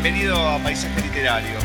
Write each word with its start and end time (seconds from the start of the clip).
Bienvenido 0.00 0.36
a 0.48 0.58
Paisaje 0.60 1.00
Literario. 1.00 1.58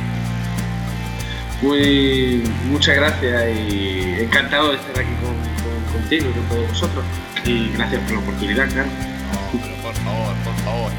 Muy, 1.62 2.42
muchas 2.66 2.96
gracias 2.96 3.44
y 3.56 4.16
encantado 4.24 4.70
de 4.72 4.78
estar 4.78 4.98
aquí 5.00 5.14
con, 5.22 5.36
con- 5.36 5.94
contigo 6.02 6.30
y 6.32 6.34
con 6.34 6.50
todos 6.50 6.68
vosotros. 6.70 7.06
Y 7.46 7.70
gracias 7.78 8.02
por 8.02 8.14
la 8.14 8.20
oportunidad, 8.22 8.68
claro. 8.72 8.90
No, 8.90 9.60
pero 9.62 9.76
por 9.84 9.94
favor, 9.94 10.34
por 10.44 10.56
favor. 10.66 10.92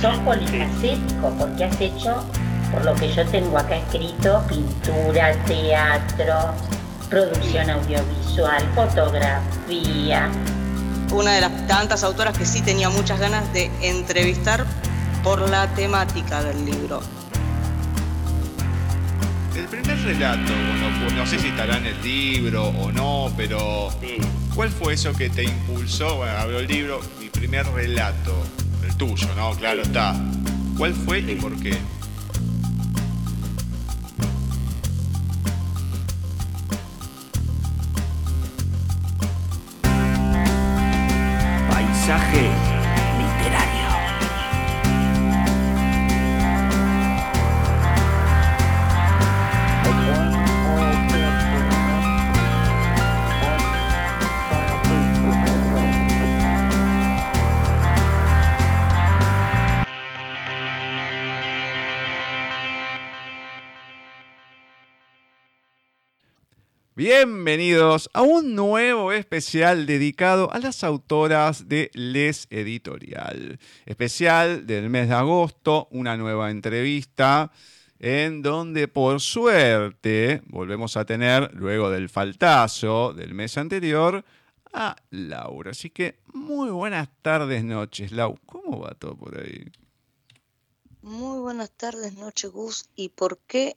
Sos 0.00 0.16
polifacético 0.18 1.30
porque 1.38 1.64
has 1.64 1.80
hecho, 1.80 2.24
por 2.72 2.84
lo 2.84 2.94
que 2.94 3.12
yo 3.12 3.24
tengo 3.26 3.56
acá 3.58 3.76
escrito, 3.76 4.42
pintura, 4.48 5.32
teatro, 5.46 6.54
producción 7.08 7.70
audiovisual, 7.70 8.62
fotografía. 8.74 10.28
Una 11.12 11.32
de 11.32 11.40
las 11.40 11.66
tantas 11.66 12.02
autoras 12.04 12.36
que 12.36 12.46
sí 12.46 12.62
tenía 12.62 12.88
muchas 12.88 13.20
ganas 13.20 13.52
de 13.52 13.70
entrevistar 13.82 14.64
por 15.22 15.48
la 15.48 15.72
temática 15.74 16.42
del 16.42 16.64
libro. 16.64 17.00
El 19.54 19.66
primer 19.66 20.02
relato, 20.02 20.52
bueno, 20.52 21.00
pues 21.02 21.12
no 21.14 21.26
sé 21.26 21.38
si 21.38 21.48
estará 21.48 21.76
en 21.76 21.86
el 21.86 22.02
libro 22.02 22.68
o 22.68 22.90
no, 22.90 23.30
pero 23.36 23.90
¿cuál 24.54 24.70
fue 24.70 24.94
eso 24.94 25.12
que 25.12 25.28
te 25.28 25.44
impulsó? 25.44 26.16
Bueno, 26.16 26.32
abro 26.38 26.58
el 26.58 26.66
libro, 26.66 27.00
mi 27.20 27.28
primer 27.28 27.66
relato, 27.66 28.34
el 28.82 28.96
tuyo, 28.96 29.28
¿no? 29.36 29.52
Claro 29.52 29.82
está. 29.82 30.14
¿Cuál 30.78 30.94
fue 30.94 31.20
y 31.20 31.36
por 31.36 31.54
qué? 31.60 31.76
Bienvenidos 67.04 68.08
a 68.12 68.22
un 68.22 68.54
nuevo 68.54 69.10
especial 69.10 69.86
dedicado 69.86 70.52
a 70.52 70.60
las 70.60 70.84
autoras 70.84 71.66
de 71.68 71.90
Les 71.94 72.46
Editorial. 72.48 73.58
Especial 73.86 74.68
del 74.68 74.88
mes 74.88 75.08
de 75.08 75.16
agosto, 75.16 75.88
una 75.90 76.16
nueva 76.16 76.52
entrevista 76.52 77.50
en 77.98 78.40
donde 78.40 78.86
por 78.86 79.20
suerte 79.20 80.42
volvemos 80.46 80.96
a 80.96 81.04
tener, 81.04 81.52
luego 81.54 81.90
del 81.90 82.08
faltazo 82.08 83.12
del 83.12 83.34
mes 83.34 83.58
anterior, 83.58 84.24
a 84.72 84.94
Laura. 85.10 85.72
Así 85.72 85.90
que 85.90 86.20
muy 86.32 86.70
buenas 86.70 87.08
tardes, 87.20 87.64
noches, 87.64 88.12
Lau. 88.12 88.38
¿Cómo 88.46 88.78
va 88.78 88.94
todo 88.94 89.16
por 89.16 89.40
ahí? 89.40 89.72
Muy 91.00 91.40
buenas 91.40 91.72
tardes, 91.72 92.14
noche 92.14 92.46
Gus. 92.46 92.88
¿Y 92.94 93.08
por 93.08 93.38
qué, 93.38 93.76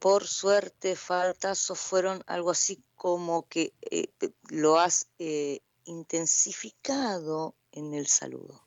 por 0.00 0.26
suerte, 0.26 0.96
faltazos 0.96 1.78
fueron 1.78 2.24
algo 2.26 2.50
así 2.50 2.82
como 2.96 3.46
que 3.48 3.72
eh, 3.82 4.08
lo 4.48 4.80
has 4.80 5.06
eh, 5.20 5.60
intensificado 5.84 7.54
en 7.72 7.94
el 7.94 8.06
saludo? 8.06 8.66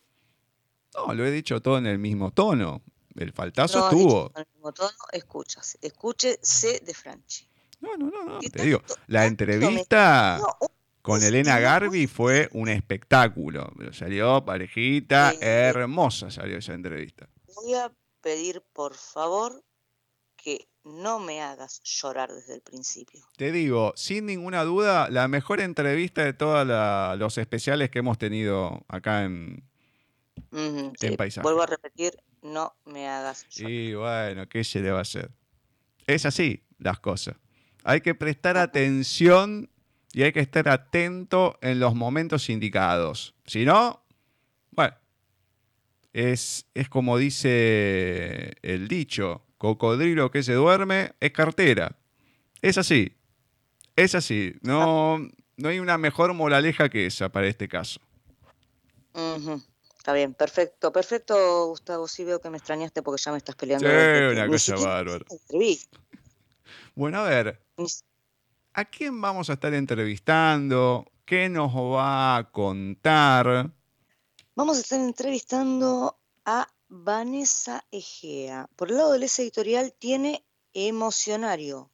No, 0.95 1.13
lo 1.13 1.25
he 1.25 1.31
dicho 1.31 1.61
todo 1.61 1.77
en 1.77 1.87
el 1.87 1.97
mismo 1.99 2.31
tono. 2.31 2.81
El 3.15 3.31
faltazo 3.33 3.79
No 3.79 3.89
estuvo. 3.89 4.29
con 4.31 4.41
el 4.41 4.47
mismo 4.53 4.71
tono, 4.73 4.91
escuchas, 5.11 5.77
escúchese 5.81 6.79
de 6.79 6.93
Franchi. 6.93 7.47
No, 7.81 7.97
no, 7.97 8.09
no, 8.09 8.23
no. 8.23 8.39
¿Qué 8.39 8.49
Te 8.49 8.63
digo, 8.63 8.81
la 9.07 9.21
me- 9.21 9.27
entrevista 9.27 10.39
con 11.01 11.21
Elena 11.21 11.59
Garbi 11.59 12.07
fue 12.07 12.49
un 12.53 12.69
espectáculo. 12.69 13.71
Salió 13.91 14.45
parejita, 14.45 15.33
hermosa 15.41 16.31
salió 16.31 16.57
esa 16.57 16.73
entrevista. 16.73 17.27
Voy 17.55 17.73
a 17.73 17.91
pedir, 18.21 18.61
por 18.73 18.93
favor, 18.95 19.63
que 20.37 20.67
no 20.83 21.19
me 21.19 21.41
hagas 21.41 21.81
llorar 21.83 22.31
desde 22.31 22.55
el 22.55 22.61
principio. 22.61 23.21
Te 23.37 23.51
digo, 23.51 23.93
sin 23.95 24.25
ninguna 24.25 24.63
duda, 24.63 25.09
la 25.09 25.27
mejor 25.27 25.61
entrevista 25.61 26.23
de 26.23 26.33
todos 26.33 26.67
los 27.17 27.37
especiales 27.37 27.89
que 27.89 27.99
hemos 27.99 28.17
tenido 28.17 28.85
acá 28.87 29.23
en... 29.23 29.63
En 30.51 30.93
sí, 30.99 31.15
paisaje. 31.15 31.43
Vuelvo 31.43 31.63
a 31.63 31.67
repetir, 31.67 32.13
no 32.41 32.75
me 32.85 33.07
hagas 33.07 33.47
llorar. 33.49 33.71
Y 33.71 33.93
bueno, 33.93 34.49
¿qué 34.49 34.63
se 34.63 34.81
le 34.81 34.91
va 34.91 34.99
a 34.99 35.01
hacer? 35.01 35.31
Es 36.05 36.25
así 36.25 36.63
las 36.79 36.99
cosas. 36.99 37.35
Hay 37.83 38.01
que 38.01 38.15
prestar 38.15 38.57
atención 38.57 39.69
y 40.11 40.23
hay 40.23 40.31
que 40.31 40.39
estar 40.39 40.69
atento 40.69 41.57
en 41.61 41.79
los 41.79 41.95
momentos 41.95 42.49
indicados. 42.49 43.35
Si 43.45 43.65
no, 43.65 44.03
bueno, 44.71 44.95
es, 46.13 46.67
es 46.73 46.89
como 46.89 47.17
dice 47.17 48.53
el 48.61 48.87
dicho, 48.87 49.43
cocodrilo 49.63 50.29
que 50.29 50.43
se 50.43 50.51
duerme 50.51 51.13
es 51.21 51.31
cartera. 51.31 51.95
Es 52.61 52.77
así, 52.77 53.15
es 53.95 54.13
así. 54.13 54.55
No, 54.61 55.19
no 55.55 55.69
hay 55.69 55.79
una 55.79 55.97
mejor 55.97 56.33
moraleja 56.33 56.89
que 56.89 57.05
esa 57.05 57.29
para 57.29 57.47
este 57.47 57.69
caso. 57.69 58.01
Está 59.97 60.11
bien, 60.11 60.33
perfecto, 60.33 60.91
perfecto, 60.91 61.67
Gustavo. 61.67 62.09
Sí 62.09 62.25
veo 62.25 62.41
que 62.41 62.49
me 62.49 62.57
extrañaste 62.57 63.01
porque 63.01 63.21
ya 63.23 63.31
me 63.31 63.37
estás 63.37 63.55
peleando. 63.55 63.87
Sí, 63.87 64.33
una 64.33 64.47
cosa 64.47 64.75
bárbara. 64.75 65.25
Bueno, 66.93 67.19
a 67.19 67.23
ver, 67.23 67.61
¿A 68.73 68.83
quién 68.83 69.21
vamos 69.21 69.49
a 69.49 69.53
estar 69.53 69.73
entrevistando? 69.73 71.05
¿Qué 71.23 71.47
nos 71.47 71.73
va 71.73 72.35
a 72.35 72.51
contar? 72.51 73.71
Vamos 74.55 74.77
a 74.77 74.81
estar 74.81 74.99
entrevistando 74.99 76.17
a 76.43 76.67
Vanessa 77.03 77.83
Egea. 77.91 78.69
Por 78.75 78.91
el 78.91 78.97
lado 78.97 79.13
del 79.13 79.23
S 79.23 79.41
editorial 79.41 79.95
tiene 79.97 80.45
Emocionario, 80.75 81.89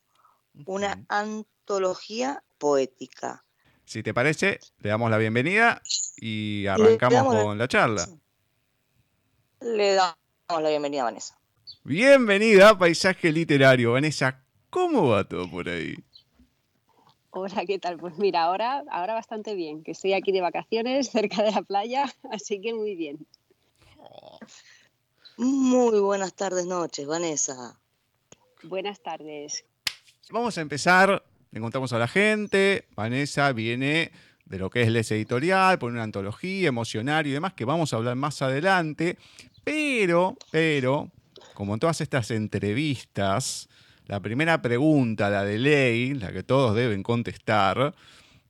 una 0.65 1.05
antología 1.07 2.43
poética. 2.57 3.45
Si 3.85 4.03
te 4.03 4.13
parece, 4.13 4.59
le 4.79 4.89
damos 4.89 5.09
la 5.09 5.17
bienvenida 5.17 5.81
y 6.17 6.67
arrancamos 6.67 7.33
la- 7.33 7.43
con 7.43 7.57
la 7.57 7.67
charla. 7.69 8.09
Le 9.61 9.93
damos 9.93 10.17
la 10.63 10.69
bienvenida 10.69 11.01
a 11.03 11.05
Vanessa. 11.05 11.39
Bienvenida 11.85 12.69
a 12.71 12.77
Paisaje 12.77 13.31
Literario. 13.31 13.93
Vanessa, 13.93 14.43
¿cómo 14.69 15.07
va 15.07 15.23
todo 15.23 15.49
por 15.49 15.69
ahí? 15.69 15.95
Hola, 17.29 17.65
¿qué 17.65 17.79
tal? 17.79 17.97
Pues 17.97 18.17
mira, 18.17 18.43
ahora, 18.43 18.83
ahora 18.91 19.13
bastante 19.13 19.55
bien, 19.55 19.81
que 19.81 19.91
estoy 19.91 20.11
aquí 20.11 20.33
de 20.33 20.41
vacaciones 20.41 21.09
cerca 21.11 21.41
de 21.41 21.51
la 21.53 21.61
playa, 21.61 22.13
así 22.31 22.59
que 22.59 22.73
muy 22.73 22.95
bien. 22.95 23.25
Muy 25.41 26.01
buenas 26.01 26.33
tardes, 26.33 26.65
noches, 26.65 27.07
Vanessa. 27.07 27.79
Buenas 28.63 29.01
tardes. 29.01 29.63
Vamos 30.31 30.57
a 30.57 30.61
empezar. 30.61 31.23
Le 31.51 31.61
contamos 31.61 31.93
a 31.93 31.97
la 31.97 32.09
gente. 32.09 32.89
Vanessa 32.93 33.53
viene 33.53 34.11
de 34.43 34.59
lo 34.59 34.69
que 34.69 34.81
es 34.81 34.89
Les 34.89 35.09
Editorial, 35.11 35.79
por 35.79 35.93
una 35.93 36.03
antología, 36.03 36.67
emocionario 36.67 37.29
y 37.29 37.33
demás, 37.35 37.53
que 37.53 37.63
vamos 37.63 37.93
a 37.93 37.95
hablar 37.95 38.17
más 38.17 38.41
adelante. 38.41 39.17
Pero, 39.63 40.35
pero, 40.51 41.09
como 41.53 41.73
en 41.73 41.79
todas 41.79 42.01
estas 42.01 42.31
entrevistas, 42.31 43.69
la 44.07 44.19
primera 44.19 44.61
pregunta, 44.61 45.29
la 45.29 45.45
de 45.45 45.57
ley, 45.57 46.15
la 46.15 46.33
que 46.33 46.43
todos 46.43 46.75
deben 46.75 47.01
contestar, 47.01 47.95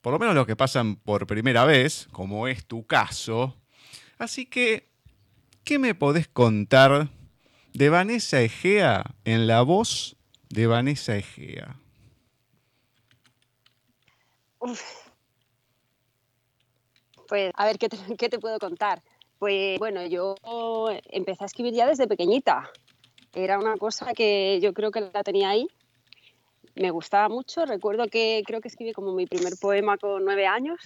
por 0.01 0.12
lo 0.12 0.18
menos 0.18 0.33
los 0.33 0.47
que 0.47 0.56
pasan 0.56 0.95
por 0.95 1.27
primera 1.27 1.65
vez, 1.65 2.07
como 2.12 2.47
es 2.47 2.65
tu 2.65 2.88
caso. 2.88 3.56
Así 4.18 4.47
que, 4.47 4.88
¿qué 5.69 5.77
me 5.77 5.94
podés 5.94 6.27
contar 6.27 7.10
de 7.75 7.89
Vanessa 7.89 8.42
Egea 8.42 9.04
en 9.24 9.45
la 9.45 9.62
voz 9.62 10.16
de 10.50 10.66
Vanessa 10.66 11.16
Egea? 11.16 11.80
Pues, 14.57 14.83
a 17.54 17.66
ver, 17.68 17.77
¿qué 17.77 17.88
te, 17.88 17.98
¿qué 18.18 18.30
te, 18.30 18.39
puedo 18.39 18.57
contar? 18.57 19.04
Pues, 19.38 19.77
bueno, 19.77 20.04
yo 20.07 20.33
empecé 21.12 21.44
a 21.44 21.45
escribir 21.45 21.75
ya 21.75 21.86
desde 21.86 22.07
pequeñita. 22.07 22.68
Era 23.36 23.60
una 23.60 23.77
cosa 23.77 24.16
que 24.16 24.60
yo 24.63 24.74
creo 24.74 24.89
que 24.89 25.01
la 25.01 25.21
tenía 25.21 25.51
ahí. 25.51 25.68
Me 26.74 26.89
gustaba 26.89 27.30
mucho. 27.30 27.68
Recuerdo 27.68 28.07
que 28.07 28.42
creo 28.44 28.60
que 28.60 28.69
escribí 28.69 28.92
como 28.92 29.13
mi 29.13 29.27
primer 29.27 29.54
poema 29.62 30.00
con 30.00 30.25
nueve 30.25 30.48
años. 30.48 30.80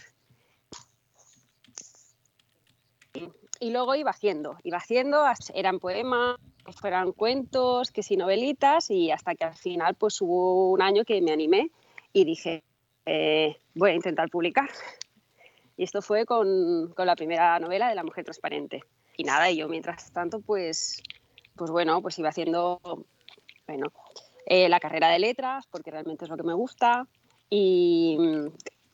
Y 3.63 3.69
luego 3.71 3.95
iba 3.95 4.11
haciendo, 4.11 4.57
iba 4.63 4.75
haciendo, 4.75 5.23
eran 5.53 5.79
poemas, 5.79 6.35
fueran 6.81 7.13
cuentos, 7.13 7.91
que 7.91 8.03
si 8.03 8.17
novelitas, 8.17 8.91
y 8.91 9.09
hasta 9.09 9.35
que 9.35 9.45
al 9.45 9.55
final 9.55 9.95
pues 9.95 10.19
hubo 10.19 10.69
un 10.69 10.81
año 10.81 11.05
que 11.05 11.21
me 11.21 11.31
animé 11.31 11.71
y 12.11 12.25
dije, 12.25 12.61
eh, 13.05 13.55
voy 13.73 13.91
a 13.91 13.93
intentar 13.93 14.29
publicar. 14.29 14.69
Y 15.77 15.85
esto 15.85 16.01
fue 16.01 16.25
con, 16.25 16.93
con, 16.93 17.07
la 17.07 17.15
primera 17.15 17.57
novela 17.57 17.87
de 17.87 17.95
La 17.95 18.03
Mujer 18.03 18.25
Transparente. 18.25 18.81
Y 19.15 19.23
nada, 19.23 19.49
y 19.49 19.55
yo 19.55 19.69
mientras 19.69 20.11
tanto, 20.11 20.41
pues, 20.41 21.01
pues 21.55 21.71
bueno, 21.71 22.01
pues 22.01 22.19
iba 22.19 22.27
haciendo, 22.27 22.81
bueno, 23.65 23.93
eh, 24.45 24.67
la 24.67 24.81
carrera 24.81 25.07
de 25.07 25.19
letras, 25.19 25.67
porque 25.71 25.89
realmente 25.89 26.25
es 26.25 26.29
lo 26.29 26.35
que 26.35 26.43
me 26.43 26.53
gusta. 26.53 27.07
Y, 27.49 28.17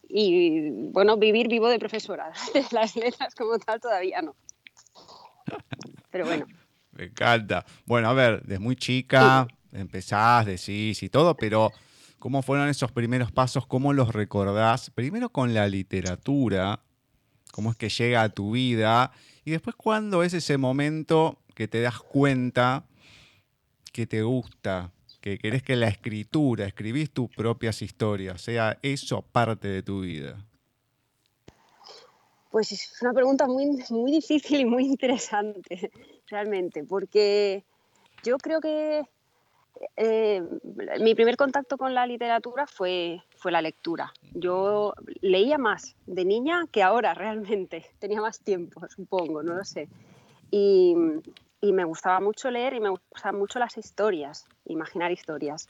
y 0.07 0.69
bueno, 0.92 1.18
vivir 1.18 1.48
vivo 1.48 1.69
de 1.69 1.80
profesora. 1.80 2.31
De 2.54 2.63
las 2.72 2.95
letras 2.95 3.33
como 3.33 3.57
tal 3.57 3.80
todavía 3.80 4.22
no. 4.22 4.36
Pero 6.12 6.25
bueno. 6.25 6.46
Me 6.92 7.06
encanta. 7.06 7.66
Bueno, 7.86 8.10
a 8.10 8.13
ver, 8.13 8.42
desde 8.44 8.60
muy 8.60 8.75
chica 8.75 9.48
empezás, 9.72 10.46
decís 10.46 11.04
y 11.04 11.10
todo, 11.10 11.36
pero 11.36 11.72
¿Cómo 12.19 12.42
fueron 12.42 12.68
esos 12.68 12.92
primeros 12.92 13.31
pasos? 13.31 13.66
¿Cómo 13.66 13.94
los 13.94 14.13
recordás? 14.13 14.90
Primero 14.90 15.30
con 15.30 15.54
la 15.54 15.69
literatura, 15.69 16.81
cómo 17.54 17.72
es 17.72 17.78
que 17.78 17.88
llega 17.88 18.24
a 18.24 18.30
tu 18.30 18.51
vida, 18.51 19.13
y 19.46 19.51
después 19.51 19.78
cuándo 19.78 20.22
es 20.22 20.34
ese 20.34 20.57
momento 20.57 21.40
que 21.56 21.69
te 21.69 21.80
das 21.80 21.98
cuenta 22.00 22.84
que 23.94 24.06
te 24.06 24.22
gusta, 24.22 24.92
que 25.22 25.38
querés 25.38 25.63
que 25.63 25.78
la 25.78 25.88
escritura, 25.88 26.66
escribís 26.66 27.10
tus 27.10 27.30
propias 27.30 27.81
historias, 27.81 28.42
sea 28.42 28.78
eso 28.81 29.22
parte 29.22 29.69
de 29.69 29.81
tu 29.81 30.01
vida. 30.01 30.46
Pues 32.50 32.72
es 32.72 33.01
una 33.01 33.13
pregunta 33.13 33.48
muy, 33.48 33.84
muy 33.90 34.12
difícil 34.12 34.62
y 34.62 34.66
muy 34.66 34.86
interesante, 34.86 35.92
realmente, 36.28 36.84
porque 36.84 37.63
yo 38.24 38.38
creo 38.38 38.60
que 38.60 39.04
eh, 39.96 40.44
mi 41.00 41.16
primer 41.16 41.38
contacto 41.38 41.78
con 41.78 41.94
la 41.94 42.06
literatura 42.06 42.68
fue, 42.68 43.22
fue 43.38 43.51
la 43.51 43.62
lectura. 43.62 44.12
Yo 44.34 44.94
leía 45.22 45.57
más 45.57 45.96
de 46.06 46.25
niña 46.25 46.66
que 46.72 46.84
ahora 46.84 47.13
realmente. 47.13 47.86
Tenía 48.00 48.22
más 48.22 48.40
tiempo, 48.40 48.81
supongo, 48.90 49.44
no 49.44 49.54
lo 49.54 49.63
sé. 49.63 49.88
Y, 50.51 50.96
y 51.62 51.74
me 51.74 51.84
gustaba 51.84 52.19
mucho 52.19 52.50
leer 52.50 52.74
y 52.74 52.80
me 52.80 52.90
gustaban 52.90 53.38
mucho 53.38 53.60
las 53.60 53.78
historias, 53.78 54.48
imaginar 54.66 55.12
historias. 55.12 55.68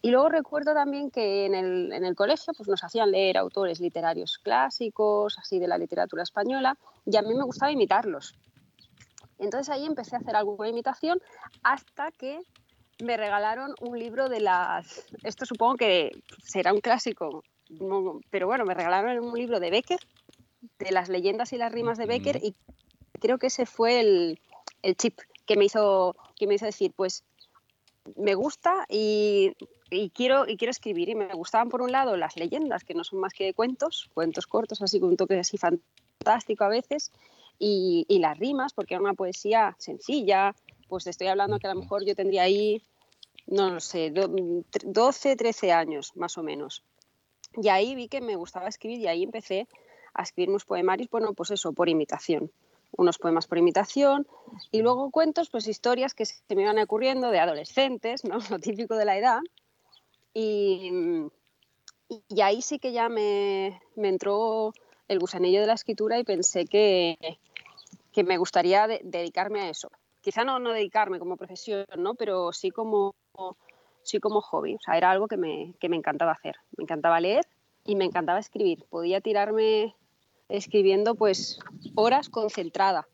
Y 0.00 0.10
luego 0.10 0.28
recuerdo 0.28 0.74
también 0.74 1.10
que 1.10 1.46
en 1.46 1.54
el, 1.54 1.92
en 1.92 2.04
el, 2.04 2.14
colegio 2.14 2.52
pues 2.56 2.68
nos 2.68 2.84
hacían 2.84 3.10
leer 3.10 3.36
autores 3.36 3.80
literarios 3.80 4.38
clásicos, 4.38 5.36
así 5.38 5.58
de 5.58 5.66
la 5.66 5.76
literatura 5.76 6.22
española, 6.22 6.78
y 7.04 7.16
a 7.16 7.22
mí 7.22 7.34
me 7.34 7.42
gustaba 7.42 7.72
imitarlos. 7.72 8.34
Entonces 9.38 9.68
ahí 9.70 9.86
empecé 9.86 10.16
a 10.16 10.20
hacer 10.20 10.36
alguna 10.36 10.68
imitación 10.68 11.20
hasta 11.62 12.12
que 12.12 12.40
me 13.02 13.16
regalaron 13.16 13.74
un 13.80 13.98
libro 13.98 14.28
de 14.28 14.40
las... 14.40 15.04
Esto 15.22 15.46
supongo 15.46 15.76
que 15.76 16.10
será 16.42 16.72
un 16.72 16.80
clásico, 16.80 17.42
pero 18.30 18.46
bueno, 18.46 18.64
me 18.64 18.74
regalaron 18.74 19.24
un 19.24 19.34
libro 19.34 19.60
de 19.60 19.70
Becker, 19.70 20.00
de 20.78 20.90
las 20.90 21.08
leyendas 21.08 21.52
y 21.52 21.58
las 21.58 21.72
rimas 21.72 21.98
de 21.98 22.06
Becker, 22.06 22.36
y 22.42 22.54
creo 23.20 23.38
que 23.38 23.48
ese 23.48 23.66
fue 23.66 24.00
el, 24.00 24.40
el 24.82 24.96
chip 24.96 25.18
que 25.46 25.56
me, 25.56 25.64
hizo, 25.64 26.16
que 26.36 26.46
me 26.46 26.54
hizo 26.54 26.66
decir, 26.66 26.92
pues 26.94 27.24
me 28.16 28.34
gusta 28.34 28.86
y, 28.88 29.52
y, 29.90 30.10
quiero, 30.10 30.48
y 30.48 30.56
quiero 30.56 30.70
escribir. 30.70 31.08
Y 31.08 31.14
me 31.14 31.32
gustaban, 31.34 31.68
por 31.68 31.82
un 31.82 31.92
lado, 31.92 32.16
las 32.16 32.36
leyendas, 32.36 32.84
que 32.84 32.94
no 32.94 33.04
son 33.04 33.20
más 33.20 33.32
que 33.32 33.54
cuentos, 33.54 34.10
cuentos 34.14 34.46
cortos, 34.46 34.82
así 34.82 35.00
con 35.00 35.10
un 35.10 35.16
toque 35.16 35.38
así 35.38 35.58
fantástico 35.58 36.64
a 36.64 36.68
veces, 36.68 37.12
y, 37.58 38.06
y 38.08 38.18
las 38.18 38.38
rimas, 38.38 38.72
porque 38.72 38.94
era 38.94 39.02
una 39.02 39.14
poesía 39.14 39.76
sencilla, 39.78 40.54
pues 40.88 41.06
estoy 41.06 41.28
hablando 41.28 41.58
que 41.58 41.66
a 41.66 41.74
lo 41.74 41.80
mejor 41.80 42.04
yo 42.04 42.14
tendría 42.14 42.42
ahí, 42.42 42.82
no 43.46 43.70
lo 43.70 43.80
sé, 43.80 44.10
12, 44.10 45.36
13 45.36 45.72
años 45.72 46.12
más 46.16 46.38
o 46.38 46.42
menos. 46.42 46.82
Y 47.56 47.68
ahí 47.68 47.94
vi 47.94 48.08
que 48.08 48.20
me 48.20 48.36
gustaba 48.36 48.68
escribir 48.68 48.98
y 49.00 49.06
ahí 49.06 49.22
empecé 49.22 49.68
a 50.14 50.22
escribir 50.22 50.50
unos 50.50 50.64
poemarios, 50.64 51.10
bueno, 51.10 51.32
pues 51.34 51.50
eso, 51.50 51.72
por 51.72 51.88
imitación. 51.88 52.50
Unos 52.96 53.18
poemas 53.18 53.46
por 53.46 53.58
imitación 53.58 54.26
y 54.72 54.82
luego 54.82 55.10
cuentos, 55.10 55.50
pues 55.50 55.68
historias 55.68 56.14
que 56.14 56.24
se 56.24 56.54
me 56.54 56.62
iban 56.62 56.78
ocurriendo 56.78 57.30
de 57.30 57.38
adolescentes, 57.38 58.24
¿no? 58.24 58.38
Lo 58.50 58.58
típico 58.58 58.96
de 58.96 59.04
la 59.04 59.16
edad. 59.16 59.40
Y, 60.34 60.90
y 62.28 62.40
ahí 62.40 62.62
sí 62.62 62.78
que 62.78 62.92
ya 62.92 63.08
me, 63.08 63.80
me, 63.96 64.08
entró 64.08 64.72
el 65.08 65.18
gusanillo 65.18 65.60
de 65.60 65.66
la 65.66 65.74
escritura 65.74 66.18
y 66.18 66.24
pensé 66.24 66.64
que, 66.64 67.16
que 68.12 68.24
me 68.24 68.38
gustaría 68.38 68.86
de, 68.86 69.00
dedicarme 69.04 69.62
a 69.62 69.70
eso 69.70 69.90
quizá 70.20 70.44
no, 70.44 70.58
no 70.58 70.72
dedicarme 70.72 71.18
como 71.18 71.38
profesión, 71.38 71.86
¿no? 71.96 72.14
pero 72.14 72.52
sí 72.52 72.70
como, 72.70 73.14
sí 74.02 74.20
como 74.20 74.42
hobby. 74.42 74.74
O 74.74 74.78
sea, 74.78 74.98
era 74.98 75.10
algo 75.10 75.26
que 75.26 75.38
me, 75.38 75.74
que 75.80 75.88
me 75.88 75.96
encantaba 75.96 76.32
hacer. 76.32 76.56
Me 76.76 76.82
encantaba 76.84 77.18
leer 77.18 77.46
y 77.84 77.96
me 77.96 78.04
encantaba 78.04 78.38
escribir. 78.38 78.84
Podía 78.90 79.22
tirarme 79.22 79.94
escribiendo 80.48 81.14
pues 81.14 81.58
horas 81.94 82.28
concentrada. 82.28 83.06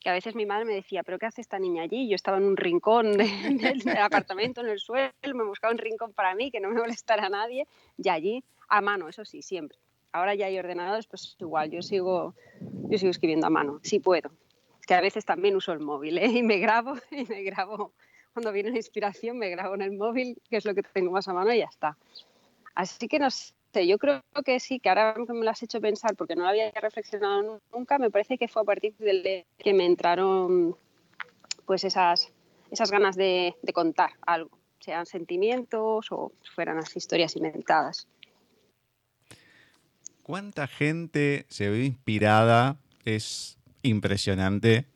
Que 0.00 0.08
a 0.08 0.14
veces 0.14 0.34
mi 0.34 0.46
madre 0.46 0.64
me 0.64 0.72
decía, 0.72 1.02
¿pero 1.02 1.18
qué 1.18 1.26
hace 1.26 1.42
esta 1.42 1.58
niña 1.58 1.82
allí? 1.82 2.08
Yo 2.08 2.14
estaba 2.14 2.38
en 2.38 2.44
un 2.44 2.56
rincón 2.56 3.12
del, 3.12 3.82
apartamento, 3.98 4.62
en 4.62 4.68
el 4.68 4.78
suelo, 4.78 5.12
me 5.34 5.44
buscaba 5.44 5.72
un 5.72 5.78
rincón 5.78 6.12
para 6.14 6.34
mí, 6.34 6.50
que 6.50 6.60
no 6.60 6.70
me 6.70 6.80
molestara 6.80 7.26
a 7.26 7.28
nadie, 7.28 7.66
y 7.98 8.08
allí, 8.08 8.42
a 8.68 8.80
mano, 8.80 9.08
eso 9.08 9.26
sí, 9.26 9.42
siempre. 9.42 9.78
Ahora 10.12 10.34
ya 10.34 10.46
hay 10.46 10.58
ordenadores, 10.58 11.06
pues 11.06 11.36
igual, 11.38 11.70
yo 11.70 11.82
sigo, 11.82 12.34
yo 12.60 12.98
sigo 12.98 13.10
escribiendo 13.10 13.46
a 13.46 13.50
mano, 13.50 13.78
si 13.82 14.00
puedo 14.00 14.30
que 14.90 14.94
a 14.94 15.00
veces 15.00 15.24
también 15.24 15.54
uso 15.54 15.72
el 15.72 15.78
móvil 15.78 16.18
¿eh? 16.18 16.26
y 16.26 16.42
me 16.42 16.58
grabo 16.58 16.94
y 17.12 17.24
me 17.26 17.44
grabo 17.44 17.92
cuando 18.32 18.50
viene 18.50 18.70
la 18.70 18.76
inspiración 18.76 19.38
me 19.38 19.48
grabo 19.48 19.76
en 19.76 19.82
el 19.82 19.92
móvil 19.92 20.42
que 20.50 20.56
es 20.56 20.64
lo 20.64 20.74
que 20.74 20.82
tengo 20.82 21.12
más 21.12 21.28
a 21.28 21.32
mano 21.32 21.54
y 21.54 21.58
ya 21.58 21.66
está 21.66 21.96
así 22.74 23.06
que 23.06 23.20
no 23.20 23.30
sé 23.30 23.54
yo 23.74 23.98
creo 23.98 24.22
que 24.44 24.58
sí 24.60 24.80
que 24.80 24.88
ahora 24.88 25.14
que 25.14 25.32
me 25.32 25.44
lo 25.44 25.50
has 25.50 25.62
hecho 25.62 25.80
pensar 25.80 26.16
porque 26.16 26.34
no 26.34 26.42
lo 26.42 26.48
había 26.48 26.70
reflexionado 26.72 27.60
nunca 27.72 27.98
me 27.98 28.10
parece 28.10 28.36
que 28.36 28.48
fue 28.48 28.62
a 28.62 28.64
partir 28.64 28.94
de 28.98 29.46
que 29.58 29.72
me 29.72 29.86
entraron 29.86 30.76
pues 31.66 31.84
esas 31.84 32.32
esas 32.70 32.90
ganas 32.90 33.16
de, 33.16 33.54
de 33.62 33.72
contar 33.72 34.10
algo 34.26 34.60
sean 34.80 35.06
sentimientos 35.06 36.06
o 36.10 36.32
fueran 36.54 36.76
las 36.76 36.96
historias 36.96 37.36
inventadas. 37.36 38.08
¿Cuánta 40.22 40.66
gente 40.66 41.46
se 41.48 41.68
ve 41.68 41.84
inspirada? 41.84 42.78
Es 43.04 43.58
impresionante 43.82 44.86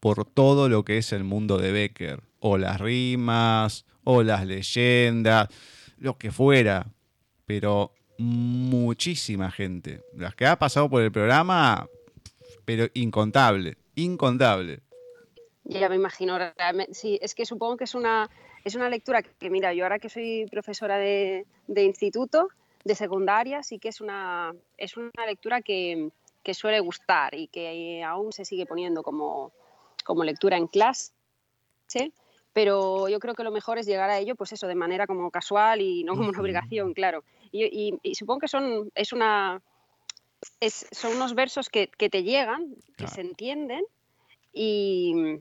por 0.00 0.24
todo 0.24 0.68
lo 0.68 0.84
que 0.84 0.98
es 0.98 1.12
el 1.12 1.24
mundo 1.24 1.58
de 1.58 1.72
Becker, 1.72 2.22
o 2.40 2.58
las 2.58 2.80
rimas, 2.80 3.86
o 4.04 4.22
las 4.22 4.46
leyendas, 4.46 5.48
lo 5.96 6.18
que 6.18 6.32
fuera, 6.32 6.92
pero 7.46 7.94
muchísima 8.22 9.50
gente. 9.50 10.00
Las 10.14 10.34
que 10.34 10.46
ha 10.46 10.58
pasado 10.58 10.88
por 10.88 11.02
el 11.02 11.12
programa, 11.12 11.88
pero 12.64 12.86
incontable, 12.94 13.76
incontable. 13.94 14.80
Ya 15.64 15.88
me 15.88 15.96
imagino, 15.96 16.38
sí, 16.92 17.18
es 17.22 17.34
que 17.34 17.46
supongo 17.46 17.76
que 17.76 17.84
es 17.84 17.94
una, 17.94 18.28
es 18.64 18.74
una 18.74 18.88
lectura 18.88 19.22
que, 19.22 19.50
mira, 19.50 19.72
yo 19.72 19.84
ahora 19.84 19.98
que 19.98 20.08
soy 20.08 20.46
profesora 20.50 20.98
de, 20.98 21.46
de 21.66 21.84
instituto, 21.84 22.48
de 22.84 22.94
secundaria, 22.94 23.62
sí 23.62 23.78
que 23.78 23.88
es 23.88 24.00
una, 24.00 24.54
es 24.76 24.96
una 24.96 25.26
lectura 25.26 25.62
que, 25.62 26.10
que 26.42 26.54
suele 26.54 26.80
gustar 26.80 27.34
y 27.34 27.46
que 27.46 28.02
aún 28.04 28.32
se 28.32 28.44
sigue 28.44 28.66
poniendo 28.66 29.02
como, 29.02 29.52
como 30.04 30.24
lectura 30.24 30.56
en 30.56 30.66
clase, 30.66 31.12
pero 32.52 33.08
yo 33.08 33.18
creo 33.18 33.34
que 33.34 33.44
lo 33.44 33.50
mejor 33.50 33.78
es 33.78 33.86
llegar 33.86 34.10
a 34.10 34.18
ello, 34.18 34.34
pues 34.34 34.52
eso, 34.52 34.66
de 34.66 34.74
manera 34.74 35.06
como 35.06 35.30
casual 35.30 35.80
y 35.80 36.04
no 36.04 36.14
como 36.14 36.28
una 36.28 36.40
obligación, 36.40 36.92
claro. 36.92 37.24
Y, 37.50 37.98
y, 38.02 38.14
supongo 38.14 38.40
que 38.40 38.48
son, 38.48 38.90
es 38.94 39.12
una, 39.12 39.62
son 40.92 41.16
unos 41.16 41.34
versos 41.34 41.68
que, 41.68 41.88
que 41.88 42.10
te 42.10 42.22
llegan, 42.22 42.74
que 42.96 43.08
se 43.08 43.20
entienden 43.20 43.84
y, 44.52 45.40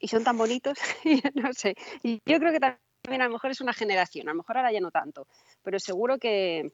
y 0.00 0.08
son 0.08 0.24
tan 0.24 0.36
bonitos, 0.36 0.78
no 1.34 1.52
sé. 1.52 1.74
Y 2.02 2.20
yo 2.26 2.38
creo 2.38 2.52
que 2.52 2.60
también 2.60 3.22
a 3.22 3.26
lo 3.26 3.32
mejor 3.32 3.50
es 3.50 3.60
una 3.60 3.72
generación, 3.72 4.28
a 4.28 4.32
lo 4.32 4.38
mejor 4.38 4.56
ahora 4.56 4.72
ya 4.72 4.80
no 4.80 4.90
tanto, 4.90 5.26
pero 5.62 5.78
seguro 5.78 6.18
que, 6.18 6.72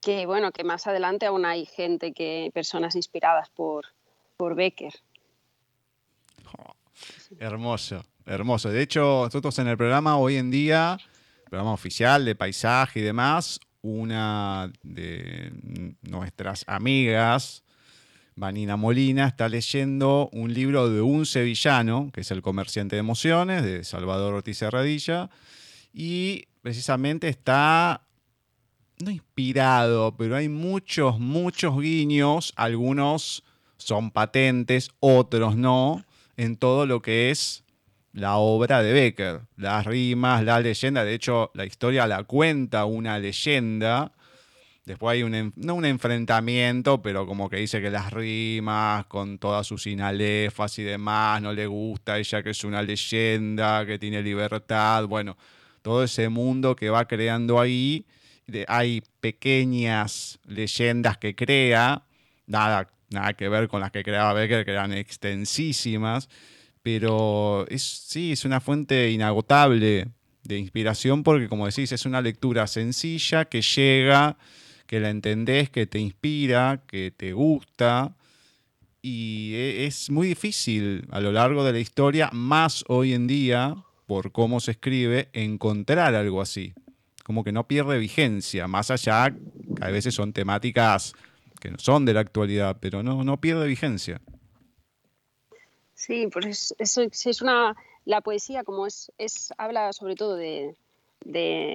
que 0.00 0.26
bueno, 0.26 0.52
que 0.52 0.64
más 0.64 0.86
adelante 0.86 1.26
aún 1.26 1.44
hay 1.44 1.66
gente 1.66 2.12
que, 2.12 2.50
personas 2.52 2.94
inspiradas 2.94 3.50
por, 3.50 3.86
por 4.36 4.54
Becker. 4.54 4.94
Hermoso, 7.38 8.04
hermoso. 8.26 8.70
De 8.70 8.82
hecho, 8.82 9.22
nosotros 9.24 9.58
en 9.58 9.68
el 9.68 9.76
programa 9.76 10.16
hoy 10.16 10.36
en 10.36 10.50
día, 10.50 10.98
programa 11.48 11.72
oficial 11.72 12.24
de 12.24 12.34
paisaje 12.34 13.00
y 13.00 13.02
demás, 13.02 13.60
una 13.82 14.72
de 14.82 15.52
nuestras 16.02 16.64
amigas, 16.66 17.62
Vanina 18.36 18.76
Molina, 18.76 19.28
está 19.28 19.48
leyendo 19.48 20.28
un 20.32 20.52
libro 20.52 20.90
de 20.90 21.00
un 21.02 21.26
sevillano, 21.26 22.10
que 22.12 22.22
es 22.22 22.30
El 22.30 22.42
comerciante 22.42 22.96
de 22.96 23.00
emociones, 23.00 23.62
de 23.62 23.84
Salvador 23.84 24.34
Ortiz 24.34 24.62
Herradilla, 24.62 25.30
y 25.92 26.46
precisamente 26.62 27.28
está, 27.28 28.06
no 28.98 29.10
inspirado, 29.10 30.16
pero 30.16 30.34
hay 30.34 30.48
muchos, 30.48 31.20
muchos 31.20 31.78
guiños, 31.80 32.52
algunos 32.56 33.44
son 33.76 34.10
patentes, 34.10 34.90
otros 34.98 35.56
no, 35.56 36.04
en 36.36 36.56
todo 36.56 36.86
lo 36.86 37.02
que 37.02 37.30
es 37.30 37.64
la 38.12 38.36
obra 38.36 38.82
de 38.82 38.92
Becker, 38.92 39.40
las 39.56 39.84
rimas, 39.84 40.44
la 40.44 40.60
leyenda, 40.60 41.04
de 41.04 41.14
hecho 41.14 41.50
la 41.54 41.66
historia 41.66 42.06
la 42.06 42.22
cuenta 42.22 42.84
una 42.84 43.18
leyenda, 43.18 44.12
después 44.84 45.14
hay 45.14 45.24
un, 45.24 45.52
no 45.56 45.74
un 45.74 45.84
enfrentamiento, 45.84 47.02
pero 47.02 47.26
como 47.26 47.50
que 47.50 47.56
dice 47.56 47.82
que 47.82 47.90
las 47.90 48.12
rimas 48.12 49.06
con 49.06 49.38
todas 49.38 49.66
sus 49.66 49.88
inalefas 49.88 50.78
y 50.78 50.84
demás 50.84 51.42
no 51.42 51.52
le 51.52 51.66
gusta, 51.66 52.18
ella 52.18 52.42
que 52.42 52.50
es 52.50 52.62
una 52.62 52.82
leyenda, 52.82 53.84
que 53.84 53.98
tiene 53.98 54.22
libertad, 54.22 55.06
bueno, 55.06 55.36
todo 55.82 56.04
ese 56.04 56.28
mundo 56.28 56.76
que 56.76 56.90
va 56.90 57.06
creando 57.06 57.60
ahí, 57.60 58.06
hay 58.68 59.02
pequeñas 59.20 60.38
leyendas 60.46 61.18
que 61.18 61.34
crea, 61.34 62.04
nada, 62.46 62.88
nada 63.10 63.34
que 63.34 63.48
ver 63.48 63.68
con 63.68 63.80
las 63.80 63.90
que 63.90 64.02
creaba 64.02 64.32
Becker, 64.32 64.64
que 64.64 64.70
eran 64.72 64.92
extensísimas, 64.92 66.28
pero 66.82 67.66
es, 67.68 67.82
sí, 67.82 68.32
es 68.32 68.44
una 68.44 68.60
fuente 68.60 69.10
inagotable 69.10 70.08
de 70.42 70.58
inspiración 70.58 71.22
porque, 71.22 71.48
como 71.48 71.66
decís, 71.66 71.92
es 71.92 72.04
una 72.06 72.20
lectura 72.20 72.66
sencilla 72.66 73.46
que 73.46 73.62
llega, 73.62 74.36
que 74.86 75.00
la 75.00 75.10
entendés, 75.10 75.70
que 75.70 75.86
te 75.86 75.98
inspira, 75.98 76.82
que 76.86 77.10
te 77.10 77.32
gusta. 77.32 78.14
Y 79.00 79.52
e, 79.54 79.86
es 79.86 80.10
muy 80.10 80.28
difícil 80.28 81.06
a 81.10 81.20
lo 81.20 81.32
largo 81.32 81.64
de 81.64 81.72
la 81.72 81.78
historia, 81.78 82.30
más 82.32 82.84
hoy 82.88 83.14
en 83.14 83.26
día, 83.26 83.76
por 84.06 84.32
cómo 84.32 84.60
se 84.60 84.72
escribe, 84.72 85.28
encontrar 85.32 86.14
algo 86.14 86.40
así. 86.40 86.74
Como 87.24 87.42
que 87.42 87.52
no 87.52 87.66
pierde 87.66 87.98
vigencia, 87.98 88.68
más 88.68 88.90
allá 88.90 89.30
que 89.30 89.84
a 89.84 89.88
veces 89.88 90.14
son 90.14 90.32
temáticas 90.34 91.14
que 91.64 91.78
son 91.78 92.04
de 92.04 92.12
la 92.12 92.20
actualidad, 92.20 92.76
pero 92.80 93.02
no, 93.02 93.24
no 93.24 93.40
pierde 93.40 93.66
vigencia. 93.66 94.20
Sí, 95.94 96.28
pues 96.30 96.74
eso 96.78 97.02
es, 97.02 97.42
una 97.42 97.74
la 98.04 98.20
poesía 98.20 98.64
como 98.64 98.86
es, 98.86 99.10
es 99.16 99.52
habla 99.56 99.92
sobre 99.94 100.14
todo 100.14 100.36
de, 100.36 100.76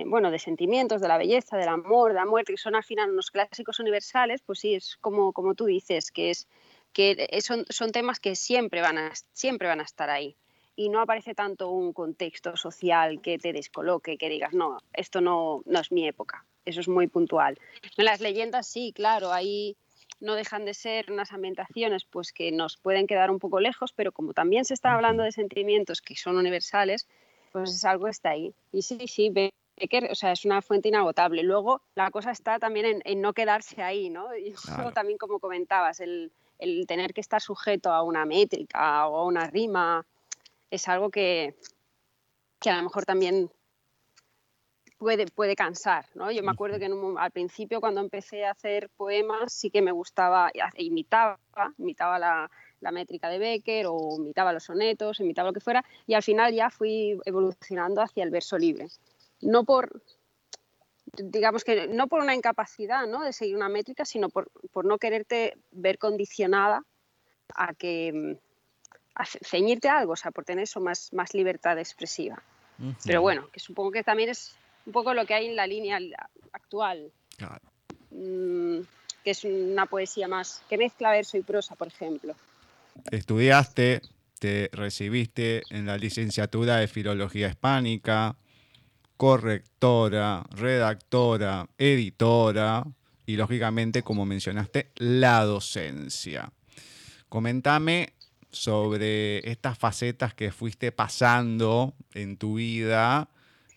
bueno 0.06 0.30
de 0.30 0.38
sentimientos, 0.38 1.02
de 1.02 1.08
la 1.08 1.18
belleza, 1.18 1.58
del 1.58 1.70
amor, 1.70 2.12
de 2.12 2.20
la 2.20 2.26
muerte, 2.26 2.54
que 2.54 2.58
son 2.58 2.76
al 2.76 2.84
final 2.84 3.10
unos 3.10 3.32
clásicos 3.32 3.80
universales, 3.80 4.42
pues 4.46 4.60
sí 4.60 4.76
es 4.76 4.98
como 4.98 5.34
como 5.34 5.56
tú 5.56 5.66
dices 5.66 6.12
que 6.12 6.30
es 6.30 6.48
que 6.94 7.40
son, 7.42 7.66
son 7.70 7.92
temas 7.92 8.20
que 8.20 8.36
siempre 8.36 8.82
van 8.82 8.98
a 9.00 9.12
siempre 9.34 9.68
van 9.68 9.80
a 9.80 9.84
estar 9.84 10.10
ahí 10.10 10.36
y 10.80 10.88
no 10.88 11.02
aparece 11.02 11.36
tanto 11.36 11.72
un 11.72 11.92
contexto 11.92 12.56
social 12.56 13.20
que 13.22 13.38
te 13.38 13.52
descoloque, 13.52 14.18
que 14.18 14.30
digas 14.30 14.54
no 14.54 14.78
esto 14.94 15.20
no 15.20 15.62
no 15.66 15.80
es 15.82 15.92
mi 15.92 16.08
época, 16.08 16.46
eso 16.64 16.80
es 16.80 16.88
muy 16.88 17.08
puntual. 17.08 17.60
En 17.98 18.06
las 18.06 18.22
leyendas 18.22 18.66
sí, 18.66 18.94
claro, 18.96 19.34
hay 19.34 19.76
no 20.22 20.36
dejan 20.36 20.64
de 20.64 20.74
ser 20.74 21.12
unas 21.12 21.34
ambientaciones 21.34 22.06
pues 22.06 22.32
que 22.32 22.54
nos 22.54 22.78
pueden 22.78 23.08
quedar 23.08 23.30
un 23.30 23.40
poco 23.40 23.60
lejos, 23.60 23.92
pero 23.92 24.14
como 24.14 24.34
también 24.34 24.64
se 24.64 24.74
está 24.74 24.94
hablando 24.94 25.24
de 25.24 25.34
sentimientos 25.34 26.02
que 26.02 26.16
son 26.16 26.38
universales, 26.38 27.10
pues 27.52 27.72
es 27.72 27.84
algo 27.84 28.06
que 28.06 28.12
está 28.12 28.30
ahí. 28.30 28.54
Y 28.72 28.82
sí, 28.82 29.06
sí, 29.08 29.30
Becker, 29.32 30.10
o 30.10 30.16
sea, 30.16 30.32
es 30.32 30.46
una 30.46 30.62
fuente 30.62 30.88
inagotable. 30.88 31.44
Luego 31.44 31.82
la 31.96 32.10
cosa 32.10 32.32
está 32.32 32.58
también 32.58 33.02
en, 33.04 33.22
no 33.22 33.34
quedarse 33.34 33.82
ahí, 33.82 34.10
¿no? 34.10 34.34
Y 34.38 34.54
luego 34.78 34.94
también 34.94 35.18
como 35.18 35.40
comentabas, 35.40 36.00
el, 36.00 36.32
el 36.58 36.88
tener 36.88 37.14
que 37.14 37.20
estar 37.20 37.42
sujeto 37.42 37.92
a 37.92 38.02
una 38.02 38.26
métrica 38.26 39.08
o 39.08 39.18
a 39.18 39.26
una 39.26 39.46
rima 39.48 40.06
es 40.72 40.88
algo 40.88 41.10
que, 41.10 41.56
que 42.60 42.70
a 42.70 42.78
lo 42.78 42.84
mejor 42.84 43.06
también 43.06 43.52
puede, 44.98 45.26
puede 45.28 45.56
cansar, 45.56 46.06
¿no? 46.14 46.30
Yo 46.32 46.44
me 46.44 46.52
acuerdo 46.52 46.78
que 46.78 46.90
al 47.18 47.32
principio 47.32 47.80
cuando 47.80 48.02
empecé 48.02 48.46
a 48.46 48.52
hacer 48.52 48.90
poemas 48.90 49.54
sí 49.54 49.72
que 49.72 49.82
me 49.82 49.92
gustaba, 49.92 50.52
imitaba, 50.76 51.40
imitaba 51.78 52.20
la, 52.20 52.52
la 52.82 52.92
métrica 52.92 53.30
de 53.30 53.40
Becker 53.40 53.88
o 53.88 54.18
imitaba 54.18 54.54
los 54.54 54.64
sonetos, 54.64 55.20
imitaba 55.20 55.50
lo 55.50 55.54
que 55.54 55.60
fuera 55.60 55.84
y 56.06 56.14
al 56.14 56.24
final 56.24 56.54
ya 56.54 56.70
fui 56.70 57.18
evolucionando 57.26 58.02
hacia 58.02 58.24
el 58.24 58.30
verso 58.30 58.58
libre. 58.58 58.88
No 59.42 59.64
por, 59.64 60.02
digamos 61.18 61.64
que 61.64 61.88
no 61.88 62.08
por 62.08 62.22
una 62.22 62.36
incapacidad 62.36 63.08
¿no? 63.08 63.24
de 63.24 63.34
seguir 63.34 63.56
una 63.56 63.70
métrica, 63.70 64.06
sino 64.06 64.30
por, 64.30 64.52
por 64.72 64.86
no 64.86 64.98
quererte 64.98 65.58
ver 65.72 65.98
condicionada 65.98 66.84
a 67.56 67.74
que 67.74 68.38
ceñirte 69.26 69.90
a 69.90 70.00
algo, 70.00 70.14
o 70.14 70.16
sea, 70.16 70.32
por 70.32 70.46
tener 70.46 70.64
eso 70.64 70.80
más, 70.80 71.12
más 71.14 71.34
libertad 71.34 71.78
expresiva. 71.78 72.42
Pero 73.04 73.22
bueno, 73.22 73.50
que 73.52 73.60
supongo 73.60 73.92
que 73.92 74.04
también 74.04 74.30
es 74.30 74.56
un 74.86 74.94
poco 74.94 75.14
lo 75.14 75.26
que 75.26 75.34
hay 75.34 75.48
en 75.48 75.56
la 75.56 75.68
línea 75.68 76.00
actual. 76.54 77.12
Mm, 78.12 78.80
que 79.24 79.32
es 79.32 79.44
una 79.44 79.86
poesía 79.86 80.28
más 80.28 80.64
que 80.70 80.78
mezcla 80.78 81.12
verso 81.12 81.38
y 81.38 81.42
prosa, 81.42 81.76
por 81.76 81.88
ejemplo. 81.88 82.36
Estudiaste, 83.12 84.02
te 84.40 84.70
recibiste 84.72 85.64
en 85.70 85.86
la 85.86 85.98
licenciatura 85.98 86.78
de 86.78 86.88
Filología 86.88 87.50
Hispánica, 87.50 88.38
correctora, 89.18 90.46
redactora, 90.52 91.68
editora 91.78 92.86
y 93.26 93.36
lógicamente, 93.36 94.02
como 94.02 94.26
mencionaste, 94.26 94.92
la 94.96 95.44
docencia. 95.44 96.52
Comentame 97.28 98.14
sobre 98.52 99.50
estas 99.50 99.78
facetas 99.78 100.34
que 100.34 100.52
fuiste 100.52 100.92
pasando 100.92 101.94
en 102.14 102.38
tu 102.38 102.56
vida 102.56 103.30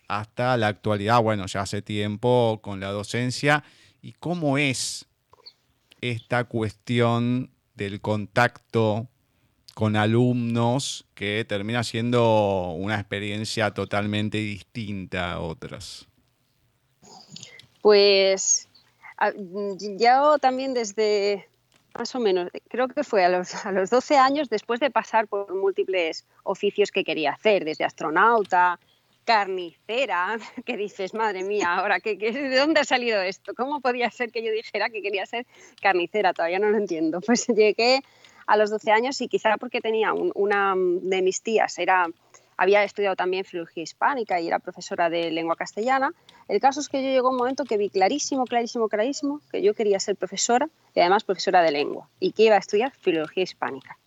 hasta 0.07 0.57
la 0.57 0.67
actualidad, 0.67 1.21
bueno, 1.21 1.45
ya 1.45 1.61
hace 1.61 1.81
tiempo 1.81 2.59
con 2.61 2.79
la 2.79 2.91
docencia, 2.91 3.63
y 4.01 4.13
cómo 4.13 4.57
es 4.57 5.07
esta 6.01 6.43
cuestión 6.43 7.51
del 7.75 8.01
contacto 8.01 9.07
con 9.73 9.95
alumnos 9.95 11.05
que 11.15 11.45
termina 11.47 11.83
siendo 11.83 12.71
una 12.73 12.95
experiencia 12.95 13.73
totalmente 13.73 14.37
distinta 14.37 15.33
a 15.33 15.39
otras. 15.39 16.07
Pues 17.81 18.67
yo 19.97 20.37
también 20.39 20.73
desde 20.73 21.49
más 21.93 22.15
o 22.15 22.19
menos, 22.19 22.49
creo 22.69 22.87
que 22.87 23.03
fue 23.03 23.23
a 23.23 23.29
los, 23.29 23.65
a 23.65 23.71
los 23.71 23.89
12 23.89 24.17
años, 24.17 24.49
después 24.49 24.79
de 24.79 24.89
pasar 24.89 25.27
por 25.27 25.53
múltiples 25.53 26.25
oficios 26.43 26.91
que 26.91 27.03
quería 27.03 27.31
hacer, 27.31 27.65
desde 27.65 27.85
astronauta, 27.85 28.79
carnicera, 29.23 30.37
que 30.65 30.77
dices, 30.77 31.13
madre 31.13 31.43
mía, 31.43 31.75
ahora, 31.75 31.99
¿qué, 31.99 32.15
de 32.15 32.57
dónde 32.57 32.81
ha 32.81 32.85
salido 32.85 33.21
esto? 33.21 33.53
¿Cómo 33.55 33.81
podía 33.81 34.09
ser 34.11 34.31
que 34.31 34.43
yo 34.43 34.51
dijera 34.51 34.89
que 34.89 35.01
quería 35.01 35.25
ser 35.25 35.45
carnicera? 35.81 36.33
Todavía 36.33 36.59
no 36.59 36.69
lo 36.69 36.77
entiendo. 36.77 37.21
Pues 37.33 37.47
llegué 37.47 38.01
a 38.45 38.57
los 38.57 38.69
12 38.69 38.91
años 38.91 39.21
y 39.21 39.27
quizá 39.27 39.57
porque 39.57 39.81
tenía 39.81 40.13
una 40.13 40.75
de 40.75 41.21
mis 41.21 41.41
tías, 41.41 41.79
era, 41.79 42.07
había 42.57 42.83
estudiado 42.83 43.15
también 43.15 43.45
filología 43.45 43.83
hispánica 43.83 44.39
y 44.39 44.47
era 44.47 44.59
profesora 44.59 45.09
de 45.09 45.31
lengua 45.31 45.55
castellana. 45.55 46.13
El 46.47 46.59
caso 46.59 46.79
es 46.79 46.89
que 46.89 47.03
yo 47.03 47.09
llegó 47.09 47.29
un 47.29 47.37
momento 47.37 47.65
que 47.65 47.77
vi 47.77 47.89
clarísimo, 47.89 48.45
clarísimo, 48.45 48.89
clarísimo 48.89 49.41
que 49.51 49.61
yo 49.61 49.73
quería 49.73 49.99
ser 49.99 50.15
profesora 50.15 50.69
y 50.93 50.99
además 50.99 51.23
profesora 51.23 51.61
de 51.61 51.71
lengua 51.71 52.09
y 52.19 52.31
que 52.31 52.43
iba 52.43 52.55
a 52.55 52.59
estudiar 52.59 52.91
filología 52.91 53.43
hispánica. 53.43 53.97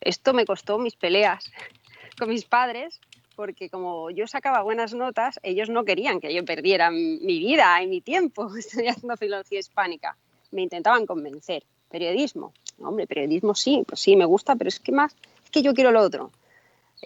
Esto 0.00 0.34
me 0.34 0.44
costó 0.44 0.78
mis 0.78 0.96
peleas 0.96 1.50
con 2.18 2.28
mis 2.28 2.44
padres 2.44 3.00
porque 3.36 3.68
como 3.68 4.10
yo 4.10 4.26
sacaba 4.26 4.62
buenas 4.62 4.94
notas, 4.94 5.40
ellos 5.42 5.68
no 5.68 5.84
querían 5.84 6.20
que 6.20 6.32
yo 6.32 6.44
perdiera 6.44 6.90
mi 6.90 7.38
vida 7.38 7.82
y 7.82 7.86
mi 7.86 8.00
tiempo 8.00 8.54
estudiando 8.56 9.16
filología 9.16 9.58
hispánica. 9.58 10.16
Me 10.50 10.62
intentaban 10.62 11.06
convencer. 11.06 11.64
Periodismo. 11.90 12.52
Hombre, 12.80 13.06
periodismo 13.06 13.54
sí, 13.54 13.84
pues 13.86 14.00
sí, 14.00 14.16
me 14.16 14.24
gusta, 14.24 14.56
pero 14.56 14.68
es 14.68 14.80
que 14.80 14.92
más, 14.92 15.14
es 15.44 15.50
que 15.50 15.62
yo 15.62 15.74
quiero 15.74 15.92
lo 15.92 16.00
otro. 16.00 16.30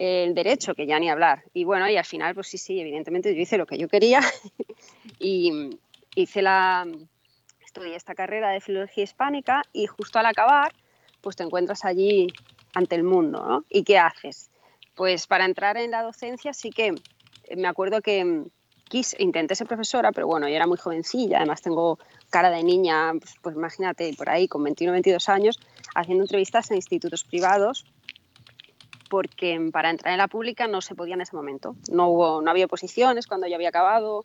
El 0.01 0.33
derecho, 0.33 0.75
que 0.75 0.87
ya 0.87 0.97
ni 0.97 1.09
hablar. 1.09 1.43
Y 1.53 1.65
bueno, 1.65 1.89
y 1.89 1.97
al 1.97 2.05
final, 2.05 2.33
pues 2.33 2.47
sí, 2.47 2.57
sí, 2.57 2.79
evidentemente 2.79 3.35
yo 3.35 3.41
hice 3.41 3.57
lo 3.57 3.65
que 3.65 3.77
yo 3.77 3.89
quería 3.89 4.21
y 5.19 5.77
hice 6.15 6.41
la, 6.41 6.87
estudié 7.59 7.97
esta 7.97 8.15
carrera 8.15 8.51
de 8.51 8.61
filología 8.61 9.03
hispánica 9.03 9.61
y 9.73 9.87
justo 9.87 10.17
al 10.17 10.25
acabar, 10.25 10.71
pues 11.19 11.35
te 11.35 11.43
encuentras 11.43 11.83
allí 11.83 12.27
ante 12.73 12.95
el 12.95 13.03
mundo, 13.03 13.45
¿no? 13.45 13.65
¿Y 13.67 13.83
qué 13.83 13.97
haces? 13.97 14.49
Pues 14.95 15.27
para 15.27 15.43
entrar 15.43 15.75
en 15.75 15.91
la 15.91 16.01
docencia 16.01 16.53
sí 16.53 16.69
que 16.69 16.95
eh, 17.43 17.55
me 17.57 17.67
acuerdo 17.67 18.01
que 18.01 18.23
mm, 18.23 18.45
quise, 18.87 19.21
intenté 19.21 19.53
ser 19.53 19.67
profesora, 19.67 20.13
pero 20.13 20.27
bueno, 20.27 20.47
yo 20.47 20.55
era 20.55 20.65
muy 20.65 20.77
jovencilla, 20.77 21.39
además 21.39 21.61
tengo 21.61 21.99
cara 22.29 22.49
de 22.49 22.63
niña, 22.63 23.11
pues, 23.19 23.33
pues 23.41 23.53
imagínate, 23.53 24.13
por 24.17 24.29
ahí 24.29 24.47
con 24.47 24.63
21 24.63 24.93
22 24.93 25.27
años, 25.27 25.59
haciendo 25.93 26.23
entrevistas 26.23 26.71
en 26.71 26.77
institutos 26.77 27.25
privados, 27.25 27.85
porque 29.09 29.59
para 29.73 29.89
entrar 29.89 30.13
en 30.13 30.19
la 30.19 30.27
pública 30.27 30.67
no 30.67 30.81
se 30.81 30.95
podía 30.95 31.15
en 31.15 31.21
ese 31.21 31.35
momento. 31.35 31.75
No, 31.91 32.07
hubo, 32.09 32.41
no 32.41 32.51
había 32.51 32.65
oposiciones 32.65 33.27
cuando 33.27 33.47
yo 33.47 33.55
había 33.55 33.69
acabado, 33.69 34.23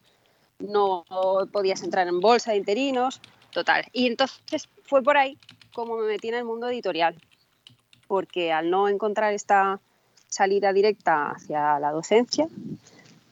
no 0.58 1.04
podías 1.52 1.82
entrar 1.82 2.06
en 2.06 2.20
bolsa 2.20 2.52
de 2.52 2.58
interinos, 2.58 3.20
total. 3.50 3.84
Y 3.92 4.06
entonces 4.06 4.68
fue 4.84 5.02
por 5.02 5.16
ahí 5.16 5.38
como 5.72 5.96
me 5.96 6.06
metí 6.06 6.28
en 6.28 6.34
el 6.34 6.44
mundo 6.44 6.68
editorial, 6.68 7.16
porque 8.06 8.52
al 8.52 8.70
no 8.70 8.88
encontrar 8.88 9.32
esta 9.32 9.80
salida 10.28 10.72
directa 10.72 11.30
hacia 11.30 11.80
la 11.80 11.90
docencia, 11.90 12.46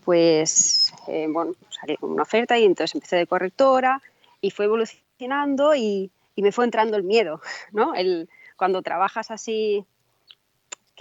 pues 0.05 0.93
eh, 1.07 1.27
bueno, 1.29 1.55
salí 1.71 1.97
con 1.97 2.11
una 2.11 2.23
oferta 2.23 2.59
y 2.59 2.65
entonces 2.65 2.95
empecé 2.95 3.17
de 3.17 3.27
correctora 3.27 4.03
y 4.41 4.51
fue 4.51 4.65
evolucionando 4.65 5.75
y, 5.75 6.11
y 6.35 6.43
me 6.43 6.51
fue 6.51 6.65
entrando 6.65 6.97
el 6.97 7.05
miedo, 7.05 7.41
¿no? 7.73 7.95
El, 7.95 8.29
cuando 8.57 8.83
trabajas 8.83 9.31
así 9.31 9.85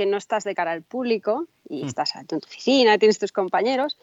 que 0.02 0.08
no 0.08 0.18
estás 0.18 0.44
de 0.44 0.56
cara 0.56 0.72
al 0.72 0.82
público 0.82 1.46
y 1.70 1.84
mm. 1.84 1.88
estás 1.88 2.16
en 2.16 2.26
tu 2.26 2.38
oficina, 2.38 2.98
tienes 2.98 3.20
tus 3.20 3.32
compañeros. 3.32 4.00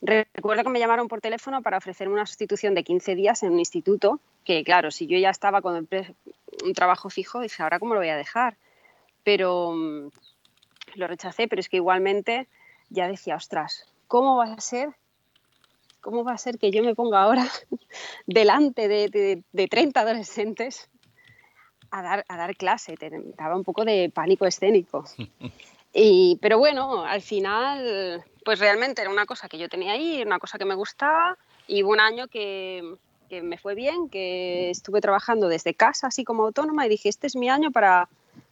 Recuerdo 0.00 0.64
que 0.64 0.70
me 0.70 0.80
llamaron 0.80 1.06
por 1.06 1.20
teléfono 1.20 1.62
para 1.62 1.78
ofrecerme 1.78 2.14
una 2.14 2.26
sustitución 2.26 2.74
de 2.74 2.82
15 2.82 3.14
días 3.14 3.44
en 3.44 3.52
un 3.52 3.60
instituto, 3.60 4.18
que 4.44 4.64
claro, 4.64 4.90
si 4.90 5.06
yo 5.06 5.16
ya 5.16 5.30
estaba 5.30 5.62
con 5.62 5.88
un 6.64 6.72
trabajo 6.74 7.08
fijo, 7.08 7.38
dije, 7.38 7.62
¿ahora 7.62 7.78
cómo 7.78 7.94
lo 7.94 8.00
voy 8.00 8.08
a 8.08 8.16
dejar? 8.16 8.56
Pero 9.22 9.74
mm, 9.74 10.08
lo 10.96 11.06
rechacé, 11.06 11.46
pero 11.46 11.60
es 11.60 11.68
que 11.68 11.76
igualmente 11.76 12.48
ya 12.90 13.06
decía, 13.06 13.36
ostras, 13.36 13.86
¿cómo 14.08 14.36
va 14.36 14.54
a 14.54 14.60
ser? 14.60 14.88
¿Cómo 16.00 16.24
va 16.24 16.32
a 16.32 16.38
ser 16.38 16.58
que 16.58 16.72
yo 16.72 16.82
me 16.82 16.96
ponga 16.96 17.22
ahora 17.22 17.46
delante 18.26 18.88
de, 18.88 19.08
de, 19.08 19.44
de 19.52 19.68
30 19.68 20.00
adolescentes 20.00 20.90
a 21.90 22.02
dar, 22.02 22.24
a 22.28 22.36
dar 22.36 22.56
clase, 22.56 22.96
te, 22.96 23.10
daba 23.36 23.56
un 23.56 23.64
poco 23.64 23.84
de 23.84 24.10
pánico 24.12 24.46
escénico. 24.46 25.04
Y, 25.98 26.38
pero 26.42 26.58
bueno, 26.58 27.04
al 27.04 27.22
final, 27.22 28.22
pues 28.44 28.58
realmente 28.58 29.00
era 29.00 29.10
una 29.10 29.24
cosa 29.24 29.48
que 29.48 29.56
yo 29.56 29.68
tenía 29.68 29.92
ahí, 29.92 30.22
una 30.22 30.38
cosa 30.38 30.58
que 30.58 30.66
me 30.66 30.74
gustaba 30.74 31.38
y 31.66 31.82
hubo 31.82 31.92
un 31.92 32.00
año 32.00 32.28
que, 32.28 32.96
que 33.30 33.42
me 33.42 33.58
fue 33.58 33.74
bien, 33.74 34.08
que 34.08 34.70
estuve 34.70 35.00
trabajando 35.00 35.48
desde 35.48 35.74
casa, 35.74 36.08
así 36.08 36.24
como 36.24 36.44
autónoma, 36.44 36.86
y 36.86 36.90
dije, 36.90 37.08
este 37.08 37.26
es 37.26 37.36
mi 37.36 37.48
año 37.48 37.70
para, 37.70 38.08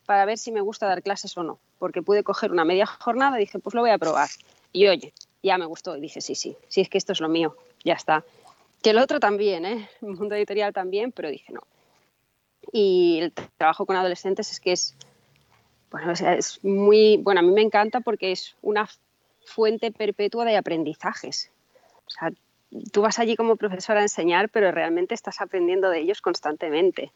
para 0.07 0.25
ver 0.25 0.39
si 0.39 0.53
me 0.53 0.61
gusta 0.61 0.87
dar 0.87 1.03
clases 1.03 1.37
o 1.37 1.43
no, 1.43 1.59
porque 1.79 2.03
pude 2.03 2.23
coger 2.23 2.51
una 2.51 2.65
media 2.65 2.87
jornada 2.87 3.37
y 3.37 3.41
dije, 3.41 3.59
pues 3.59 3.75
lo 3.75 3.83
voy 3.83 3.91
a 3.91 3.99
probar. 3.99 4.29
Y 4.73 4.89
oye, 4.89 5.13
ya 5.43 5.59
me 5.59 5.67
gustó 5.67 5.97
y 5.97 6.01
dije, 6.01 6.21
sí, 6.21 6.35
sí, 6.35 6.57
sí, 6.69 6.81
es 6.81 6.89
que 6.89 6.99
esto 6.99 7.13
es 7.13 7.21
lo 7.21 7.29
mío, 7.29 7.57
ya 7.85 7.95
está. 7.95 8.25
Que 8.83 8.91
el 8.91 8.99
otro 8.99 9.21
también, 9.21 9.65
¿eh? 9.65 9.89
El 10.03 10.09
mundo 10.09 10.35
editorial 10.35 10.73
también, 10.73 11.13
pero 11.13 11.29
dije, 11.31 11.53
no, 11.53 11.63
y 12.73 13.21
el 13.21 13.33
trabajo 13.57 13.87
con 13.87 13.97
adolescentes 13.97 14.51
es 14.51 14.61
que 14.61 14.73
es, 14.73 14.95
bueno, 15.91 16.13
es 16.13 16.63
muy, 16.65 17.19
bueno, 17.19 17.41
a 17.41 17.43
mí 17.43 17.53
me 17.53 17.63
encanta 17.63 18.01
porque 18.01 18.33
es 18.33 18.57
una 18.63 18.89
fuente 19.45 19.93
perpetua 19.93 20.45
de 20.45 20.57
aprendizajes. 20.57 21.51
O 22.07 22.11
sea, 22.11 22.33
tú 22.93 23.03
vas 23.03 23.19
allí 23.19 23.37
como 23.37 23.57
profesora 23.57 24.01
a 24.01 24.05
enseñar, 24.05 24.49
pero 24.49 24.73
realmente 24.73 25.15
estás 25.15 25.41
aprendiendo 25.41 25.91
de 25.91 26.01
ellos 26.01 26.21
constantemente. 26.21 27.13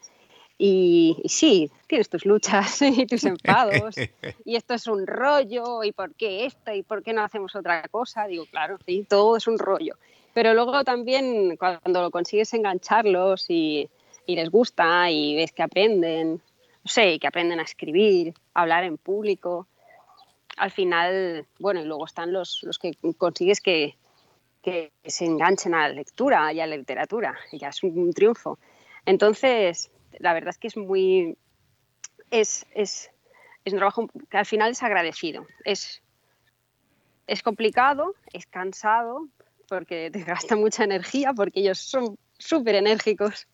Y, 0.60 1.22
sí, 1.26 1.70
tienes 1.86 2.08
tus 2.08 2.24
luchas 2.24 2.82
y 2.82 3.06
tus 3.06 3.24
enfados, 3.24 3.96
y 4.44 4.56
esto 4.56 4.74
es 4.74 4.88
un 4.88 5.06
rollo, 5.06 5.84
y 5.84 5.92
por 5.92 6.14
qué 6.14 6.46
esto, 6.46 6.72
y 6.72 6.82
por 6.82 7.02
qué 7.02 7.12
no 7.12 7.22
hacemos 7.22 7.54
otra 7.54 7.82
cosa. 7.88 8.26
Digo, 8.26 8.44
claro, 8.46 8.78
sí, 8.84 9.06
todo 9.08 9.36
es 9.36 9.46
un 9.46 9.58
rollo. 9.58 9.94
Pero 10.34 10.54
luego 10.54 10.84
también 10.84 11.56
cuando 11.56 12.02
lo 12.02 12.10
consigues 12.10 12.52
engancharlos 12.54 13.46
y, 13.48 13.88
y 14.28 14.36
les 14.36 14.50
gusta 14.50 15.10
y 15.10 15.34
ves 15.34 15.52
que 15.52 15.62
aprenden, 15.62 16.32
no 16.32 16.90
sé, 16.90 17.18
que 17.18 17.26
aprenden 17.26 17.60
a 17.60 17.62
escribir, 17.62 18.34
a 18.52 18.60
hablar 18.60 18.84
en 18.84 18.98
público. 18.98 19.66
Al 20.58 20.70
final, 20.70 21.46
bueno, 21.58 21.80
y 21.80 21.86
luego 21.86 22.04
están 22.04 22.30
los, 22.30 22.62
los 22.62 22.78
que 22.78 22.92
consigues 23.16 23.62
que, 23.62 23.96
que 24.62 24.92
se 25.02 25.24
enganchen 25.24 25.74
a 25.74 25.88
la 25.88 25.94
lectura 25.94 26.52
y 26.52 26.60
a 26.60 26.66
la 26.66 26.76
literatura, 26.76 27.38
y 27.52 27.58
ya 27.58 27.68
es 27.68 27.82
un, 27.82 28.12
triunfo. 28.12 28.58
Entonces, 29.06 29.90
la 30.18 30.34
verdad 30.34 30.50
es 30.50 30.58
que 30.58 30.68
es 30.68 30.76
muy. 30.76 31.38
Es, 32.30 32.66
es, 32.74 33.10
es 33.64 33.72
un 33.72 33.78
trabajo 33.78 34.10
que 34.28 34.36
al 34.36 34.44
final 34.44 34.72
es 34.72 34.82
agradecido. 34.82 35.46
Es, 35.64 36.02
es 37.26 37.42
complicado, 37.42 38.14
es 38.34 38.44
cansado, 38.44 39.26
porque 39.70 40.10
te 40.10 40.22
gasta 40.24 40.54
mucha 40.54 40.84
energía, 40.84 41.32
porque 41.32 41.60
ellos 41.60 41.78
son 41.78 42.18
súper 42.36 42.74
enérgicos 42.74 43.48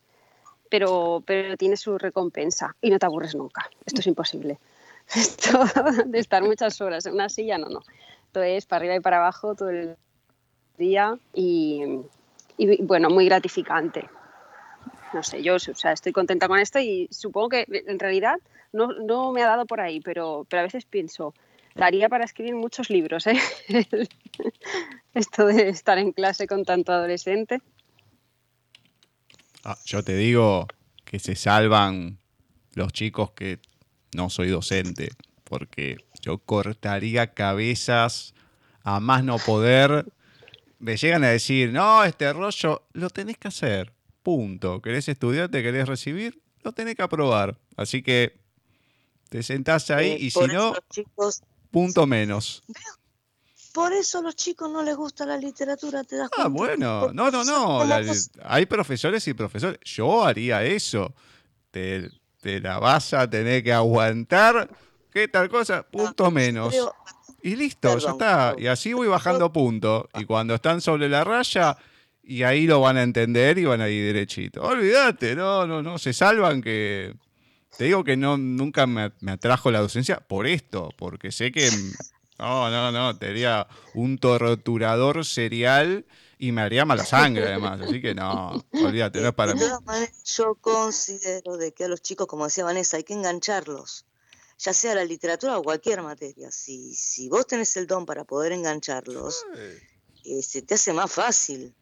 pero, 0.75 1.23
pero 1.25 1.57
tiene 1.57 1.77
su 1.77 1.99
recompensa 1.99 2.75
y 2.81 2.91
no 2.91 2.99
te 2.99 3.07
aburres 3.07 3.37
nunca. 3.37 3.71
Esto 3.87 4.01
es 4.01 4.09
imposible. 4.09 4.59
Esto 5.15 5.61
de 6.05 6.19
estar 6.19 6.43
muchas 6.43 6.81
horas 6.81 7.07
en 7.07 7.15
una 7.15 7.29
silla, 7.29 7.59
no, 7.59 7.69
no. 7.69 7.81
Esto 8.27 8.43
es 8.43 8.67
para 8.67 8.81
arriba 8.81 8.97
y 8.97 9.01
para 9.01 9.19
abajo 9.19 9.55
todo 9.55 9.71
el 9.71 9.95
día 10.77 11.17
y, 11.33 12.01
y 12.57 12.83
bueno, 12.83 13.09
muy 13.09 13.27
gratificante. 13.27 14.11
No 15.13 15.23
sé, 15.23 15.45
yo 15.45 15.55
o 15.55 15.59
sea, 15.61 15.93
estoy 15.93 16.11
contenta 16.11 16.49
con 16.49 16.59
esto 16.59 16.81
y 16.81 17.07
supongo 17.13 17.51
que 17.51 17.67
en 17.69 18.01
realidad 18.01 18.41
no, 18.73 18.89
no 18.95 19.31
me 19.31 19.45
ha 19.45 19.47
dado 19.47 19.67
por 19.67 19.81
ahí, 19.81 20.01
pero, 20.01 20.45
pero 20.51 20.59
a 20.59 20.65
veces 20.65 20.87
pienso, 20.87 21.35
daría 21.77 22.09
para 22.09 22.25
escribir 22.25 22.57
muchos 22.57 22.91
libros, 22.91 23.29
¿eh? 23.29 23.39
esto 25.15 25.47
de 25.47 25.69
estar 25.69 25.99
en 25.99 26.11
clase 26.11 26.49
con 26.49 26.65
tanto 26.65 26.91
adolescente. 26.91 27.61
Ah, 29.65 29.79
yo 29.87 30.03
te 30.05 30.15
digo 30.17 30.67
que 31.05 31.19
se 31.19 31.35
salvan 31.37 32.19
los 32.75 32.93
chicos 32.93 33.31
que 33.33 33.61
no 34.15 34.29
soy 34.29 34.49
docente, 34.49 35.11
porque 35.45 35.97
yo 36.21 36.39
cortaría 36.39 37.33
cabezas 37.33 38.35
a 38.83 39.01
más 39.01 39.25
no 39.25 39.39
poder. 39.39 40.07
Me 40.79 40.97
llegan 40.97 41.25
a 41.25 41.29
decir, 41.29 41.73
no, 41.73 42.05
este 42.05 42.31
rollo 42.33 42.87
lo 42.93 43.09
tenés 43.09 43.39
que 43.39 43.49
hacer. 43.49 43.93
Punto. 44.23 44.83
¿Querés 44.83 45.09
estudiar? 45.09 45.49
¿Te 45.49 45.63
querés 45.63 45.89
recibir? 45.89 46.43
Lo 46.63 46.73
tenés 46.73 46.95
que 46.95 47.03
aprobar. 47.03 47.59
Así 47.77 48.03
que 48.03 48.39
te 49.31 49.43
sentás 49.43 49.91
ahí 49.91 50.13
Eh, 50.13 50.19
y 50.21 50.31
si 50.31 50.47
no, 50.47 50.75
chicos, 50.91 51.43
punto 51.71 52.07
menos. 52.07 52.63
Por 53.75 53.93
eso 53.93 54.21
a 54.21 54.23
los 54.23 54.37
chicos 54.37 54.71
no 54.71 54.83
les 54.83 54.97
gusta 54.97 55.27
la 55.27 55.37
literatura, 55.37 56.05
¿te 56.05 56.17
das 56.17 56.29
Ah, 56.33 56.45
cuenta? 56.45 56.49
bueno, 56.49 57.01
Porque 57.01 57.15
no, 57.17 57.31
no, 57.31 57.45
no. 57.45 57.85
la- 57.85 58.03
hay 58.45 58.67
profesores 58.67 59.27
y 59.29 59.35
profesores. 59.35 59.79
Yo 59.85 60.25
haría 60.25 60.63
eso. 60.65 61.13
Te, 61.73 62.09
te 62.41 62.61
la 62.61 62.79
vas 62.79 63.13
a 63.13 63.29
tener 63.29 63.65
que 63.65 63.73
aguantar. 63.73 64.71
¿Qué 65.11 65.27
tal 65.29 65.49
cosa? 65.49 65.83
Punto 65.83 66.31
menos. 66.31 66.75
Y 67.43 67.57
listo, 67.57 67.99
ya 67.99 68.11
está. 68.11 68.55
Y 68.57 68.69
así 68.69 68.93
voy 68.93 69.09
bajando 69.09 69.53
punto. 69.53 70.09
Y 70.15 70.25
cuando 70.25 70.55
están 70.55 70.81
sobre 70.81 71.09
la 71.09 71.25
raya, 71.25 71.77
y 72.23 72.43
ahí 72.45 72.67
lo 72.67 72.81
van 72.81 72.97
a 72.97 73.03
entender 73.03 73.59
y 73.59 73.65
van 73.65 73.81
a 73.81 73.89
ir 73.89 74.07
derechito. 74.15 74.63
Olvídate, 74.63 75.35
no, 75.35 75.67
no, 75.67 75.83
no. 75.83 75.99
Se 75.99 76.13
salvan 76.13 76.63
que. 76.63 77.15
Te 77.77 77.85
digo 77.85 78.05
que 78.05 78.17
no, 78.17 78.37
nunca 78.39 78.87
me, 78.87 79.11
me 79.21 79.33
atrajo 79.33 79.71
la 79.73 79.81
docencia 79.81 80.21
por 80.21 80.47
esto, 80.47 80.91
porque 80.97 81.33
sé 81.33 81.51
que. 81.51 81.69
No, 82.39 82.71
no, 82.71 82.91
no. 82.91 83.17
Sería 83.19 83.67
un 83.95 84.19
torturador 84.19 85.25
serial 85.25 86.05
y 86.39 86.53
me 86.53 86.63
haría 86.63 86.85
mala 86.85 87.05
sangre, 87.05 87.47
además. 87.47 87.81
Así 87.81 88.01
que 88.01 88.15
no, 88.15 88.65
olvídate, 88.73 89.21
no 89.21 89.29
es 89.29 89.35
para 89.35 89.53
de 89.53 89.61
mí. 89.61 89.61
todas 89.61 89.83
maneras, 89.83 90.25
yo 90.25 90.55
considero 90.57 91.57
de 91.57 91.73
que 91.73 91.85
a 91.85 91.89
los 91.89 92.03
chicos, 92.03 92.27
como 92.27 92.45
decía 92.45 92.65
Vanessa, 92.65 92.97
hay 92.97 93.05
que 93.05 93.15
engancharlos, 93.15 94.05
ya 94.59 94.73
sea 94.73 94.95
la 94.95 95.05
literatura 95.05 95.59
o 95.59 95.63
cualquier 95.63 96.03
materia. 96.03 96.51
Si, 96.51 96.95
si 96.95 97.29
vos 97.29 97.47
tenés 97.47 97.77
el 97.77 97.87
don 97.87 98.05
para 98.05 98.25
poder 98.25 98.53
engancharlos, 98.53 99.45
eh, 100.25 100.43
se 100.43 100.63
te 100.63 100.75
hace 100.75 100.93
más 100.93 101.13
fácil. 101.13 101.75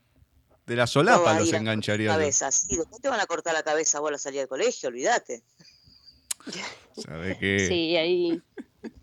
De 0.66 0.76
la 0.76 0.86
solapa 0.86 1.40
los 1.40 1.52
engancharía 1.52 2.06
yo. 2.06 2.12
cabeza. 2.12 2.52
Sí, 2.52 2.76
después 2.76 3.00
te 3.02 3.08
van 3.08 3.18
a 3.18 3.26
cortar 3.26 3.52
la 3.52 3.62
cabeza 3.64 3.98
vos 4.00 4.10
a 4.10 4.12
la 4.12 4.18
salida 4.18 4.42
del 4.42 4.48
colegio, 4.48 4.90
olvídate. 4.90 5.42
¿Sabe 7.04 7.38
qué? 7.38 7.66
Sí, 7.68 7.96
ahí 7.96 8.42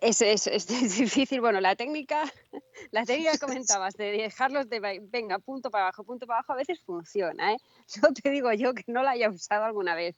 es, 0.00 0.20
es, 0.22 0.66
difícil. 0.98 1.40
Bueno, 1.40 1.60
la 1.60 1.76
técnica, 1.76 2.24
la 2.90 3.04
técnica 3.04 3.32
que 3.32 3.38
comentabas 3.38 3.94
de 3.96 4.12
dejarlos 4.12 4.68
de 4.68 5.00
venga, 5.02 5.38
punto 5.38 5.70
para 5.70 5.84
abajo, 5.84 6.04
punto 6.04 6.26
para 6.26 6.38
abajo, 6.38 6.52
a 6.52 6.56
veces 6.56 6.80
funciona, 6.80 7.52
¿eh? 7.52 7.56
Yo 8.02 8.12
te 8.12 8.30
digo 8.30 8.52
yo 8.52 8.74
que 8.74 8.84
no 8.86 9.02
la 9.02 9.12
haya 9.12 9.28
usado 9.30 9.64
alguna 9.64 9.94
vez. 9.94 10.16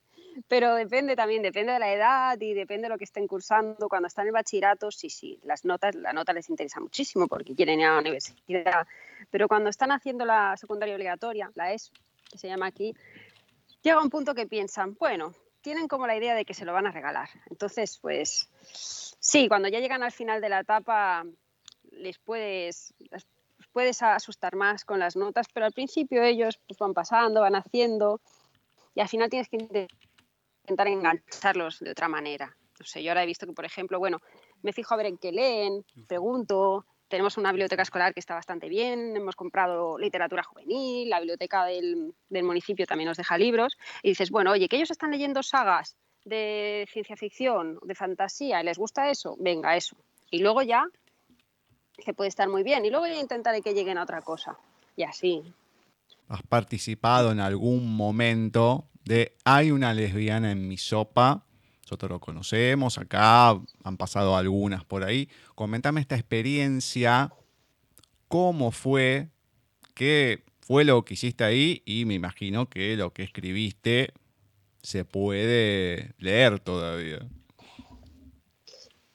Pero 0.49 0.75
depende 0.75 1.16
también, 1.16 1.42
depende 1.42 1.72
de 1.72 1.79
la 1.79 1.92
edad 1.92 2.38
y 2.38 2.53
depende 2.53 2.85
de 2.85 2.88
lo 2.90 2.99
que 2.99 3.05
estén 3.05 3.27
cursando. 3.27 3.88
Cuando 3.88 4.07
están 4.07 4.27
en 4.27 4.35
bachillerato, 4.35 4.90
sí, 4.90 5.09
sí, 5.09 5.40
las 5.42 5.64
notas, 5.64 5.94
la 5.94 6.12
nota 6.12 6.35
les 6.35 6.51
interesa 6.51 6.79
muchísimo 6.79 7.27
porque 7.27 7.55
quieren 7.55 7.81
ir 7.81 7.87
a 7.87 7.94
la 7.94 8.01
universidad. 8.01 8.87
Pero 9.31 9.49
cuando 9.49 9.70
están 9.70 9.92
haciendo 9.92 10.27
la 10.27 10.55
secundaria 10.59 10.94
obligatoria, 10.94 11.51
la 11.55 11.72
ESO, 11.72 11.92
que 12.31 12.38
se 12.38 12.49
llama 12.49 12.66
aquí, 12.66 12.94
llega 13.83 14.03
un 14.03 14.11
punto 14.11 14.35
que 14.35 14.46
piensan, 14.46 14.94
bueno, 14.99 15.35
tienen 15.66 15.88
como 15.88 16.07
la 16.07 16.16
idea 16.16 16.37
de 16.37 16.44
que 16.44 16.55
se 16.55 16.64
lo 16.64 16.72
van 16.72 16.87
a 16.87 16.92
regalar. 16.92 17.29
Entonces, 17.50 17.98
pues 18.00 18.48
sí, 18.62 19.48
cuando 19.48 19.66
ya 19.66 19.81
llegan 19.81 20.05
al 20.05 20.12
final 20.12 20.40
de 20.40 20.48
la 20.48 20.61
etapa, 20.61 21.24
les 21.90 22.20
puedes, 22.20 22.94
les 23.11 23.26
puedes 23.72 24.00
asustar 24.00 24.55
más 24.55 24.85
con 24.85 25.00
las 25.00 25.16
notas, 25.16 25.48
pero 25.52 25.66
al 25.66 25.72
principio 25.72 26.22
ellos 26.22 26.61
pues, 26.68 26.79
van 26.79 26.94
pasando, 26.94 27.40
van 27.40 27.57
haciendo, 27.57 28.20
y 28.94 29.00
al 29.00 29.09
final 29.09 29.29
tienes 29.29 29.48
que 29.48 29.88
intentar 30.62 30.87
engancharlos 30.87 31.81
de 31.81 31.90
otra 31.90 32.07
manera. 32.07 32.57
No 32.79 32.87
sé, 32.87 33.02
yo 33.02 33.11
ahora 33.11 33.24
he 33.24 33.26
visto 33.26 33.44
que, 33.44 33.52
por 33.52 33.64
ejemplo, 33.64 33.98
bueno, 33.98 34.20
me 34.62 34.72
fijo 34.72 34.94
a 34.94 34.98
ver 34.98 35.07
en 35.07 35.18
qué 35.18 35.33
leen, 35.33 35.85
pregunto, 36.07 36.87
tenemos 37.09 37.37
una 37.37 37.53
biblioteca 37.53 37.83
escolar 37.83 38.12
que 38.12 38.21
está 38.21 38.35
bastante 38.35 38.69
bien, 38.69 39.16
hemos 39.16 39.37
comprado 39.37 39.99
literatura 39.99 40.42
juvenil, 40.42 41.09
la 41.09 41.21
biblioteca 41.21 41.64
del, 41.64 42.14
del, 42.29 42.45
municipio 42.45 42.87
también 42.87 43.09
nos 43.09 43.16
deja 43.16 43.38
libros, 43.38 43.77
y 44.03 44.11
dices, 44.11 44.31
bueno, 44.31 44.53
oye, 44.53 44.69
que 44.69 44.77
ellos 44.77 44.90
están 44.90 45.11
leyendo 45.11 45.42
sagas 45.42 45.97
de 46.25 46.87
ciencia 46.90 47.16
ficción, 47.16 47.79
de 47.83 47.95
fantasía, 47.95 48.61
y 48.61 48.64
les 48.64 48.79
gusta 48.79 49.11
eso, 49.11 49.37
venga, 49.38 49.77
eso. 49.77 49.97
Y 50.31 50.40
luego 50.40 50.62
ya, 50.62 50.85
que 52.05 52.12
puede 52.12 52.29
estar 52.29 52.49
muy 52.49 52.62
bien, 52.62 52.85
y 52.85 52.90
luego 52.90 53.07
ya 53.07 53.21
intentaré 53.21 53.62
que 53.62 53.75
lleguen 53.75 53.99
a 53.99 54.03
otra 54.03 54.23
cosa, 54.23 54.59
y 54.97 55.05
así. 55.05 55.42
¿Has 56.29 56.42
participado 56.42 57.31
en 57.31 57.38
algún 57.38 57.97
momento 57.97 58.88
de 59.05 59.37
hay 59.45 59.71
una 59.71 59.95
lesbiana 59.95 60.51
en 60.51 60.66
mi 60.66 60.77
sopa? 60.77 61.45
Nosotros 61.87 62.11
lo 62.11 62.18
conocemos, 62.18 62.99
acá 62.99 63.51
han 63.85 63.96
pasado 63.96 64.37
algunas 64.37 64.85
por 64.85 65.05
ahí. 65.05 65.29
Comentame 65.55 66.01
esta 66.01 66.16
experiencia, 66.16 67.33
cómo 68.27 68.72
fue, 68.72 69.29
qué 69.94 70.42
fue 70.59 70.85
lo 70.85 71.05
que 71.05 71.14
hiciste 71.14 71.44
ahí 71.44 71.85
y 71.87 72.05
me 72.05 72.14
imagino 72.14 72.68
que 72.68 72.96
lo 72.96 73.12
que 73.12 73.22
escribiste 73.22 74.12
se 74.83 75.05
puede 75.05 76.12
leer 76.18 76.59
todavía. 76.59 77.20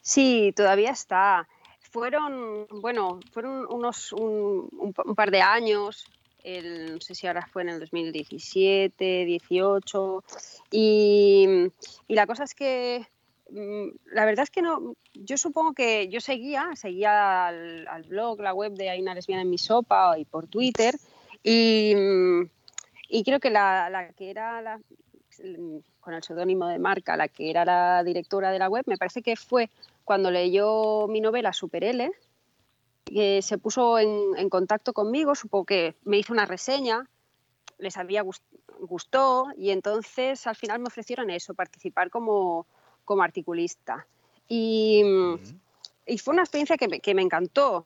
Sí, 0.01 0.53
todavía 0.55 0.91
está. 0.91 1.49
Fueron, 1.81 2.67
bueno, 2.69 3.19
fueron 3.34 3.67
unos 3.69 4.13
un, 4.13 4.69
un, 4.79 4.93
un 4.95 5.15
par 5.15 5.29
de 5.29 5.41
años 5.41 6.05
el, 6.43 6.93
no 6.93 7.01
sé 7.01 7.15
si 7.15 7.27
ahora 7.27 7.47
fue 7.47 7.63
en 7.63 7.69
el 7.69 7.80
2017, 7.80 9.25
18, 9.25 10.23
y, 10.71 11.71
la 12.08 12.27
cosa 12.27 12.43
es 12.43 12.54
que 12.54 13.08
mm, 13.49 14.13
la 14.13 14.25
verdad 14.25 14.43
es 14.43 14.51
que 14.51 14.62
no, 14.62 14.95
yo 15.13 15.38
supongo 15.38 15.73
que 15.73 16.08
yo 16.10 16.21
seguía, 16.21 16.69
seguía 16.75 17.47
al, 17.47 18.04
blog, 18.08 18.41
la 18.41 18.54
web 18.54 18.73
de 18.73 18.89
Hay 18.89 19.01
una 19.01 19.15
lesbiana 19.15 19.41
en 19.43 19.49
mi 19.49 19.58
sopa 19.58 20.17
y 20.17 20.25
por 20.25 20.47
Twitter, 20.47 20.95
y, 21.43 21.93
creo 23.25 23.39
que 23.39 23.49
la, 23.49 23.89
la 23.89 24.13
que 24.13 24.30
era 24.30 24.62
la, 24.62 24.80
con 25.99 26.13
el 26.13 26.23
seudónimo 26.23 26.67
de 26.67 26.80
marca, 26.80 27.15
la 27.15 27.27
que 27.27 27.49
era 27.49 27.63
la 27.65 28.04
directora 28.04 28.51
de 28.51 28.60
la 28.60 28.69
web, 28.69 28.84
me 28.88 28.97
parece 28.97 29.21
que 29.21 29.36
fue 29.36 29.69
cuando 30.04 30.32
leyó 30.32 31.08
mi 31.08 31.21
novela 31.21 31.54
Super 31.54 31.84
L, 31.84 32.12
que 33.05 33.41
se 33.41 33.57
puso 33.57 33.99
en, 33.99 34.37
en, 34.37 34.49
contacto 34.49 34.93
conmigo, 34.93 35.35
supongo 35.35 35.65
que 35.65 35.95
me 36.03 36.17
hizo 36.17 36.33
una 36.33 36.45
reseña, 36.45 37.07
les 37.77 37.97
había 37.97 38.21
gust 38.21 38.43
gustó 38.81 39.47
y 39.57 39.69
entonces 39.69 40.47
al 40.47 40.55
final 40.55 40.79
me 40.79 40.87
ofrecieron 40.87 41.29
eso, 41.29 41.53
participar 41.53 42.09
como, 42.09 42.65
como 43.05 43.21
articulista. 43.23 44.07
Y, 44.47 45.03
uh 45.03 45.37
-huh. 45.37 45.59
y, 46.07 46.17
fue 46.17 46.33
una 46.33 46.43
experiencia 46.43 46.77
que 46.77 46.87
me, 46.87 46.99
que 46.99 47.13
me 47.13 47.21
encantó. 47.21 47.85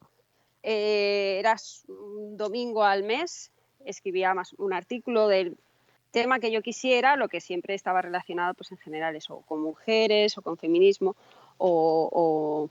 Eh, 0.63 1.37
era 1.39 1.57
un 1.87 2.37
domingo 2.37 2.83
al 2.83 3.03
mes, 3.03 3.51
escribía 3.85 4.33
más 4.33 4.53
un 4.53 4.73
artículo 4.73 5.27
del 5.27 5.57
tema 6.11 6.39
que 6.39 6.51
yo 6.51 6.61
quisiera, 6.61 7.17
lo 7.17 7.27
que 7.27 7.41
siempre 7.41 7.75
estaba 7.75 8.01
relacionado 8.01 8.53
pues 8.53 8.71
en 8.71 8.77
general 8.77 9.15
eso, 9.15 9.43
con 9.47 9.61
mujeres 9.61 10.37
o 10.37 10.41
con 10.41 10.57
feminismo 10.57 11.15
o, 11.57 12.09
o 12.11 12.69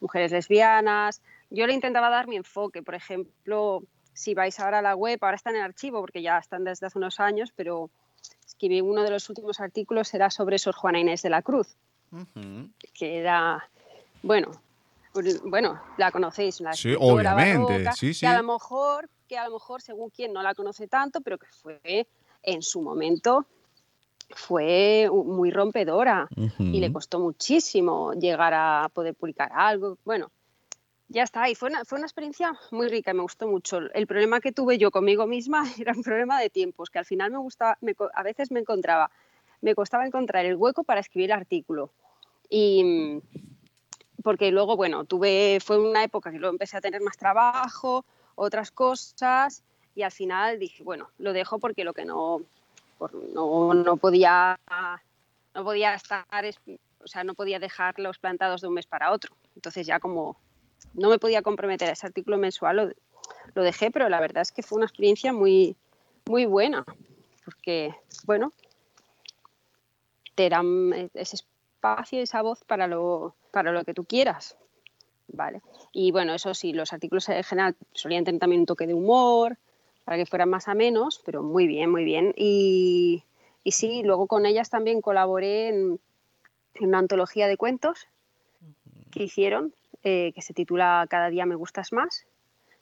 mujeres 0.00 0.30
lesbianas, 0.30 1.20
yo 1.50 1.66
le 1.66 1.74
intentaba 1.74 2.10
dar 2.10 2.26
mi 2.28 2.36
enfoque. 2.36 2.82
Por 2.82 2.94
ejemplo, 2.94 3.82
si 4.12 4.34
vais 4.34 4.58
ahora 4.60 4.78
a 4.78 4.82
la 4.82 4.94
web, 4.96 5.18
ahora 5.22 5.36
está 5.36 5.50
en 5.50 5.56
el 5.56 5.62
archivo 5.62 6.00
porque 6.00 6.22
ya 6.22 6.38
están 6.38 6.64
desde 6.64 6.86
hace 6.86 6.98
unos 6.98 7.20
años, 7.20 7.52
pero 7.54 7.90
escribí 8.46 8.80
uno 8.80 9.02
de 9.02 9.10
los 9.10 9.28
últimos 9.28 9.60
artículos, 9.60 10.14
era 10.14 10.30
sobre 10.30 10.58
Sor 10.58 10.74
Juana 10.74 11.00
Inés 11.00 11.22
de 11.22 11.30
la 11.30 11.42
Cruz, 11.42 11.76
uh 12.12 12.18
-huh. 12.18 12.70
que 12.92 13.18
era, 13.18 13.68
bueno, 14.22 14.50
bueno, 15.44 15.80
la 15.96 16.10
conocéis, 16.10 16.60
la 16.60 16.72
sí, 16.72 16.94
obviamente, 16.98 17.72
barroca, 17.72 17.92
sí, 17.92 18.14
sí. 18.14 18.20
Que 18.20 18.26
a 18.26 18.36
lo 18.40 18.52
mejor, 18.52 19.08
que 19.28 19.38
a 19.38 19.46
lo 19.48 19.54
mejor 19.54 19.82
según 19.82 20.10
quien 20.10 20.32
no 20.32 20.42
la 20.42 20.54
conoce 20.54 20.88
tanto, 20.88 21.20
pero 21.20 21.38
que 21.38 21.46
fue 21.46 22.06
en 22.42 22.62
su 22.62 22.82
momento 22.82 23.46
fue 24.30 25.08
muy 25.12 25.50
rompedora 25.50 26.28
uh 26.34 26.40
-huh. 26.40 26.74
y 26.74 26.80
le 26.80 26.92
costó 26.92 27.20
muchísimo 27.20 28.12
llegar 28.14 28.54
a 28.54 28.88
poder 28.92 29.14
publicar 29.14 29.50
algo. 29.54 29.98
Bueno, 30.04 30.30
ya 31.08 31.22
está, 31.22 31.48
y 31.48 31.54
fue 31.54 31.68
una, 31.68 31.84
fue 31.84 31.98
una 31.98 32.06
experiencia 32.06 32.58
muy 32.70 32.88
rica 32.88 33.10
y 33.10 33.14
me 33.14 33.22
gustó 33.22 33.46
mucho. 33.46 33.78
El 33.92 34.06
problema 34.06 34.40
que 34.40 34.52
tuve 34.52 34.78
yo 34.78 34.90
conmigo 34.90 35.26
misma 35.26 35.64
era 35.78 35.92
un 35.92 36.02
problema 36.02 36.40
de 36.40 36.50
tiempos, 36.50 36.90
que 36.90 36.98
al 36.98 37.04
final 37.04 37.30
me 37.30 37.38
gustaba, 37.38 37.76
me, 37.80 37.94
a 38.14 38.22
veces 38.22 38.50
me 38.50 38.60
encontraba, 38.60 39.10
me 39.60 39.74
costaba 39.74 40.06
encontrar 40.06 40.44
el 40.46 40.56
hueco 40.56 40.84
para 40.84 41.00
escribir 41.00 41.30
el 41.30 41.38
artículo. 41.38 41.90
Y 42.48 43.20
porque 44.22 44.50
luego, 44.50 44.76
bueno, 44.76 45.04
tuve, 45.04 45.58
fue 45.62 45.78
una 45.78 46.02
época 46.02 46.30
que 46.30 46.38
luego 46.38 46.54
empecé 46.54 46.78
a 46.78 46.80
tener 46.80 47.02
más 47.02 47.16
trabajo, 47.16 48.04
otras 48.34 48.70
cosas, 48.70 49.62
y 49.94 50.02
al 50.02 50.12
final 50.12 50.58
dije, 50.58 50.82
bueno, 50.82 51.10
lo 51.18 51.32
dejo 51.32 51.58
porque 51.58 51.84
lo 51.84 51.92
que 51.92 52.04
no, 52.04 52.42
no, 53.34 53.74
no 53.74 53.96
podía, 53.96 54.58
no 55.54 55.64
podía 55.64 55.94
estar, 55.94 56.24
o 57.02 57.06
sea, 57.06 57.22
no 57.22 57.34
podía 57.34 57.58
dejarlos 57.58 58.18
plantados 58.18 58.62
de 58.62 58.68
un 58.68 58.74
mes 58.74 58.86
para 58.86 59.12
otro. 59.12 59.36
Entonces 59.54 59.86
ya 59.86 60.00
como 60.00 60.36
no 60.94 61.08
me 61.08 61.18
podía 61.18 61.42
comprometer 61.42 61.88
a 61.88 61.92
ese 61.92 62.06
artículo 62.06 62.38
mensual, 62.38 62.76
lo, 62.76 62.90
lo, 63.54 63.62
dejé, 63.62 63.90
pero 63.90 64.08
la 64.08 64.20
verdad 64.20 64.42
es 64.42 64.52
que 64.52 64.62
fue 64.62 64.76
una 64.76 64.86
experiencia 64.86 65.32
muy, 65.32 65.76
muy 66.26 66.46
buena, 66.46 66.84
porque, 67.44 67.94
bueno, 68.26 68.52
te 70.34 70.48
dan 70.48 71.10
ese 71.14 71.36
espacio, 71.36 72.20
esa 72.20 72.42
voz 72.42 72.64
para 72.64 72.86
lo, 72.86 73.34
para 73.50 73.72
lo 73.72 73.84
que 73.84 73.94
tú 73.94 74.04
quieras, 74.04 74.56
¿vale? 75.28 75.62
Y 75.92 76.12
bueno, 76.12 76.34
eso 76.34 76.54
sí, 76.54 76.72
los 76.72 76.92
artículos 76.92 77.28
en 77.28 77.44
general 77.44 77.76
solían 77.92 78.24
tener 78.24 78.40
también 78.40 78.60
un 78.60 78.66
toque 78.66 78.86
de 78.86 78.94
humor, 78.94 79.58
para 80.04 80.18
que 80.18 80.26
fueran 80.26 80.50
más 80.50 80.68
a 80.68 80.74
menos, 80.74 81.22
pero 81.24 81.42
muy 81.42 81.66
bien, 81.66 81.90
muy 81.90 82.04
bien. 82.04 82.34
Y, 82.36 83.24
y 83.62 83.72
sí, 83.72 84.02
luego 84.02 84.26
con 84.26 84.46
ellas 84.46 84.70
también 84.70 85.00
colaboré 85.00 85.68
en, 85.68 85.98
en 86.74 86.86
una 86.88 86.98
antología 86.98 87.48
de 87.48 87.56
cuentos 87.56 88.06
que 89.10 89.24
hicieron, 89.24 89.72
eh, 90.04 90.32
que 90.34 90.42
se 90.42 90.54
titula 90.54 91.06
Cada 91.08 91.30
día 91.30 91.46
me 91.46 91.54
gustas 91.54 91.92
más, 91.92 92.26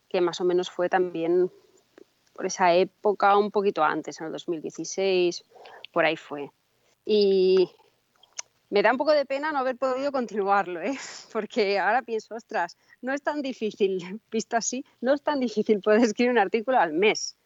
que 0.08 0.20
más 0.20 0.40
o 0.40 0.44
menos 0.44 0.70
fue 0.70 0.88
también 0.88 1.50
por 2.32 2.46
esa 2.46 2.74
época, 2.74 3.36
un 3.36 3.50
poquito 3.50 3.84
antes, 3.84 4.20
en 4.20 4.26
el 4.26 4.32
2016, 4.32 5.44
por 5.92 6.04
ahí 6.04 6.16
fue. 6.16 6.50
Y 7.04 7.70
me 8.70 8.82
da 8.82 8.90
un 8.90 8.98
poco 8.98 9.12
de 9.12 9.26
pena 9.26 9.52
no 9.52 9.58
haber 9.58 9.76
podido 9.76 10.12
continuarlo, 10.12 10.80
¿eh? 10.80 10.96
porque 11.32 11.78
ahora 11.78 12.02
pienso, 12.02 12.34
ostras, 12.34 12.76
no 13.02 13.12
es 13.12 13.22
tan 13.22 13.42
difícil, 13.42 14.20
visto 14.30 14.56
así, 14.56 14.84
no 15.00 15.14
es 15.14 15.22
tan 15.22 15.40
difícil 15.40 15.80
poder 15.80 16.00
escribir 16.02 16.32
un 16.32 16.38
artículo 16.38 16.78
al 16.78 16.92
mes. 16.92 17.36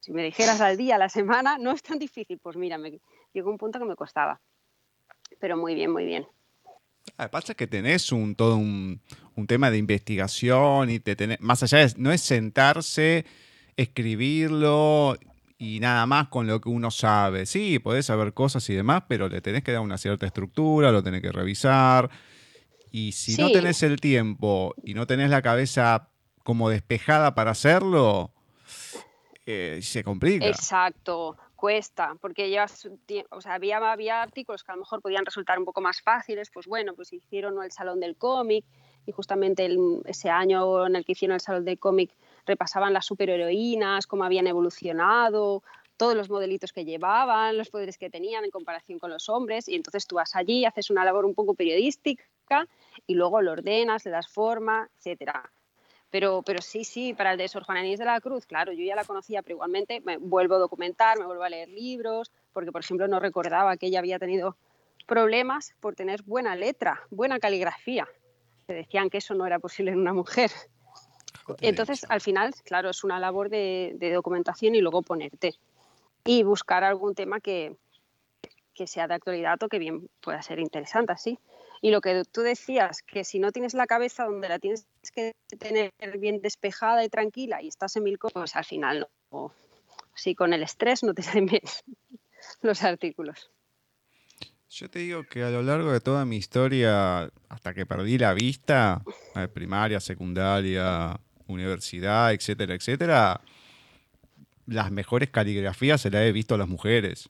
Si 0.00 0.12
me 0.12 0.22
dijeras 0.22 0.60
al 0.60 0.76
día, 0.76 0.94
a 0.94 0.98
la 0.98 1.08
semana, 1.08 1.58
no 1.58 1.72
es 1.72 1.82
tan 1.82 1.98
difícil. 1.98 2.38
Pues 2.38 2.56
mira, 2.56 2.78
me 2.78 3.00
llegó 3.32 3.50
un 3.50 3.58
punto 3.58 3.80
que 3.80 3.84
me 3.84 3.96
costaba. 3.96 4.40
Pero 5.40 5.56
muy 5.56 5.74
bien, 5.74 5.90
muy 5.90 6.04
bien. 6.04 6.28
Ah, 7.18 7.30
pasa 7.30 7.54
que 7.54 7.66
tenés 7.66 8.12
un, 8.12 8.34
todo 8.34 8.56
un, 8.56 9.00
un, 9.36 9.46
tema 9.46 9.70
de 9.70 9.78
investigación 9.78 10.90
y 10.90 11.00
te 11.00 11.16
tenés, 11.16 11.40
más 11.40 11.62
allá 11.62 11.78
de, 11.78 11.94
no 11.96 12.12
es 12.12 12.20
sentarse, 12.20 13.24
escribirlo 13.76 15.16
y 15.58 15.80
nada 15.80 16.04
más 16.04 16.28
con 16.28 16.46
lo 16.46 16.60
que 16.60 16.68
uno 16.68 16.90
sabe. 16.90 17.46
Sí, 17.46 17.78
podés 17.78 18.06
saber 18.06 18.34
cosas 18.34 18.68
y 18.68 18.74
demás, 18.74 19.04
pero 19.08 19.28
le 19.28 19.40
tenés 19.40 19.64
que 19.64 19.72
dar 19.72 19.80
una 19.80 19.96
cierta 19.96 20.26
estructura, 20.26 20.92
lo 20.92 21.02
tenés 21.02 21.22
que 21.22 21.32
revisar. 21.32 22.10
Y 22.92 23.12
si 23.12 23.34
sí. 23.34 23.40
no 23.40 23.50
tenés 23.50 23.82
el 23.82 23.98
tiempo 23.98 24.74
y 24.84 24.92
no 24.92 25.06
tenés 25.06 25.30
la 25.30 25.40
cabeza 25.40 26.10
como 26.44 26.68
despejada 26.68 27.34
para 27.34 27.52
hacerlo, 27.52 28.30
eh, 29.46 29.80
se 29.82 30.04
complica. 30.04 30.46
Exacto 30.46 31.38
cuesta, 31.56 32.16
porque 32.20 32.50
ya, 32.50 32.66
o 33.30 33.40
sea, 33.40 33.54
había, 33.54 33.78
había 33.78 34.22
artículos 34.22 34.62
que 34.62 34.72
a 34.72 34.74
lo 34.74 34.80
mejor 34.80 35.00
podían 35.00 35.24
resultar 35.24 35.58
un 35.58 35.64
poco 35.64 35.80
más 35.80 36.00
fáciles, 36.02 36.50
pues 36.52 36.66
bueno, 36.66 36.94
pues 36.94 37.12
hicieron 37.12 37.62
el 37.62 37.72
Salón 37.72 37.98
del 37.98 38.16
Cómic 38.16 38.64
y 39.06 39.12
justamente 39.12 39.64
el, 39.64 40.02
ese 40.04 40.30
año 40.30 40.86
en 40.86 40.96
el 40.96 41.04
que 41.04 41.12
hicieron 41.12 41.34
el 41.34 41.40
Salón 41.40 41.64
del 41.64 41.78
Cómic 41.78 42.10
repasaban 42.44 42.92
las 42.92 43.06
superheroínas, 43.06 44.06
cómo 44.06 44.24
habían 44.24 44.46
evolucionado, 44.46 45.62
todos 45.96 46.14
los 46.14 46.28
modelitos 46.28 46.72
que 46.72 46.84
llevaban, 46.84 47.56
los 47.56 47.70
poderes 47.70 47.98
que 47.98 48.10
tenían 48.10 48.44
en 48.44 48.50
comparación 48.50 48.98
con 48.98 49.10
los 49.10 49.28
hombres, 49.28 49.68
y 49.68 49.74
entonces 49.74 50.06
tú 50.06 50.16
vas 50.16 50.36
allí, 50.36 50.64
haces 50.64 50.90
una 50.90 51.04
labor 51.04 51.24
un 51.24 51.34
poco 51.34 51.54
periodística 51.54 52.68
y 53.06 53.14
luego 53.14 53.40
lo 53.40 53.52
ordenas, 53.52 54.04
le 54.04 54.10
das 54.10 54.28
forma, 54.28 54.88
etcétera. 54.98 55.50
Pero, 56.10 56.42
pero 56.42 56.62
sí, 56.62 56.84
sí, 56.84 57.14
para 57.14 57.32
el 57.32 57.38
de 57.38 57.48
Sor 57.48 57.64
Juana 57.64 57.84
Inés 57.84 57.98
de 57.98 58.04
la 58.04 58.20
Cruz, 58.20 58.46
claro, 58.46 58.72
yo 58.72 58.84
ya 58.84 58.94
la 58.94 59.04
conocía, 59.04 59.42
pero 59.42 59.56
igualmente 59.56 60.00
me 60.00 60.16
vuelvo 60.16 60.54
a 60.54 60.58
documentar, 60.58 61.18
me 61.18 61.26
vuelvo 61.26 61.42
a 61.42 61.48
leer 61.48 61.68
libros, 61.68 62.30
porque 62.52 62.72
por 62.72 62.82
ejemplo 62.82 63.08
no 63.08 63.18
recordaba 63.20 63.76
que 63.76 63.86
ella 63.86 63.98
había 63.98 64.18
tenido 64.18 64.56
problemas 65.06 65.74
por 65.80 65.94
tener 65.94 66.22
buena 66.22 66.54
letra, 66.54 67.02
buena 67.10 67.38
caligrafía. 67.38 68.08
Se 68.66 68.74
decían 68.74 69.10
que 69.10 69.18
eso 69.18 69.34
no 69.34 69.46
era 69.46 69.58
posible 69.58 69.92
en 69.92 70.00
una 70.00 70.12
mujer. 70.12 70.50
Entonces, 71.60 72.04
al 72.08 72.20
final, 72.20 72.52
claro, 72.64 72.90
es 72.90 73.04
una 73.04 73.20
labor 73.20 73.48
de, 73.48 73.92
de 73.96 74.12
documentación 74.12 74.74
y 74.74 74.80
luego 74.80 75.02
ponerte 75.02 75.54
y 76.24 76.42
buscar 76.42 76.82
algún 76.82 77.14
tema 77.14 77.40
que, 77.40 77.76
que 78.74 78.86
sea 78.86 79.08
de 79.08 79.14
actualidad 79.14 79.62
o 79.62 79.68
que 79.68 79.78
bien 79.78 80.08
pueda 80.20 80.42
ser 80.42 80.58
interesante 80.58 81.12
así. 81.12 81.38
Y 81.82 81.90
lo 81.90 82.00
que 82.00 82.24
tú 82.30 82.42
decías, 82.42 83.02
que 83.02 83.24
si 83.24 83.38
no 83.38 83.52
tienes 83.52 83.74
la 83.74 83.86
cabeza 83.86 84.24
donde 84.24 84.48
la 84.48 84.58
tienes 84.58 84.86
que 85.14 85.32
tener 85.58 85.92
bien 86.18 86.40
despejada 86.40 87.04
y 87.04 87.08
tranquila 87.08 87.62
y 87.62 87.68
estás 87.68 87.96
en 87.96 88.04
mil 88.04 88.18
cosas, 88.18 88.34
pues 88.34 88.56
al 88.56 88.64
final 88.64 89.08
no. 89.30 89.52
Sí, 90.14 90.34
con 90.34 90.52
el 90.52 90.62
estrés 90.62 91.02
no 91.02 91.14
te 91.14 91.22
salen 91.22 91.46
bien 91.46 91.62
los 92.62 92.82
artículos. 92.82 93.50
Yo 94.68 94.90
te 94.90 94.98
digo 94.98 95.22
que 95.24 95.42
a 95.42 95.50
lo 95.50 95.62
largo 95.62 95.92
de 95.92 96.00
toda 96.00 96.24
mi 96.24 96.36
historia, 96.36 97.30
hasta 97.48 97.72
que 97.72 97.86
perdí 97.86 98.18
la 98.18 98.34
vista, 98.34 99.02
eh, 99.34 99.48
primaria, 99.48 100.00
secundaria, 100.00 101.18
universidad, 101.46 102.32
etcétera, 102.32 102.74
etcétera, 102.74 103.40
las 104.66 104.90
mejores 104.90 105.30
caligrafías 105.30 106.00
se 106.00 106.10
las 106.10 106.22
he 106.22 106.32
visto 106.32 106.56
a 106.56 106.58
las 106.58 106.68
mujeres 106.68 107.28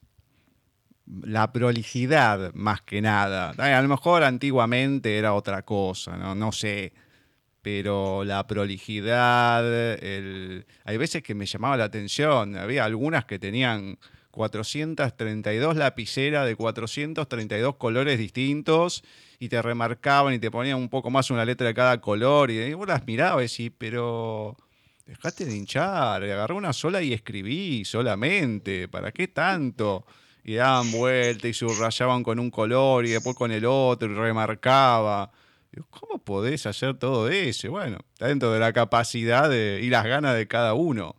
la 1.07 1.51
prolijidad 1.53 2.53
más 2.53 2.81
que 2.81 3.01
nada. 3.01 3.51
A 3.57 3.81
lo 3.81 3.87
mejor 3.87 4.23
antiguamente 4.23 5.17
era 5.17 5.33
otra 5.33 5.63
cosa, 5.63 6.17
no, 6.35 6.51
sé. 6.51 6.93
Pero 7.61 8.23
la 8.23 8.47
prolijidad, 8.47 9.65
el... 10.01 10.65
hay 10.85 10.97
veces 10.97 11.23
que 11.23 11.35
me 11.35 11.45
llamaba 11.45 11.77
la 11.77 11.85
atención. 11.85 12.55
Había 12.57 12.85
algunas 12.85 13.25
que 13.25 13.39
tenían 13.39 13.97
432 14.31 15.75
lapiceras 15.75 16.45
de 16.45 16.55
432 16.55 17.75
colores 17.75 18.19
distintos 18.19 19.03
y 19.39 19.49
te 19.49 19.61
remarcaban 19.61 20.33
y 20.33 20.39
te 20.39 20.51
ponían 20.51 20.77
un 20.77 20.89
poco 20.89 21.09
más 21.09 21.31
una 21.31 21.43
letra 21.43 21.67
de 21.67 21.73
cada 21.73 21.99
color. 21.99 22.51
Y 22.51 22.73
vos 22.73 22.87
las 22.87 23.05
mirabas 23.05 23.59
y 23.59 23.63
decís, 23.63 23.75
pero 23.77 24.55
dejate 25.05 25.45
de 25.45 25.55
hinchar, 25.55 26.23
agarré 26.23 26.53
una 26.53 26.73
sola 26.73 27.01
y 27.01 27.13
escribí 27.13 27.83
solamente. 27.83 28.87
¿Para 28.87 29.11
qué 29.11 29.27
tanto? 29.27 30.05
Y 30.47 30.55
daban 30.55 30.89
vuelta 30.93 31.49
y 31.49 31.53
subrayaban 31.53 32.23
con 32.23 32.39
un 32.39 32.49
color 32.49 33.05
y 33.05 33.09
después 33.09 33.35
con 33.35 33.51
el 33.51 33.65
otro 33.65 34.09
y 34.09 34.15
remarcaba. 34.15 35.29
¿Cómo 35.89 36.23
podés 36.23 36.65
hacer 36.65 36.97
todo 36.97 37.27
eso? 37.27 37.69
Bueno, 37.69 37.99
está 38.13 38.27
dentro 38.27 38.53
de 38.53 38.59
la 38.61 38.71
capacidad 38.71 39.51
y 39.51 39.89
las 39.89 40.05
ganas 40.05 40.37
de 40.37 40.47
cada 40.47 40.73
uno. 40.73 41.17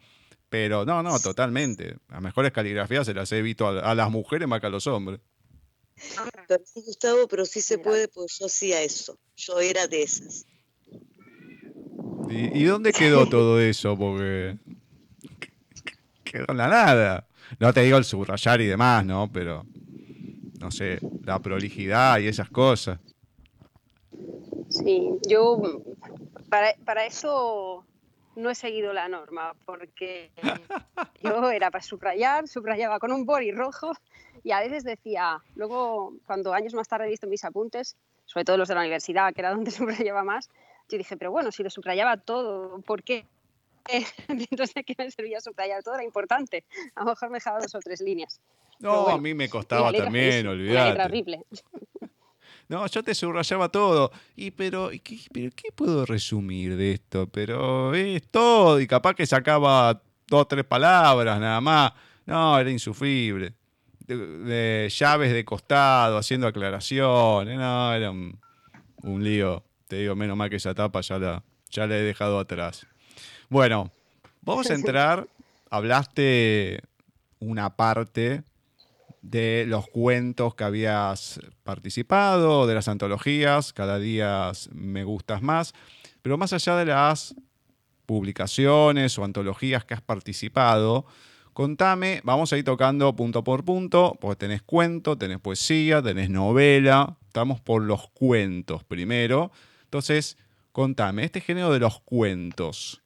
Pero 0.48 0.86
no, 0.86 1.02
no, 1.02 1.20
totalmente. 1.20 1.98
Las 2.08 2.22
mejores 2.22 2.52
caligrafías 2.52 3.04
se 3.04 3.12
las 3.12 3.30
he 3.32 3.42
visto 3.42 3.68
a, 3.68 3.94
las 3.94 4.10
mujeres 4.10 4.48
más 4.48 4.62
que 4.62 4.68
a 4.68 4.70
los 4.70 4.86
hombres. 4.86 5.20
Pero 6.48 6.62
sí, 6.64 6.80
Gustavo, 6.86 7.28
pero 7.28 7.44
sí 7.44 7.60
se 7.60 7.76
puede, 7.76 8.08
pues 8.08 8.38
yo 8.40 8.46
hacía 8.46 8.80
eso. 8.80 9.18
Yo 9.36 9.60
era 9.60 9.86
de 9.86 10.04
esas. 10.04 10.46
¿Y, 12.30 12.62
y 12.62 12.64
dónde 12.64 12.94
quedó 12.94 13.28
todo 13.28 13.60
eso? 13.60 13.94
Porque 13.98 14.56
quedó 16.24 16.46
en 16.48 16.56
la 16.56 16.68
nada. 16.68 17.27
No 17.58 17.72
te 17.72 17.80
digo 17.82 17.98
el 17.98 18.04
subrayar 18.04 18.60
y 18.60 18.66
demás, 18.66 19.04
¿no? 19.04 19.30
Pero, 19.32 19.64
no 20.60 20.70
sé, 20.70 20.98
la 21.24 21.38
prolijidad 21.38 22.18
y 22.18 22.28
esas 22.28 22.50
cosas. 22.50 22.98
Sí, 24.68 25.10
yo 25.28 25.60
para, 26.48 27.06
eso 27.06 27.84
no 28.36 28.50
he 28.50 28.54
seguido 28.54 28.92
la 28.92 29.08
norma, 29.08 29.54
porque 29.64 30.30
yo 31.22 31.50
era 31.50 31.70
para 31.70 31.82
subrayar, 31.82 32.48
subrayaba 32.48 32.98
con 32.98 33.12
un 33.12 33.24
boli 33.24 33.50
rojo 33.50 33.92
y 34.44 34.52
a 34.52 34.60
veces 34.60 34.84
decía, 34.84 35.42
luego 35.54 36.14
cuando 36.26 36.52
años 36.52 36.74
más 36.74 36.88
tarde 36.88 37.06
he 37.06 37.10
visto 37.10 37.26
mis 37.26 37.44
apuntes, 37.44 37.96
sobre 38.26 38.44
todo 38.44 38.56
los 38.56 38.68
de 38.68 38.74
la 38.74 38.80
universidad, 38.80 39.32
que 39.34 39.40
era 39.40 39.50
donde 39.50 39.70
subrayaba 39.70 40.22
más, 40.22 40.48
yo 40.88 40.96
dije, 40.96 41.16
pero 41.16 41.30
bueno, 41.30 41.52
si 41.52 41.62
lo 41.62 41.70
subrayaba 41.70 42.16
todo, 42.16 42.80
¿por 42.80 43.02
qué 43.02 43.26
entonces 44.28 44.84
¿qué 44.86 44.94
me 44.98 45.10
servía 45.10 45.40
subrayar 45.40 45.82
todo, 45.82 45.94
era 45.94 46.04
importante. 46.04 46.64
A 46.94 47.00
lo 47.00 47.10
mejor 47.10 47.30
me 47.30 47.36
dejaba 47.36 47.60
dos 47.60 47.74
o 47.74 47.80
tres 47.80 48.00
líneas. 48.00 48.40
No, 48.80 49.08
a 49.08 49.18
mí 49.18 49.34
me 49.34 49.48
costaba 49.48 49.92
también, 49.92 50.46
olvidate. 50.46 51.02
horrible. 51.02 51.44
No, 52.68 52.86
yo 52.86 53.02
te 53.02 53.14
subrayaba 53.14 53.70
todo. 53.70 54.12
Y 54.36 54.50
pero 54.50 54.90
¿qué, 55.02 55.18
pero, 55.32 55.50
¿qué 55.56 55.72
puedo 55.74 56.04
resumir 56.04 56.76
de 56.76 56.92
esto? 56.92 57.26
Pero 57.26 57.94
es 57.94 58.28
todo. 58.28 58.78
Y 58.78 58.86
capaz 58.86 59.14
que 59.14 59.26
sacaba 59.26 60.02
dos 60.26 60.42
o 60.42 60.46
tres 60.46 60.64
palabras 60.66 61.40
nada 61.40 61.62
más. 61.62 61.92
No, 62.26 62.58
era 62.58 62.70
insufrible. 62.70 63.54
De, 64.06 64.86
llaves 64.94 65.32
de 65.32 65.44
costado, 65.46 66.18
haciendo 66.18 66.46
aclaraciones. 66.46 67.56
No, 67.58 67.94
era 67.94 68.10
un, 68.10 68.38
un, 69.02 69.24
lío. 69.24 69.64
Te 69.86 69.96
digo, 69.96 70.14
menos 70.14 70.36
mal 70.36 70.50
que 70.50 70.56
esa 70.56 70.70
etapa 70.70 71.00
ya 71.00 71.18
la, 71.18 71.42
ya 71.70 71.86
la 71.86 71.96
he 71.96 72.02
dejado 72.02 72.38
atrás. 72.38 72.86
Bueno, 73.50 73.90
vamos 74.42 74.68
a 74.68 74.74
entrar. 74.74 75.26
Hablaste 75.70 76.82
una 77.38 77.76
parte 77.76 78.42
de 79.22 79.64
los 79.66 79.88
cuentos 79.88 80.54
que 80.54 80.64
habías 80.64 81.40
participado, 81.62 82.66
de 82.66 82.74
las 82.74 82.88
antologías, 82.88 83.72
cada 83.72 83.98
día 83.98 84.52
me 84.70 85.02
gustas 85.04 85.40
más, 85.40 85.72
pero 86.20 86.36
más 86.36 86.52
allá 86.52 86.76
de 86.76 86.86
las 86.86 87.34
publicaciones 88.04 89.18
o 89.18 89.24
antologías 89.24 89.84
que 89.86 89.94
has 89.94 90.02
participado, 90.02 91.06
contame, 91.54 92.20
vamos 92.24 92.52
a 92.52 92.58
ir 92.58 92.64
tocando 92.64 93.16
punto 93.16 93.42
por 93.44 93.64
punto, 93.64 94.16
porque 94.20 94.36
tenés 94.36 94.62
cuento, 94.62 95.16
tenés 95.16 95.40
poesía, 95.40 96.02
tenés 96.02 96.28
novela, 96.28 97.16
estamos 97.26 97.60
por 97.60 97.82
los 97.82 98.08
cuentos 98.10 98.84
primero, 98.84 99.52
entonces 99.84 100.36
contame, 100.72 101.24
este 101.24 101.40
género 101.40 101.72
de 101.72 101.80
los 101.80 102.00
cuentos, 102.00 103.02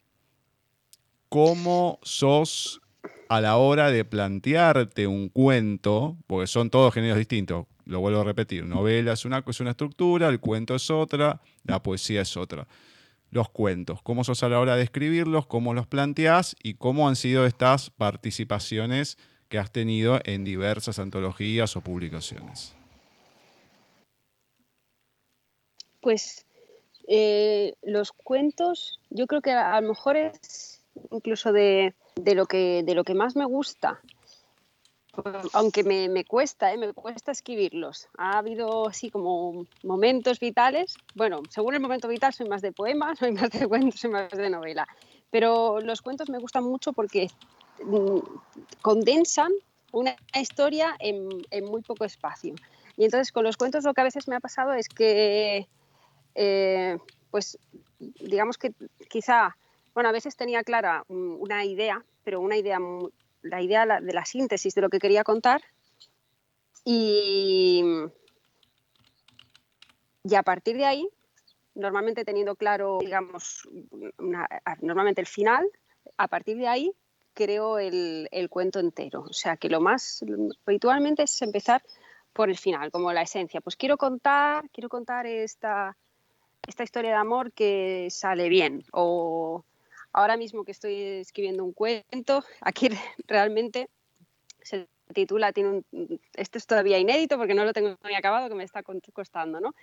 cómo 1.32 1.98
sos 2.02 2.82
a 3.30 3.40
la 3.40 3.56
hora 3.56 3.90
de 3.90 4.04
plantearte 4.04 5.06
un 5.06 5.30
cuento, 5.30 6.18
porque 6.26 6.46
son 6.46 6.68
todos 6.68 6.92
géneros 6.92 7.16
distintos, 7.16 7.64
lo 7.86 8.00
vuelvo 8.00 8.20
a 8.20 8.24
repetir, 8.24 8.66
novela 8.66 9.14
es 9.14 9.24
una, 9.24 9.42
es 9.46 9.60
una 9.60 9.70
estructura, 9.70 10.28
el 10.28 10.40
cuento 10.40 10.74
es 10.74 10.90
otra, 10.90 11.40
la 11.64 11.82
poesía 11.82 12.20
es 12.20 12.36
otra. 12.36 12.68
Los 13.30 13.48
cuentos, 13.48 14.02
cómo 14.02 14.24
sos 14.24 14.42
a 14.42 14.50
la 14.50 14.60
hora 14.60 14.76
de 14.76 14.82
escribirlos, 14.82 15.46
cómo 15.46 15.72
los 15.72 15.86
planteás 15.86 16.54
y 16.62 16.74
cómo 16.74 17.08
han 17.08 17.16
sido 17.16 17.46
estas 17.46 17.88
participaciones 17.88 19.16
que 19.48 19.58
has 19.58 19.72
tenido 19.72 20.20
en 20.24 20.44
diversas 20.44 20.98
antologías 20.98 21.74
o 21.76 21.80
publicaciones. 21.80 22.74
Pues 26.02 26.44
eh, 27.08 27.72
los 27.80 28.12
cuentos, 28.12 29.00
yo 29.08 29.26
creo 29.26 29.40
que 29.40 29.52
a 29.52 29.80
lo 29.80 29.88
mejor 29.88 30.18
es 30.18 30.71
incluso 31.10 31.52
de, 31.52 31.94
lo, 32.16 32.46
que, 32.46 32.82
de 32.84 32.94
lo 32.94 33.04
que 33.04 33.14
más 33.14 33.36
me 33.36 33.44
gusta. 33.44 34.00
Aunque 35.52 35.84
me, 35.84 36.08
me 36.08 36.24
cuesta, 36.24 36.72
¿eh? 36.72 36.78
me 36.78 36.92
cuesta 36.94 37.32
escribirlos. 37.32 38.08
Ha 38.16 38.38
habido 38.38 38.88
así 38.88 39.10
como 39.10 39.66
momentos 39.82 40.40
vitales. 40.40 40.94
Bueno, 41.14 41.42
según 41.50 41.74
el 41.74 41.80
momento 41.80 42.08
vital 42.08 42.32
soy 42.32 42.48
más 42.48 42.62
de 42.62 42.72
poemas, 42.72 43.18
soy 43.18 43.32
más 43.32 43.50
de 43.50 43.66
cuentos, 43.66 44.00
soy 44.00 44.10
más 44.10 44.30
de 44.30 44.48
novela. 44.48 44.86
Pero 45.30 45.80
los 45.80 46.00
cuentos 46.00 46.30
me 46.30 46.38
gustan 46.38 46.64
mucho 46.64 46.92
porque 46.92 47.28
mm, 47.84 48.18
condensan 48.80 49.52
una 49.92 50.16
historia 50.34 50.96
en, 50.98 51.28
en, 51.50 51.64
muy 51.66 51.82
poco 51.82 52.04
espacio. 52.04 52.54
Y 52.96 53.04
entonces 53.04 53.32
con 53.32 53.44
los 53.44 53.56
cuentos 53.56 53.84
lo 53.84 53.92
que 53.92 54.00
a 54.00 54.04
veces 54.04 54.28
me 54.28 54.36
ha 54.36 54.40
pasado 54.40 54.72
es 54.72 54.88
que, 54.88 55.68
eh, 56.34 56.98
pues 57.30 57.58
digamos 57.98 58.56
que 58.56 58.72
quizá 59.08 59.56
bueno, 59.94 60.08
a 60.08 60.12
veces 60.12 60.36
tenía 60.36 60.62
clara 60.64 61.04
una 61.08 61.64
idea, 61.64 62.04
pero 62.24 62.40
una 62.40 62.56
idea, 62.56 62.78
la 63.42 63.62
idea 63.62 64.00
de 64.00 64.12
la 64.12 64.24
síntesis 64.24 64.74
de 64.74 64.80
lo 64.80 64.88
que 64.88 64.98
quería 64.98 65.24
contar 65.24 65.62
y, 66.84 67.84
y 70.24 70.34
a 70.34 70.42
partir 70.42 70.76
de 70.76 70.84
ahí, 70.84 71.08
normalmente 71.74 72.24
teniendo 72.24 72.56
claro, 72.56 72.98
digamos, 73.00 73.68
normalmente 74.80 75.20
el 75.20 75.26
final, 75.26 75.68
a 76.16 76.28
partir 76.28 76.56
de 76.56 76.68
ahí 76.68 76.92
creo 77.34 77.78
el, 77.78 78.28
cuento 78.50 78.80
entero. 78.80 79.22
O 79.22 79.32
sea, 79.32 79.56
que 79.56 79.68
lo 79.68 79.80
más 79.80 80.24
habitualmente 80.66 81.22
es 81.22 81.42
empezar 81.42 81.82
por 82.32 82.50
el 82.50 82.58
final, 82.58 82.90
como 82.90 83.12
la 83.12 83.22
esencia. 83.22 83.60
Pues 83.60 83.76
quiero 83.76 83.96
contar, 83.96 84.68
quiero 84.70 84.88
contar 84.88 85.26
esta, 85.26 85.96
esta 86.66 86.82
historia 86.82 87.10
de 87.10 87.16
amor 87.16 87.52
que 87.52 88.08
sale 88.10 88.48
bien 88.48 88.84
o 88.92 89.64
Ahora 90.12 90.36
mismo 90.36 90.64
que 90.64 90.72
estoy 90.72 90.94
escribiendo 90.94 91.64
un 91.64 91.72
cuento, 91.72 92.44
aquí 92.60 92.88
realmente 93.26 93.88
se 94.60 94.88
titula, 95.12 95.52
tiene 95.52 95.70
un, 95.70 96.20
este 96.34 96.58
es 96.58 96.66
todavía 96.66 96.98
inédito 96.98 97.36
porque 97.36 97.54
no 97.54 97.64
lo 97.64 97.72
tengo 97.72 97.96
muy 98.02 98.14
acabado, 98.14 98.48
que 98.48 98.54
me 98.54 98.64
está 98.64 98.82
costando, 99.12 99.60
¿no? 99.60 99.74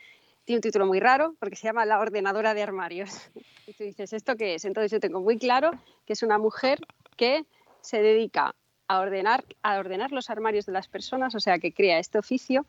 Tiene 0.45 0.57
un 0.57 0.61
título 0.61 0.87
muy 0.87 0.99
raro 0.99 1.35
porque 1.39 1.55
se 1.55 1.67
llama 1.67 1.85
La 1.85 1.99
ordenadora 1.99 2.53
de 2.53 2.63
armarios. 2.63 3.11
Y 3.67 3.73
tú 3.73 3.83
dices, 3.83 4.13
¿esto 4.13 4.35
qué 4.35 4.55
es? 4.55 4.65
Entonces 4.65 4.91
yo 4.91 4.99
tengo 4.99 5.21
muy 5.21 5.37
claro 5.37 5.69
que 6.07 6.13
es 6.13 6.23
una 6.23 6.39
mujer 6.39 6.79
que 7.17 7.45
se 7.81 8.01
dedica 8.01 8.55
a 8.87 8.99
ordenar, 8.99 9.45
a 9.61 9.77
ordenar 9.77 10.11
los 10.11 10.31
armarios 10.31 10.65
de 10.65 10.71
las 10.71 10.87
personas, 10.87 11.35
o 11.35 11.39
sea, 11.39 11.59
que 11.59 11.71
crea 11.71 11.99
este 11.99 12.17
oficio 12.17 12.65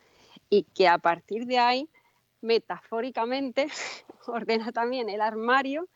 y 0.50 0.64
que 0.74 0.88
a 0.88 0.98
partir 0.98 1.46
de 1.46 1.58
ahí, 1.58 1.88
metafóricamente, 2.42 3.68
ordena 4.26 4.72
también 4.72 5.08
el 5.08 5.22
armario 5.22 5.88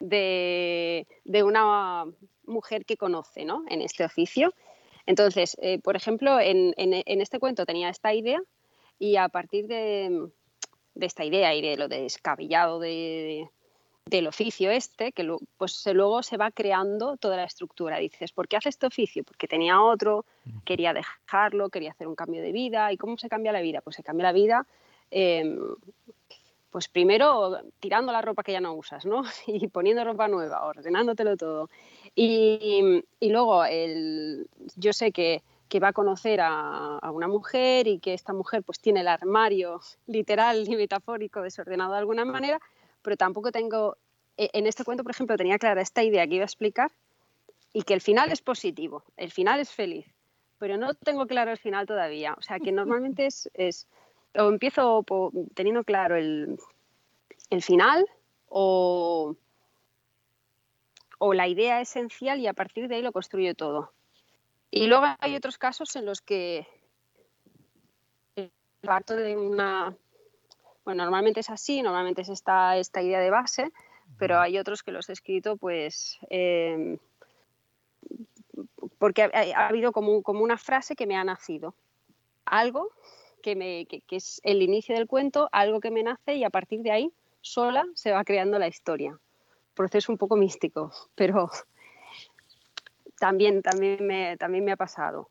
de, 0.00 1.06
una 1.44 2.04
mujer 2.44 2.84
que 2.84 2.96
conoce 2.96 3.44
¿no? 3.44 3.64
en 3.68 3.82
este 3.82 4.04
oficio. 4.04 4.54
Entonces, 5.06 5.56
eh, 5.62 5.78
por 5.78 5.96
ejemplo, 5.96 6.38
en, 6.40 6.74
este 6.76 7.38
cuento 7.38 7.64
tenía 7.64 7.88
esta 7.88 8.12
idea 8.12 8.40
y 8.98 9.16
a 9.16 9.28
partir 9.28 9.66
de, 9.66 10.28
esta 11.00 11.24
idea 11.24 11.54
y 11.54 11.62
de 11.62 11.76
lo 11.76 11.88
descabellado 11.88 12.78
de, 12.78 13.48
del 14.08 14.26
oficio 14.26 14.70
este, 14.70 15.12
que 15.12 15.26
pues 15.56 15.86
luego 15.92 16.22
se 16.22 16.36
va 16.36 16.50
creando 16.50 17.16
toda 17.16 17.36
la 17.36 17.44
estructura. 17.44 17.98
Dices, 17.98 18.32
¿por 18.32 18.48
qué 18.48 18.56
hace 18.56 18.68
este 18.68 18.86
oficio? 18.86 19.24
Porque 19.24 19.48
tenía 19.48 19.80
otro, 19.80 20.24
quería 20.64 20.92
dejarlo, 20.92 21.68
quería 21.68 21.92
hacer 21.92 22.08
un 22.08 22.14
cambio 22.14 22.42
de 22.42 22.52
vida. 22.52 22.92
¿Y 22.92 22.96
cómo 22.96 23.16
se 23.18 23.28
cambia 23.28 23.52
la 23.52 23.60
vida? 23.60 23.80
Pues 23.80 23.96
se 23.96 24.02
cambia 24.02 24.24
la 24.24 24.32
vida, 24.32 24.66
em, 25.10 25.58
pues 26.70 26.88
primero 26.88 27.60
tirando 27.80 28.12
la 28.12 28.22
ropa 28.22 28.42
que 28.42 28.52
ya 28.52 28.60
no 28.60 28.74
usas, 28.74 29.06
¿no? 29.06 29.22
Y 29.46 29.68
poniendo 29.68 30.04
ropa 30.04 30.28
nueva, 30.28 30.64
ordenándotelo 30.64 31.36
todo. 31.36 31.70
Y, 32.14 33.02
luego 33.20 33.64
el, 33.64 34.48
yo 34.76 34.92
sé 34.92 35.12
que, 35.12 35.42
que 35.68 35.80
va 35.80 35.88
a 35.88 35.92
conocer 35.92 36.40
a, 36.40 36.98
a, 36.98 37.10
una 37.10 37.28
mujer 37.28 37.86
y 37.86 37.98
que 37.98 38.14
esta 38.14 38.32
mujer 38.32 38.62
pues 38.62 38.80
tiene 38.80 39.00
el 39.00 39.08
armario 39.08 39.80
literal 40.06 40.68
y 40.68 40.76
metafórico 40.76 41.42
desordenado 41.42 41.92
de 41.92 41.98
alguna 41.98 42.24
manera, 42.24 42.60
pero 43.02 43.16
tampoco 43.16 43.52
tengo, 43.52 43.96
e, 44.36 44.50
en 44.52 44.66
este 44.66 44.84
cuento, 44.84 45.02
por 45.04 45.12
ejemplo, 45.12 45.36
tenía 45.36 45.58
clara 45.58 45.80
esta 45.80 46.02
idea 46.02 46.26
que 46.26 46.34
iba 46.34 46.44
a 46.44 46.46
explicar 46.46 46.92
y 47.72 47.82
que 47.82 47.94
el 47.94 48.00
final 48.00 48.32
es 48.32 48.42
positivo, 48.42 49.04
el 49.16 49.30
final 49.30 49.60
es 49.60 49.70
feliz, 49.70 50.06
pero 50.58 50.76
no 50.76 50.94
tengo 50.94 51.26
claro 51.26 51.52
el 51.52 51.58
final 51.58 51.86
todavía. 51.86 52.34
O 52.36 52.42
sea, 52.42 52.58
que 52.58 52.72
normalmente 52.72 53.26
es, 53.26 53.48
es 53.54 53.86
o 54.34 54.48
empiezo 54.48 55.04
teniendo 55.54 55.84
claro 55.84 56.16
el, 56.16 56.58
el 57.50 57.62
final 57.62 58.06
o, 58.48 59.36
o 61.18 61.34
la 61.34 61.48
idea 61.48 61.80
esencial 61.80 62.40
y 62.40 62.46
a 62.46 62.54
partir 62.54 62.88
de 62.88 62.96
ahí 62.96 63.02
lo 63.02 63.12
construyo 63.12 63.54
todo. 63.54 63.92
Y 64.70 64.86
luego 64.86 65.06
hay 65.20 65.34
otros 65.34 65.58
casos 65.58 65.96
en 65.96 66.04
los 66.04 66.20
que 66.20 66.66
parto 68.80 69.16
de 69.16 69.36
una 69.36 69.96
bueno, 70.88 71.02
normalmente 71.04 71.40
es 71.40 71.50
así, 71.50 71.82
normalmente 71.82 72.22
es 72.22 72.30
esta, 72.30 72.78
esta 72.78 73.02
idea 73.02 73.20
de 73.20 73.28
base, 73.28 73.72
pero 74.16 74.40
hay 74.40 74.56
otros 74.56 74.82
que 74.82 74.90
los 74.90 75.10
he 75.10 75.12
escrito 75.12 75.58
pues 75.58 76.18
em, 76.30 76.96
porque 78.98 79.24
ha, 79.24 79.68
habido 79.68 79.92
como, 79.92 80.22
como, 80.22 80.42
una 80.42 80.56
frase 80.56 80.96
que 80.96 81.06
me 81.06 81.14
ha 81.14 81.24
nacido. 81.24 81.74
Algo 82.46 82.90
que, 83.42 83.56
me, 83.56 83.86
que, 83.86 84.02
es 84.10 84.40
el 84.44 84.62
inicio 84.62 84.94
del 84.94 85.06
cuento, 85.06 85.48
algo 85.52 85.80
que 85.80 85.90
me 85.90 86.02
nace 86.02 86.34
y 86.34 86.44
a 86.44 86.50
partir 86.50 86.80
de 86.80 86.90
ahí 86.90 87.12
sola 87.40 87.86
se 87.94 88.12
va 88.12 88.24
creando 88.24 88.58
la 88.58 88.68
historia. 88.68 89.18
Proceso 89.74 90.12
un 90.12 90.18
poco 90.18 90.36
místico, 90.36 90.92
pero 91.14 91.50
también, 93.18 93.62
también, 93.62 94.06
me, 94.06 94.36
también 94.36 94.64
me 94.64 94.72
ha 94.72 94.76
pasado 94.76 95.28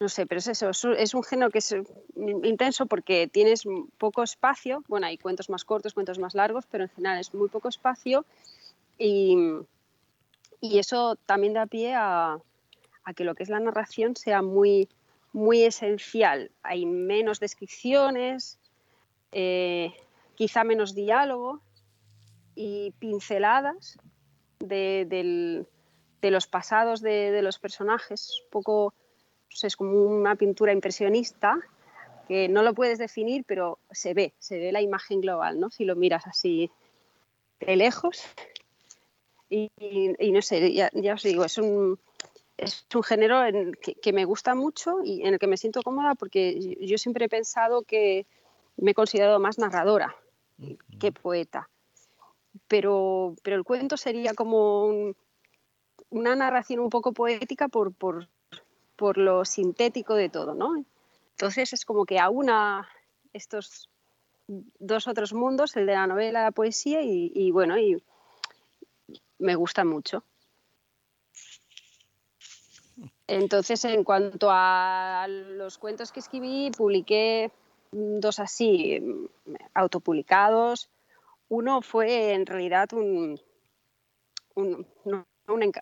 no 0.00 0.08
sé, 0.08 0.26
pero 0.26 0.38
es 0.38 0.46
eso, 0.48 0.70
es 0.70 1.14
un 1.14 1.22
género 1.22 1.50
que 1.50 1.58
es 1.58 1.76
intenso 2.16 2.86
porque 2.86 3.28
tienes 3.28 3.64
poco 3.98 4.22
espacio, 4.22 4.82
bueno, 4.88 5.06
hay 5.06 5.18
cuentos 5.18 5.50
más 5.50 5.64
cortos, 5.64 5.92
cuentos 5.92 6.18
más 6.18 6.34
largos, 6.34 6.64
pero 6.70 6.84
en 6.84 6.90
general 6.90 7.20
es 7.20 7.34
muy 7.34 7.50
poco 7.50 7.68
espacio 7.68 8.24
y, 8.98 9.36
eso 10.62 11.16
también 11.26 11.52
da 11.52 11.66
pie 11.66 11.94
a, 11.94 12.38
que 13.14 13.24
lo 13.24 13.34
que 13.34 13.42
es 13.42 13.50
la 13.50 13.60
narración 13.60 14.16
sea 14.16 14.40
muy, 14.40 14.88
muy 15.32 15.62
esencial. 15.62 16.50
Hay 16.62 16.86
menos 16.86 17.40
descripciones, 17.40 18.58
eh, 19.32 19.92
quizá 20.34 20.64
menos 20.64 20.94
diálogo 20.94 21.60
y 22.54 22.92
pinceladas 22.98 23.98
de, 24.58 25.66
los 26.22 26.46
pasados 26.46 27.00
de, 27.00 27.30
de 27.30 27.42
los 27.42 27.58
personajes, 27.58 28.44
poco 28.50 28.94
es 29.62 29.76
como 29.76 29.92
una 29.92 30.36
pintura 30.36 30.72
impresionista 30.72 31.58
que 32.28 32.48
no 32.48 32.62
lo 32.62 32.74
puedes 32.74 32.98
definir, 32.98 33.44
pero 33.44 33.78
se 33.90 34.14
ve, 34.14 34.34
se 34.38 34.58
ve 34.58 34.72
la 34.72 34.80
imagen 34.80 35.20
global, 35.20 35.58
¿no? 35.58 35.70
Si 35.70 35.84
lo 35.84 35.96
miras 35.96 36.26
así 36.26 36.70
de 37.58 37.76
lejos. 37.76 38.22
Y, 39.48 39.68
no 40.32 40.40
sé, 40.42 40.72
ya, 40.72 40.90
os 41.12 41.22
digo, 41.24 41.44
es 41.44 41.58
un, 41.58 41.98
es 42.60 42.86
un 42.94 43.02
género 43.02 43.44
en 43.44 43.72
que, 43.72 44.12
me 44.12 44.24
gusta 44.24 44.54
mucho 44.54 44.98
y 45.02 45.22
en 45.22 45.34
el 45.34 45.38
que 45.38 45.46
me 45.46 45.56
siento 45.56 45.82
cómoda 45.82 46.14
porque 46.14 46.76
yo 46.80 46.98
siempre 46.98 47.24
he 47.24 47.28
pensado 47.28 47.82
que 47.82 48.26
me 48.76 48.92
he 48.92 48.94
considerado 48.94 49.38
más 49.40 49.58
narradora 49.58 50.14
que 50.98 51.12
poeta. 51.12 51.68
Pero, 52.68 53.34
pero 53.42 53.56
el 53.56 53.64
cuento 53.64 53.96
sería 53.96 54.34
como 54.34 55.14
una 56.10 56.36
narración 56.36 56.80
un 56.80 56.90
poco 56.90 57.12
poética 57.12 57.68
por, 57.68 57.92
por, 57.94 58.28
por 58.96 59.16
lo 59.16 59.44
sintético 59.44 60.14
de 60.14 60.28
todo, 60.28 60.54
¿no? 60.54 60.84
Entonces 61.32 61.72
es 61.72 61.84
como 61.84 62.04
que 62.04 62.18
aúna 62.18 62.88
estos 63.32 63.88
dos 64.78 65.06
otros 65.06 65.32
mundos, 65.32 65.76
el 65.76 65.86
de 65.86 65.94
la 65.94 66.06
novela, 66.06 66.42
la 66.42 66.50
poesía 66.50 67.00
y, 67.02 67.50
bueno, 67.50 67.78
y 67.78 68.02
me 69.38 69.54
gusta 69.54 69.84
mucho. 69.84 70.24
Entonces, 73.30 73.84
en 73.84 74.02
cuanto 74.04 74.48
a 74.50 75.26
los 75.28 75.78
cuentos 75.78 76.10
que 76.12 76.20
escribí, 76.20 76.70
publiqué 76.76 77.52
dos 77.92 78.38
así, 78.40 79.00
autopublicados. 79.74 80.90
Uno 81.48 81.82
fue 81.82 82.32
en 82.32 82.46
realidad 82.46 82.92
un, 82.92 83.40
un, 84.54 84.86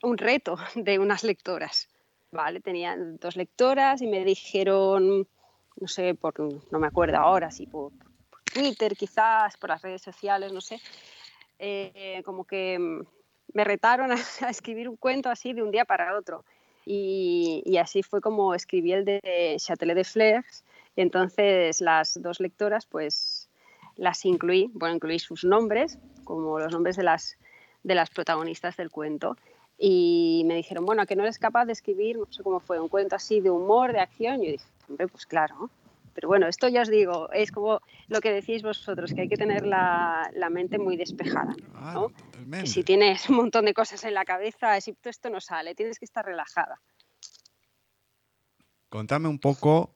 un 0.02 0.18
reto 0.18 0.56
de 0.74 0.98
unas 0.98 1.24
lectoras. 1.24 1.88
¿vale? 2.30 2.60
Tenían 2.60 3.18
dos 3.18 3.36
lectoras 3.36 4.02
y 4.02 4.06
me 4.06 4.24
dijeron, 4.24 5.26
no 5.76 5.88
sé, 5.88 6.14
por, 6.14 6.38
no 6.38 6.78
me 6.78 6.86
acuerdo 6.86 7.16
ahora, 7.16 7.50
si 7.50 7.66
por, 7.66 7.92
Twitter 8.52 8.96
quizás, 8.96 9.56
por 9.56 9.70
las 9.70 9.82
redes 9.82 10.02
sociales, 10.02 10.52
no 10.52 10.60
sé, 10.60 10.80
eh, 11.58 12.22
como 12.24 12.44
que 12.44 12.78
me 13.52 13.64
retaron 13.64 14.10
a, 14.12 14.50
escribir 14.50 14.88
un 14.88 14.96
cuento 14.96 15.30
así 15.30 15.52
de 15.52 15.62
un 15.62 15.70
día 15.70 15.84
para 15.84 16.16
otro. 16.16 16.44
Y, 16.90 17.76
así 17.76 18.02
fue 18.02 18.22
como 18.22 18.54
escribí 18.54 18.92
el 18.92 19.04
de 19.04 19.56
Châtelet 19.58 19.94
de 19.94 20.04
Flers. 20.04 20.64
Y 20.96 21.02
entonces 21.02 21.82
las 21.82 22.20
dos 22.22 22.40
lectoras, 22.40 22.86
pues 22.86 23.50
las 23.96 24.24
incluí, 24.24 24.70
bueno, 24.72 24.94
incluí 24.94 25.18
sus 25.18 25.44
nombres, 25.44 25.98
como 26.24 26.58
los 26.58 26.72
nombres 26.72 26.96
de 26.96 27.02
las, 27.02 27.36
de 27.82 27.94
las 27.94 28.08
protagonistas 28.08 28.76
del 28.76 28.90
cuento 28.90 29.36
y 29.78 30.42
me 30.46 30.56
dijeron, 30.56 30.84
bueno, 30.84 31.06
que 31.06 31.14
no 31.14 31.22
eres 31.22 31.38
capaz 31.38 31.64
de 31.64 31.72
escribir, 31.72 32.18
no 32.18 32.26
sé 32.30 32.42
cómo 32.42 32.58
fue, 32.58 32.80
un 32.80 32.88
cuento 32.88 33.14
así 33.14 33.40
de 33.40 33.50
humor, 33.50 33.92
de 33.92 34.00
acción. 34.00 34.42
Y 34.42 34.46
yo 34.46 34.52
dije, 34.52 34.64
hombre, 34.88 35.06
pues 35.06 35.24
claro. 35.24 35.70
Pero 36.18 36.26
bueno, 36.26 36.48
esto 36.48 36.66
ya 36.66 36.82
os 36.82 36.90
digo, 36.90 37.30
es 37.30 37.52
como 37.52 37.80
lo 38.08 38.20
que 38.20 38.32
decís 38.32 38.64
vosotros, 38.64 39.14
que 39.14 39.20
hay 39.20 39.28
que 39.28 39.36
tener 39.36 39.64
la, 39.64 40.28
la 40.34 40.50
mente 40.50 40.76
muy 40.76 40.96
despejada. 40.96 41.54
¿no? 41.94 42.10
si 42.64 42.82
tienes 42.82 43.30
un 43.30 43.36
montón 43.36 43.66
de 43.66 43.72
cosas 43.72 44.02
en 44.02 44.14
la 44.14 44.24
cabeza, 44.24 44.80
si 44.80 44.96
esto 45.04 45.30
no 45.30 45.40
sale, 45.40 45.76
tienes 45.76 46.00
que 46.00 46.06
estar 46.06 46.24
relajada. 46.24 46.80
Contame 48.88 49.28
un 49.28 49.38
poco 49.38 49.94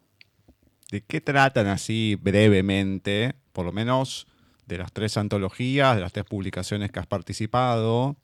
de 0.93 1.01
qué 1.01 1.21
tratan 1.21 1.67
así 1.67 2.17
brevemente, 2.23 3.35
por 3.53 3.67
lo 3.67 3.73
menos 3.73 4.29
de 4.67 4.79
las 4.79 4.93
tres 4.93 5.17
antologías, 5.17 5.97
de 5.97 6.03
las 6.03 6.13
tres 6.13 6.25
publicaciones 6.25 6.93
que 6.93 7.01
has 7.01 7.09
participado, 7.09 8.15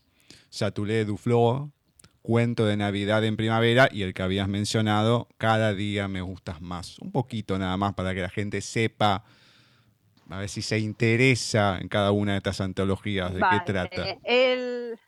Satulé 0.51 1.05
Duflo, 1.05 1.73
Cuento 2.29 2.67
de 2.67 2.77
Navidad 2.77 3.25
en 3.25 3.39
Primavera 3.39 3.89
y 3.91 4.03
el 4.03 4.13
que 4.13 4.21
habías 4.21 4.49
mencionado, 4.49 5.29
Cada 5.39 5.73
día 5.73 6.09
me 6.09 6.21
gustas 6.21 6.61
más. 6.61 6.99
Un 6.99 7.11
poquito 7.11 7.59
nada 7.59 7.75
más 7.79 7.95
para 7.95 8.13
que 8.13 8.21
la 8.21 8.29
gente 8.29 8.61
sepa, 8.61 9.25
a 10.29 10.39
ver 10.39 10.51
si 10.51 10.61
se 10.61 10.79
interesa 10.79 11.79
en 11.81 11.89
cada 11.89 12.13
una 12.13 12.33
de 12.33 12.37
estas 12.37 12.61
antologías, 12.61 13.33
de 13.33 13.41
qué 13.41 13.61
trata. 13.65 14.19
El... 14.25 15.01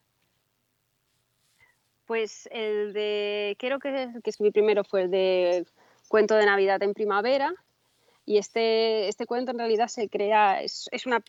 Pues 2.06 2.48
el 2.52 2.94
de, 2.94 3.54
creo 3.58 3.80
que, 3.80 4.14
que 4.24 4.30
escribí 4.30 4.50
primero 4.50 4.82
fue 4.82 5.02
el 5.02 5.10
de 5.10 5.66
Cuento 6.08 6.36
de 6.36 6.46
Navidad 6.46 6.82
en 6.82 6.94
Primavera, 6.94 7.52
y 8.24 8.38
este, 8.38 9.08
este 9.08 9.26
cuento 9.26 9.50
en 9.50 9.58
realidad 9.58 9.88
se 9.88 10.08
crea, 10.08 10.62
es, 10.62 10.88
es 10.90 11.04
una 11.04 11.22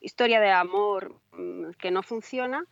historia 0.00 0.40
de 0.40 0.52
amor 0.52 1.20
mm, 1.32 1.72
que 1.72 1.90
no 1.90 2.04
funciona 2.04 2.64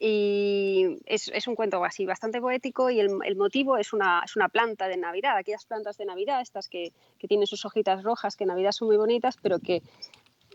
y 0.00 0.98
es, 1.06 1.28
es, 1.34 1.48
un 1.48 1.56
cuento 1.56 1.84
así 1.84 2.06
bastante 2.06 2.40
poético 2.40 2.88
y 2.88 3.00
el, 3.00 3.10
el 3.24 3.36
motivo 3.36 3.76
es 3.76 3.92
una, 3.92 4.22
es 4.24 4.36
una, 4.36 4.48
planta 4.48 4.86
de 4.86 4.96
Navidad, 4.96 5.36
aquellas 5.36 5.64
plantas 5.64 5.96
de 5.96 6.04
Navidad, 6.04 6.40
estas 6.40 6.68
que, 6.68 6.92
que, 7.18 7.26
tienen 7.26 7.46
sus 7.46 7.64
hojitas 7.64 8.02
rojas, 8.04 8.36
que 8.36 8.44
en 8.44 8.48
Navidad 8.48 8.72
son 8.72 8.88
muy 8.88 8.96
bonitas, 8.96 9.36
pero 9.42 9.58
que 9.58 9.82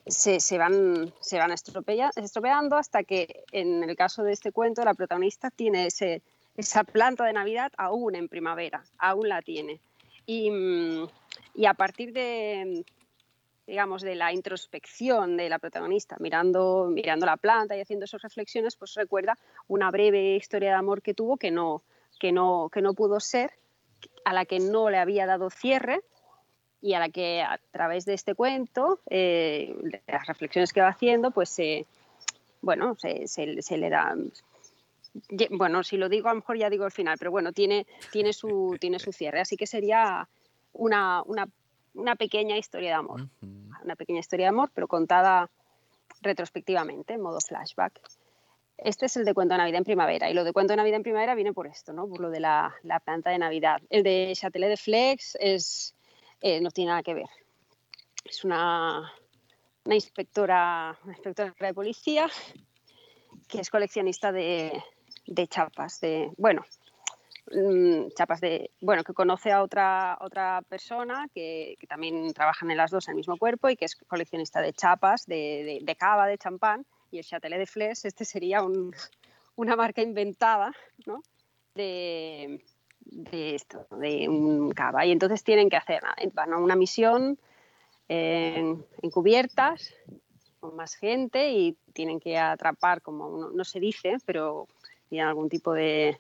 se, 0.06 0.40
se 0.40 0.58
van, 0.58 1.14
se 1.20 1.38
van 1.38 1.52
estropeando 1.52 2.78
hasta 2.78 3.04
que 3.04 3.44
en 3.52 3.84
el 3.84 3.96
caso 3.96 4.24
de 4.24 4.34
este 4.34 4.52
cuento 4.52 4.84
la 4.84 4.94
protagonista 4.94 5.50
tiene 5.50 5.88
ese, 5.88 6.22
esa 6.56 6.84
planta 6.84 7.26
de 7.26 7.34
Navidad 7.34 7.72
aún 7.78 8.16
en 8.16 8.30
primavera, 8.30 8.84
aún 8.98 9.30
la 9.30 9.42
tiene. 9.42 9.80
Y, 10.26 10.52
mm, 10.52 11.08
y 11.56 11.66
a 11.66 11.74
partir 11.74 12.14
de, 12.14 12.86
digamos, 13.66 14.02
de 14.02 14.16
la 14.16 14.34
introspección 14.34 15.38
de 15.38 15.50
la 15.50 15.60
protagonista, 15.60 16.18
mirando, 16.20 16.88
mirando 16.90 17.26
la 17.26 17.38
planta 17.38 17.78
y 17.78 17.82
haciendo 17.82 18.06
esas 18.06 18.22
reflexiones, 18.22 18.76
pues 18.76 18.94
recuerda 18.96 19.38
una 19.68 19.90
breve 19.90 20.36
historia 20.36 20.70
de 20.70 20.76
amor 20.76 21.02
que 21.02 21.14
tuvo 21.14 21.38
que 21.38 21.52
no, 21.52 21.82
que 22.20 22.32
no, 22.32 22.70
que 22.72 22.82
no 22.82 22.94
pudo 22.94 23.20
ser, 23.20 23.52
a 24.26 24.34
la 24.34 24.46
que 24.46 24.60
no 24.60 24.90
le 24.90 24.98
había 24.98 25.26
dado 25.26 25.50
cierre 25.50 26.02
y 26.82 26.94
a 26.94 27.00
la 27.00 27.10
que 27.10 27.42
a 27.42 27.60
través 27.72 28.06
de 28.06 28.14
este 28.14 28.36
cuento, 28.36 29.00
eh, 29.10 29.74
de 29.82 30.02
las 30.08 30.28
reflexiones 30.28 30.74
que 30.74 30.82
va 30.82 30.90
haciendo, 30.90 31.32
pues 31.32 31.56
bueno, 32.62 32.96
se, 33.00 33.28
se, 33.28 33.78
le 33.78 33.90
da... 33.90 34.16
Bueno, 35.52 35.84
si 35.84 35.96
lo 35.96 36.10
digo, 36.10 36.28
a 36.28 36.34
lo 36.34 36.40
mejor 36.40 36.58
ya 36.58 36.70
digo 36.70 36.86
el 36.86 36.92
final, 36.92 37.18
pero 37.18 37.32
bueno, 37.32 37.54
tiene, 37.54 37.86
tiene, 38.12 38.34
su, 38.34 38.76
tiene 38.82 39.00
su 39.00 39.14
cierre. 39.14 39.40
Así 39.40 39.56
que 39.56 39.68
sería 39.68 40.28
una, 40.74 41.22
una 41.24 41.48
una 41.94 42.16
pequeña 42.16 42.58
historia 42.58 42.90
de 42.90 42.96
amor. 42.96 43.30
Una 43.84 43.96
pequeña 43.96 44.20
historia 44.20 44.46
de 44.46 44.50
amor, 44.50 44.72
pero 44.74 44.88
contada 44.88 45.50
retrospectivamente, 46.22 47.14
en 47.14 47.22
modo 47.22 47.40
flashback. 47.40 48.00
Este 48.78 49.06
es 49.06 49.18
el 49.18 49.26
de 49.26 49.34
Cuento 49.34 49.54
de 49.54 49.60
Navidad 49.60 49.80
en 49.80 49.84
Primavera. 49.84 50.30
Y 50.30 50.34
lo 50.34 50.44
de 50.44 50.54
Cuento 50.54 50.74
de 50.74 50.78
Navidad 50.78 50.98
en 50.98 51.04
Primavera 51.04 51.36
viene 51.36 51.54
por 51.54 51.68
esto, 51.68 51.94
¿no? 51.94 52.08
por 52.08 52.20
lo 52.20 52.30
de 52.30 52.40
la, 52.40 52.74
la 52.84 53.00
planta 53.00 53.30
de 53.30 53.38
Navidad. 53.38 53.82
El 53.90 54.04
de 54.04 54.34
Châtelet 54.36 54.70
de 54.70 54.78
Flex 54.78 55.38
es, 55.40 55.96
eh, 56.42 56.60
no 56.62 56.72
tiene 56.72 56.90
nada 56.90 57.04
que 57.04 57.14
ver. 57.14 57.30
Es 58.26 58.44
una, 58.44 59.14
una, 59.86 59.96
inspectora, 59.96 60.98
una 61.04 61.14
inspectora 61.14 61.54
de 61.60 61.74
policía 61.74 62.30
que 63.48 63.60
es 63.60 63.70
coleccionista 63.70 64.32
de, 64.32 64.84
de 65.28 65.48
chapas. 65.48 66.00
De, 66.00 66.32
bueno, 66.38 66.66
Mm, 67.52 68.10
chapas 68.16 68.40
de, 68.40 68.72
bueno, 68.80 69.04
que 69.04 69.14
conoce 69.14 69.52
a 69.52 69.62
otra, 69.62 70.18
otra 70.22 70.62
persona 70.70 71.28
que, 71.34 71.76
también 71.90 72.34
trabajan 72.34 72.72
en 72.72 72.78
las 72.78 72.90
dos 72.90 73.08
en 73.08 73.14
el 73.14 73.18
mismo 73.18 73.38
cuerpo 73.38 73.70
y 73.70 73.76
que 73.76 73.86
es 73.86 73.96
coleccionista 74.08 74.62
de 74.62 74.72
chapas, 74.72 75.26
de, 75.26 75.80
de, 75.84 75.96
cava, 75.96 76.28
de 76.28 76.38
champán, 76.38 76.86
y 77.12 77.18
el 77.18 77.26
Châtelet 77.26 77.60
de 77.60 77.66
Fles, 77.66 78.06
este 78.06 78.24
sería 78.24 78.64
un, 78.64 78.96
una 79.56 79.76
marca 79.76 80.02
inventada, 80.02 80.74
¿no? 81.06 81.22
De, 81.76 82.64
de 83.02 83.56
esto, 83.56 83.88
de 83.92 84.30
un 84.30 84.72
cava. 84.72 85.06
Y 85.06 85.12
entonces 85.12 85.44
tienen 85.44 85.70
que 85.70 85.78
hacer, 85.78 86.02
van 86.34 86.54
a 86.54 86.58
una 86.58 86.78
misión 86.78 87.38
en, 88.08 88.86
cubiertas 89.12 89.94
con 90.62 90.76
más 90.78 90.96
gente 90.96 91.52
y 91.52 91.78
tienen 91.92 92.22
que 92.22 92.38
atrapar, 92.38 93.02
como 93.02 93.50
no 93.50 93.64
se 93.66 93.82
dice, 93.82 94.18
pero 94.26 94.68
tienen 95.10 95.28
algún 95.28 95.50
tipo 95.50 95.74
de, 95.74 96.18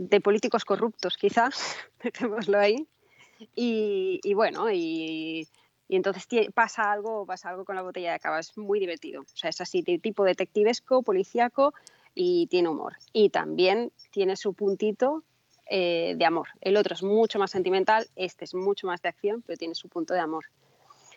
de 0.00 0.20
políticos 0.22 0.64
corruptos, 0.64 1.18
quizás, 1.18 1.76
dejémoslo 2.02 2.58
ahí. 2.58 2.88
Y, 3.54 4.34
bueno, 4.34 4.70
y, 4.70 5.46
entonces 5.88 6.26
pasa 6.54 6.90
algo, 6.92 7.26
pasa 7.26 7.50
algo 7.50 7.64
con 7.64 7.76
la 7.76 7.82
botella 7.82 8.12
de 8.12 8.18
cava, 8.18 8.38
es 8.38 8.56
muy 8.56 8.80
divertido. 8.80 9.22
O 9.22 9.36
sea, 9.36 9.50
es 9.50 9.60
así, 9.60 9.82
de 9.82 9.98
tipo 9.98 10.24
detectivesco, 10.24 11.02
policíaco 11.02 11.74
y 12.14 12.46
tiene 12.46 12.68
humor. 12.68 12.94
Y 13.12 13.28
también 13.28 13.92
tiene 14.10 14.36
su 14.36 14.54
puntito 14.54 15.22
eh, 15.66 16.14
de 16.16 16.24
amor. 16.24 16.48
El 16.60 16.76
otro 16.76 16.94
es 16.94 17.02
mucho 17.02 17.38
más 17.38 17.50
sentimental, 17.50 18.08
este 18.16 18.44
es 18.44 18.54
mucho 18.54 18.86
más 18.86 19.02
de 19.02 19.10
acción, 19.10 19.42
pero 19.42 19.58
tiene 19.58 19.74
su 19.74 19.88
punto 19.88 20.14
de 20.14 20.20
amor. 20.20 20.44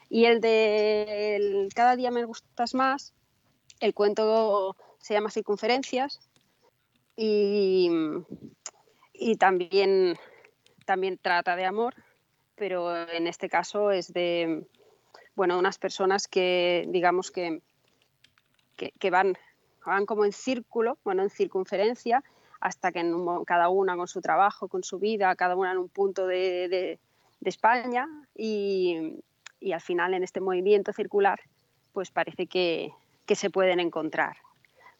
Y 0.09 0.25
el 0.25 0.41
de 0.41 1.69
Cada 1.73 1.95
día 1.95 2.11
me 2.11 2.25
gustas 2.25 2.73
más, 2.73 3.13
el 3.79 3.93
cuento 3.93 4.75
se 4.99 5.13
llama 5.13 5.31
Circunferencias 5.31 6.19
y, 7.15 7.89
y 9.13 9.35
también, 9.37 10.17
también 10.85 11.17
trata 11.21 11.55
de 11.55 11.65
amor, 11.65 11.95
pero 12.55 13.07
en 13.09 13.27
este 13.27 13.49
caso 13.49 13.91
es 13.91 14.11
de, 14.11 14.65
bueno, 15.35 15.57
unas 15.57 15.77
personas 15.77 16.27
que, 16.27 16.85
digamos 16.89 17.31
que, 17.31 17.61
que, 18.75 19.09
van, 19.09 19.37
van 19.85 20.05
como 20.05 20.25
en 20.25 20.33
círculo, 20.33 20.97
bueno, 21.03 21.23
en 21.23 21.29
circunferencia, 21.29 22.23
hasta 22.59 22.91
que 22.91 23.03
cada 23.45 23.69
una 23.69 23.95
con 23.95 24.07
su 24.07 24.21
trabajo, 24.21 24.67
con 24.67 24.83
su 24.83 24.99
vida, 24.99 25.35
cada 25.35 25.55
una 25.55 25.71
en 25.71 25.77
un 25.77 25.89
punto 25.89 26.27
de, 26.27 26.67
de, 26.69 26.99
España 27.45 28.07
y, 28.33 29.21
y, 29.59 29.73
al 29.73 29.81
final 29.81 30.13
en 30.13 30.23
este 30.23 30.39
movimiento 30.39 30.93
circular, 30.93 31.41
pues 31.91 32.09
parece 32.09 32.47
que, 32.47 32.93
que 33.25 33.35
se 33.35 33.49
pueden 33.49 33.81
encontrar. 33.81 34.37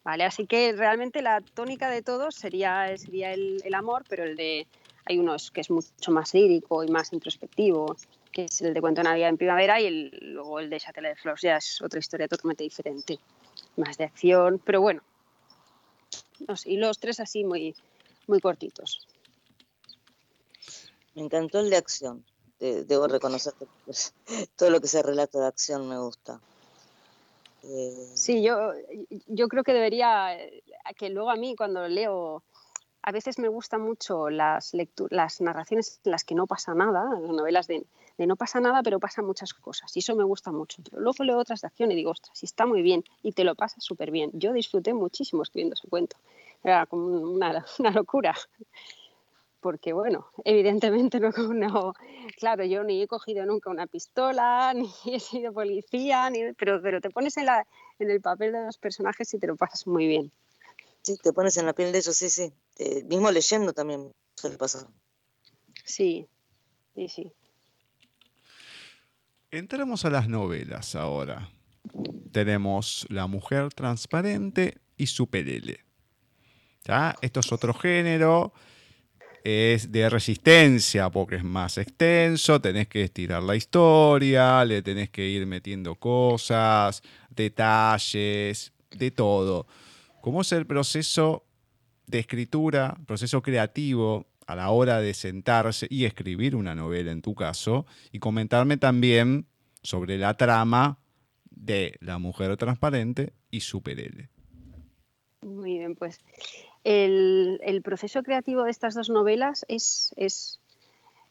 ¿Vale? 0.04 0.24
Así 0.24 0.46
que 0.46 0.72
realmente 0.72 1.22
la 1.22 1.40
tónica 1.40 1.88
de 1.88 2.02
todos 2.02 2.34
sería, 2.34 2.96
sería 2.96 3.32
el, 3.32 3.60
el, 3.64 3.74
amor, 3.74 4.04
pero 4.08 4.24
el 4.24 4.36
de 4.36 4.66
hay 5.06 5.18
uno 5.18 5.36
que 5.52 5.60
es 5.60 5.70
mucho 5.70 6.10
más 6.12 6.32
lírico 6.34 6.82
y 6.82 6.88
más 6.88 7.12
introspectivo, 7.12 7.96
que 8.32 8.44
es 8.44 8.62
el 8.62 8.72
de 8.72 8.80
Cuento 8.80 9.02
Navidad 9.02 9.28
en 9.28 9.36
Primavera, 9.36 9.80
y 9.80 9.86
el, 9.86 10.18
luego 10.20 10.60
el 10.60 10.70
de 10.70 10.80
Châtelet 10.80 11.14
de 11.14 11.20
Flores 11.20 11.42
ya 11.42 11.56
es 11.56 11.82
otra 11.82 11.98
historia 11.98 12.28
totalmente 12.28 12.64
diferente, 12.64 13.18
más 13.76 13.96
de 13.98 14.04
acción, 14.04 14.60
pero 14.64 14.80
bueno, 14.80 15.02
no 16.48 16.56
sé, 16.56 16.70
y 16.70 16.76
los 16.76 16.98
tres 16.98 17.20
así 17.20 17.44
muy, 17.44 17.74
muy 18.26 18.40
cortitos. 18.40 19.06
Me 21.14 21.22
encantó 21.22 21.60
el 21.60 21.70
de 21.70 21.76
acción, 21.76 22.24
debo 22.58 23.06
reconocer 23.06 23.52
que 23.58 23.66
todo 24.56 24.70
lo 24.70 24.80
que 24.80 24.88
sea 24.88 25.02
relato 25.02 25.38
de 25.38 25.46
acción 25.46 25.88
me 25.88 25.98
gusta. 25.98 26.40
Sí, 28.14 28.42
yo, 28.42 28.72
yo 29.26 29.48
creo 29.48 29.64
que 29.64 29.72
debería, 29.72 30.36
eh, 30.38 30.62
que 30.96 31.10
luego 31.10 31.30
a 31.30 31.36
mí 31.36 31.56
cuando 31.56 31.88
leo, 31.88 32.42
a 33.02 33.12
veces 33.12 33.38
me 33.38 33.48
gustan 33.48 33.80
mucho 33.80 34.30
las, 34.30 34.72
las 35.10 35.40
narraciones 35.40 36.00
en 36.04 36.12
las 36.12 36.24
que 36.24 36.34
no 36.34 36.46
pasa 36.46 36.74
nada, 36.74 37.18
las 37.20 37.30
novelas 37.30 37.66
de, 37.66 37.84
de, 38.18 38.26
no 38.26 38.36
pasa 38.36 38.60
nada, 38.60 38.82
pero 38.82 39.00
pasan 39.00 39.26
muchas 39.26 39.54
cosas, 39.54 39.94
y 39.96 40.00
eso 40.00 40.14
me 40.14 40.24
gusta 40.24 40.52
mucho. 40.52 40.82
Pero 40.82 41.00
luego 41.00 41.24
leo 41.24 41.38
otras 41.38 41.62
de 41.62 41.68
acción 41.68 41.90
y 41.92 41.94
digo, 41.94 42.10
ostras, 42.10 42.38
sí 42.38 42.46
está 42.46 42.66
muy 42.66 42.82
bien, 42.82 43.04
y 43.22 43.32
te 43.32 43.44
lo 43.44 43.54
pasas 43.54 43.82
súper 43.84 44.10
bien. 44.10 44.30
Yo 44.34 44.52
disfruté 44.52 44.94
muchísimo 44.94 45.42
escribiendo 45.42 45.74
ese 45.74 45.88
cuento, 45.88 46.16
era 46.62 46.86
como 46.86 47.06
una, 47.06 47.64
una 47.78 47.90
locura 47.90 48.34
porque 49.64 49.94
bueno, 49.94 50.26
evidentemente 50.44 51.18
no, 51.20 51.30
no, 51.54 51.94
claro, 52.38 52.66
yo 52.66 52.84
ni 52.84 53.00
he 53.00 53.06
cogido 53.06 53.46
nunca 53.46 53.70
una 53.70 53.86
pistola, 53.86 54.74
ni 54.76 54.92
he 55.06 55.18
sido 55.18 55.54
policía, 55.54 56.28
ni, 56.28 56.52
pero, 56.52 56.82
pero 56.82 57.00
te 57.00 57.08
pones 57.08 57.38
en, 57.38 57.46
la, 57.46 57.66
en 57.98 58.10
el 58.10 58.20
papel 58.20 58.52
de 58.52 58.62
los 58.66 58.76
personajes 58.76 59.32
y 59.32 59.38
te 59.38 59.46
lo 59.46 59.56
pasas 59.56 59.86
muy 59.86 60.06
bien. 60.06 60.30
Sí, 61.00 61.16
te 61.16 61.32
pones 61.32 61.56
en 61.56 61.64
la 61.64 61.72
piel 61.72 61.92
de 61.92 61.98
ellos, 61.98 62.14
sí, 62.14 62.28
sí. 62.28 62.52
Eh, 62.76 63.04
mismo 63.04 63.30
leyendo 63.30 63.72
también 63.72 64.12
suele 64.36 64.58
pasar. 64.58 64.86
Sí, 65.82 66.28
sí, 66.94 67.08
sí. 67.08 67.32
Entramos 69.50 70.04
a 70.04 70.10
las 70.10 70.28
novelas 70.28 70.94
ahora. 70.94 71.48
Tenemos 72.32 73.06
La 73.08 73.26
Mujer 73.28 73.72
Transparente 73.72 74.76
y 74.98 75.06
Super 75.06 75.48
L. 75.48 75.78
¿Ya? 76.84 77.16
Esto 77.22 77.40
es 77.40 77.50
otro 77.50 77.72
género 77.72 78.52
es 79.44 79.92
de 79.92 80.08
resistencia 80.08 81.10
porque 81.10 81.36
es 81.36 81.44
más 81.44 81.76
extenso, 81.76 82.62
tenés 82.62 82.88
que 82.88 83.02
estirar 83.02 83.42
la 83.42 83.54
historia, 83.54 84.64
le 84.64 84.80
tenés 84.80 85.10
que 85.10 85.28
ir 85.28 85.46
metiendo 85.46 85.96
cosas, 85.96 87.02
detalles, 87.28 88.72
de 88.90 89.10
todo. 89.10 89.66
¿Cómo 90.22 90.40
es 90.40 90.52
el 90.52 90.66
proceso 90.66 91.44
de 92.06 92.20
escritura, 92.20 92.96
proceso 93.06 93.42
creativo 93.42 94.26
a 94.46 94.56
la 94.56 94.70
hora 94.70 95.00
de 95.00 95.12
sentarse 95.12 95.86
y 95.90 96.06
escribir 96.06 96.56
una 96.56 96.74
novela 96.74 97.12
en 97.12 97.20
tu 97.20 97.34
caso? 97.34 97.84
Y 98.12 98.20
comentarme 98.20 98.78
también 98.78 99.46
sobre 99.82 100.16
la 100.16 100.38
trama 100.38 100.98
de 101.50 101.98
La 102.00 102.18
Mujer 102.18 102.56
Transparente 102.56 103.34
y 103.50 103.60
Super 103.60 104.00
L. 104.00 104.30
Muy 105.42 105.78
bien, 105.78 105.94
pues 105.94 106.18
el, 106.84 107.80
proceso 107.82 108.22
creativo 108.22 108.64
de 108.64 108.70
estas 108.70 108.94
dos 108.94 109.08
novelas 109.08 109.64
es, 109.68 110.14
es, 110.16 110.60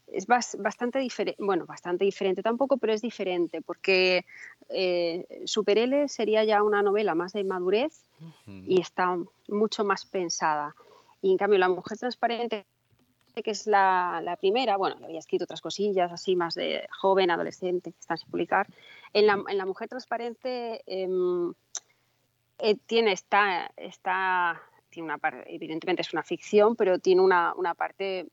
es 0.07 0.25
bastante 0.27 0.99
diferente, 0.99 1.41
bueno, 1.43 1.65
bastante 1.65 2.05
diferente 2.05 2.41
tampoco, 2.41 2.77
pero 2.77 2.93
es 2.93 3.01
diferente, 3.01 3.61
porque 3.61 4.25
eh, 4.69 5.43
Super 5.45 5.77
L 5.77 6.07
sería 6.09 6.43
ya 6.43 6.63
una 6.63 6.81
novela 6.81 7.15
más 7.15 7.33
de 7.33 7.43
madurez 7.43 8.03
y 8.45 8.81
está 8.81 9.17
mucho 9.47 9.83
más 9.83 10.05
pensada. 10.05 10.75
Y 11.21 11.31
en 11.31 11.37
cambio, 11.37 11.59
La 11.59 11.69
Mujer 11.69 11.97
Transparente, 11.97 12.65
que 13.35 13.51
es 13.51 13.67
la, 13.67 14.21
la 14.23 14.35
primera, 14.35 14.77
bueno, 14.77 14.97
había 15.03 15.19
escrito 15.19 15.45
otras 15.45 15.61
cosillas 15.61 16.11
así 16.11 16.35
más 16.35 16.55
de 16.55 16.87
joven, 16.99 17.31
adolescente, 17.31 17.91
que 17.91 17.99
están 17.99 18.17
sin 18.17 18.29
publicar. 18.29 18.67
En 19.13 19.27
La, 19.27 19.41
en 19.47 19.57
la 19.57 19.65
Mujer 19.65 19.87
Transparente 19.87 20.83
em, 20.85 21.53
eh, 22.59 22.75
tiene, 22.85 23.13
está, 23.13 23.71
está 23.77 24.61
tiene 24.93 25.05
una 25.07 25.17
parte, 25.17 25.43
evidentemente 25.53 26.03
es 26.03 26.13
una 26.13 26.23
ficción, 26.23 26.75
pero 26.75 26.99
tiene 26.99 27.21
una, 27.21 27.53
una 27.55 27.73
parte 27.73 28.27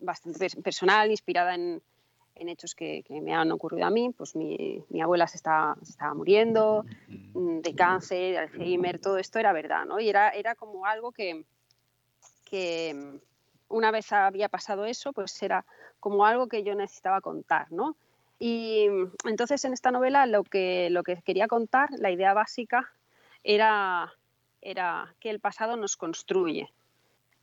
bastante 0.00 0.50
personal, 0.62 1.10
inspirada 1.10 1.54
en, 1.54 1.80
en 2.34 2.48
hechos 2.48 2.74
que, 2.74 3.02
que, 3.04 3.20
me 3.20 3.34
han 3.34 3.52
ocurrido 3.52 3.86
a 3.86 3.90
mí. 3.90 4.10
Pues 4.10 4.34
mi, 4.34 4.82
mi 4.88 5.00
abuela 5.00 5.26
se, 5.26 5.36
está, 5.36 5.76
se, 5.82 5.92
estaba 5.92 6.14
muriendo 6.14 6.84
mm, 7.34 7.60
de 7.60 7.74
cáncer, 7.74 8.32
de 8.32 8.38
Alzheimer, 8.38 8.98
todo 8.98 9.18
esto 9.18 9.38
era 9.38 9.52
verdad, 9.52 9.84
¿no? 9.86 10.00
Y 10.00 10.08
era, 10.08 10.30
era 10.30 10.54
como 10.54 10.86
algo 10.86 11.12
que, 11.12 11.44
que 12.44 12.92
mm, 12.94 13.16
una 13.68 13.90
vez 13.90 14.12
había 14.12 14.48
pasado 14.48 14.84
eso, 14.84 15.12
pues 15.12 15.40
era 15.42 15.64
como 16.00 16.26
algo 16.26 16.48
que 16.48 16.62
yo 16.62 16.74
necesitaba 16.74 17.20
contar, 17.20 17.70
¿no? 17.70 17.96
Y 18.38 18.88
mm, 18.90 19.28
entonces 19.28 19.64
en 19.64 19.72
esta 19.72 19.92
novela 19.92 20.26
lo 20.26 20.42
que, 20.42 20.90
lo 20.90 21.04
que 21.04 21.22
quería 21.22 21.46
contar, 21.46 21.90
la 21.98 22.10
idea 22.10 22.34
básica, 22.34 22.92
era, 23.44 24.12
era 24.70 25.14
que 25.20 25.30
el 25.30 25.40
pasado 25.40 25.76
nos 25.76 25.96
construye. 25.96 26.70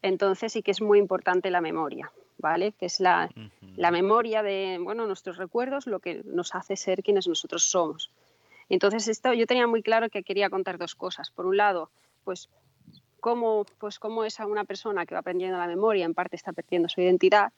Entonces 0.01 0.51
sí 0.51 0.61
que 0.61 0.71
es 0.71 0.81
muy 0.81 0.99
importante 0.99 1.49
la 1.49 1.61
memoria, 1.61 2.11
¿vale? 2.37 2.73
Que 2.73 2.87
es 2.87 2.99
la, 2.99 3.29
la 3.77 3.89
memoria 3.89 4.43
de 4.43 4.77
bueno, 4.81 5.07
nuestros 5.07 5.37
recuerdos, 5.37 5.87
lo 5.87 5.99
que 5.99 6.21
nos 6.25 6.53
hace 6.53 6.75
ser 6.75 7.01
quienes 7.01 7.27
nosotros 7.27 7.63
somos. 7.63 8.11
Entonces 8.67 9.07
esto, 9.07 9.33
yo 9.33 9.47
tenía 9.47 9.67
muy 9.67 9.81
claro 9.81 10.09
que 10.09 10.23
quería 10.23 10.49
contar 10.49 10.77
dos 10.77 10.95
cosas. 10.95 11.31
Por 11.31 11.45
un 11.45 11.55
lado, 11.55 11.89
pues 12.25 12.49
cómo, 13.21 13.65
pues 13.77 13.99
cómo 13.99 14.25
es 14.25 14.41
a 14.41 14.45
una 14.45 14.65
persona 14.65 15.05
que 15.05 15.15
va 15.15 15.19
aprendiendo 15.19 15.57
la 15.57 15.67
memoria, 15.67 16.03
en 16.03 16.13
parte 16.13 16.35
está 16.35 16.51
perdiendo 16.51 16.89
su 16.89 16.99
identidad, 16.99 17.53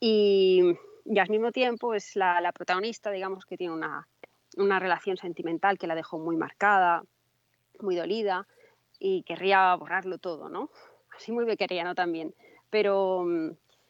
y, 0.00 0.74
y 1.04 1.18
al 1.18 1.28
mismo 1.28 1.52
tiempo 1.52 1.94
es 1.94 2.16
la, 2.16 2.40
la, 2.40 2.50
protagonista, 2.50 3.12
digamos, 3.12 3.44
que 3.44 3.56
tiene 3.56 3.74
una, 3.74 4.08
una 4.56 4.80
relación 4.80 5.16
sentimental 5.16 5.78
que 5.78 5.86
la 5.86 5.94
dejó 5.94 6.18
muy 6.18 6.36
marcada, 6.36 7.04
muy 7.80 7.94
dolida, 7.94 8.48
y 9.00 9.22
querría 9.22 9.74
borrarlo 9.74 10.18
todo, 10.18 10.48
¿no? 10.48 10.70
Así 11.16 11.32
muy 11.32 11.44
bequeriano 11.44 11.94
también. 11.94 12.34
Pero, 12.68 13.26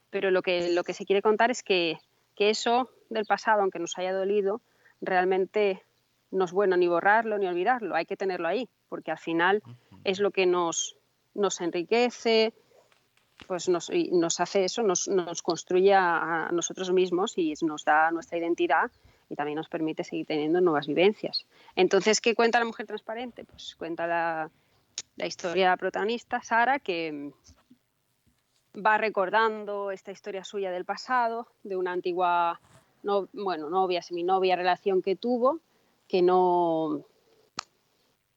pero 0.08 0.30
lo, 0.30 0.40
que, 0.40 0.70
lo 0.70 0.84
que 0.84 0.94
se 0.94 1.04
quiere 1.04 1.20
contar 1.20 1.50
es 1.50 1.62
que, 1.62 1.98
que 2.36 2.48
eso 2.48 2.88
del 3.10 3.26
pasado, 3.26 3.60
aunque 3.60 3.80
nos 3.80 3.98
haya 3.98 4.14
dolido, 4.14 4.62
realmente 5.02 5.82
no 6.30 6.44
es 6.44 6.52
bueno 6.52 6.76
ni 6.76 6.86
borrarlo 6.86 7.36
ni 7.36 7.46
olvidarlo, 7.46 7.96
hay 7.96 8.06
que 8.06 8.16
tenerlo 8.16 8.48
ahí, 8.48 8.68
porque 8.88 9.10
al 9.10 9.18
final 9.18 9.62
es 10.04 10.20
lo 10.20 10.30
que 10.30 10.46
nos, 10.46 10.96
nos 11.34 11.60
enriquece, 11.60 12.54
pues 13.48 13.68
nos, 13.68 13.90
nos 14.12 14.38
hace 14.38 14.64
eso, 14.64 14.82
nos, 14.82 15.08
nos 15.08 15.42
construye 15.42 15.92
a, 15.92 16.46
a, 16.46 16.52
nosotros 16.52 16.92
mismos 16.92 17.36
y 17.36 17.54
nos 17.62 17.84
da 17.84 18.12
nuestra 18.12 18.38
identidad 18.38 18.90
y 19.28 19.34
también 19.34 19.56
nos 19.56 19.68
permite 19.68 20.04
seguir 20.04 20.26
teniendo 20.26 20.60
nuevas 20.60 20.86
vivencias. 20.86 21.46
Entonces, 21.74 22.20
¿qué 22.20 22.34
cuenta 22.34 22.58
la 22.58 22.64
mujer 22.64 22.86
transparente? 22.86 23.44
Pues 23.44 23.74
cuenta 23.76 24.06
la, 24.06 24.50
la 25.16 25.26
historia 25.26 25.76
protagonista, 25.76 26.42
Sara, 26.42 26.78
que 26.78 27.32
va 28.74 28.98
recordando 28.98 29.90
esta 29.90 30.12
historia 30.12 30.44
suya 30.44 30.70
del 30.70 30.84
pasado, 30.84 31.48
de 31.62 31.76
una 31.76 31.92
antigua 31.92 32.60
no, 33.02 33.28
bueno, 33.32 33.70
novia, 33.70 34.02
seminovia, 34.02 34.56
relación 34.56 35.02
que 35.02 35.16
tuvo, 35.16 35.60
que 36.08 36.22
no 36.22 37.04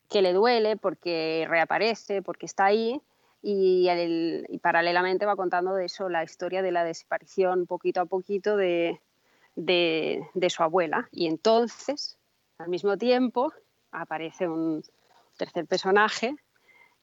que 0.09 0.21
le 0.21 0.33
duele 0.33 0.77
porque 0.77 1.45
reaparece, 1.49 2.21
porque 2.21 2.45
está 2.45 2.65
ahí 2.65 3.01
y, 3.41 3.87
el, 3.89 4.45
y, 4.47 4.59
paralelamente 4.59 5.25
va 5.25 5.35
contando 5.35 5.73
de 5.73 5.85
eso 5.85 6.07
la 6.07 6.23
historia 6.23 6.61
de 6.61 6.71
la 6.71 6.83
desaparición 6.83 7.65
poquito 7.65 8.01
a 8.01 8.05
poquito 8.05 8.55
de, 8.55 9.01
de 9.55 10.49
su 10.49 10.61
abuela. 10.61 11.09
Y 11.11 11.25
entonces, 11.25 12.19
al 12.59 12.69
mismo 12.69 12.95
tiempo, 12.97 13.51
aparece 13.91 14.47
un 14.47 14.83
tercer 15.35 15.65
personaje 15.65 16.35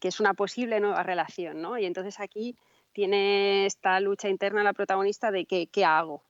que 0.01 0.09
es 0.09 0.19
una 0.19 0.35
posible 0.35 0.81
nueva 0.81 1.03
relación, 1.03 1.61
¿no? 1.61 1.79
Y 1.79 1.85
entonces 1.85 2.19
aquí 2.19 2.57
tiene 2.93 3.67
esta 3.67 4.01
lucha 4.01 4.29
interna 4.29 4.65
la 4.65 4.73
protagonista 4.73 5.31
de 5.31 5.45
que, 5.45 5.69
qué 5.69 5.85
hago. 5.85 6.25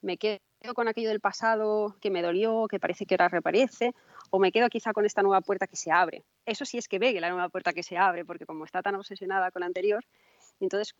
Me 0.00 0.16
quedo 0.16 0.40
con 0.74 0.88
aquello 0.88 1.10
del 1.10 1.20
pasado 1.20 1.96
que 2.00 2.10
me 2.10 2.22
dolió, 2.22 2.66
que 2.68 2.80
parece 2.80 3.06
que 3.06 3.14
ahora 3.14 3.28
reaparece, 3.28 3.94
o 4.30 4.38
me 4.38 4.50
quedo 4.52 4.68
quizá 4.68 4.92
con 4.92 5.04
esta 5.04 5.22
nueva 5.22 5.40
puerta 5.40 5.66
que 5.66 5.76
se 5.76 5.92
abre. 5.92 6.24
Eso 6.46 6.64
sí 6.64 6.78
es 6.78 6.88
que 6.88 6.98
ve 6.98 7.20
la 7.20 7.30
nueva 7.30 7.48
puerta 7.48 7.72
que 7.72 7.82
se 7.82 7.96
abre, 7.96 8.24
porque 8.24 8.46
como 8.46 8.64
está 8.64 8.82
tan 8.82 8.94
obsesionada 8.94 9.50
con 9.50 9.60
la 9.60 9.66
anterior, 9.66 10.04
entonces 10.60 10.94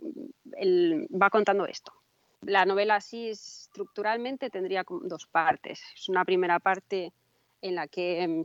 él 0.56 1.08
va 1.10 1.30
contando 1.30 1.66
esto. 1.66 1.92
La 2.42 2.64
novela 2.64 2.96
así 2.96 3.30
estructuralmente 3.30 4.50
tendría 4.50 4.84
dos 4.86 5.26
partes. 5.26 5.82
Es 5.94 6.08
una 6.08 6.24
primera 6.24 6.60
parte 6.60 7.12
en 7.62 7.74
la 7.74 7.88
que 7.88 8.22
em, 8.22 8.44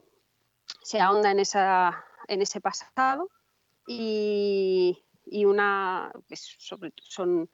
se 0.81 0.99
ahonda 0.99 1.31
en, 1.31 1.39
esa, 1.39 2.03
en 2.27 2.41
ese 2.41 2.61
pasado 2.61 3.29
y, 3.87 5.03
y 5.25 5.45
una 5.45 6.11
pues, 6.27 6.55
sobre, 6.59 6.93
son 7.01 7.49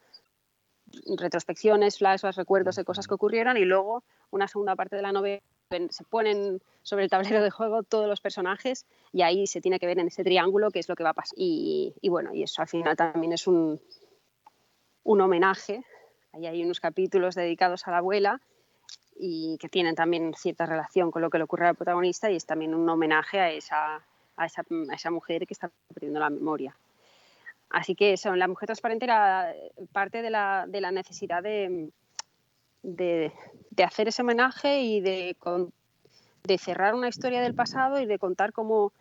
retrospecciones, 1.17 1.97
flashbacks, 1.97 2.35
recuerdos 2.35 2.75
de 2.75 2.83
cosas 2.83 3.07
que 3.07 3.13
ocurrieron 3.13 3.57
y 3.57 3.65
luego 3.65 4.03
una 4.31 4.47
segunda 4.47 4.75
parte 4.75 4.95
de 4.95 5.01
la 5.01 5.11
novela 5.11 5.41
se 5.89 6.03
ponen 6.03 6.61
sobre 6.81 7.03
el 7.03 7.09
tablero 7.11 7.43
de 7.43 7.51
juego 7.51 7.83
todos 7.83 8.07
los 8.07 8.21
personajes 8.21 8.87
y 9.13 9.21
ahí 9.21 9.45
se 9.45 9.61
tiene 9.61 9.79
que 9.79 9.85
ver 9.85 9.99
en 9.99 10.07
ese 10.07 10.23
triángulo 10.23 10.71
qué 10.71 10.79
es 10.79 10.89
lo 10.89 10.95
que 10.95 11.03
va 11.03 11.11
a 11.11 11.13
pasar. 11.13 11.35
Y, 11.37 11.93
y 12.01 12.09
bueno, 12.09 12.33
y 12.33 12.43
eso 12.43 12.61
al 12.61 12.67
final 12.67 12.95
también 12.95 13.33
es 13.33 13.45
un, 13.45 13.79
un 15.03 15.21
homenaje. 15.21 15.83
Ahí 16.33 16.47
hay 16.47 16.63
unos 16.63 16.79
capítulos 16.79 17.35
dedicados 17.35 17.87
a 17.87 17.91
la 17.91 17.97
abuela 17.97 18.41
y 19.15 19.57
que 19.59 19.69
tienen 19.69 19.95
también 19.95 20.33
cierta 20.35 20.65
relación 20.65 21.11
con 21.11 21.21
lo 21.21 21.29
que 21.29 21.37
le 21.37 21.43
ocurre 21.43 21.67
al 21.67 21.75
protagonista 21.75 22.31
y 22.31 22.35
es 22.35 22.45
también 22.45 22.73
un 22.73 22.87
homenaje 22.89 23.39
a 23.39 23.51
esa, 23.51 24.03
a 24.39 24.45
esa, 24.45 25.11
mujer 25.11 25.45
que 25.45 25.53
está 25.53 25.69
perdiendo 25.93 26.19
la 26.19 26.29
memoria. 26.29 26.75
Así 27.69 27.93
que 27.93 28.13
eso, 28.13 28.35
la 28.35 28.47
mujer 28.47 28.67
transparente 28.67 29.05
era 29.05 29.53
parte 29.91 30.21
de 30.21 30.29
la, 30.29 30.65
necesidad 30.91 31.43
de, 31.43 31.91
hacer 33.85 34.07
ese 34.07 34.21
homenaje 34.21 34.81
y 34.81 35.01
de, 35.01 35.35
cerrar 36.57 36.95
una 36.95 37.09
historia 37.09 37.41
del 37.41 37.53
pasado 37.53 37.99
y 37.99 38.05
de 38.05 38.17
contar 38.17 38.53
cómo, 38.53 38.93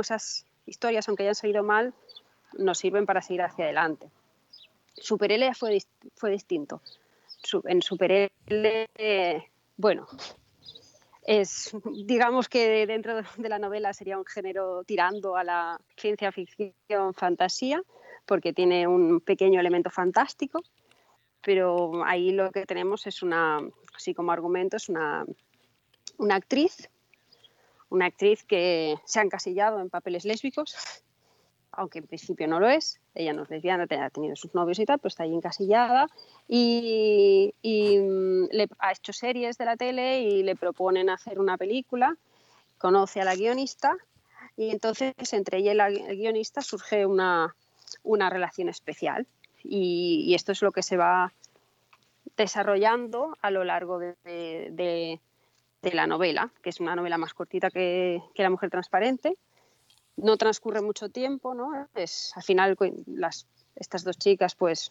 esas 0.00 0.46
historias, 0.66 1.08
aunque 1.08 1.24
hayan 1.24 1.34
salido 1.34 1.64
mal, 1.64 1.92
nos 2.56 2.78
sirven 2.78 3.06
para 3.06 3.22
seguir 3.22 3.42
hacia 3.42 3.64
adelante. 3.64 4.08
Super 4.94 5.32
L 5.32 5.52
fue, 5.54 5.78
fue 6.14 6.30
distinto. 6.30 6.80
En 7.64 7.82
Super 7.82 8.30
L, 8.46 9.50
bueno, 9.76 10.06
es, 11.26 11.76
digamos 11.92 12.48
que 12.48 12.86
dentro 12.86 13.20
de 13.36 13.48
la 13.48 13.58
novela 13.58 13.92
sería 13.92 14.16
un 14.16 14.24
género 14.24 14.84
tirando 14.84 15.36
a 15.36 15.44
la 15.44 15.80
ciencia 15.96 16.30
ficción 16.30 17.14
fantasía, 17.14 17.82
porque 18.24 18.52
tiene 18.52 18.86
un 18.86 19.20
pequeño 19.20 19.60
elemento 19.60 19.90
fantástico, 19.90 20.62
pero 21.42 22.04
ahí 22.04 22.30
lo 22.30 22.50
que 22.52 22.64
tenemos 22.64 23.06
es 23.06 23.22
una, 23.22 23.60
así 23.94 24.14
como 24.14 24.32
argumento, 24.32 24.76
es 24.76 24.88
una, 24.88 25.24
una 26.18 26.36
actriz, 26.36 26.88
una 27.88 28.06
actriz 28.06 28.44
que 28.44 28.96
se 29.04 29.18
ha 29.18 29.22
encasillado 29.22 29.80
en 29.80 29.90
papeles 29.90 30.24
lésbicos, 30.24 30.76
aunque 31.76 31.98
en 31.98 32.06
principio 32.06 32.48
no 32.48 32.58
lo 32.58 32.68
es, 32.68 32.98
ella 33.14 33.32
no 33.32 33.42
es 33.42 33.50
lesbiana, 33.50 33.86
ha 33.88 34.10
tenido 34.10 34.34
sus 34.34 34.54
novios 34.54 34.78
y 34.78 34.86
tal, 34.86 34.98
pero 34.98 35.08
está 35.08 35.22
ahí 35.22 35.34
encasillada 35.34 36.08
y, 36.48 37.54
y 37.62 37.98
le 38.50 38.68
ha 38.78 38.92
hecho 38.92 39.12
series 39.12 39.58
de 39.58 39.64
la 39.66 39.76
tele 39.76 40.20
y 40.20 40.42
le 40.42 40.56
proponen 40.56 41.10
hacer 41.10 41.38
una 41.38 41.56
película, 41.56 42.16
conoce 42.78 43.20
a 43.20 43.24
la 43.24 43.36
guionista 43.36 43.96
y 44.56 44.70
entonces 44.70 45.14
entre 45.32 45.58
ella 45.58 45.72
y 45.72 45.76
la 45.76 45.90
guionista 45.90 46.62
surge 46.62 47.04
una, 47.04 47.54
una 48.02 48.30
relación 48.30 48.68
especial. 48.68 49.26
Y, 49.62 50.24
y, 50.26 50.34
esto 50.34 50.52
es 50.52 50.62
lo 50.62 50.72
que 50.72 50.82
se 50.82 50.96
va 50.96 51.32
desarrollando 52.36 53.36
a 53.42 53.50
lo 53.50 53.64
largo 53.64 53.98
de, 53.98 54.14
de, 54.24 55.20
de 55.82 55.92
la 55.92 56.06
novela, 56.06 56.50
que 56.62 56.70
es 56.70 56.80
una 56.80 56.94
novela 56.94 57.18
más 57.18 57.34
cortita 57.34 57.70
que, 57.70 58.22
que, 58.34 58.42
La 58.42 58.50
Mujer 58.50 58.70
Transparente. 58.70 59.36
No 60.16 60.36
transcurre 60.36 60.80
mucho 60.80 61.08
tiempo, 61.10 61.54
¿no? 61.54 61.88
Es, 61.94 62.32
al 62.36 62.42
final 62.42 62.76
las, 63.06 63.46
estas 63.74 64.04
dos 64.04 64.18
chicas, 64.18 64.54
pues, 64.54 64.90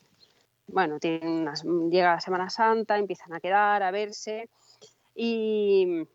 bueno, 0.68 1.00
tienen 1.00 1.28
unas, 1.28 1.64
llega 1.64 2.16
la 2.16 2.22
Semana 2.22 2.50
Santa, 2.50 2.98
empiezan 2.98 3.34
a 3.34 3.40
quedar, 3.40 3.84
a 3.84 3.92
verse 3.92 4.50
y, 5.16 6.08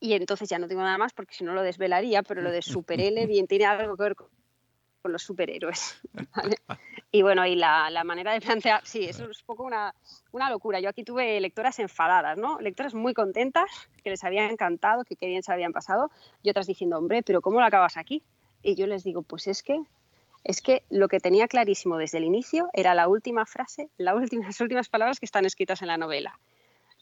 y 0.00 0.12
entonces 0.14 0.48
ya 0.48 0.58
no 0.58 0.68
tengo 0.68 0.82
nada 0.82 0.98
más 0.98 1.12
porque 1.12 1.34
si 1.34 1.44
no 1.44 1.52
lo 1.54 1.62
desvelaría, 1.62 2.22
pero 2.22 2.42
lo 2.42 2.50
de 2.50 2.62
Super 2.62 3.00
L 3.00 3.26
bien 3.26 3.46
tiene 3.46 3.66
algo 3.66 3.96
que 3.96 4.02
ver 4.02 4.16
con 4.16 4.28
con 5.06 5.12
los 5.12 5.22
superhéroes. 5.22 6.00
Y 7.12 7.22
bueno, 7.22 7.46
y 7.46 7.54
la, 7.54 7.88
la, 7.88 8.04
manera 8.04 8.32
de 8.32 8.40
plantear, 8.42 8.84
sí, 8.84 9.04
eso 9.04 9.30
es 9.30 9.40
un 9.40 9.46
poco 9.46 9.62
una, 9.62 9.94
una, 10.32 10.50
locura. 10.50 10.80
Yo 10.80 10.90
aquí 10.90 11.02
tuve 11.02 11.40
lectoras 11.40 11.78
enfadadas, 11.78 12.36
¿no? 12.36 12.58
Lectoras 12.60 12.92
muy 12.92 13.14
contentas, 13.14 13.70
que 14.02 14.10
les 14.10 14.22
había 14.22 14.50
encantado, 14.50 15.04
que 15.04 15.16
qué 15.16 15.26
bien 15.26 15.42
se 15.42 15.50
habían 15.50 15.72
pasado, 15.72 16.10
y 16.42 16.50
otras 16.50 16.66
diciendo, 16.66 16.98
hombre, 16.98 17.22
pero 17.22 17.40
¿cómo 17.40 17.60
lo 17.60 17.64
acabas 17.64 17.96
aquí? 17.96 18.22
Y 18.62 18.74
yo 18.74 18.86
les 18.86 19.02
digo, 19.02 19.22
pues 19.22 19.46
es 19.46 19.62
que 19.62 19.80
es 20.44 20.60
que 20.60 20.82
lo 20.90 21.08
que 21.08 21.20
tenía 21.20 21.48
clarísimo 21.48 21.96
desde 21.96 22.18
el 22.18 22.24
inicio 22.24 22.68
era 22.74 22.92
la 22.92 23.08
última 23.08 23.46
frase, 23.46 23.88
las 23.96 24.60
últimas 24.60 24.88
palabras 24.90 25.18
que 25.18 25.26
están 25.26 25.46
escritas 25.46 25.80
en 25.80 25.88
la 25.88 25.96
novela. 25.96 26.38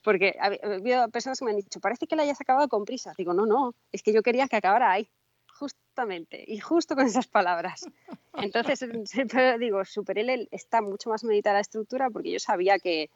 Porque 0.04 0.36
ha 0.38 0.46
habido 0.46 1.08
personas 1.08 1.40
que 1.40 1.46
me 1.46 1.52
han 1.52 1.56
dicho, 1.56 1.80
parece 1.80 2.06
que 2.06 2.14
la 2.14 2.22
hayas 2.22 2.40
acabado 2.40 2.68
con 2.68 2.84
prisa. 2.84 3.14
Digo, 3.16 3.32
no, 3.32 3.46
no, 3.46 3.74
es 3.90 4.02
que 4.02 4.12
yo 4.12 4.22
quería 4.22 4.46
que 4.46 4.56
acabara 4.56 4.92
ahí 4.92 5.08
justamente, 5.94 6.44
y 6.48 6.58
justo 6.58 6.96
con 6.96 7.06
esas 7.06 7.28
palabras. 7.28 7.86
Entonces, 8.32 8.80
siempre 9.04 9.56
digo, 9.58 9.84
Super 9.84 10.18
L 10.18 10.48
está 10.50 10.82
mucho 10.82 11.08
más 11.10 11.22
meditada 11.22 11.54
la 11.54 11.60
estructura 11.60 12.10
porque 12.10 12.32
yo 12.32 12.40
sabía 12.40 12.80
que, 12.80 13.10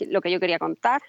lo 0.00 0.20
que 0.20 0.32
yo 0.32 0.40
quería 0.40 0.58
contar. 0.58 1.00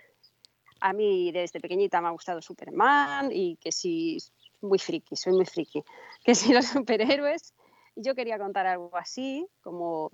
A 0.79 0.93
mí 0.93 1.31
desde 1.31 1.59
pequeñita 1.59 2.01
me 2.01 2.09
ha 2.09 2.11
gustado 2.11 2.39
Superman 2.39 3.31
y 3.31 3.55
que 3.55 3.71
si, 3.71 4.19
muy 4.61 4.77
friki, 4.77 5.15
soy 5.15 5.33
muy 5.33 5.45
friki, 5.45 5.83
que 6.23 6.35
si 6.35 6.53
los 6.53 6.67
superhéroes 6.67 7.55
yo 7.95 8.13
quería 8.13 8.37
contar 8.37 8.67
algo 8.67 8.95
así, 8.95 9.47
como 9.61 10.11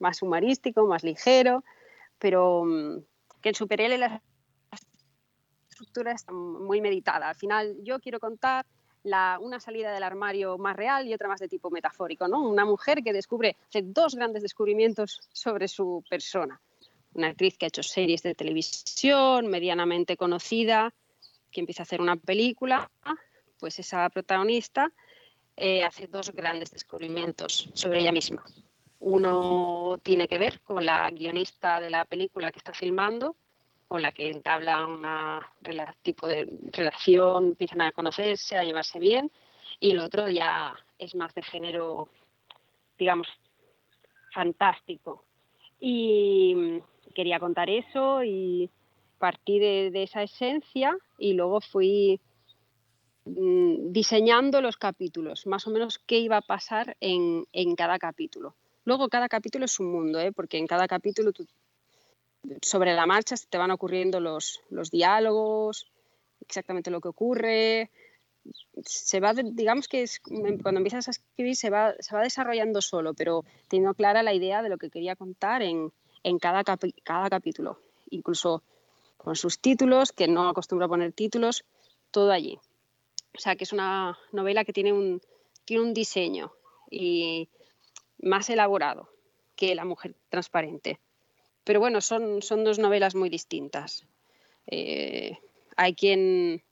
más 0.00 0.20
humorístico, 0.20 0.86
más 0.86 1.02
ligero, 1.02 1.64
pero 2.18 2.64
mm, 2.66 2.98
que 3.40 3.48
en 3.48 3.54
Super 3.54 3.80
L 3.80 3.96
la 3.96 4.22
estructura 5.70 6.12
está 6.12 6.34
muy 6.34 6.82
meditada. 6.82 7.30
Al 7.30 7.36
final 7.36 7.74
yo 7.82 8.00
quiero 8.00 8.20
contar 8.20 8.66
una 9.04 9.60
salida 9.60 9.92
del 9.92 10.02
armario 10.02 10.58
más 10.58 10.76
real 10.76 11.06
y 11.06 11.14
otra 11.14 11.28
más 11.28 11.40
de 11.40 11.48
tipo 11.48 11.70
metafórico, 11.70 12.28
¿no? 12.28 12.40
Una 12.48 12.64
mujer 12.64 13.02
que 13.02 13.12
descubre, 13.12 13.56
hace 13.68 13.82
dos 13.82 14.14
grandes 14.14 14.42
descubrimientos 14.42 15.20
sobre 15.32 15.68
su 15.68 16.04
persona. 16.08 16.60
Una 17.14 17.28
actriz 17.28 17.58
que 17.58 17.66
ha 17.66 17.68
hecho 17.68 17.82
series 17.82 18.22
de 18.22 18.34
televisión, 18.34 19.48
medianamente 19.48 20.16
conocida, 20.16 20.94
que 21.50 21.60
empieza 21.60 21.82
a 21.82 21.84
hacer 21.84 22.00
una 22.00 22.16
película, 22.16 22.90
pues 23.58 23.78
esa 23.78 24.08
protagonista 24.08 24.92
eh, 25.56 25.84
hace 25.84 26.06
dos 26.06 26.32
grandes 26.32 26.70
descubrimientos 26.70 27.70
sobre 27.74 28.00
ella 28.00 28.12
misma. 28.12 28.44
Uno 29.00 29.98
tiene 30.02 30.28
que 30.28 30.38
ver 30.38 30.60
con 30.60 30.86
la 30.86 31.10
guionista 31.10 31.80
de 31.80 31.90
la 31.90 32.04
película 32.04 32.52
que 32.52 32.58
está 32.58 32.72
filmando, 32.72 33.36
con 33.92 34.00
la 34.00 34.12
que 34.12 34.30
entabla 34.30 34.86
una 34.86 35.46
tipo 36.00 36.26
de 36.26 36.48
relación, 36.72 37.48
empiezan 37.48 37.82
a 37.82 37.92
conocerse, 37.92 38.56
a 38.56 38.64
llevarse 38.64 38.98
bien, 38.98 39.30
y 39.80 39.90
el 39.90 39.98
otro 39.98 40.30
ya 40.30 40.74
es 40.98 41.14
más 41.14 41.34
de 41.34 41.42
género, 41.42 42.08
digamos, 42.98 43.28
fantástico. 44.32 45.26
Y 45.78 46.80
quería 47.14 47.38
contar 47.38 47.68
eso 47.68 48.24
y 48.24 48.70
partí 49.18 49.58
de, 49.58 50.02
esa 50.02 50.22
esencia 50.22 50.96
y 51.18 51.34
luego 51.34 51.60
fui 51.60 52.18
mm, 53.26 53.92
diseñando 53.92 54.62
los 54.62 54.78
capítulos, 54.78 55.46
más 55.46 55.66
o 55.66 55.70
menos 55.70 55.98
qué 55.98 56.18
iba 56.18 56.38
a 56.38 56.40
pasar 56.40 56.96
en, 56.98 57.44
cada 57.76 57.98
capítulo. 57.98 58.54
Luego 58.86 59.10
cada 59.10 59.28
capítulo 59.28 59.66
es 59.66 59.78
un 59.80 59.92
mundo, 59.92 60.18
¿eh? 60.18 60.32
porque 60.32 60.56
en 60.56 60.66
cada 60.66 60.88
capítulo 60.88 61.30
sobre 62.60 62.94
la 62.94 63.06
marcha 63.06 63.36
te 63.48 63.58
van 63.58 63.70
ocurriendo 63.70 64.20
los, 64.20 64.60
los 64.70 64.90
diálogos, 64.90 65.90
exactamente 66.40 66.90
lo 66.90 67.00
que 67.00 67.08
ocurre. 67.08 67.90
Se 68.84 69.20
va, 69.20 69.34
digamos 69.34 69.86
que 69.86 70.02
es, 70.02 70.20
cuando 70.20 70.78
empiezas 70.78 71.06
a 71.08 71.12
escribir 71.12 71.54
se 71.54 71.70
va, 71.70 71.94
se 72.00 72.14
va 72.14 72.22
desarrollando 72.22 72.82
solo, 72.82 73.14
pero 73.14 73.44
teniendo 73.68 73.94
clara 73.94 74.22
la 74.22 74.34
idea 74.34 74.62
de 74.62 74.68
lo 74.68 74.78
que 74.78 74.90
quería 74.90 75.14
contar 75.14 75.62
en, 75.62 75.92
en 76.24 76.38
cada, 76.38 76.64
cada 76.64 77.30
capítulo. 77.30 77.78
Incluso 78.10 78.62
con 79.16 79.36
sus 79.36 79.60
títulos, 79.60 80.12
que 80.12 80.26
no 80.26 80.48
acostumbro 80.48 80.86
a 80.86 80.88
poner 80.88 81.12
títulos, 81.12 81.64
todo 82.10 82.32
allí. 82.32 82.58
O 83.34 83.38
sea, 83.38 83.54
que 83.56 83.64
es 83.64 83.72
una 83.72 84.18
novela 84.32 84.64
que 84.64 84.72
tiene 84.72 84.92
un, 84.92 85.22
tiene 85.64 85.84
un 85.84 85.94
diseño 85.94 86.52
y 86.90 87.48
más 88.20 88.50
elaborado 88.50 89.08
que 89.54 89.74
La 89.74 89.84
mujer 89.84 90.16
transparente. 90.28 90.98
Pero 91.64 91.80
bueno, 91.80 92.00
son, 92.00 92.42
son 92.42 92.64
dos 92.64 92.78
novelas 92.78 93.14
muy 93.14 93.28
distintas. 93.28 94.06
Eh, 94.66 95.38
hay 95.76 95.94
quien... 95.94 96.62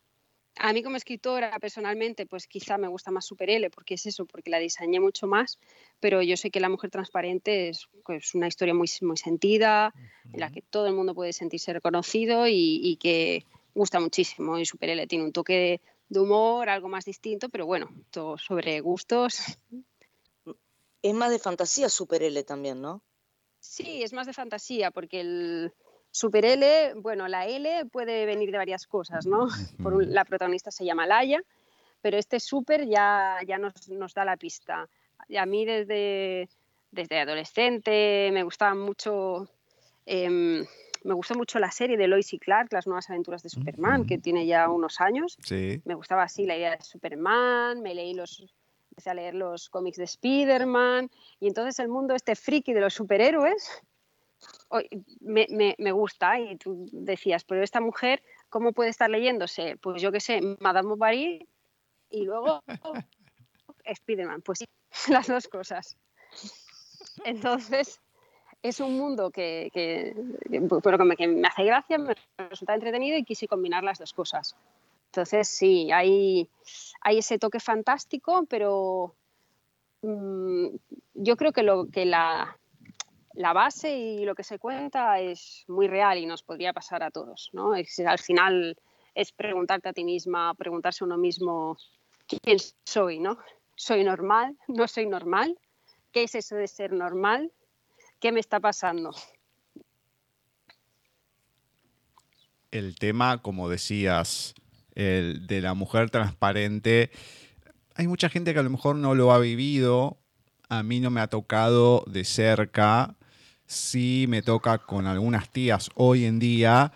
A 0.57 0.73
mí 0.73 0.83
como 0.83 0.97
escritora 0.97 1.57
personalmente, 1.59 2.27
pues 2.27 2.47
quizá 2.47 2.77
me 2.77 2.89
gusta 2.89 3.11
más 3.11 3.25
Super 3.25 3.49
L, 3.49 3.71
porque 3.71 3.95
es 3.95 4.05
eso, 4.05 4.27
porque 4.27 4.51
la 4.51 4.59
diseñé 4.59 5.01
mucho 5.01 5.27
más, 5.27 5.59
pero 6.01 6.21
yo 6.23 6.37
sé 6.37 6.51
que 6.51 6.61
La 6.61 6.69
Mujer 6.69 6.91
Transparente 6.91 7.69
es 7.69 7.89
pues, 8.05 8.35
una 8.35 8.49
historia 8.49 8.75
muy, 8.75 8.89
muy 9.01 9.17
sentida, 9.17 9.95
en 10.33 10.41
la 10.41 10.51
que 10.51 10.61
todo 10.61 10.87
el 10.87 10.95
mundo 10.95 11.15
puede 11.15 11.33
sentirse 11.33 11.73
reconocido 11.73 12.47
y, 12.47 12.81
y 12.83 12.97
que 12.97 13.47
gusta 13.75 14.01
muchísimo. 14.01 14.59
Y 14.59 14.67
Super 14.67 14.91
L 14.91 15.07
tiene 15.07 15.25
un 15.25 15.33
toque 15.33 15.53
de, 15.55 15.81
de 16.09 16.21
humor, 16.21 16.69
algo 16.69 16.89
más 16.89 17.05
distinto, 17.05 17.49
pero 17.49 17.65
bueno, 17.65 17.89
todo 18.11 18.37
sobre 18.37 18.81
gustos 18.81 19.41
es 21.01 21.15
más 21.15 21.31
de 21.31 21.39
fantasía 21.39 21.89
Super 21.89 22.23
L 22.25 22.43
también, 22.43 22.83
¿no? 22.83 23.01
Sí, 23.61 24.03
es 24.03 24.13
más 24.13 24.27
de 24.27 24.33
fantasía, 24.33 24.91
porque 24.91 25.21
el 25.21 25.73
Super 26.11 26.45
L, 26.45 26.95
bueno, 26.97 27.29
la 27.29 27.47
L 27.47 27.87
puede 27.87 28.27
venir 28.27 28.51
de 28.51 28.59
varias 28.59 28.87
cosas, 28.87 29.27
¿no? 29.27 29.47
Por 29.83 30.07
la 30.07 30.25
protagonista 30.25 30.71
se 30.71 30.85
llama 30.85 31.07
Laia, 31.07 31.43
pero 32.01 32.19
este 32.19 32.41
Super 32.41 32.87
ya, 32.87 33.39
ya 33.47 33.59
nos, 33.59 33.89
nos 33.91 34.15
da 34.15 34.25
la 34.25 34.37
pista. 34.37 34.89
Y 35.29 35.37
a 35.37 35.47
mí 35.47 35.65
desde, 35.65 36.49
desde 36.91 37.21
adolescente 37.21 38.31
me 38.33 38.43
gustaba 38.43 38.75
mucho... 38.75 39.49
Eh, 40.07 40.65
me 41.03 41.15
gustó 41.15 41.35
mucho 41.35 41.59
la 41.59 41.71
serie 41.71 41.97
de 41.97 42.07
Lois 42.07 42.33
y 42.35 42.39
Clark, 42.39 42.73
Las 42.73 42.87
nuevas 42.87 43.09
aventuras 43.09 43.43
de 43.43 43.49
Superman, 43.49 44.05
que 44.05 44.19
tiene 44.19 44.47
ya 44.47 44.69
unos 44.69 45.01
años. 45.01 45.39
Sí. 45.43 45.81
Me 45.85 45.95
gustaba 45.95 46.25
así 46.25 46.45
la 46.45 46.57
idea 46.57 46.77
de 46.77 46.83
Superman, 46.83 47.81
me 47.81 47.95
leí 47.95 48.13
los, 48.13 48.45
empecé 49.01 49.11
a 49.11 49.15
leer 49.15 49.35
los 49.35 49.71
cómics 49.71 49.97
de 49.97 50.05
Spider-Man 50.05 51.11
y 51.41 51.49
entonces 51.49 51.79
el 51.79 51.89
mundo 51.89 52.15
este 52.15 52.37
friki 52.37 52.75
de 52.75 52.81
los 52.81 52.93
superhéroes 52.93 53.83
me, 55.21 55.47
me, 55.49 55.75
me, 55.79 55.93
gusta 55.93 56.39
y 56.39 56.57
tú 56.57 56.87
decías, 56.93 57.45
pero 57.45 57.63
esta 57.63 57.81
mujer, 57.81 58.23
¿cómo 58.51 58.73
puede 58.73 58.91
estar 58.91 59.09
leyéndose? 59.09 59.77
Pues 59.79 60.03
yo 60.03 60.13
qué 60.13 60.21
sé, 60.21 60.41
Madame 60.61 60.89
Bovary 60.89 61.49
y 62.11 62.25
luego 62.25 62.63
Spider-Man. 63.85 64.43
Pues 64.43 64.61
sí, 64.61 64.65
las 65.13 65.27
dos 65.27 65.49
cosas. 65.49 65.97
Entonces, 67.25 68.01
es 68.63 68.81
un 68.81 68.99
mundo 68.99 69.31
que, 69.31 69.71
que, 69.73 70.15
que, 70.43 71.17
que 71.17 71.27
me 71.27 71.49
hace 71.49 71.65
gracia, 71.65 71.99
me 71.99 72.15
resulta 72.37 72.75
entretenido 72.75 73.17
y 73.17 73.25
quise 73.25 73.49
combinar 73.49 73.83
las 73.83 73.99
dos 73.99 74.13
cosas. 74.13 74.57
Entonces, 75.11 75.49
sí, 75.49 75.91
hay, 75.91 76.49
ese 77.05 77.39
toque 77.41 77.59
fantástico, 77.59 78.47
pero 78.49 79.17
mmm, 80.03 80.69
yo 81.15 81.37
creo 81.37 81.53
que, 81.53 81.65
lo, 81.65 81.89
que 81.89 82.07
la, 82.07 82.57
base 83.35 83.99
y 83.99 84.25
lo 84.25 84.37
que 84.37 84.45
se 84.45 84.61
cuenta 84.61 85.19
es 85.19 85.65
muy 85.67 85.89
real 85.89 86.19
y 86.19 86.27
nos 86.27 86.45
podría 86.45 86.73
pasar 86.73 87.03
a 87.03 87.11
todos. 87.11 87.51
¿no? 87.53 87.73
Al 87.73 88.19
final 88.21 88.77
es 89.17 89.33
preguntarte 89.33 89.89
a 89.89 89.93
ti 89.93 90.05
misma, 90.05 90.55
preguntarse 90.55 91.03
a 91.03 91.07
uno 91.07 91.19
mismo 91.19 91.77
quién 92.29 92.59
soy, 92.85 93.19
¿no? 93.19 93.37
¿Soy 93.75 94.05
normal? 94.05 94.57
¿No 94.69 94.87
soy 94.87 95.07
normal? 95.07 95.59
¿Qué 96.13 96.23
es 96.23 96.37
eso 96.37 96.55
de 96.55 96.69
ser 96.69 96.93
normal? 96.93 97.51
¿Qué 98.21 98.31
me 98.31 98.39
está 98.39 98.61
pasando? 98.61 99.11
El 102.71 102.95
tema, 102.95 103.43
como 103.43 103.69
decías, 103.69 104.55
el 104.95 105.47
de 105.47 105.61
la 105.61 105.75
mujer 105.75 106.11
transparente. 106.11 107.11
Hay 107.95 108.07
mucha 108.07 108.29
gente 108.29 108.53
que 108.53 108.61
a 108.61 108.63
lo 108.63 108.71
mejor 108.71 108.97
no 108.97 109.15
lo 109.15 109.33
ha 109.33 109.39
vivido. 109.39 110.19
A 110.69 110.83
mí 110.83 111.01
no 111.01 111.11
me 111.11 111.21
ha 111.21 111.27
tocado 111.27 112.05
de 112.07 112.25
cerca. 112.25 113.15
Sí 113.67 114.27
me 114.29 114.43
toca 114.43 114.79
con 114.79 115.07
algunas 115.07 115.49
tías 115.49 115.91
hoy 115.95 116.25
en 116.25 116.39
día. 116.39 116.93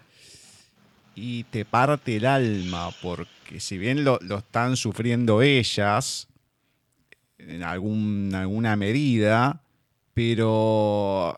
Y 1.14 1.44
te 1.44 1.64
parte 1.64 2.16
el 2.16 2.26
alma, 2.26 2.90
porque 3.00 3.60
si 3.60 3.78
bien 3.78 4.04
lo, 4.04 4.18
lo 4.20 4.38
están 4.38 4.76
sufriendo 4.76 5.42
ellas, 5.42 6.26
en 7.38 7.62
algún, 7.62 8.32
alguna 8.34 8.76
medida, 8.76 9.62
pero 10.12 11.36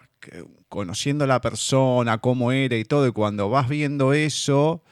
conociendo 0.68 1.24
a 1.24 1.26
la 1.26 1.40
persona, 1.40 2.18
cómo 2.18 2.52
era 2.52 2.76
y 2.76 2.84
todo, 2.84 3.07
y 3.07 3.12
cuando 3.12 3.48
vas 3.48 3.68
viendo 3.68 4.12
eso, 4.12 4.82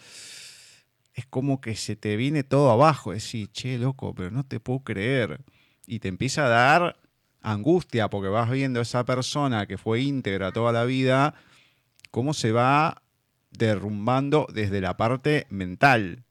es 1.15 1.27
como 1.27 1.61
que 1.61 1.77
se 1.77 1.97
te 1.97 2.17
viene 2.17 2.43
todo 2.43 2.71
abajo. 2.71 3.13
Decís, 3.13 3.51
che, 3.53 3.79
loco, 3.79 4.15
pero 4.15 4.31
no 4.31 4.45
te 4.45 4.61
puedo 4.61 4.81
creer. 4.81 5.41
Y 5.87 6.01
te 6.01 6.09
empieza 6.09 6.47
a 6.47 6.49
dar 6.49 6.97
angustia 7.41 8.11
porque 8.11 8.29
vas 8.29 8.51
viendo 8.51 8.81
a 8.81 8.83
esa 8.83 9.05
persona 9.05 9.67
que 9.67 9.79
fue 9.79 10.01
íntegra 10.01 10.51
toda 10.51 10.73
la 10.73 10.85
vida, 10.85 11.35
cómo 12.11 12.35
se 12.35 12.53
va 12.53 13.03
derrumbando 13.51 14.47
desde 14.53 14.81
la 14.81 14.97
parte 14.97 15.47
mental. 15.51 16.25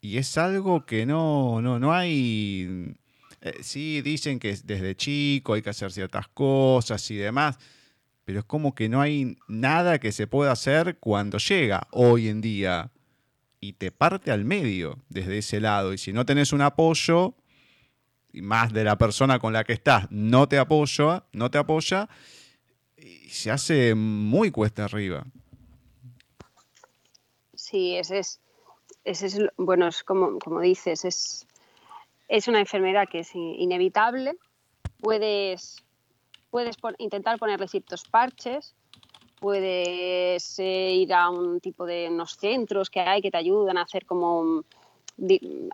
Y 0.00 0.16
es 0.16 0.38
algo 0.38 0.86
que 0.86 1.06
no, 1.06 1.60
no, 1.60 1.78
no 1.78 1.92
hay... 1.92 2.96
Eh, 3.42 3.58
sí, 3.60 4.00
dicen 4.02 4.38
que 4.38 4.56
desde 4.64 4.96
chico 4.96 5.54
hay 5.54 5.62
que 5.62 5.70
hacer 5.70 5.92
ciertas 5.92 6.28
cosas 6.28 7.10
y 7.10 7.16
demás, 7.16 7.58
pero 8.24 8.38
es 8.38 8.44
como 8.44 8.74
que 8.74 8.88
no 8.88 9.00
hay 9.00 9.36
nada 9.48 9.98
que 9.98 10.12
se 10.12 10.28
pueda 10.28 10.52
hacer 10.52 10.98
cuando 10.98 11.38
llega 11.38 11.88
hoy 11.90 12.28
en 12.28 12.40
día 12.40 12.92
y 13.62 13.74
te 13.74 13.92
parte 13.92 14.32
al 14.32 14.44
medio 14.44 14.98
desde 15.08 15.38
ese 15.38 15.60
lado. 15.60 15.92
Y 15.92 15.98
si 15.98 16.12
no 16.12 16.26
tenés 16.26 16.52
un 16.52 16.62
apoyo, 16.62 17.34
y 18.32 18.42
más 18.42 18.72
de 18.72 18.82
la 18.82 18.98
persona 18.98 19.38
con 19.38 19.52
la 19.52 19.62
que 19.62 19.72
estás, 19.72 20.10
no 20.10 20.48
te 20.48 20.58
apoya, 20.58 21.24
no 21.32 21.48
te 21.48 21.58
apoya, 21.58 22.08
y 22.96 23.28
se 23.28 23.52
hace 23.52 23.94
muy 23.94 24.50
cuesta 24.50 24.84
arriba. 24.84 25.24
Sí, 27.54 27.94
ese 27.94 28.18
es, 28.18 28.40
ese 29.04 29.26
es 29.26 29.38
bueno, 29.56 29.86
es 29.86 30.02
como, 30.02 30.40
como 30.40 30.60
dices, 30.60 31.04
es, 31.04 31.46
es 32.26 32.48
una 32.48 32.58
enfermedad 32.58 33.08
que 33.08 33.20
es 33.20 33.32
inevitable. 33.32 34.36
Puedes, 34.98 35.84
puedes 36.50 36.76
intentar 36.98 37.38
ponerle 37.38 37.68
ciertos 37.68 38.08
parches, 38.08 38.74
puedes 39.42 40.56
eh, 40.60 40.92
ir 40.92 41.12
a 41.12 41.28
un 41.28 41.58
tipo 41.58 41.84
de 41.84 42.08
unos 42.08 42.36
centros 42.36 42.88
que 42.88 43.00
hay 43.00 43.20
que 43.20 43.32
te 43.32 43.38
ayudan 43.38 43.76
a 43.76 43.82
hacer 43.82 44.06
como 44.06 44.62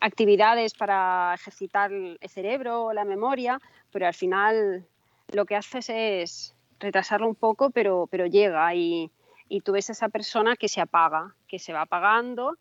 actividades 0.00 0.72
para 0.72 1.34
ejercitar 1.34 1.92
el 1.92 2.18
cerebro, 2.28 2.94
la 2.94 3.04
memoria, 3.04 3.60
pero 3.92 4.06
al 4.06 4.14
final 4.14 4.86
lo 5.32 5.44
que 5.44 5.54
haces 5.54 5.90
es 5.90 6.54
retrasarlo 6.80 7.28
un 7.28 7.34
poco, 7.34 7.68
pero, 7.68 8.08
pero 8.10 8.24
llega 8.24 8.74
y, 8.74 9.10
y 9.50 9.60
tú 9.60 9.72
ves 9.72 9.90
a 9.90 9.92
esa 9.92 10.08
persona 10.08 10.56
que 10.56 10.68
se 10.68 10.80
apaga, 10.80 11.34
que 11.46 11.58
se 11.58 11.74
va 11.74 11.82
apagando 11.82 12.56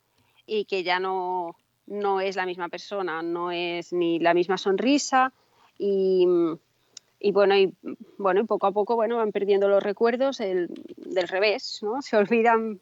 y 0.46 0.66
que 0.66 0.84
ya 0.84 1.00
no, 1.00 1.56
no 1.86 2.20
es 2.20 2.36
la 2.36 2.46
misma 2.46 2.68
persona, 2.68 3.22
no 3.22 3.50
es 3.52 3.94
ni 3.94 4.20
la 4.20 4.34
misma 4.34 4.58
sonrisa 4.58 5.32
y, 5.80 6.28
y 7.20 7.32
bueno, 7.32 7.56
y 7.56 7.74
bueno, 8.18 8.46
poco 8.46 8.68
a 8.68 8.72
poco 8.72 8.96
bueno, 8.96 9.18
van 9.18 9.32
perdiendo 9.32 9.68
los 9.68 9.84
recuerdos 9.84 10.38
del 10.38 10.70
revés, 11.28 11.80
¿no? 11.82 12.02
Se 12.02 12.18
olvidan 12.18 12.80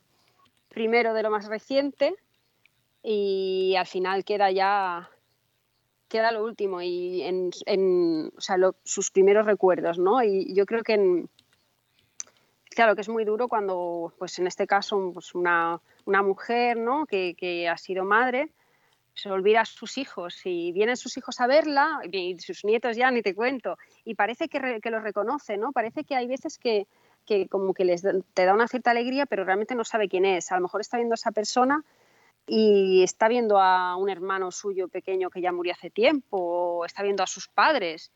primero 0.70 1.14
de 1.14 1.24
lo 1.24 1.32
más 1.32 1.48
reciente 1.48 2.16
y 3.02 3.76
al 3.78 3.88
final 3.88 4.26
queda 4.26 4.52
ya 4.52 5.10
queda 6.08 6.32
lo 6.32 6.44
último 6.44 6.82
y 6.82 7.24
en, 7.24 7.50
en 7.66 8.32
o 8.38 8.42
sea, 8.42 8.58
sus 8.84 9.12
primeros 9.12 9.46
recuerdos, 9.46 9.98
¿no? 9.98 10.24
Y 10.24 10.54
yo 10.54 10.66
creo 10.66 10.84
que 10.84 11.26
claro 12.76 12.94
que 12.94 13.02
es 13.02 13.10
muy 13.10 13.26
duro 13.26 13.48
cuando, 13.48 14.14
pues 14.20 14.38
en 14.38 14.46
este 14.48 14.68
caso, 14.68 15.12
pues 15.14 15.34
una, 15.34 15.82
una 16.06 16.22
mujer, 16.22 16.78
¿no? 16.78 17.06
Que, 17.06 17.34
que, 17.36 17.68
ha 17.68 17.78
sido 17.78 18.04
madre, 18.04 18.50
se 19.16 19.32
olvida 19.32 19.62
a 19.62 19.66
sus 19.66 19.98
hijos 19.98 20.42
y 20.44 20.74
vienen 20.74 20.98
sus 20.98 21.18
hijos 21.18 21.40
a 21.40 21.48
verla 21.48 22.02
y 22.12 22.38
sus 22.40 22.66
nietos 22.66 22.98
ya 22.98 23.10
ni 23.12 23.22
te 23.22 23.34
cuento 23.34 23.78
y 24.04 24.16
parece 24.16 24.50
que, 24.50 24.60
los 24.60 25.04
reconoce, 25.04 25.58
¿no? 25.58 25.72
Parece 25.72 26.04
que 26.04 26.16
hay 26.16 26.28
veces 26.28 26.58
que, 26.60 26.86
que 27.26 27.48
como 27.48 27.74
que 27.74 27.86
les 27.86 28.04
te 28.34 28.46
da 28.46 28.54
una 28.54 28.68
cierta 28.68 28.92
alegría, 28.92 29.26
pero 29.26 29.46
realmente 29.46 29.74
no 29.74 29.86
sabe 29.86 30.10
quién 30.10 30.26
es. 30.26 30.52
A 30.52 30.56
lo 30.56 30.64
mejor 30.64 30.82
está 30.82 30.98
viendo 30.98 31.14
a 31.14 31.16
esa 31.16 31.32
persona 31.32 31.84
y 32.46 33.04
está 33.04 33.30
viendo 33.30 33.58
a 33.60 33.96
un 33.96 34.10
hermano 34.10 34.52
suyo 34.52 34.90
pequeño 34.90 35.30
que 35.30 35.42
ya 35.42 35.54
murió 35.54 35.74
hace 35.74 35.90
tiempo, 35.90 36.38
o 36.38 36.86
está 36.86 37.02
viendo 37.02 37.24
a 37.24 37.28
sus 37.28 37.48
padres, 37.48 38.12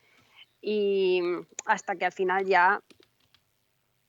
y 0.61 1.21
hasta 1.65 1.95
que 1.95 2.05
al 2.05 2.11
final 2.11 2.45
ya, 2.45 2.81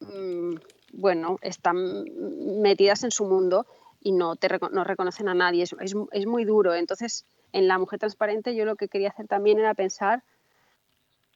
mm, 0.00 0.54
bueno, 0.92 1.38
están 1.40 2.04
metidas 2.60 3.04
en 3.04 3.12
su 3.12 3.24
mundo 3.24 3.66
y 4.00 4.12
no, 4.12 4.36
te, 4.36 4.48
no 4.72 4.84
reconocen 4.84 5.28
a 5.28 5.34
nadie. 5.34 5.62
Es, 5.62 5.74
es, 6.12 6.26
muy 6.26 6.44
duro. 6.44 6.74
Entonces, 6.74 7.26
en 7.52 7.68
La 7.68 7.78
Mujer 7.78 7.98
Transparente 7.98 8.54
yo 8.54 8.64
lo 8.64 8.76
que 8.76 8.88
quería 8.88 9.10
hacer 9.10 9.26
también 9.26 9.58
era 9.58 9.74
pensar 9.74 10.22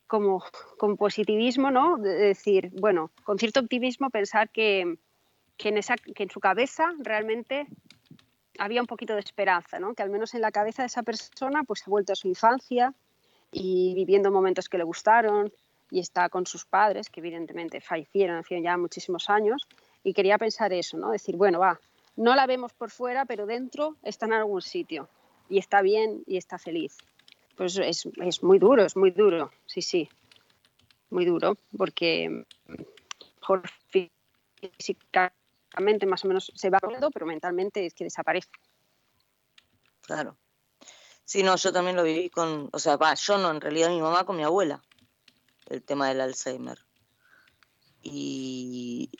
como 0.07 0.43
con 0.79 0.97
positivismo, 0.97 1.71
¿no? 1.71 1.97
De 1.97 2.15
decir, 2.15 2.71
bueno, 2.79 3.11
con 3.25 3.39
cierto 3.39 3.61
optimismo 3.61 4.11
pensar 4.11 4.51
que, 4.51 4.99
que, 5.57 5.71
en, 5.71 5.79
esa, 5.79 5.97
que 5.97 6.23
en 6.23 6.31
su 6.31 6.41
cabeza 6.41 6.93
realmente 6.99 7.67
había 8.59 8.81
un 8.81 8.87
poquito 8.87 9.15
de 9.15 9.21
esperanza, 9.21 9.79
¿no? 9.79 9.95
que 9.95 10.03
al 10.03 10.11
menos 10.11 10.35
en 10.35 10.41
la 10.41 10.53
cabeza 10.53 10.83
de 10.83 10.87
esa 10.87 11.03
persona 11.03 11.65
pues 11.65 11.83
ha 11.87 11.91
vuelto 11.91 12.13
a 12.13 12.17
su 12.17 12.29
infancia 12.29 12.95
y 13.51 13.95
viviendo 13.95 14.31
momentos 14.31 14.69
que 14.69 14.79
le 14.79 14.85
gustaron 14.85 15.53
y 15.91 16.01
está 16.01 16.29
con 16.29 16.47
sus 16.47 16.65
padres, 16.65 17.09
que 17.09 17.21
evidentemente 17.21 17.81
fallecieron 17.81 18.37
hace 18.37 18.61
ya 18.63 18.77
muchísimos 18.77 19.31
años, 19.31 19.67
y 20.03 20.13
quería 20.13 20.39
pensar 20.39 20.73
eso, 20.73 20.97
¿no? 20.97 21.11
decir, 21.11 21.37
bueno, 21.37 21.61
va, 21.61 21.79
no 22.17 22.35
la 22.35 22.47
vemos 22.47 22.73
por 22.73 22.91
fuera, 22.91 23.25
pero 23.25 23.47
dentro 23.47 23.97
está 24.03 24.27
en 24.27 24.35
algún 24.35 24.63
sitio 24.63 25.09
y 25.49 25.59
está 25.59 25.83
bien 25.83 26.23
y 26.27 26.37
está 26.37 26.59
feliz. 26.59 26.97
Pues 27.57 27.77
es, 27.79 28.09
es 28.17 28.43
muy 28.43 28.59
duro, 28.59 28.85
es 28.85 28.97
muy 28.97 29.11
duro, 29.11 29.53
sí, 29.67 29.83
sí, 29.83 30.09
muy 31.11 31.25
duro, 31.25 31.57
porque 31.77 32.45
por 33.47 33.63
física 33.89 35.33
más 36.07 36.25
o 36.25 36.29
menos 36.29 36.53
se 36.55 36.71
va 36.71 36.79
pero 37.13 37.27
mentalmente 37.27 37.87
es 37.87 37.95
que 37.95 38.05
desaparece. 38.05 38.49
Claro. 40.03 40.37
Sí, 41.25 41.43
no, 41.43 41.57
yo 41.57 41.73
también 41.73 41.97
lo 41.97 42.03
viví 42.03 42.29
con, 42.29 42.69
o 42.73 42.79
sea, 42.79 42.97
va, 42.97 43.15
yo 43.15 43.39
no, 43.39 43.51
en 43.51 43.61
realidad 43.61 43.89
mi 43.89 44.01
mamá 44.01 44.25
con 44.25 44.37
mi 44.37 44.45
abuela, 44.45 44.83
el 45.67 45.83
tema 45.83 46.09
del 46.09 46.21
Alzheimer. 46.21 46.79
Y 48.03 49.11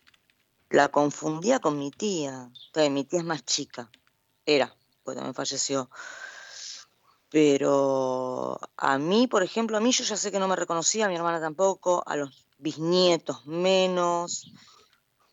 la 0.75 0.89
confundía 0.89 1.61
con 1.61 1.79
mi 1.79 1.91
tía. 1.91 2.51
mi 2.91 3.05
tía 3.05 3.21
es 3.21 3.25
más 3.25 3.45
chica, 3.45 3.91
era, 4.45 4.75
pues 5.05 5.17
también 5.17 5.35
falleció. 5.35 5.89
Pero 7.31 8.59
a 8.77 8.99
mí, 8.99 9.27
por 9.27 9.43
ejemplo, 9.43 9.77
a 9.77 9.81
mí 9.81 9.93
yo 9.93 10.05
ya 10.05 10.17
sé 10.17 10.31
que 10.31 10.39
no 10.39 10.49
me 10.49 10.57
reconocía, 10.57 11.07
a 11.07 11.09
mi 11.09 11.17
hermana 11.17 11.41
tampoco, 11.41 12.03
a 12.07 12.17
los 12.17 12.47
bisnietos 12.59 13.47
menos. 13.47 14.53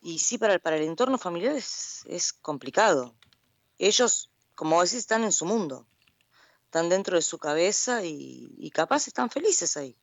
Y 0.01 0.19
sí, 0.19 0.37
para 0.37 0.53
el, 0.53 0.59
para 0.59 0.77
el 0.77 0.83
entorno 0.83 1.17
familiar 1.17 1.55
es, 1.55 2.03
es 2.07 2.33
complicado. 2.33 3.15
Ellos, 3.77 4.31
como 4.55 4.81
decís, 4.81 4.99
están 4.99 5.23
en 5.23 5.31
su 5.31 5.45
mundo, 5.45 5.87
están 6.65 6.89
dentro 6.89 7.15
de 7.15 7.21
su 7.21 7.37
cabeza 7.37 8.03
y, 8.03 8.71
capaz 8.73 9.07
están 9.07 9.29
felices 9.29 9.75
ahí. 9.77 9.95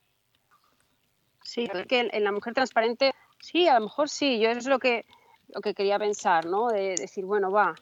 Sí, 1.43 1.69
porque 1.73 2.09
en 2.13 2.25
la 2.25 2.33
mujer 2.33 2.55
transparente, 2.55 3.15
sí, 3.41 3.69
a 3.69 3.75
lo 3.75 3.87
mejor 3.87 4.09
sí, 4.09 4.39
yo 4.39 4.51
es 4.51 4.67
lo 4.67 4.79
que, 4.79 5.07
lo 5.55 5.61
que 5.61 5.75
quería 5.75 5.99
pensar, 5.99 6.47
¿no? 6.47 6.69
De 6.69 6.95
decir, 6.97 7.25
bueno, 7.25 7.51
va, 7.51 7.75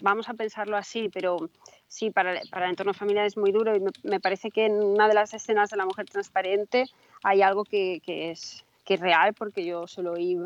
vamos 0.00 0.28
a 0.28 0.34
pensarlo 0.34 0.76
así, 0.76 1.08
pero 1.08 1.48
sí, 1.88 2.10
para, 2.10 2.40
para 2.50 2.66
el 2.66 2.70
entorno 2.70 2.94
familiar 2.94 3.26
es 3.26 3.36
muy 3.36 3.52
duro 3.52 3.74
y 3.76 3.82
me, 4.02 4.20
parece 4.20 4.50
que 4.50 4.66
en 4.66 4.82
una 4.82 5.08
de 5.08 5.14
las 5.14 5.32
escenas 5.34 5.70
de 5.70 5.76
la 5.76 5.84
mujer 5.84 6.06
transparente 6.06 6.86
hay 7.22 7.42
algo 7.42 7.64
que, 7.64 8.00
que 8.04 8.30
es, 8.30 8.64
que 8.84 8.94
es 8.94 9.00
real, 9.00 9.34
porque 9.34 9.64
yo 9.64 9.86
se 9.86 10.02
lo 10.02 10.12
oí 10.12 10.38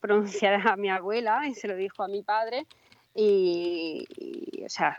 pronunciar 0.00 0.66
a 0.68 0.76
mi 0.76 0.90
abuela 0.90 1.46
y 1.46 1.54
se 1.54 1.68
lo 1.68 1.76
dijo 1.76 2.02
a 2.02 2.08
mi 2.08 2.22
padre 2.22 2.66
y, 3.14 4.06
o 4.64 4.68
sea, 4.68 4.98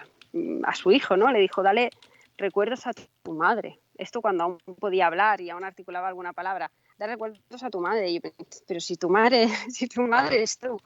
a 0.64 0.74
su 0.74 0.92
hijo, 0.92 1.18
¿no? 1.18 1.32
Le 1.32 1.40
dijo, 1.40 1.62
dale 1.62 1.92
recuerdos 2.38 2.88
a 2.88 2.94
tu 2.94 3.34
madre. 3.34 3.80
Esto 3.98 4.22
cuando 4.22 4.44
aún 4.44 4.58
podía 4.80 5.08
hablar 5.08 5.42
y 5.42 5.50
aún 5.50 5.64
articulaba 5.64 6.08
alguna 6.08 6.34
palabra. 6.34 6.72
Dale 6.98 7.14
recuerdos 7.14 7.64
a 7.64 7.70
tu 7.70 7.80
madre. 7.80 8.10
Y 8.10 8.22
pero 8.68 8.80
si 8.80 8.96
tu 8.96 9.10
madre, 9.10 9.48
si 9.70 9.88
tu 9.88 10.02
madre 10.02 10.44
es 10.44 10.58
tú, 10.58 10.80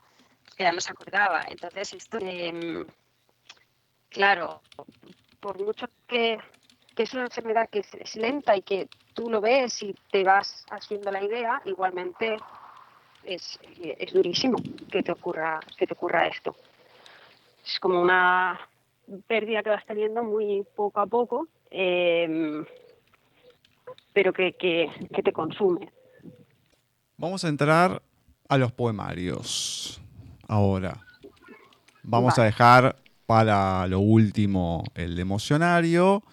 que 0.60 0.66
ya 0.66 0.74
no 0.74 0.82
se 0.82 0.92
acordaba. 0.92 1.46
Entonces, 1.48 1.94
esto, 1.94 2.18
eh, 2.22 2.86
claro, 4.10 4.62
por 5.40 5.58
mucho 5.58 5.88
que, 6.06 6.38
que 6.98 7.04
es 7.04 7.14
una 7.14 7.24
enfermedad 7.24 7.70
que 7.70 7.80
es 7.80 8.16
lenta 8.18 8.58
y 8.58 8.62
que 8.62 8.90
tú 9.14 9.30
lo 9.30 9.40
ves 9.40 9.82
y 9.82 9.96
te 10.12 10.26
vas 10.26 10.66
haciendo 10.70 11.12
la 11.12 11.24
idea, 11.24 11.62
igualmente 11.64 12.36
es, 13.24 13.58
es 13.82 14.12
durísimo 14.12 14.58
que 14.92 15.02
te 15.02 15.14
ocurra 15.14 15.62
que 15.78 15.88
te 15.88 15.94
ocurra 15.94 16.28
esto. 16.28 16.54
Es 17.66 17.80
como 17.80 18.02
una 18.02 18.60
pérdida 19.28 19.64
que 19.64 19.70
vas 19.70 19.86
teniendo 19.86 20.26
muy 20.26 20.66
poco 20.76 21.00
a 21.00 21.06
poco, 21.06 21.48
em, 21.72 22.66
pero 24.12 24.34
que, 24.34 24.52
que, 24.54 24.92
que, 25.16 25.24
te 25.24 25.32
consume. 25.32 25.90
Vamos 27.16 27.46
a 27.46 27.48
entrar 27.48 28.02
a 28.50 28.58
los 28.58 28.74
poemarios 28.74 30.02
ahora. 30.50 31.06
Vamos 32.04 32.38
a 32.38 32.44
dejar 32.44 32.98
para 33.26 33.88
lo 33.88 34.02
último 34.02 34.84
el 34.96 35.18
emocionario. 35.18 36.24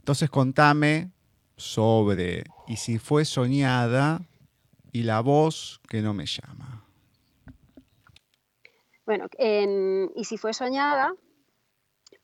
Entonces 0.00 0.28
contame 0.28 1.10
sobre 1.56 2.44
Y 2.66 2.76
si 2.76 2.98
fue 2.98 3.24
soñada, 3.24 4.20
y 4.94 5.02
la 5.02 5.20
voz 5.20 5.80
que 5.88 6.02
no 6.02 6.14
me 6.14 6.24
llama. 6.24 6.84
Bueno, 9.04 9.26
y 9.38 10.24
si 10.24 10.38
fue 10.38 10.54
soñada, 10.54 11.14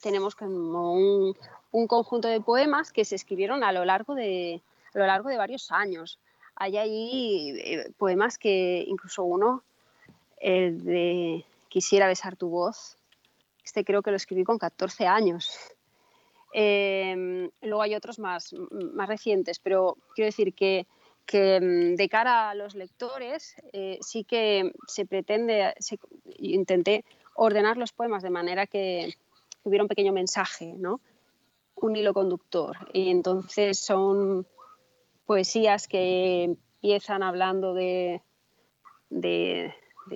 tenemos 0.01 0.35
como 0.35 0.95
un, 0.95 1.87
conjunto 1.89 2.29
de 2.29 2.41
poemas 2.41 2.93
que 2.93 3.05
se 3.05 3.17
escribieron 3.17 3.65
a 3.65 3.73
lo 3.73 3.85
largo 3.85 4.15
de, 4.15 4.63
a 4.95 4.99
lo 4.99 5.07
largo 5.07 5.29
de 5.29 5.37
varios 5.37 5.73
años. 5.73 6.21
Hay 6.55 6.77
ahí 6.77 7.55
eh, 7.59 7.93
poemas 7.99 8.39
que 8.39 8.85
incluso 8.87 9.25
uno, 9.25 9.65
el 10.41 10.83
de 10.83 11.45
Quisiera 11.69 12.09
besar 12.09 12.37
tu 12.37 12.49
voz, 12.49 12.99
este 13.65 13.85
creo 13.85 14.03
que 14.03 14.11
lo 14.11 14.17
escribí 14.17 14.43
con 14.43 14.59
14 14.59 15.07
años. 15.07 15.57
Em, 16.53 17.49
luego 17.63 17.83
hay 17.83 17.95
otros 17.95 18.19
más, 18.19 18.53
más 18.73 19.09
recientes, 19.09 19.61
pero 19.61 19.97
quiero 20.15 20.27
decir 20.27 20.53
que 20.53 20.87
que 21.27 21.61
mm, 21.61 21.95
de 21.95 22.09
cara 22.09 22.51
a 22.51 22.55
los 22.57 22.75
lectores 22.75 23.55
eh, 23.73 23.99
sí 24.01 24.25
que 24.25 24.73
se 24.89 25.07
pretende, 25.07 25.75
intenté 26.39 27.05
ordenar 27.37 27.77
los 27.77 27.93
poemas 27.93 28.25
de 28.25 28.31
manera 28.31 28.67
que 28.67 29.15
hubiera 29.63 29.85
un 29.85 29.89
pequeño 29.89 30.13
mensaje, 30.13 30.75
¿no? 30.77 31.01
un 31.77 31.97
hilo 31.97 32.13
conductor. 32.13 32.77
Y 32.93 33.11
entonces 33.11 33.79
son 33.79 34.47
poesías 35.27 35.89
que 35.89 36.45
empiezan 36.45 37.23
hablando 37.23 37.75
de, 37.75 38.23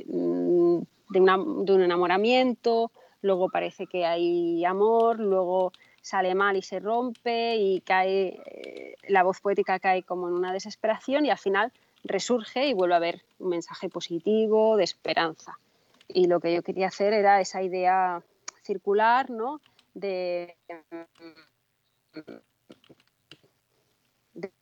mm, 0.06 0.78
de 1.10 1.20
un 1.20 1.82
enamoramiento, 1.82 2.90
luego 3.22 3.48
parece 3.48 3.86
que 3.86 4.04
hay 4.04 4.64
amor, 4.64 5.20
luego 5.20 5.72
sale 6.00 6.34
mal 6.34 6.56
y 6.56 6.62
se 6.62 6.80
rompe 6.80 7.56
y 7.56 7.80
cae, 7.80 8.40
eh, 8.46 8.96
la 9.08 9.22
voz 9.22 9.40
poética 9.40 9.78
cae 9.78 10.02
como 10.02 10.28
en 10.28 10.34
una 10.34 10.52
desesperación 10.52 11.24
y 11.24 11.30
al 11.30 11.38
final 11.38 11.72
resurge 12.02 12.66
y 12.66 12.74
vuelve 12.74 12.94
a 12.94 12.98
haber 12.98 13.22
un 13.38 13.50
mensaje 13.50 13.88
positivo, 13.88 14.76
de 14.76 14.84
esperanza. 14.84 15.58
Y 16.08 16.26
lo 16.26 16.40
que 16.40 16.54
yo 16.54 16.62
quería 16.62 16.88
hacer 16.88 17.14
era 17.14 17.40
esa 17.40 17.62
idea 17.62 18.22
circular, 18.62 19.30
¿no? 19.30 19.60
de, 19.94 20.54
de, 24.34 24.52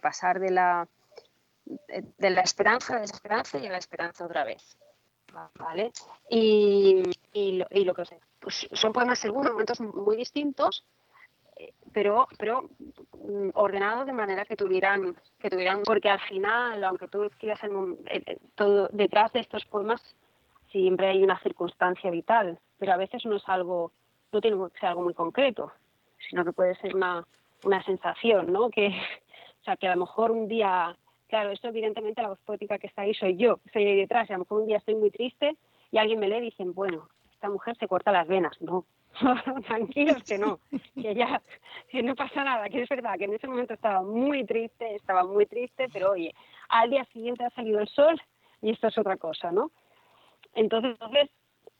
pasar 0.00 0.40
de 0.40 0.50
la, 0.50 0.88
de 2.18 2.30
la 2.30 2.40
esperanza 2.42 2.94
la 2.94 3.00
desesperanza 3.00 3.58
y 3.58 3.66
a 3.66 3.70
la 3.70 3.78
esperanza 3.78 4.24
otra 4.24 4.44
vez. 4.44 4.76
¿Vale? 5.54 5.92
Y, 6.28 7.02
y, 7.32 7.52
lo, 7.58 7.66
y 7.70 7.84
lo 7.84 7.94
que 7.94 8.02
pues 8.40 8.68
son 8.72 8.92
poemas 8.92 9.18
según 9.18 9.46
momentos 9.46 9.80
muy 9.80 10.16
distintos, 10.16 10.84
eh, 11.56 11.72
pero, 11.92 12.26
pero 12.38 12.62
mm, 13.12 13.50
ordenados 13.54 14.06
de 14.06 14.12
manera 14.12 14.44
que 14.44 14.56
tuvieran, 14.56 15.14
que 15.38 15.50
tuvieran, 15.50 15.82
porque 15.84 16.08
al 16.08 16.20
final, 16.20 16.82
aunque 16.82 17.06
tú 17.06 17.24
escribas 17.24 17.60
todo 18.54 18.88
detrás 18.92 19.32
de 19.32 19.40
estos 19.40 19.64
poemas, 19.66 20.02
siempre 20.72 21.08
hay 21.08 21.22
una 21.22 21.38
circunstancia 21.40 22.10
vital, 22.10 22.58
pero 22.78 22.92
a 22.92 22.96
veces 22.96 23.24
no 23.26 23.36
es 23.36 23.48
algo, 23.48 23.92
no 24.32 24.40
tiene 24.40 24.56
que 24.72 24.80
ser 24.80 24.88
algo 24.88 25.02
muy 25.02 25.14
concreto, 25.14 25.72
sino 26.28 26.44
que 26.44 26.52
puede 26.52 26.74
ser 26.76 26.96
una, 26.96 27.26
una 27.64 27.82
sensación, 27.84 28.52
¿no? 28.52 28.70
Que, 28.70 28.88
o 29.60 29.64
sea, 29.64 29.76
que 29.76 29.88
a 29.88 29.94
lo 29.94 30.00
mejor 30.00 30.30
un 30.30 30.48
día, 30.48 30.96
claro, 31.30 31.50
esto 31.50 31.68
evidentemente 31.68 32.20
la 32.20 32.28
voz 32.28 32.40
poética 32.40 32.78
que 32.78 32.88
está 32.88 33.02
ahí 33.02 33.14
soy 33.14 33.36
yo, 33.36 33.60
soy 33.72 33.86
ahí 33.86 33.96
detrás, 33.96 34.28
y 34.28 34.32
a 34.32 34.36
lo 34.36 34.40
mejor 34.40 34.60
un 34.60 34.66
día 34.66 34.76
estoy 34.76 34.96
muy 34.96 35.10
triste 35.10 35.56
y 35.90 35.98
alguien 35.98 36.20
me 36.20 36.28
lee 36.28 36.38
y 36.38 36.50
dicen, 36.50 36.74
bueno, 36.74 37.08
esta 37.32 37.48
mujer 37.48 37.76
se 37.78 37.88
corta 37.88 38.12
las 38.12 38.28
venas, 38.28 38.60
no, 38.60 38.84
tranquilos 39.66 40.22
que 40.24 40.36
no, 40.36 40.60
que 40.94 41.14
ya, 41.14 41.40
que 41.88 42.02
no 42.02 42.14
pasa 42.14 42.44
nada, 42.44 42.68
que 42.68 42.82
es 42.82 42.88
verdad 42.88 43.16
que 43.16 43.24
en 43.24 43.34
ese 43.34 43.46
momento 43.48 43.74
estaba 43.74 44.02
muy 44.02 44.44
triste, 44.44 44.94
estaba 44.94 45.24
muy 45.24 45.46
triste, 45.46 45.88
pero 45.92 46.10
oye, 46.10 46.34
al 46.68 46.90
día 46.90 47.04
siguiente 47.06 47.44
ha 47.44 47.50
salido 47.50 47.80
el 47.80 47.88
sol 47.88 48.20
y 48.60 48.70
esto 48.70 48.88
es 48.88 48.98
otra 48.98 49.16
cosa, 49.16 49.50
¿no? 49.50 49.70
Entonces, 50.54 50.92
entonces 50.92 51.30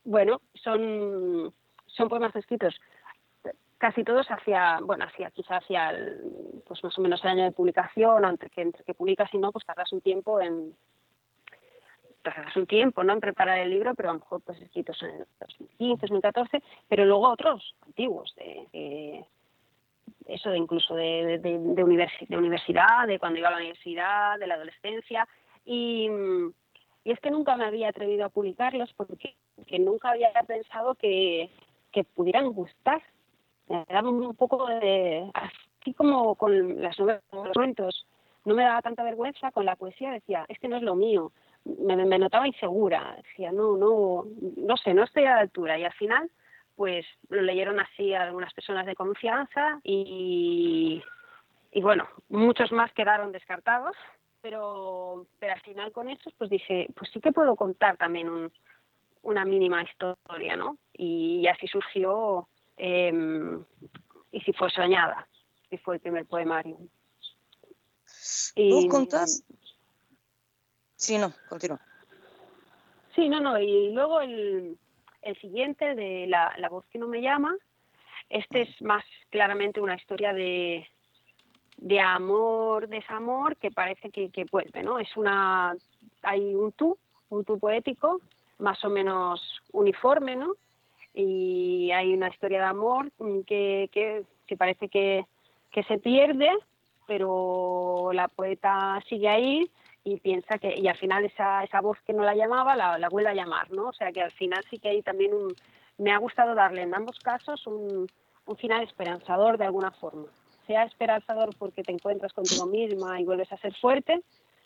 bueno, 0.04 0.40
son, 0.54 1.52
son 1.86 2.08
poemas 2.08 2.34
escritos 2.36 2.74
casi 3.80 4.04
todos 4.04 4.26
hacia, 4.30 4.78
bueno, 4.82 5.06
hacia 5.06 5.30
quizás 5.30 5.62
hacia 5.62 5.90
el, 5.90 6.62
pues 6.68 6.84
más 6.84 6.96
o 6.98 7.00
menos 7.00 7.24
el 7.24 7.30
año 7.30 7.44
de 7.44 7.52
publicación, 7.52 8.26
entre 8.26 8.50
que, 8.50 8.60
entre 8.60 8.84
que 8.84 8.92
publicas 8.92 9.32
y 9.32 9.38
no, 9.38 9.50
pues 9.52 9.64
tardas 9.64 9.90
un 9.92 10.02
tiempo 10.02 10.38
en 10.38 10.74
tardas 12.22 12.54
un 12.56 12.66
tiempo 12.66 13.02
¿no? 13.02 13.14
en 13.14 13.20
preparar 13.20 13.58
el 13.58 13.70
libro, 13.70 13.94
pero 13.94 14.10
a 14.10 14.12
lo 14.12 14.18
mejor 14.18 14.42
pues 14.42 14.60
escritos 14.60 15.02
en 15.02 15.24
2015, 15.40 16.00
2014, 16.02 16.62
pero 16.86 17.06
luego 17.06 17.30
otros 17.30 17.74
antiguos, 17.86 18.34
de, 18.36 19.24
eso 20.26 20.50
de 20.50 20.58
incluso 20.58 20.94
de, 20.94 21.38
de, 21.38 21.58
de, 21.58 21.82
universidad, 22.36 23.06
de 23.06 23.18
cuando 23.18 23.38
iba 23.38 23.48
a 23.48 23.52
la 23.52 23.56
universidad, 23.56 24.38
de 24.38 24.46
la 24.46 24.56
adolescencia, 24.56 25.26
y, 25.64 26.10
y, 27.04 27.10
es 27.10 27.18
que 27.20 27.30
nunca 27.30 27.56
me 27.56 27.64
había 27.64 27.88
atrevido 27.88 28.26
a 28.26 28.28
publicarlos 28.28 28.92
porque 28.92 29.34
que 29.66 29.78
nunca 29.78 30.10
había 30.10 30.30
pensado 30.46 30.94
que, 30.96 31.48
que 31.92 32.04
pudieran 32.04 32.52
gustar 32.52 33.00
me 33.70 33.84
daba 33.88 34.10
un 34.10 34.34
poco 34.34 34.66
de, 34.66 35.30
así 35.32 35.94
como 35.94 36.34
con 36.34 36.82
las 36.82 36.98
novelas, 36.98 37.22
los 37.32 37.52
cuentos, 37.54 38.06
no 38.44 38.54
me 38.54 38.64
daba 38.64 38.82
tanta 38.82 39.04
vergüenza, 39.04 39.52
con 39.52 39.64
la 39.64 39.76
poesía 39.76 40.10
decía, 40.10 40.44
es 40.48 40.58
que 40.58 40.68
no 40.68 40.76
es 40.76 40.82
lo 40.82 40.94
mío, 40.94 41.32
me, 41.64 41.96
notaba 42.18 42.46
insegura, 42.46 43.16
decía, 43.16 43.52
no, 43.52 43.76
no, 43.76 44.24
no 44.56 44.76
sé, 44.76 44.92
no 44.92 45.04
estoy 45.04 45.24
a 45.24 45.36
la 45.36 45.40
altura 45.40 45.78
y 45.78 45.84
al 45.84 45.92
final 45.92 46.30
pues 46.76 47.04
lo 47.28 47.42
leyeron 47.42 47.78
así 47.78 48.14
algunas 48.14 48.54
personas 48.54 48.86
de 48.86 48.94
confianza 48.94 49.80
y, 49.82 51.02
y 51.70 51.82
bueno, 51.82 52.08
muchos 52.30 52.72
más 52.72 52.90
quedaron 52.92 53.32
descartados, 53.32 53.94
pero, 54.40 55.26
pero 55.38 55.52
al 55.52 55.60
final 55.60 55.92
con 55.92 56.08
eso 56.08 56.30
pues 56.38 56.48
dije, 56.48 56.88
pues 56.96 57.10
sí 57.12 57.20
que 57.20 57.32
puedo 57.32 57.54
contar 57.54 57.98
también 57.98 58.30
un, 58.30 58.50
una 59.22 59.44
mínima 59.44 59.82
historia, 59.82 60.56
¿no? 60.56 60.78
Y 60.94 61.46
así 61.48 61.66
surgió 61.66 62.48
eh, 62.82 63.12
y 64.32 64.40
si 64.40 64.52
fue 64.54 64.70
soñada, 64.70 65.28
que 65.68 65.76
fue 65.78 65.96
el 65.96 66.00
primer 66.00 66.24
poemario. 66.26 66.78
Y, 68.54 68.72
¿Vos 68.72 68.86
contás? 68.86 69.44
Sí, 70.96 71.18
no, 71.18 71.32
continúa. 71.48 71.80
Sí, 73.14 73.28
no, 73.28 73.40
no, 73.40 73.58
y 73.58 73.92
luego 73.92 74.20
el, 74.20 74.78
el 75.22 75.40
siguiente 75.40 75.94
de 75.94 76.26
la, 76.26 76.54
la 76.56 76.68
voz 76.70 76.86
que 76.86 76.98
no 76.98 77.06
me 77.06 77.20
llama, 77.20 77.54
este 78.30 78.62
es 78.62 78.82
más 78.82 79.04
claramente 79.28 79.80
una 79.80 79.96
historia 79.96 80.32
de, 80.32 80.88
de 81.76 82.00
amor, 82.00 82.88
desamor, 82.88 83.56
que 83.56 83.70
parece 83.70 84.10
que, 84.10 84.30
que, 84.30 84.46
vuelve, 84.50 84.82
¿no? 84.82 84.98
Es 84.98 85.14
una, 85.16 85.76
hay 86.22 86.54
un 86.54 86.72
tú, 86.72 86.96
un 87.28 87.44
tú 87.44 87.58
poético, 87.58 88.20
más 88.58 88.82
o 88.84 88.88
menos 88.88 89.60
uniforme, 89.72 90.36
¿no? 90.36 90.54
Y 91.14 91.90
hay 91.92 92.12
una 92.12 92.28
historia 92.28 92.60
de 92.60 92.66
amor 92.66 93.10
que, 93.46 93.88
que, 93.92 94.24
que 94.46 94.56
parece 94.56 94.88
que, 94.88 95.26
que, 95.70 95.82
se 95.84 95.98
pierde, 95.98 96.48
pero 97.06 98.10
la 98.12 98.28
poeta 98.28 99.02
sigue 99.08 99.28
ahí 99.28 99.70
y 100.04 100.18
piensa 100.18 100.58
que, 100.58 100.74
y 100.76 100.86
al 100.88 100.96
final 100.96 101.24
esa, 101.24 101.64
esa 101.64 101.80
voz 101.80 101.98
que 102.06 102.12
no 102.12 102.22
la 102.22 102.34
llamaba 102.34 102.76
la, 102.76 103.08
vuelve 103.08 103.30
a 103.30 103.34
llamar, 103.34 103.70
¿no? 103.70 103.88
O 103.88 103.92
sea 103.92 104.12
que 104.12 104.22
al 104.22 104.32
final 104.32 104.62
sí 104.70 104.78
que 104.78 104.90
hay 104.90 105.02
también 105.02 105.34
un, 105.34 105.54
me 105.98 106.12
ha 106.12 106.18
gustado 106.18 106.54
darle 106.54 106.82
en 106.82 106.94
ambos 106.94 107.18
casos 107.18 107.66
un, 107.66 108.06
un 108.46 108.56
final 108.56 108.82
esperanzador 108.82 109.58
de 109.58 109.64
alguna 109.64 109.90
forma. 109.90 110.26
Sea 110.66 110.84
esperanzador 110.84 111.50
porque 111.58 111.82
te 111.82 111.92
encuentras 111.92 112.32
contigo 112.32 112.66
misma 112.66 113.20
y 113.20 113.24
vuelves 113.24 113.52
a 113.52 113.56
ser 113.58 113.74
fuerte, 113.74 114.22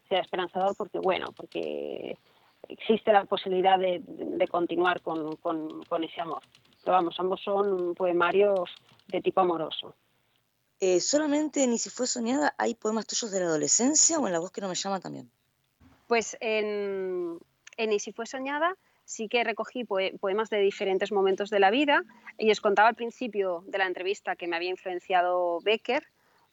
sea 0.08 0.20
esperanzador 0.20 0.76
porque, 0.76 0.98
bueno, 0.98 1.28
porque 1.34 2.18
existe 2.74 3.12
la 3.12 3.24
posibilidad 3.24 3.78
de, 3.78 4.02
de 4.06 4.48
continuar 4.48 5.00
con, 5.00 5.36
con, 5.36 5.82
con, 5.84 6.04
ese 6.04 6.20
amor. 6.20 6.42
Pero 6.82 6.96
vamos, 6.96 7.14
ambos 7.18 7.40
son 7.42 7.94
poemarios 7.94 8.70
de 9.08 9.20
tipo 9.20 9.40
amoroso. 9.40 9.94
Eh, 10.80 11.00
¿Solamente 11.00 11.66
Ni 11.66 11.78
si 11.78 11.88
fue 11.88 12.06
soñada 12.06 12.54
hay 12.58 12.74
poemas 12.74 13.06
tuyos 13.06 13.30
de 13.30 13.40
la 13.40 13.46
adolescencia 13.46 14.18
o 14.18 14.26
en 14.26 14.32
La 14.32 14.40
voz 14.40 14.50
que 14.50 14.60
no 14.60 14.68
me 14.68 14.74
llama 14.74 15.00
también? 15.00 15.30
Pues 16.06 16.36
en, 16.40 17.38
en 17.76 17.90
Ni 17.90 17.98
si 17.98 18.12
fue 18.12 18.26
soñada 18.26 18.76
sí 19.04 19.28
que 19.28 19.44
recogí 19.44 19.84
poemas 19.84 20.50
de 20.50 20.58
diferentes 20.58 21.12
momentos 21.12 21.50
de 21.50 21.60
la 21.60 21.70
vida 21.70 22.02
y 22.38 22.50
os 22.50 22.60
contaba 22.60 22.88
al 22.88 22.94
principio 22.94 23.62
de 23.66 23.78
la 23.78 23.86
entrevista 23.86 24.36
que 24.36 24.46
me 24.46 24.56
había 24.56 24.70
influenciado 24.70 25.60
Becker, 25.60 26.06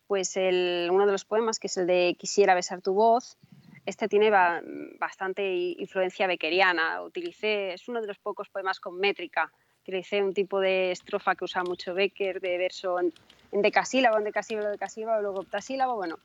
pues 0.07 0.35
el, 0.35 0.89
uno 0.91 1.05
de 1.05 1.13
los 1.13 1.23
poemas, 1.23 1.59
que 1.59 1.67
es 1.67 1.77
el 1.77 1.87
de 1.87 2.15
Quisiera 2.19 2.53
besar 2.53 2.81
tu 2.81 2.93
voz, 2.93 3.37
este 3.85 4.07
tiene 4.07 4.29
bastante 4.99 5.43
influencia 5.77 6.27
beckeriana. 6.27 7.01
Utilicé, 7.01 7.73
es 7.73 7.87
uno 7.87 8.01
de 8.01 8.07
los 8.07 8.19
pocos 8.19 8.49
poemas 8.49 8.79
con 8.79 8.97
métrica. 8.99 9.51
Utilicé 9.81 10.21
un 10.21 10.33
tipo 10.33 10.59
de 10.59 10.91
estrofa 10.91 11.35
que 11.35 11.45
usa 11.45 11.63
mucho 11.63 11.93
Becker, 11.93 12.39
de 12.39 12.57
verso 12.57 12.99
en, 12.99 13.11
en 13.51 13.61
decasílabo, 13.61 14.17
en 14.17 14.25
decasílabo, 14.25 14.69
decasílabo, 14.69 15.21
luego 15.21 15.39
octasílabo. 15.39 15.95
Bueno, 15.95 16.19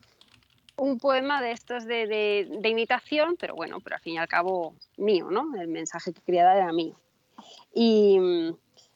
un 0.77 0.99
poema 0.99 1.41
de 1.41 1.53
estos 1.53 1.87
de, 1.87 2.49
imitación, 2.65 3.37
pero 3.39 3.55
bueno, 3.55 3.81
pero 3.81 3.97
al 3.97 4.03
fin 4.03 4.15
y 4.15 4.19
al 4.19 4.29
cabo 4.29 4.75
mío, 4.97 5.31
¿no? 5.31 5.55
El 5.59 5.69
mensaje 5.69 6.13
que 6.13 6.21
quería 6.21 6.45
dar 6.45 6.59
era 6.59 6.73
mío. 6.73 6.95
Y, 7.75 8.19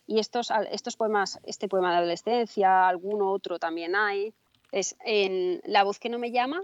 y 0.06 0.18
estos, 0.18 0.52
estos 0.70 0.96
poemas, 0.96 1.40
este 1.44 1.68
poema 1.68 1.90
de 1.92 1.98
adolescencia, 1.98 2.88
alguno 2.88 3.30
otro 3.30 3.58
también 3.58 3.96
hay, 3.96 4.34
es 4.72 4.96
en 5.04 5.61
La 5.64 5.82
voz 5.82 5.98
que 5.98 6.11
no 6.11 6.18
me 6.18 6.30
llama, 6.30 6.62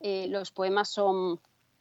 eh, 0.00 0.26
los 0.28 0.50
poemas 0.50 0.88
son 0.88 1.40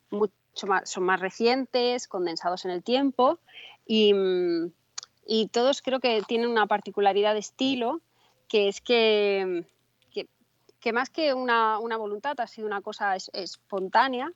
mucho 0.10 0.34
más, 0.68 0.90
son 0.90 1.04
más 1.04 1.20
recientes, 1.20 2.08
condensados 2.08 2.66
en 2.66 2.72
el 2.72 2.84
tiempo 2.84 3.40
y, 3.86 4.14
y, 5.28 5.48
todos 5.50 5.82
creo 5.82 6.00
que 6.00 6.22
tienen 6.28 6.50
una 6.50 6.68
particularidad 6.68 7.34
de 7.34 7.40
estilo 7.40 8.02
que 8.48 8.68
es 8.68 8.82
que, 8.82 9.66
que, 10.12 10.28
que 10.80 10.94
más 10.94 11.10
que 11.10 11.34
una, 11.34 11.80
una, 11.80 11.98
voluntad 11.98 12.40
ha 12.40 12.48
sido 12.48 12.68
una 12.68 12.82
cosa 12.82 13.16
es, 13.16 13.30
espontánea, 13.34 14.32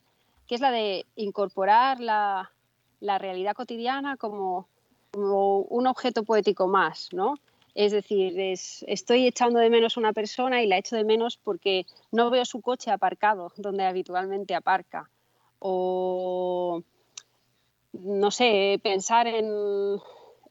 que 0.48 0.56
es 0.56 0.62
la 0.62 0.72
de 0.72 1.06
incorporar 1.16 2.00
la, 2.00 2.52
la 3.00 3.18
realidad 3.18 3.54
cotidiana 3.54 4.18
como, 4.18 4.68
como, 5.12 5.60
un 5.62 5.88
objeto 5.88 6.24
poético 6.24 6.68
más, 6.68 7.10
¿no? 7.14 7.36
Es 7.76 7.92
decir, 7.92 8.40
es, 8.40 8.84
estoy 8.88 9.28
echando 9.28 9.60
de 9.60 9.70
menos 9.70 9.98
una 9.98 10.14
persona 10.14 10.62
y 10.62 10.68
la 10.68 10.78
echo 10.78 10.96
de 10.96 11.04
menos 11.04 11.38
porque 11.38 11.86
no 12.12 12.30
veo 12.30 12.46
su 12.46 12.62
coche 12.62 12.92
aparcado 12.92 13.54
donde 13.58 13.86
habitualmente 13.86 14.56
aparca. 14.56 15.10
O, 15.60 16.82
no 17.94 18.32
sé, 18.32 18.80
pensar 18.82 19.28
en, 19.28 19.48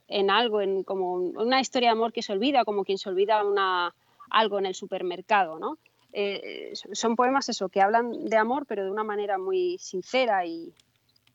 en 0.07 0.29
algo, 0.29 0.61
en 0.61 0.83
como 0.83 1.13
una 1.13 1.59
historia 1.59 1.89
de 1.89 1.93
amor 1.93 2.13
que 2.13 2.21
se 2.21 2.33
olvida, 2.33 2.65
como 2.65 2.83
quien 2.83 2.97
se 2.97 3.09
olvida 3.09 3.43
una, 3.43 3.93
algo 4.29 4.59
en 4.59 4.65
el 4.65 4.75
supermercado, 4.75 5.59
¿no? 5.59 5.77
Eh, 6.11 6.73
son 6.73 7.15
poemas 7.15 7.49
eso, 7.49 7.69
que 7.69 7.81
hablan 7.81 8.25
de 8.25 8.37
amor, 8.37 8.65
pero 8.65 8.83
de 8.83 8.91
una 8.91 9.03
manera 9.03 9.37
muy 9.37 9.77
sincera 9.77 10.45
y, 10.45 10.73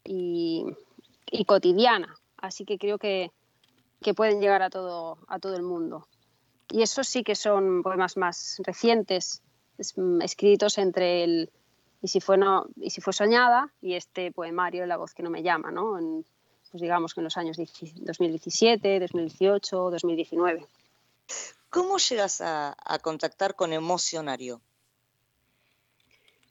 y 0.04 1.44
cotidiana. 1.46 2.16
Así 2.36 2.64
que 2.64 2.78
creo 2.78 2.98
que, 2.98 3.30
que 4.04 4.14
pueden 4.14 4.38
llegar 4.40 4.62
a 4.62 4.68
todo, 4.68 5.18
a 5.26 5.38
todo 5.38 5.56
el 5.56 5.62
mundo. 5.62 6.06
Y 6.70 6.82
esos 6.82 7.08
sí 7.08 7.24
que 7.24 7.34
son 7.34 7.82
poemas 7.82 8.16
más 8.18 8.60
recientes, 8.62 9.42
mm, 9.96 10.20
escritos 10.20 10.78
entre 10.78 11.24
el 11.24 11.50
y 12.02 12.08
si 12.08 12.20
fue 12.20 12.36
no 12.36 12.66
y 12.76 12.90
si 12.90 13.00
fue 13.00 13.14
soñada 13.14 13.72
y 13.80 13.94
este 13.94 14.30
poemario 14.30 14.84
La 14.84 14.98
voz 14.98 15.14
que 15.14 15.22
no 15.22 15.30
me 15.30 15.42
llama, 15.42 15.70
¿no? 15.70 15.98
En, 15.98 16.26
pues 16.70 16.82
digamos 16.82 17.14
que 17.14 17.20
en 17.20 17.24
los 17.24 17.36
años 17.38 17.56
2017, 17.56 19.00
2018, 19.00 19.90
2019. 19.90 20.66
¿Cómo 21.70 21.96
llegas 21.96 22.42
a, 22.42 22.76
contactar 23.02 23.56
con 23.56 23.72
Emocionario? 23.72 24.60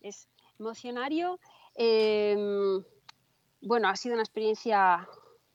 Es 0.01 0.27
Emocionario, 0.59 1.39
em, 1.75 2.83
bueno, 3.61 3.89
ha 3.89 3.95
sido 3.95 4.15
una 4.15 4.23
experiencia 4.23 5.07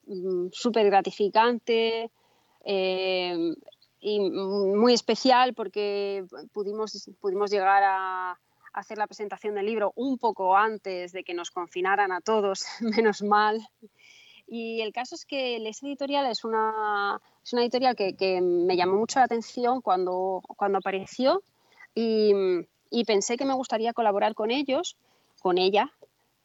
mm, 0.09 0.48
súper 0.52 0.86
gratificante 0.86 2.11
em, 2.64 3.54
y 4.00 4.20
muy 4.20 4.92
especial 4.94 5.54
porque 5.54 6.24
pudimos, 6.52 7.11
pudimos 7.20 7.50
llegar 7.50 7.82
a, 7.84 8.38
hacer 8.72 8.98
la 8.98 9.06
presentación 9.06 9.54
del 9.54 9.66
libro 9.66 9.92
un 9.96 10.18
poco 10.18 10.56
antes 10.56 11.12
de 11.12 11.24
que 11.24 11.34
nos 11.34 11.50
confinaran 11.50 12.12
a 12.12 12.20
todos, 12.20 12.64
menos 12.80 13.22
mal. 13.22 13.61
Y 14.46 14.80
el 14.80 14.92
caso 14.92 15.14
es 15.14 15.26
que 15.26 15.59
Les 15.59 15.82
Editorial 15.82 16.26
es 16.26 16.44
una, 16.44 17.20
es 17.44 17.52
una 17.52 17.62
editorial 17.62 17.94
que, 17.94 18.40
me 18.40 18.76
llamó 18.76 18.96
mucho 18.96 19.18
la 19.18 19.26
atención 19.26 19.82
cuando, 19.82 20.40
cuando 20.56 20.78
apareció 20.78 21.42
y, 21.94 22.32
pensé 23.06 23.36
que 23.36 23.44
me 23.44 23.54
gustaría 23.54 23.92
colaborar 23.92 24.34
con 24.34 24.50
ellos, 24.50 24.96
con 25.40 25.59
ella, 25.59 25.92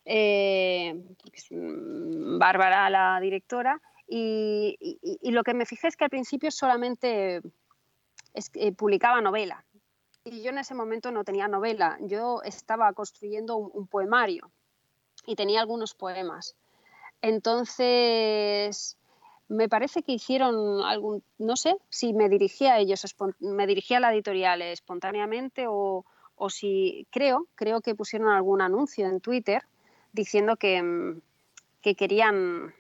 eh, 0.06 1.02
Bárbara, 1.50 2.90
la 2.90 3.20
directora, 3.20 3.82
y, 4.08 4.78
lo 5.24 5.44
que 5.44 5.54
me 5.54 5.66
fijé 5.66 5.88
es 5.88 5.98
que 5.98 6.04
al 6.04 6.10
principio 6.10 6.52
solamente 6.52 7.42
es, 8.34 8.52
eh, 8.56 8.72
publicaba 8.72 9.22
novela. 9.22 9.66
Y 10.26 10.42
yo 10.42 10.52
en 10.52 10.60
ese 10.60 10.76
momento 10.76 11.12
no 11.12 11.24
tenía 11.24 11.48
novela, 11.48 11.98
yo 12.02 12.42
estaba 12.44 12.94
construyendo 12.94 13.58
un 13.58 13.88
poemario 13.88 14.52
y 15.26 15.36
tenía 15.36 15.62
algunos 15.62 15.94
poemas. 15.94 16.56
Entonces, 17.22 18.98
me 19.48 19.70
parece 19.70 20.04
que 20.04 20.14
hicieron 20.14 20.82
algún, 20.84 21.24
no 21.38 21.56
sé 21.56 21.78
si 21.90 22.14
me 22.14 22.30
dirigía 22.30 22.74
a 22.74 22.80
ellos, 22.80 23.04
me 23.40 23.68
dirigía 23.68 23.98
a 23.98 24.02
la 24.02 24.14
editorial 24.14 24.62
espontáneamente 24.62 25.66
o, 25.68 26.06
si 26.50 27.08
creo, 27.10 27.48
creo 27.56 27.82
que 27.82 27.96
pusieron 27.96 28.30
algún 28.30 28.62
anuncio 28.62 29.08
en 29.08 29.22
Twitter 29.22 29.64
diciendo 30.14 30.56
que, 30.56 31.20
querían 31.82 32.74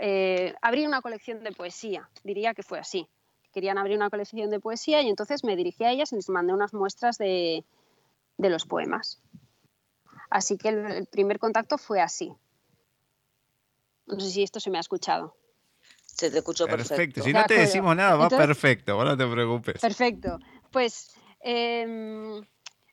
eh, 0.00 0.54
abrir 0.62 0.88
una 0.88 1.02
colección 1.02 1.44
de 1.44 1.52
poesía, 1.52 2.08
diría 2.24 2.54
que 2.54 2.62
fue 2.62 2.78
así. 2.78 3.08
Querían 3.52 3.78
abrir 3.78 3.96
una 3.96 4.10
colección 4.10 4.50
de 4.50 4.60
poesía 4.60 5.02
y 5.02 5.08
entonces 5.08 5.44
me 5.44 5.56
dirigí 5.56 5.84
a 5.84 5.90
ellas 5.90 6.12
y 6.12 6.16
les 6.16 6.28
mandé 6.28 6.52
unas 6.52 6.72
muestras 6.72 7.18
de, 7.18 7.64
los 8.38 8.66
poemas. 8.66 9.20
Así 10.30 10.56
que 10.56 10.68
el 10.68 11.06
primer 11.06 11.38
contacto 11.38 11.78
fue 11.78 12.00
así. 12.00 12.32
No 14.06 14.20
sé 14.20 14.30
si 14.30 14.42
esto 14.42 14.60
se 14.60 14.70
me 14.70 14.78
ha 14.78 14.80
escuchado. 14.80 15.36
Se 16.04 16.30
te 16.30 16.38
escuchó 16.38 16.66
perfecto. 16.66 16.96
Perfecto. 16.96 17.22
Si 17.22 17.32
no 17.32 17.44
te 17.44 17.54
decimos 17.54 17.96
nada, 17.96 18.16
va 18.16 18.28
perfecto. 18.28 19.02
no 19.02 19.16
te 19.16 19.26
preocupes. 19.26 19.80
Perfecto. 19.80 20.38
Pues, 20.70 21.14
em, 21.40 22.42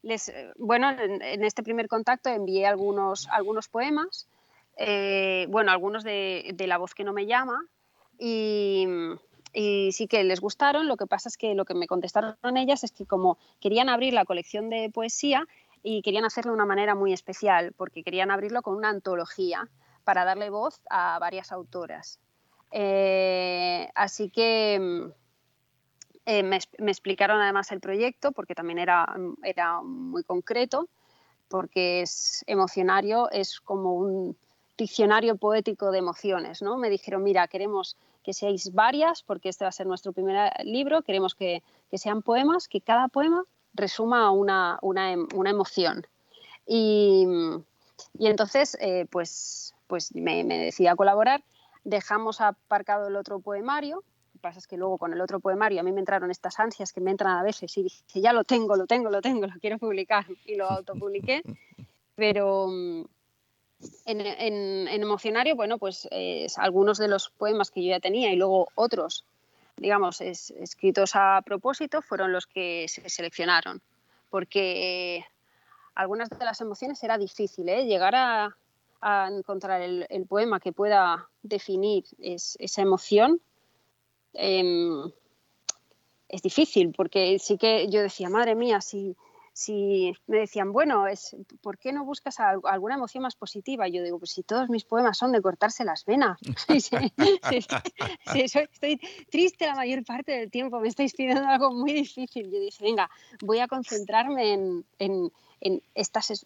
les, 0.03 0.31
bueno, 0.57 0.91
en, 0.91 1.43
este 1.43 1.63
primer 1.63 1.87
contacto 1.87 2.29
envié 2.29 2.67
algunos, 2.67 3.27
algunos 3.29 3.67
poemas. 3.69 4.27
Eh, 4.77 5.47
bueno, 5.49 5.71
algunos 5.71 6.03
de, 6.03 6.55
La 6.67 6.77
voz 6.77 6.93
que 6.93 7.03
no 7.03 7.13
me 7.13 7.25
llama. 7.25 7.65
Y, 8.19 8.85
y 9.53 9.91
sí 9.93 10.07
que 10.07 10.23
les 10.23 10.41
gustaron. 10.41 10.87
Lo 10.87 10.97
que 10.97 11.07
pasa 11.07 11.29
es 11.29 11.37
que 11.37 11.55
lo 11.55 11.65
que 11.65 11.73
me 11.73 11.87
contestaron 11.87 12.57
ellas 12.57 12.83
es 12.83 12.91
que 12.91 13.05
como 13.05 13.37
querían 13.59 13.89
abrir 13.89 14.13
la 14.13 14.25
colección 14.25 14.69
de 14.69 14.89
poesía 14.93 15.47
y 15.81 16.01
querían 16.01 16.25
hacerlo 16.25 16.51
de 16.51 16.55
una 16.55 16.65
manera 16.65 16.95
muy 16.95 17.13
especial, 17.13 17.73
porque 17.75 18.03
querían 18.03 18.31
abrirlo 18.31 18.61
con 18.61 18.75
una 18.75 18.89
antología 18.89 19.69
para 20.03 20.25
darle 20.25 20.49
voz 20.49 20.81
a 20.89 21.17
varias 21.19 21.51
autoras. 21.51 22.19
Eh, 22.71 23.89
así 23.95 24.29
que 24.29 24.79
mm, 24.79 25.22
eh, 26.25 26.43
me, 26.43 26.57
explicaron 26.57 27.41
además 27.41 27.71
el 27.71 27.79
proyecto, 27.79 28.31
porque 28.31 28.55
también 28.55 28.79
era, 28.79 29.05
era 29.43 29.81
muy 29.81 30.23
concreto, 30.23 30.87
porque 31.47 32.01
es 32.01 32.43
emocionario, 32.47 33.29
es 33.31 33.59
como 33.59 33.93
un 33.95 34.35
diccionario 34.77 35.35
poético 35.35 35.91
de 35.91 35.99
emociones. 35.99 36.61
¿no? 36.61 36.77
Me 36.77 36.89
dijeron, 36.89 37.23
mira, 37.23 37.47
queremos 37.47 37.97
que 38.23 38.33
seáis 38.33 38.73
varias, 38.73 39.21
porque 39.21 39.49
este 39.49 39.65
va 39.65 39.69
a 39.69 39.73
ser 39.73 39.85
nuestro 39.85 40.13
primer 40.13 40.51
libro, 40.63 41.01
queremos 41.01 41.35
que, 41.35 41.61
sean 41.93 42.21
poemas, 42.21 42.67
que 42.67 42.81
cada 42.81 43.07
poema 43.07 43.43
resuma 43.73 44.31
una, 44.31 44.79
una, 44.81 45.11
emoción. 45.49 46.07
Y, 46.65 47.27
y 48.17 48.27
entonces, 48.27 48.77
eh, 48.79 49.05
pues 49.11 49.73
pues 49.93 50.15
me, 50.15 50.43
me 50.43 50.57
decidí 50.57 50.87
a 50.87 50.95
colaborar. 50.95 51.43
Dejamos 51.83 52.41
aparcado 52.41 53.09
el 53.09 53.15
otro 53.15 53.39
poemario. 53.39 54.03
Pasa 54.43 54.59
es 54.59 54.67
que 54.67 54.75
luego 54.75 54.97
con 54.97 55.13
el 55.13 55.21
otro 55.21 55.39
poemario 55.39 55.79
a 55.79 55.83
mí 55.83 55.93
me 55.93 56.01
entraron 56.01 56.29
estas 56.29 56.59
ansias 56.59 56.91
que 56.91 56.99
me 56.99 57.11
entran 57.11 57.37
a 57.37 57.43
veces 57.43 57.77
y 57.77 57.83
dije, 57.83 58.03
ya 58.15 58.33
lo 58.33 58.43
tengo, 58.43 58.75
lo 58.75 58.85
tengo, 58.85 59.09
lo 59.09 59.21
tengo, 59.21 59.47
lo 59.47 59.53
quiero 59.61 59.77
publicar 59.77 60.25
y 60.43 60.55
lo 60.55 60.69
autopubliqué. 60.69 61.41
Pero 62.15 62.67
mm, 62.67 63.05
en, 64.03 64.19
en, 64.19 65.01
Emocionario, 65.01 65.55
bueno, 65.55 65.77
pues 65.77 66.09
algunos 66.57 66.97
de 66.97 67.07
los 67.07 67.29
poemas 67.29 67.71
que 67.71 67.85
yo 67.85 67.91
ya 67.91 68.01
tenía 68.01 68.33
y 68.33 68.35
luego 68.35 68.67
otros, 68.75 69.23
digamos, 69.77 70.19
escritos 70.19 71.11
a 71.15 71.41
propósito, 71.45 72.01
fueron 72.01 72.33
los 72.33 72.45
que 72.45 72.87
se 72.89 73.07
seleccionaron. 73.07 73.81
Porque 74.29 75.23
algunas 75.95 76.29
de 76.29 76.43
las 76.43 76.59
emociones 76.59 77.01
era 77.01 77.17
difícil, 77.17 77.69
¿eh? 77.69 77.85
Llegar 77.85 78.13
a, 78.13 78.57
a 78.99 79.29
encontrar 79.31 79.81
el, 79.81 80.25
poema 80.27 80.59
que 80.59 80.73
pueda 80.73 81.29
definir 81.43 82.03
esa 82.19 82.81
emoción, 82.81 83.39
em, 84.33 85.11
es 86.29 86.41
difícil, 86.41 86.93
porque 86.95 87.37
sí 87.39 87.57
que 87.57 87.87
yo 87.89 88.01
decía, 88.01 88.29
madre 88.29 88.55
mía, 88.55 88.81
si, 88.81 89.15
si 89.53 90.13
me 90.27 90.39
decían, 90.39 90.71
bueno, 90.71 91.07
es, 91.07 91.35
¿por 91.61 91.77
qué 91.77 91.93
no 91.93 92.05
buscas 92.05 92.39
alguna 92.39 92.95
emoción 92.95 93.21
más 93.21 93.35
positiva? 93.35 93.87
Yo 93.87 94.01
digo, 94.03 94.17
pues 94.19 94.31
si 94.31 94.43
todos 94.43 94.69
mis 94.69 94.83
poemas 94.83 95.17
son 95.17 95.31
de 95.31 95.41
cortarse 95.41 95.85
las 95.85 96.05
venas. 96.05 96.39
estoy 98.33 98.99
triste 99.29 99.67
la 99.67 99.75
mayor 99.75 100.03
parte 100.03 100.31
del 100.31 100.49
tiempo, 100.49 100.79
me 100.79 100.87
estáis 100.87 101.13
pidiendo 101.13 101.47
algo 101.47 101.71
muy 101.71 101.93
difícil. 101.93 102.51
Yo 102.51 102.59
dije, 102.59 102.83
venga, 102.83 103.09
voy 103.41 103.59
a 103.59 103.67
concentrarme 103.67 104.53
en, 104.53 104.85
en, 104.97 105.31
en 105.61 105.81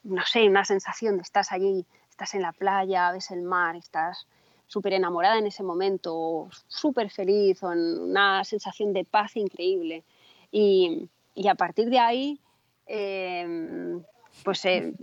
no 0.03 0.25
sé, 0.25 0.49
una 0.49 0.65
sensación 0.65 1.15
de 1.15 1.23
estás 1.23 1.51
allí 1.51 1.85
estás 2.17 2.33
en 2.33 2.41
la 2.41 2.51
playa, 2.51 3.11
ves 3.11 3.29
el 3.29 3.43
mar, 3.43 3.75
estás 3.75 4.25
súper 4.67 4.93
enamorada 4.93 5.39
en 5.39 5.47
ese 5.47 5.63
momento, 5.63 6.49
súper 6.67 7.09
feliz, 7.09 7.63
o 7.63 7.71
en 7.71 7.79
una 7.99 8.43
sensación 8.43 8.93
de 8.93 9.05
paz 9.05 9.35
increíble. 9.35 10.03
Y, 10.51 11.09
y 11.33 11.47
a 11.47 11.55
partir 11.55 11.89
de 11.89 11.99
ahí, 11.99 12.39
em, 12.85 14.03
pues 14.43 14.63
eh, 14.65 14.93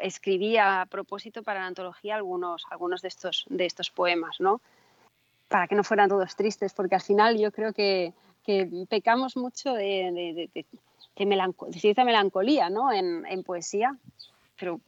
escribí 0.00 0.56
a 0.56 0.86
propósito 0.90 1.42
para 1.42 1.60
la 1.60 1.66
antología 1.66 2.16
algunos, 2.16 2.64
algunos 2.70 3.00
de, 3.02 3.08
estos, 3.08 3.46
de 3.48 3.64
estos 3.64 3.90
poemas, 3.90 4.40
¿no? 4.40 4.60
Para 5.48 5.66
que 5.68 5.74
no 5.74 5.84
fueran 5.84 6.08
todos 6.08 6.36
tristes, 6.36 6.74
porque 6.74 6.96
al 6.96 7.02
final 7.02 7.38
yo 7.38 7.52
creo 7.52 7.72
que, 7.72 8.12
que 8.44 8.68
pecamos 8.88 9.36
mucho 9.36 9.72
de, 9.72 10.48
de 10.52 10.66
cierta 11.78 12.04
melancolía 12.04 12.70
¿no? 12.70 12.92
en, 12.92 13.26
en 13.26 13.42
poesía, 13.42 13.96
pero 14.58 14.80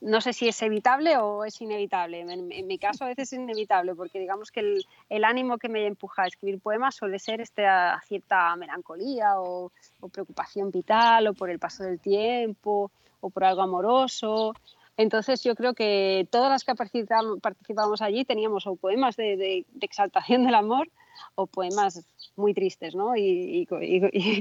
no 0.00 0.20
sé 0.20 0.32
si 0.32 0.48
es 0.48 0.60
evitable 0.62 1.16
o 1.18 1.44
es 1.44 1.60
inevitable. 1.60 2.20
En, 2.20 2.66
mi 2.66 2.78
caso 2.78 3.04
a 3.04 3.08
veces 3.08 3.32
es 3.32 3.38
inevitable 3.38 3.94
porque 3.94 4.20
digamos 4.20 4.50
que 4.50 4.78
el, 5.08 5.24
ánimo 5.24 5.58
que 5.58 5.68
me 5.68 5.86
empuja 5.86 6.22
a 6.22 6.26
escribir 6.26 6.60
poemas 6.60 6.94
suele 6.94 7.18
ser 7.18 7.40
esta 7.40 8.00
cierta 8.06 8.54
melancolía 8.56 9.40
o, 9.40 9.72
preocupación 10.12 10.70
vital 10.70 11.28
o 11.28 11.34
por 11.34 11.50
el 11.50 11.58
paso 11.58 11.84
del 11.84 11.98
tiempo 11.98 12.90
o 13.20 13.30
por 13.30 13.44
algo 13.44 13.62
amoroso. 13.62 14.54
Entonces 14.96 15.42
yo 15.42 15.54
creo 15.54 15.74
que 15.74 16.26
todas 16.30 16.50
las 16.50 16.64
que 16.64 16.74
participamos, 16.74 18.02
allí 18.02 18.24
teníamos 18.24 18.66
o 18.66 18.76
poemas 18.76 19.16
de, 19.16 19.64
exaltación 19.80 20.44
del 20.44 20.54
amor 20.54 20.88
o 21.34 21.46
poemas 21.46 22.04
muy 22.36 22.54
tristes, 22.54 22.94
¿no? 22.94 23.16
y 23.16 23.66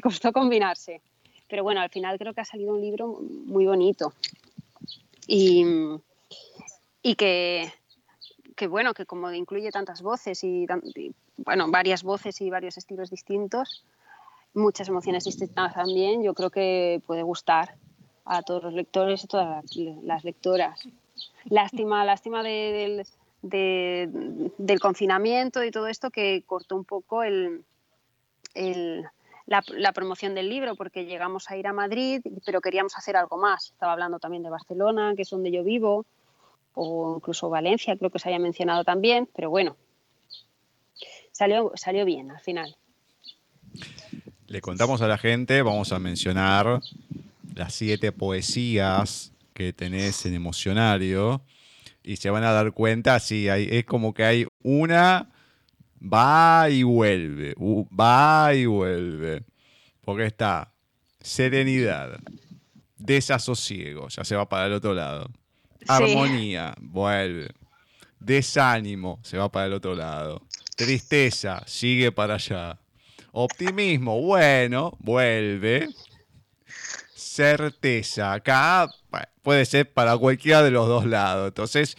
costó 0.02 0.32
combinarse. 0.32 1.02
Pero 1.47 1.64
bueno, 1.64 1.82
al 1.82 1.89
final 1.89 2.20
creo 2.20 2.34
que 2.34 2.41
ha 2.41 2.45
salido 2.45 2.74
un 2.74 2.82
libro 2.82 3.20
muy 3.45 3.66
bonito 3.66 4.14
y, 5.32 5.63
y 7.03 7.15
que, 7.15 7.71
que, 8.55 8.67
bueno, 8.67 8.95
que 8.95 9.05
como 9.05 9.32
incluye 9.32 9.69
tantas 9.69 10.01
voces 10.01 10.43
y, 10.43 10.65
bueno, 11.38 11.69
varias 11.69 12.01
voces 12.01 12.41
y 12.41 12.49
varios 12.49 12.77
estilos 12.77 13.11
distintos, 13.11 13.86
muchas 14.55 14.89
emociones 14.89 15.25
distintas 15.25 15.75
también, 15.75 16.23
yo 16.23 16.34
creo 16.34 16.49
que 16.49 17.01
puede 17.05 17.21
gustar 17.21 17.75
a 18.25 18.41
todos 18.41 18.63
los 18.63 18.73
lectores 18.73 19.23
y 19.23 19.27
todas 19.27 19.63
las 20.03 20.23
lectoras. 20.23 20.80
Lástima, 21.45 22.03
lástima 22.05 22.41
del, 22.41 23.05
del 23.43 24.80
confinamiento 24.80 25.63
y 25.63 25.69
todo 25.69 25.86
esto 25.86 26.09
que 26.09 26.43
cortó 26.47 26.75
un 26.75 26.86
poco 26.86 27.21
el, 27.21 27.63
la, 29.50 29.91
promoción 29.93 30.36
del 30.36 30.50
libro 30.50 30.76
porque 30.76 31.06
llegamos 31.06 31.50
a 31.50 31.58
ir 31.58 31.68
a 31.68 31.74
Madrid, 31.74 32.22
pero 32.45 32.62
queríamos 32.62 32.95
hacer 32.97 33.18
algo 33.18 33.38
más. 33.38 33.72
Estaba 33.72 33.93
hablando 33.93 34.20
también 34.20 34.43
de 34.43 34.50
Barcelona, 34.50 35.14
que 35.16 35.24
es 35.24 35.30
donde 35.30 35.52
yo 35.52 35.64
vivo, 35.64 36.06
o 36.76 37.16
incluso 37.18 37.50
Valencia, 37.50 37.97
creo 37.97 38.12
que 38.12 38.20
se 38.20 38.30
haya 38.30 38.39
mencionado 38.39 38.84
también, 38.84 39.28
pero 39.36 39.50
bueno, 39.50 39.76
salió, 41.32 41.72
salió 41.76 42.06
bien 42.06 42.32
al 42.32 42.39
final. 42.39 42.76
Le 44.47 44.62
contamos 44.62 45.02
a 45.02 45.08
la 45.08 45.18
gente, 45.18 45.62
vamos 45.62 45.91
a 45.91 46.00
mencionar 46.00 46.80
las 47.56 47.74
siete 47.74 48.12
poesías 48.12 49.32
que 49.54 49.74
tenés 49.74 50.26
en 50.26 50.36
emocionario 50.36 51.41
y 52.04 52.18
se 52.18 52.30
van 52.30 52.43
a 52.43 52.52
dar 52.52 52.72
cuenta, 52.72 53.20
sí, 53.20 53.50
hay, 53.50 53.68
es 53.70 53.86
como 53.86 54.14
que 54.14 54.24
hay 54.24 54.47
una 54.64 55.30
va 56.02 56.70
y 56.70 56.84
vuelve, 56.84 57.56
va 57.58 58.54
y 58.54 58.66
vuelve, 58.66 59.43
porque 60.02 60.26
está 60.26 60.72
serenidad, 61.20 62.20
desasosiego, 62.97 64.08
ya 64.10 64.24
se 64.24 64.36
va 64.36 64.47
para 64.47 64.68
el 64.68 64.74
otro 64.74 64.93
lado, 64.93 65.30
armonía, 65.88 66.76
vuelve, 66.80 67.50
desánimo, 68.20 69.20
se 69.24 69.38
va 69.38 69.52
para 69.52 69.68
el 69.68 69.74
otro 69.74 69.95
lado, 69.95 70.41
tristeza, 70.76 71.64
sigue 71.66 72.12
para 72.12 72.36
allá, 72.36 72.80
optimismo, 73.32 74.22
bueno, 74.22 74.97
vuelve, 75.00 75.89
certeza. 77.39 78.34
Acá 78.34 78.89
puede 79.41 79.66
ser 79.66 79.91
para 79.91 80.18
cualquiera 80.18 80.62
de 80.64 80.72
los 80.72 80.88
dos 80.88 81.06
lados. 81.06 81.47
Entonces, 81.47 81.95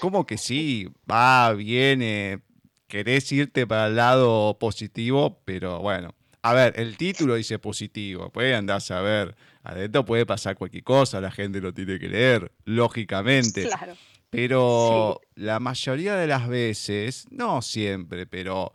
como 0.00 0.26
que 0.26 0.38
sí, 0.38 0.88
va, 1.10 1.52
viene, 1.52 2.40
querés 2.86 3.30
irte 3.32 3.66
para 3.66 3.86
el 3.88 3.96
lado 3.96 4.58
positivo, 4.58 5.40
pero 5.44 5.80
bueno. 5.80 6.14
A 6.42 6.52
ver, 6.52 6.78
el 6.78 6.96
título 6.98 7.36
dice 7.36 7.58
positivo, 7.58 8.30
puede 8.30 8.54
andar 8.54 8.82
a 8.90 9.00
ver. 9.00 9.34
Adentro 9.62 10.04
puede 10.04 10.26
pasar 10.26 10.56
cualquier 10.56 10.84
cosa, 10.84 11.20
la 11.20 11.30
gente 11.30 11.60
lo 11.60 11.72
tiene 11.72 11.98
que 11.98 12.08
leer, 12.08 12.52
lógicamente. 12.64 13.64
Claro. 13.64 13.96
Pero 14.28 15.20
la 15.36 15.58
mayoría 15.60 16.16
de 16.16 16.26
las 16.26 16.48
veces, 16.48 17.26
no 17.30 17.62
siempre, 17.62 18.26
pero 18.26 18.72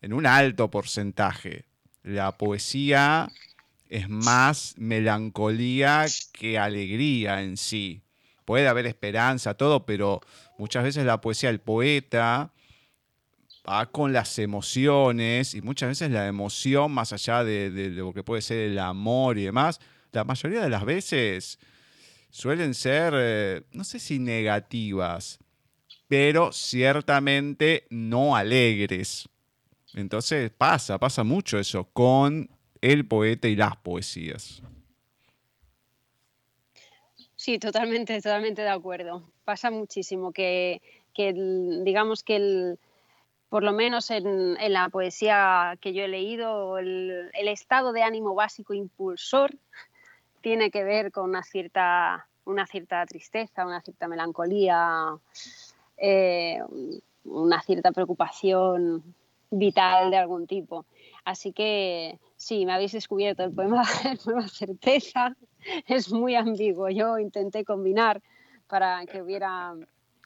en 0.00 0.12
un 0.12 0.26
alto 0.26 0.70
porcentaje, 0.70 1.66
la 2.02 2.38
poesía 2.38 3.30
es 3.88 4.08
más 4.08 4.74
melancolía 4.78 6.06
que 6.32 6.58
alegría 6.58 7.42
en 7.42 7.56
sí. 7.56 8.02
Puede 8.44 8.66
haber 8.66 8.86
esperanza, 8.86 9.54
todo, 9.54 9.84
pero 9.86 10.20
muchas 10.58 10.82
veces 10.82 11.04
la 11.04 11.20
poesía, 11.20 11.50
el 11.50 11.60
poeta 11.60 12.52
va 13.68 13.86
con 13.86 14.12
las 14.12 14.38
emociones 14.38 15.54
y 15.54 15.62
muchas 15.62 15.90
veces 15.90 16.10
la 16.10 16.26
emoción, 16.26 16.92
más 16.92 17.12
allá 17.12 17.44
de, 17.44 17.70
lo 17.90 18.12
que 18.12 18.22
puede 18.22 18.42
ser 18.42 18.70
el 18.70 18.78
amor 18.78 19.38
y 19.38 19.44
demás, 19.44 19.80
la 20.12 20.24
mayoría 20.24 20.60
de 20.60 20.70
las 20.70 20.84
veces 20.84 21.58
suelen 22.30 22.74
ser, 22.74 23.12
eh, 23.16 23.62
no 23.72 23.84
sé 23.84 23.98
si 23.98 24.18
negativas, 24.18 25.38
pero 26.08 26.52
ciertamente 26.52 27.86
no 27.90 28.34
alegres. 28.34 29.28
Entonces 29.94 30.50
pasa, 30.50 30.98
pasa 30.98 31.24
mucho 31.24 31.58
eso 31.58 31.84
con 31.92 32.48
el 32.80 33.06
poeta 33.06 33.48
y 33.48 33.56
las 33.56 33.76
poesías. 33.76 34.62
Sí, 37.36 37.58
totalmente, 37.58 38.20
totalmente 38.20 38.62
de 38.62 38.68
acuerdo. 38.68 39.32
Pasa 39.44 39.70
muchísimo 39.70 40.32
que, 40.32 40.82
digamos 41.16 42.22
que 42.22 42.36
el, 42.36 42.78
por 43.50 43.64
lo 43.64 43.72
menos 43.72 44.10
en, 44.10 44.56
la 44.72 44.88
poesía 44.88 45.76
que 45.80 45.92
yo 45.92 46.04
he 46.04 46.08
leído, 46.08 46.78
el, 46.78 47.30
estado 47.34 47.92
de 47.92 48.02
ánimo 48.02 48.34
básico 48.34 48.74
impulsor 48.74 49.50
tiene 50.40 50.70
que 50.70 50.84
ver 50.84 51.10
con 51.10 51.28
una 51.28 51.42
cierta, 51.42 52.28
una 52.44 52.66
cierta 52.66 53.04
tristeza, 53.06 53.66
una 53.66 53.82
cierta 53.82 54.06
melancolía, 54.06 55.16
eh, 55.98 56.60
una 57.24 57.60
cierta 57.60 57.90
preocupación 57.90 59.02
vital 59.50 60.12
de 60.12 60.16
algún 60.16 60.46
tipo. 60.46 60.86
Así 61.24 61.52
que 61.52 62.20
sí, 62.36 62.64
me 62.64 62.72
habéis 62.72 62.92
descubierto 62.92 63.42
el 63.42 63.52
poema, 63.52 63.82
el 64.08 64.18
poema 64.18 64.46
Certeza. 64.46 65.34
Es 65.88 66.12
muy 66.12 66.36
ambiguo. 66.36 66.88
Yo 66.88 67.18
intenté 67.18 67.64
combinar 67.64 68.22
para 68.68 69.04
que 69.06 69.20
hubiera 69.20 69.74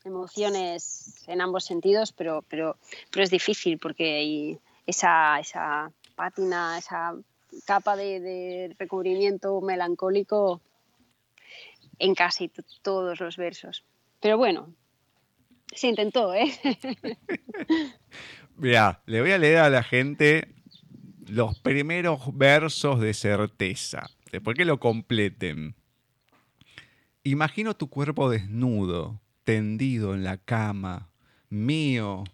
emociones 0.05 1.25
en 1.27 1.41
ambos 1.41 1.65
sentidos, 1.65 2.13
pero, 2.13 2.43
pero, 2.49 2.77
pero 3.11 3.25
es 3.25 3.31
difícil 3.31 3.79
porque 3.79 4.17
hay 4.17 4.59
esa, 4.87 5.39
esa 5.41 5.91
pátina, 6.15 6.79
esa 6.79 7.15
capa 7.65 7.97
de, 7.97 8.75
recubrimiento 8.79 9.61
melancólico 9.61 10.61
en 11.99 12.15
casi 12.15 12.51
todos 12.83 13.21
los 13.21 13.37
versos. 13.37 13.85
Pero 14.21 14.37
bueno, 14.37 14.75
se 15.73 15.89
intentó, 15.89 16.35
¿eh? 16.35 16.53
Mira, 18.57 19.03
le 19.07 19.21
voy 19.21 19.33
a 19.33 19.39
leer 19.39 19.59
a 19.59 19.71
la 19.71 19.83
gente 19.83 20.55
los 21.27 21.59
primeros 21.59 22.37
versos 22.37 23.01
de 23.01 23.15
certeza, 23.15 24.11
después 24.31 24.57
que 24.57 24.65
lo 24.65 24.79
completen. 24.79 25.75
Imagino 27.23 27.75
tu 27.75 27.89
cuerpo 27.89 28.29
desnudo, 28.29 29.21
tendido 29.45 30.15
en 30.15 30.25
la 30.25 30.39
cama, 30.39 31.09
mío, 31.51 32.25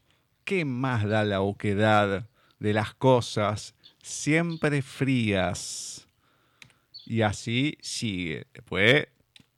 ¿qué 0.44 0.64
más 0.64 1.04
da 1.06 1.24
la 1.24 1.40
oquedad 1.42 2.28
de 2.58 2.72
las 2.72 2.94
cosas 2.94 3.74
siempre 4.02 4.82
frías? 4.82 6.06
Y 7.04 7.22
así 7.22 7.76
sigue. 7.80 8.46
Después 8.54 9.08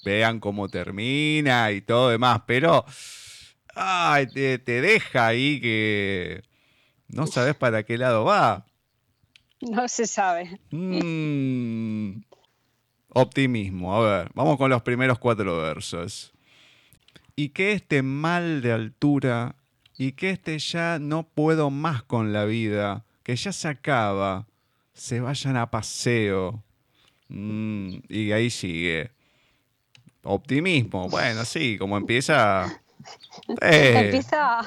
vean 0.04 0.40
cómo 0.40 0.68
termina 0.68 1.70
y 1.70 1.80
todo 1.82 2.10
demás, 2.10 2.42
pero 2.46 2.84
ay, 3.74 4.26
te, 4.26 4.58
te 4.58 4.80
deja 4.80 5.28
ahí 5.28 5.60
que 5.60 6.42
no 7.08 7.26
sabes 7.26 7.54
para 7.54 7.82
qué 7.82 7.98
lado 7.98 8.24
va. 8.24 8.66
No 9.60 9.86
se 9.88 10.06
sabe. 10.06 10.58
Mm. 10.70 12.22
optimismo. 13.10 13.94
A 13.94 14.00
ver, 14.00 14.30
vamos 14.34 14.56
con 14.56 14.70
los 14.70 14.82
primeros 14.82 15.18
cuatro 15.18 15.58
versos. 15.58 16.32
Y 17.36 17.50
que 17.50 17.72
este 17.72 18.02
mal 18.02 18.62
de 18.62 18.72
altura, 18.72 19.56
y 19.96 20.12
que 20.12 20.30
este 20.30 20.58
ya 20.58 20.98
no 20.98 21.24
puedo 21.24 21.70
más 21.70 22.02
con 22.02 22.32
la 22.32 22.44
vida, 22.44 23.04
que 23.22 23.36
ya 23.36 23.52
se 23.52 23.68
acaba, 23.68 24.46
se 24.92 25.20
vayan 25.20 25.56
a 25.56 25.70
paseo. 25.70 26.62
Mm, 27.28 27.96
y 28.08 28.32
ahí 28.32 28.50
sigue. 28.50 29.10
Optimismo. 30.22 31.08
Bueno, 31.08 31.44
sí, 31.44 31.76
como 31.78 31.96
empieza 31.96 32.82
eh. 33.60 34.02
Empieza 34.06 34.60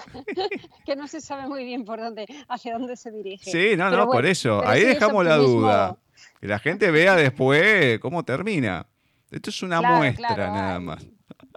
que 0.86 0.96
no 0.96 1.08
se 1.08 1.22
sabe 1.22 1.48
muy 1.48 1.64
bien 1.64 1.86
por 1.86 2.00
dónde, 2.00 2.26
hacia 2.48 2.74
dónde 2.74 2.96
se 2.96 3.12
dirige. 3.12 3.50
Sí, 3.50 3.78
no, 3.78 3.90
no, 3.90 4.10
por 4.10 4.26
eso. 4.26 4.66
Ahí 4.66 4.84
dejamos 4.84 5.26
la 5.26 5.38
duda. 5.38 5.98
Que 6.40 6.48
la 6.48 6.60
gente 6.60 6.92
vea 6.92 7.16
después 7.16 8.00
cómo 8.00 8.24
termina. 8.24 8.86
Esto 9.32 9.50
es 9.50 9.64
una 9.64 9.82
muestra 9.82 10.52
nada 10.52 10.80
más. 10.80 11.06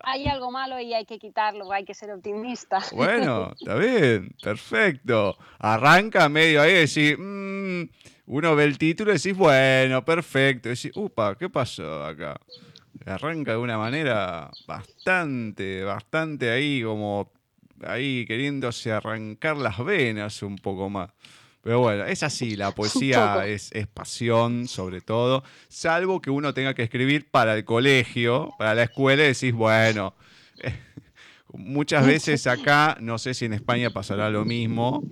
Hay 0.04 0.26
algo 0.26 0.50
malo 0.50 0.80
y 0.80 0.94
hay 0.94 1.04
que 1.04 1.18
quitarlo, 1.18 1.70
hay 1.72 1.84
que 1.84 1.94
ser 1.94 2.10
optimista. 2.10 2.78
Bueno, 2.94 3.52
está 3.58 3.74
bien, 3.76 4.34
perfecto. 4.40 5.36
Arranca 5.58 6.28
medio 6.28 6.62
ahí 6.62 6.72
y 6.72 6.86
decís, 6.86 7.16
mm", 7.18 7.82
uno 8.26 8.56
ve 8.56 8.64
el 8.64 8.78
título 8.78 9.12
y 9.12 9.14
decís, 9.14 9.36
bueno, 9.36 10.04
perfecto. 10.04 10.68
Y 10.68 10.74
decís, 10.74 10.92
upa, 10.94 11.36
¿qué 11.36 11.48
pasó 11.48 12.04
acá? 12.04 12.38
arranca 13.06 13.52
de 13.52 13.58
una 13.58 13.78
manera 13.78 14.50
bastante, 14.66 15.82
bastante 15.84 16.50
ahí 16.50 16.82
como 16.82 17.32
ahí 17.86 18.26
queriéndose 18.26 18.92
arrancar 18.92 19.56
las 19.56 19.78
venas 19.84 20.42
un 20.42 20.56
poco 20.56 20.90
más. 20.90 21.10
Pero 21.62 21.80
bueno, 21.80 22.04
es 22.04 22.22
así, 22.22 22.56
la 22.56 22.70
poesía 22.74 23.46
es, 23.46 23.70
es, 23.72 23.86
pasión 23.86 24.68
sobre 24.68 25.00
todo, 25.00 25.42
salvo 25.68 26.20
que 26.20 26.30
uno 26.30 26.54
tenga 26.54 26.74
que 26.74 26.82
escribir 26.82 27.30
para 27.30 27.54
el 27.54 27.64
colegio, 27.64 28.50
para 28.58 28.74
la 28.74 28.84
escuela, 28.84 29.24
y 29.24 29.28
decís, 29.28 29.52
bueno, 29.52 30.14
muchas 31.52 32.06
veces 32.06 32.46
acá, 32.46 32.96
no 33.00 33.18
sé 33.18 33.34
si 33.34 33.44
en 33.44 33.52
España 33.52 33.90
pasará 33.90 34.30
lo 34.30 34.44
mismo, 34.44 35.02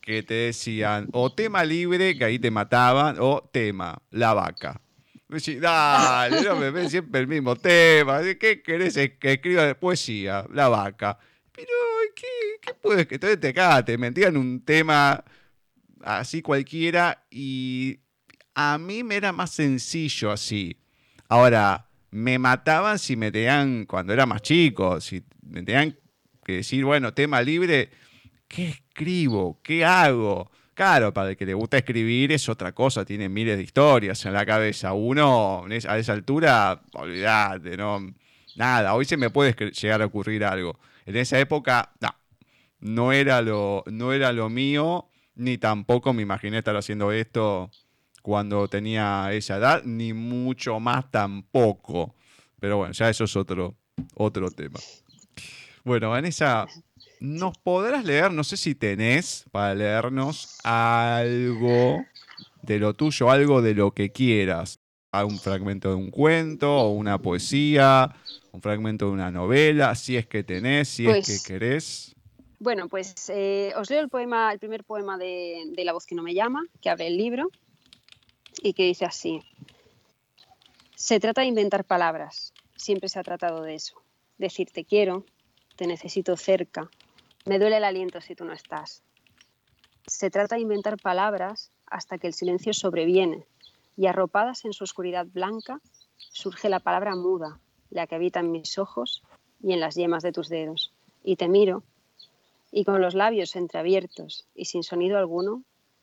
que 0.00 0.22
te 0.22 0.34
decían 0.34 1.08
o 1.12 1.32
tema 1.32 1.64
libre, 1.64 2.16
que 2.16 2.24
ahí 2.24 2.38
te 2.38 2.50
mataban, 2.50 3.16
o 3.18 3.48
tema, 3.52 3.98
la 4.10 4.34
vaca. 4.34 4.80
Dale, 5.28 6.42
no 6.42 6.56
me 6.56 6.70
ven 6.70 6.88
siempre 6.88 7.20
el 7.20 7.26
mismo 7.26 7.56
tema. 7.56 8.20
¿Qué 8.38 8.62
querés 8.62 8.94
que 8.94 9.32
escriba 9.32 9.64
de 9.64 9.74
poesía? 9.74 10.46
La 10.52 10.68
vaca. 10.68 11.18
Pero, 11.50 11.68
¿qué, 12.14 12.26
qué 12.62 12.74
puedes 12.74 13.06
que 13.08 13.16
entonces 13.16 13.40
te 13.40 13.48
acá 13.48 13.84
te 13.84 13.98
metían 13.98 14.36
un 14.36 14.64
tema 14.64 15.24
así 16.06 16.42
cualquiera 16.42 17.26
y 17.30 18.00
a 18.54 18.78
mí 18.78 19.02
me 19.02 19.16
era 19.16 19.32
más 19.32 19.50
sencillo 19.50 20.30
así. 20.30 20.78
Ahora, 21.28 21.88
me 22.10 22.38
mataban 22.38 22.98
si 22.98 23.16
me 23.16 23.30
tenían, 23.30 23.84
cuando 23.84 24.12
era 24.12 24.24
más 24.24 24.40
chico, 24.42 25.00
si 25.00 25.22
me 25.42 25.62
tenían 25.62 25.98
que 26.44 26.54
decir, 26.54 26.84
bueno, 26.84 27.12
tema 27.12 27.42
libre, 27.42 27.90
¿qué 28.48 28.68
escribo? 28.68 29.60
¿Qué 29.62 29.84
hago? 29.84 30.50
Claro, 30.74 31.12
para 31.12 31.30
el 31.30 31.36
que 31.36 31.46
le 31.46 31.54
gusta 31.54 31.78
escribir 31.78 32.32
es 32.32 32.48
otra 32.48 32.72
cosa, 32.72 33.04
tiene 33.04 33.28
miles 33.28 33.56
de 33.56 33.64
historias 33.64 34.24
en 34.26 34.32
la 34.32 34.46
cabeza. 34.46 34.92
Uno, 34.92 35.66
a 35.66 35.98
esa 35.98 36.12
altura, 36.12 36.82
olvídate, 36.92 37.76
¿no? 37.76 38.00
nada, 38.56 38.94
hoy 38.94 39.04
se 39.04 39.16
me 39.16 39.30
puede 39.30 39.54
llegar 39.72 40.02
a 40.02 40.06
ocurrir 40.06 40.44
algo. 40.44 40.78
En 41.04 41.16
esa 41.16 41.38
época, 41.38 41.92
no, 42.00 42.14
no 42.80 43.12
era 43.12 43.42
lo, 43.42 43.84
no 43.86 44.12
era 44.12 44.32
lo 44.32 44.48
mío, 44.48 45.08
ni 45.36 45.58
tampoco 45.58 46.12
me 46.12 46.22
imaginé 46.22 46.58
estar 46.58 46.76
haciendo 46.76 47.12
esto 47.12 47.70
cuando 48.22 48.66
tenía 48.68 49.28
esa 49.32 49.56
edad, 49.58 49.82
ni 49.84 50.12
mucho 50.12 50.80
más 50.80 51.10
tampoco. 51.10 52.14
Pero 52.58 52.78
bueno, 52.78 52.92
ya 52.92 53.08
eso 53.08 53.24
es 53.24 53.36
otro, 53.36 53.76
otro 54.14 54.50
tema. 54.50 54.80
Bueno, 55.84 56.10
Vanessa, 56.10 56.66
¿nos 57.20 57.56
podrás 57.58 58.04
leer? 58.04 58.32
No 58.32 58.42
sé 58.42 58.56
si 58.56 58.74
tenés 58.74 59.44
para 59.52 59.74
leernos 59.74 60.58
algo 60.64 62.04
de 62.62 62.78
lo 62.80 62.94
tuyo, 62.94 63.30
algo 63.30 63.62
de 63.62 63.74
lo 63.74 63.92
que 63.92 64.10
quieras. 64.10 64.80
Un 65.12 65.38
fragmento 65.38 65.88
de 65.90 65.94
un 65.94 66.10
cuento 66.10 66.76
o 66.76 66.90
una 66.90 67.18
poesía, 67.18 68.14
un 68.52 68.60
fragmento 68.60 69.06
de 69.06 69.12
una 69.12 69.30
novela, 69.30 69.94
si 69.94 70.16
es 70.16 70.26
que 70.26 70.42
tenés, 70.42 70.88
si 70.88 71.06
es 71.06 71.14
que 71.24 71.32
Pues- 71.32 71.42
querés. 71.44 72.15
Bueno, 72.58 72.88
pues 72.88 73.14
eh, 73.28 73.72
os 73.76 73.90
leo 73.90 74.00
el 74.00 74.08
poema, 74.08 74.52
el 74.52 74.58
primer 74.58 74.84
poema 74.84 75.18
de, 75.18 75.64
de 75.72 75.84
La 75.84 75.92
voz 75.92 76.06
que 76.06 76.14
no 76.14 76.22
me 76.22 76.34
llama, 76.34 76.64
que 76.80 76.88
abre 76.88 77.06
el 77.08 77.16
libro 77.16 77.50
y 78.62 78.72
que 78.72 78.84
dice 78.84 79.04
así. 79.04 79.42
Se 80.94 81.20
trata 81.20 81.42
de 81.42 81.48
inventar 81.48 81.84
palabras, 81.84 82.54
siempre 82.76 83.08
se 83.08 83.18
ha 83.18 83.22
tratado 83.22 83.62
de 83.62 83.74
eso. 83.74 84.00
Decir 84.38 84.70
te 84.70 84.84
quiero, 84.84 85.24
te 85.76 85.86
necesito 85.86 86.36
cerca, 86.36 86.90
me 87.46 87.60
duele 87.60 87.76
el 87.76 87.84
aliento 87.84 88.20
si 88.20 88.34
tú 88.34 88.44
no 88.44 88.52
estás. 88.52 89.04
Se 90.06 90.30
trata 90.30 90.56
de 90.56 90.62
inventar 90.62 91.00
palabras 91.00 91.70
hasta 91.86 92.18
que 92.18 92.26
el 92.26 92.34
silencio 92.34 92.72
sobreviene 92.72 93.46
y 93.96 94.06
arropadas 94.06 94.64
en 94.64 94.72
su 94.72 94.84
oscuridad 94.84 95.26
blanca 95.26 95.80
surge 96.16 96.68
la 96.68 96.80
palabra 96.80 97.14
muda, 97.14 97.60
la 97.90 98.06
que 98.06 98.16
habita 98.16 98.40
en 98.40 98.50
mis 98.50 98.78
ojos 98.78 99.22
y 99.62 99.72
en 99.74 99.80
las 99.80 99.94
yemas 99.94 100.22
de 100.22 100.32
tus 100.32 100.48
dedos. 100.48 100.92
Y 101.22 101.36
te 101.36 101.48
miro 101.48 101.82
y 102.70 102.84
con 102.84 103.00
los 103.00 103.14
labios 103.14 103.56
entreabiertos 103.56 104.46
y 104.54 104.66
sin 104.66 104.82
sonido 104.82 105.18
alguno, 105.18 105.62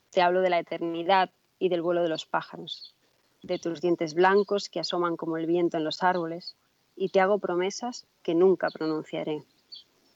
te 0.10 0.22
hablo 0.22 0.42
de 0.42 0.50
la 0.50 0.60
eternidad 0.60 1.30
y 1.60 1.70
del 1.70 1.82
vuelo 1.82 2.04
de 2.04 2.10
los 2.10 2.26
pájaros, 2.26 2.96
de 3.42 3.60
tus 3.60 3.82
dientes 3.82 4.14
blancos 4.14 4.70
que 4.70 4.80
asoman 4.80 5.18
como 5.18 5.38
el 5.38 5.46
viento 5.46 5.78
en 5.78 5.84
los 5.84 6.04
árboles, 6.04 6.56
y 6.96 7.10
te 7.10 7.20
hago 7.20 7.40
promesas 7.40 8.06
que 8.22 8.36
nunca 8.36 8.70
pronunciaré. 8.70 9.44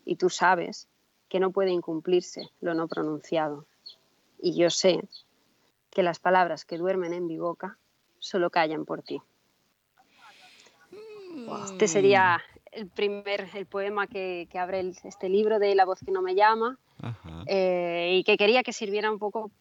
Y 0.06 0.16
tú 0.16 0.30
sabes 0.30 0.88
que 1.28 1.40
no 1.40 1.52
puede 1.52 1.72
incumplirse 1.72 2.50
lo 2.62 2.74
no 2.74 2.88
pronunciado. 2.88 3.66
Y 4.40 4.56
yo 4.56 4.70
sé 4.70 5.02
que 5.90 6.04
las 6.04 6.20
palabras 6.20 6.66
que 6.66 6.78
duermen 6.78 7.14
en 7.14 7.26
mi 7.26 7.38
boca 7.38 7.78
solo 8.20 8.50
callan 8.50 8.86
por 8.86 9.02
ti. 9.02 9.22
Este 11.66 11.88
sería 11.88 12.42
el 12.72 12.88
primer 12.88 13.48
el 13.54 13.66
poema 13.66 14.08
que, 14.08 14.48
que 14.50 14.60
abre 14.60 14.80
el- 14.80 14.98
este 15.04 15.30
libro 15.30 15.60
de 15.60 15.76
La 15.76 15.86
voz 15.86 16.00
que 16.06 16.12
no 16.12 16.22
me 16.22 16.36
llama 16.36 16.78
eh, 17.48 18.18
y 18.20 18.24
que 18.24 18.38
quería 18.38 18.64
que 18.64 18.74
sirviera 18.74 19.12
un 19.12 19.20
poco 19.20 19.52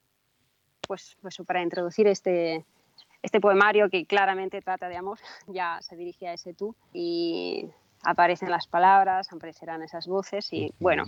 pues, 0.86 1.16
pues 1.20 1.36
para 1.46 1.62
introducir 1.62 2.06
este, 2.06 2.64
este 3.22 3.40
poemario 3.40 3.90
que 3.90 4.06
claramente 4.06 4.62
trata 4.62 4.88
de 4.88 4.96
amor, 4.96 5.18
ya 5.48 5.78
se 5.82 5.96
dirige 5.96 6.28
a 6.28 6.34
ese 6.34 6.54
tú 6.54 6.74
y 6.92 7.66
aparecen 8.02 8.50
las 8.50 8.66
palabras, 8.68 9.32
aparecerán 9.32 9.82
esas 9.82 10.06
voces 10.06 10.52
y 10.52 10.72
bueno, 10.78 11.04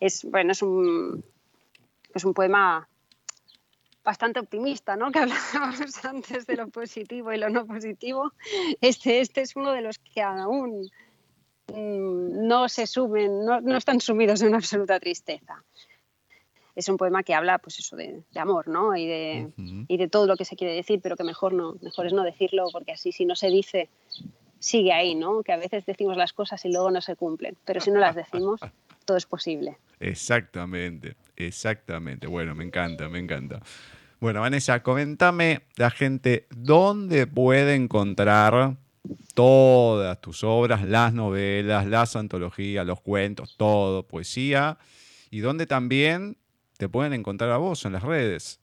es, 0.00 0.24
bueno, 0.24 0.52
es 0.52 0.62
un, 0.62 1.24
es 2.12 2.24
un 2.24 2.34
poema 2.34 2.88
bastante 4.02 4.40
optimista, 4.40 4.96
¿no? 4.96 5.10
Que 5.12 5.20
hablábamos 5.20 6.04
antes 6.04 6.46
de 6.46 6.56
lo 6.56 6.68
positivo 6.68 7.32
y 7.32 7.38
lo 7.38 7.48
no 7.50 7.64
positivo. 7.66 8.32
Este, 8.80 9.20
este 9.20 9.42
es 9.42 9.54
uno 9.56 9.72
de 9.72 9.80
los 9.80 9.98
que 9.98 10.22
aún 10.22 10.90
no 11.72 12.68
se 12.68 12.86
sumen, 12.86 13.44
no, 13.44 13.60
no 13.60 13.76
están 13.76 14.00
sumidos 14.00 14.42
en 14.42 14.48
una 14.48 14.58
absoluta 14.58 14.98
tristeza. 15.00 15.62
Es 16.74 16.88
un 16.88 16.96
poema 16.96 17.22
que 17.22 17.34
habla, 17.34 17.58
pues 17.58 17.78
eso, 17.78 17.96
de, 17.96 18.22
de 18.30 18.40
amor, 18.40 18.66
¿no? 18.66 18.96
Y 18.96 19.06
de, 19.06 19.52
y 19.86 19.96
de 19.96 20.08
todo 20.08 20.26
lo 20.26 20.36
que 20.36 20.44
se 20.44 20.56
quiere 20.56 20.74
decir, 20.74 21.00
pero 21.00 21.16
que 21.16 21.22
mejor 21.22 21.52
no, 21.52 21.76
mejor 21.80 22.06
es 22.06 22.12
no 22.12 22.24
decirlo, 22.24 22.66
porque 22.72 22.92
así 22.92 23.12
si 23.12 23.24
no 23.24 23.36
se 23.36 23.46
dice, 23.46 23.88
sigue 24.58 24.92
ahí, 24.92 25.14
¿no? 25.14 25.42
Que 25.42 25.52
a 25.52 25.56
veces 25.56 25.86
decimos 25.86 26.16
las 26.16 26.32
cosas 26.32 26.64
y 26.64 26.72
luego 26.72 26.90
no 26.90 27.00
se 27.00 27.14
cumplen, 27.14 27.56
pero 27.64 27.80
si 27.80 27.92
no 27.92 28.00
las 28.00 28.16
decimos, 28.16 28.60
todo 29.04 29.16
es 29.16 29.26
posible. 29.26 29.78
Exactamente, 30.00 31.16
exactamente. 31.36 32.26
Bueno, 32.26 32.56
me 32.56 32.64
encanta, 32.64 33.08
me 33.08 33.20
encanta. 33.20 33.60
Bueno, 34.18 34.40
Vanessa, 34.40 34.82
coméntame 34.82 35.62
la 35.76 35.90
gente 35.90 36.46
dónde 36.50 37.26
puede 37.26 37.74
encontrar 37.74 38.78
todas 39.34 40.20
tus 40.20 40.44
obras, 40.44 40.82
las 40.82 41.12
novelas, 41.12 41.86
las 41.86 42.16
antologías, 42.16 42.86
los 42.86 43.00
cuentos, 43.00 43.56
todo, 43.56 44.02
poesía, 44.06 44.78
y 45.30 45.40
dónde 45.40 45.66
también 45.66 46.36
te 46.78 46.88
pueden 46.88 47.12
encontrar 47.12 47.50
a 47.50 47.56
vos 47.58 47.84
en 47.84 47.92
las 47.92 48.02
redes. 48.02 48.60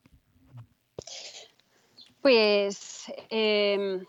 Pues 2.22 3.12
eh, 3.30 4.00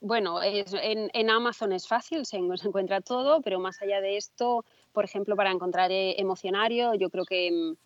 bueno, 0.00 0.42
en, 0.42 1.10
en 1.12 1.30
Amazon 1.30 1.72
es 1.72 1.86
fácil, 1.86 2.26
se, 2.26 2.36
en- 2.36 2.58
se 2.58 2.68
encuentra 2.68 3.00
todo, 3.00 3.40
pero 3.40 3.60
más 3.60 3.80
allá 3.82 4.00
de 4.00 4.16
esto, 4.16 4.64
por 4.92 5.04
ejemplo, 5.04 5.36
para 5.36 5.50
encontrar 5.52 5.90
eh, 5.92 6.20
emocionario, 6.20 6.94
yo 6.94 7.08
creo 7.08 7.24
que 7.24 7.50
mm, 7.52 7.76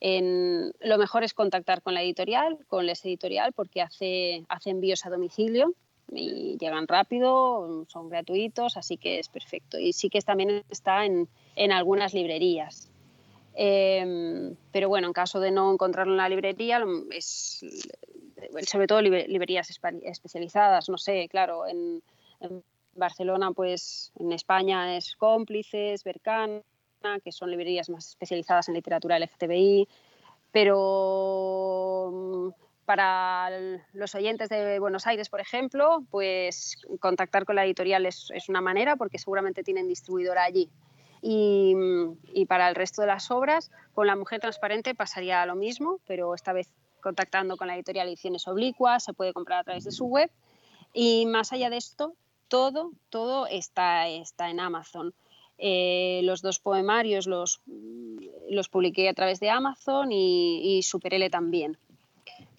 en- 0.00 0.72
lo 0.80 0.98
mejor 0.98 1.22
es 1.22 1.32
contactar 1.32 1.82
con 1.82 1.94
la 1.94 2.02
editorial, 2.02 2.58
con 2.66 2.86
Les 2.86 3.04
Editorial, 3.04 3.52
porque 3.52 3.82
hace, 3.82 4.44
hace 4.48 4.70
envíos 4.70 5.06
a 5.06 5.10
domicilio 5.10 5.74
y 6.12 6.56
llegan 6.58 6.88
rápido, 6.88 7.84
son 7.88 8.08
gratuitos, 8.08 8.76
así 8.76 8.96
que 8.96 9.18
es 9.18 9.28
perfecto. 9.28 9.78
Y 9.78 9.92
sí 9.92 10.10
que 10.10 10.20
también 10.20 10.64
está 10.70 11.04
en, 11.04 11.28
en 11.56 11.72
algunas 11.72 12.14
librerías. 12.14 12.88
Em, 13.54 14.54
pero 14.72 14.88
bueno, 14.88 15.08
en 15.08 15.12
caso 15.12 15.40
de 15.40 15.50
no 15.50 15.72
encontrarlo 15.72 16.12
en 16.12 16.18
la 16.18 16.28
librería, 16.28 16.82
es 17.10 17.64
sobre 18.66 18.86
todo 18.86 19.02
libre- 19.02 19.26
librerías 19.28 19.70
especializadas, 20.02 20.88
no 20.88 20.98
sé, 20.98 21.28
claro, 21.28 21.66
en, 21.66 22.02
en 22.40 22.62
Barcelona, 22.94 23.52
pues 23.52 24.12
en 24.18 24.32
España 24.32 24.96
es 24.96 25.16
Cómplices, 25.16 26.04
Bercana, 26.04 26.62
que 27.24 27.32
son 27.32 27.50
librerías 27.50 27.88
más 27.90 28.08
especializadas 28.08 28.68
en 28.68 28.74
literatura 28.74 29.16
LGTBI, 29.16 29.88
pero 30.52 32.54
para 32.90 33.50
los 33.92 34.16
oyentes 34.16 34.48
de 34.48 34.80
Buenos 34.80 35.06
Aires, 35.06 35.28
por 35.28 35.40
ejemplo, 35.40 36.02
pues 36.10 36.76
contactar 36.98 37.44
con 37.44 37.54
la 37.54 37.64
editorial 37.64 38.04
es, 38.04 38.32
es 38.34 38.48
una 38.48 38.60
manera 38.60 38.96
porque 38.96 39.16
seguramente 39.16 39.62
tienen 39.62 39.86
distribuidora 39.86 40.42
allí. 40.42 40.68
Y, 41.22 41.76
y 42.34 42.46
para 42.46 42.68
el 42.68 42.74
resto 42.74 43.02
de 43.02 43.06
las 43.06 43.30
obras, 43.30 43.70
con 43.94 44.08
La 44.08 44.16
Mujer 44.16 44.40
Transparente 44.40 44.96
pasaría 44.96 45.46
lo 45.46 45.54
mismo, 45.54 46.00
pero 46.08 46.34
esta 46.34 46.52
vez 46.52 46.68
contactando 47.00 47.56
con 47.56 47.68
la 47.68 47.76
editorial 47.76 48.08
Ediciones 48.08 48.48
Oblicuas, 48.48 49.04
se 49.04 49.12
puede 49.12 49.32
comprar 49.32 49.60
a 49.60 49.64
través 49.64 49.84
de 49.84 49.92
su 49.92 50.06
web. 50.06 50.28
Y 50.92 51.26
más 51.26 51.52
allá 51.52 51.70
de 51.70 51.76
esto, 51.76 52.14
todo, 52.48 52.90
todo 53.08 53.46
está, 53.46 54.08
está 54.08 54.50
en 54.50 54.58
Amazon. 54.58 55.14
Eh, 55.58 56.22
los 56.24 56.42
dos 56.42 56.58
poemarios 56.58 57.28
los, 57.28 57.62
los 58.48 58.68
publiqué 58.68 59.08
a 59.08 59.14
través 59.14 59.38
de 59.38 59.48
Amazon 59.48 60.10
y, 60.10 60.78
y 60.78 60.82
Superele 60.82 61.30
también. 61.30 61.78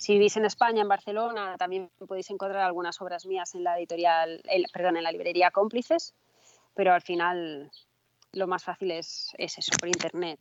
Si 0.01 0.13
vivís 0.13 0.35
en 0.35 0.45
España, 0.45 0.81
en 0.81 0.87
Barcelona, 0.87 1.57
también 1.59 1.91
podéis 2.07 2.29
encontrar 2.31 2.63
algunas 2.63 2.99
obras 3.01 3.27
mías 3.27 3.53
en 3.53 3.63
la 3.63 3.77
editorial, 3.77 4.41
el- 4.45 4.65
perdón, 4.73 4.97
en 4.97 5.03
la 5.03 5.11
librería 5.11 5.51
Cómplices, 5.51 6.15
pero 6.73 6.91
al 6.91 7.01
final 7.03 7.69
lo 8.33 8.47
más 8.47 8.63
fácil 8.63 8.89
es, 8.89 9.31
es 9.37 9.59
eso, 9.59 9.71
por 9.79 9.87
internet. 9.89 10.39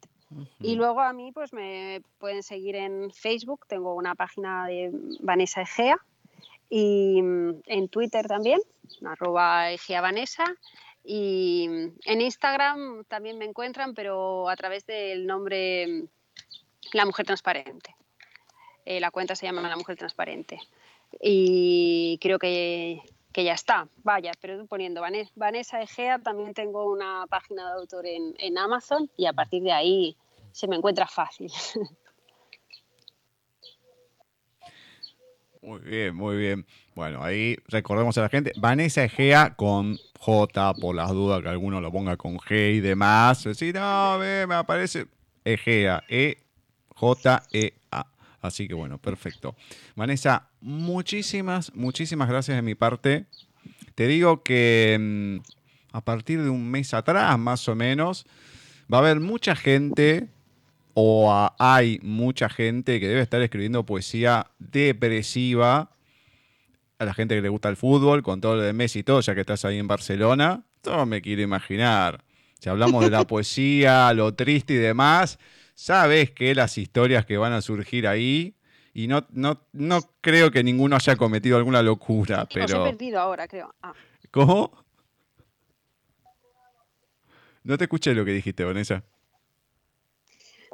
Y 0.60 0.76
luego 0.76 1.00
a 1.00 1.12
mí 1.12 1.30
pues 1.32 1.52
me 1.52 2.00
pueden 2.18 2.42
seguir 2.42 2.76
en 2.76 3.10
Facebook, 3.12 3.66
tengo 3.66 3.94
una 3.94 4.14
página 4.14 4.66
de 4.66 4.90
Vanessa 5.20 5.60
Egea 5.60 5.98
y 6.70 7.20
mm, 7.20 7.62
en 7.66 7.88
Twitter 7.88 8.26
también, 8.28 8.60
arroba 9.04 9.70
Egea 9.72 10.00
Vanessa. 10.00 10.44
Y 11.04 11.66
mm, 11.68 11.98
en 12.06 12.20
Instagram 12.22 13.04
también 13.08 13.36
me 13.38 13.44
encuentran, 13.44 13.92
pero 13.94 14.48
a 14.48 14.56
través 14.56 14.86
del 14.86 15.26
nombre 15.26 15.86
mm, 15.86 16.04
La 16.92 17.04
Mujer 17.04 17.26
Transparente. 17.26 17.94
Eh, 18.84 19.00
la 19.00 19.10
cuenta 19.10 19.34
se 19.36 19.46
llama 19.46 19.68
La 19.68 19.76
Mujer 19.76 19.96
Transparente. 19.96 20.58
Y 21.20 22.18
creo 22.20 22.38
que, 22.38 23.02
que 23.32 23.44
ya 23.44 23.54
está. 23.54 23.88
Vaya, 24.02 24.32
pero 24.40 24.64
poniendo 24.66 25.00
Vane- 25.00 25.30
Vanessa 25.34 25.82
Egea, 25.82 26.18
también 26.18 26.54
tengo 26.54 26.90
una 26.90 27.26
página 27.28 27.66
de 27.66 27.72
autor 27.80 28.06
en, 28.06 28.34
en 28.38 28.58
Amazon 28.58 29.10
y 29.16 29.26
a 29.26 29.32
partir 29.32 29.62
de 29.62 29.72
ahí 29.72 30.16
se 30.52 30.66
me 30.68 30.76
encuentra 30.76 31.06
fácil. 31.06 31.50
Muy 35.62 35.80
bien, 35.80 36.14
muy 36.16 36.36
bien. 36.38 36.64
Bueno, 36.94 37.22
ahí 37.22 37.56
recordemos 37.68 38.16
a 38.16 38.22
la 38.22 38.30
gente, 38.30 38.52
Vanessa 38.56 39.04
Egea 39.04 39.54
con 39.56 39.98
J, 40.18 40.74
por 40.74 40.94
las 40.94 41.10
dudas 41.10 41.42
que 41.42 41.48
alguno 41.50 41.82
lo 41.82 41.92
ponga 41.92 42.16
con 42.16 42.38
G 42.38 42.76
y 42.76 42.80
demás. 42.80 43.44
Decir, 43.44 43.74
no, 43.74 44.18
ve, 44.18 44.46
me 44.46 44.54
aparece 44.54 45.06
Egea, 45.44 46.02
E-J-E-A. 46.08 47.40
Así 48.42 48.66
que 48.68 48.74
bueno, 48.74 48.98
perfecto. 48.98 49.54
Vanessa, 49.96 50.48
muchísimas, 50.60 51.74
muchísimas 51.74 52.28
gracias 52.28 52.56
de 52.56 52.62
mi 52.62 52.74
parte. 52.74 53.26
Te 53.94 54.06
digo 54.06 54.42
que 54.42 54.96
mm, 54.98 55.96
a 55.96 56.00
partir 56.04 56.42
de 56.42 56.48
un 56.48 56.70
mes 56.70 56.94
atrás, 56.94 57.38
más 57.38 57.68
o 57.68 57.74
menos, 57.74 58.24
va 58.92 58.98
a 58.98 59.00
haber 59.00 59.20
mucha 59.20 59.54
gente, 59.54 60.28
o 60.94 61.30
a- 61.32 61.54
hay 61.58 61.98
mucha 62.02 62.48
gente 62.48 62.98
que 62.98 63.08
debe 63.08 63.20
estar 63.20 63.42
escribiendo 63.42 63.84
poesía 63.84 64.46
depresiva. 64.58 65.90
A 66.98 67.04
la 67.04 67.14
gente 67.14 67.34
que 67.34 67.40
le 67.42 67.48
gusta 67.48 67.68
el 67.68 67.76
fútbol, 67.76 68.22
con 68.22 68.40
todo 68.40 68.56
lo 68.56 68.62
de 68.62 68.72
Messi 68.72 68.98
y 69.00 69.02
todo, 69.02 69.20
ya 69.20 69.34
que 69.34 69.40
estás 69.40 69.64
ahí 69.64 69.78
en 69.78 69.88
Barcelona, 69.88 70.64
todo 70.82 71.06
me 71.06 71.22
quiero 71.22 71.40
imaginar. 71.42 72.22
Si 72.58 72.68
hablamos 72.68 73.02
de 73.04 73.10
la 73.10 73.24
poesía, 73.26 74.12
lo 74.12 74.34
triste 74.34 74.74
y 74.74 74.76
demás, 74.76 75.38
sabes 75.84 76.30
que 76.32 76.54
las 76.54 76.76
historias 76.76 77.24
que 77.24 77.38
van 77.38 77.54
a 77.54 77.62
surgir 77.62 78.06
ahí, 78.06 78.54
y 78.92 79.06
no, 79.06 79.26
no, 79.30 79.66
no 79.72 80.00
creo 80.20 80.50
que 80.50 80.62
ninguno 80.62 80.94
haya 80.96 81.16
cometido 81.16 81.56
alguna 81.56 81.82
locura, 81.82 82.42
Os 82.42 82.50
he 82.50 82.54
pero... 82.66 82.84
perdido 82.84 83.18
ahora, 83.18 83.48
creo. 83.48 83.74
Ah. 83.82 83.94
¿Cómo? 84.30 84.84
No 87.62 87.78
te 87.78 87.84
escuché 87.84 88.14
lo 88.14 88.24
que 88.26 88.32
dijiste, 88.32 88.62
Vanessa. 88.64 89.02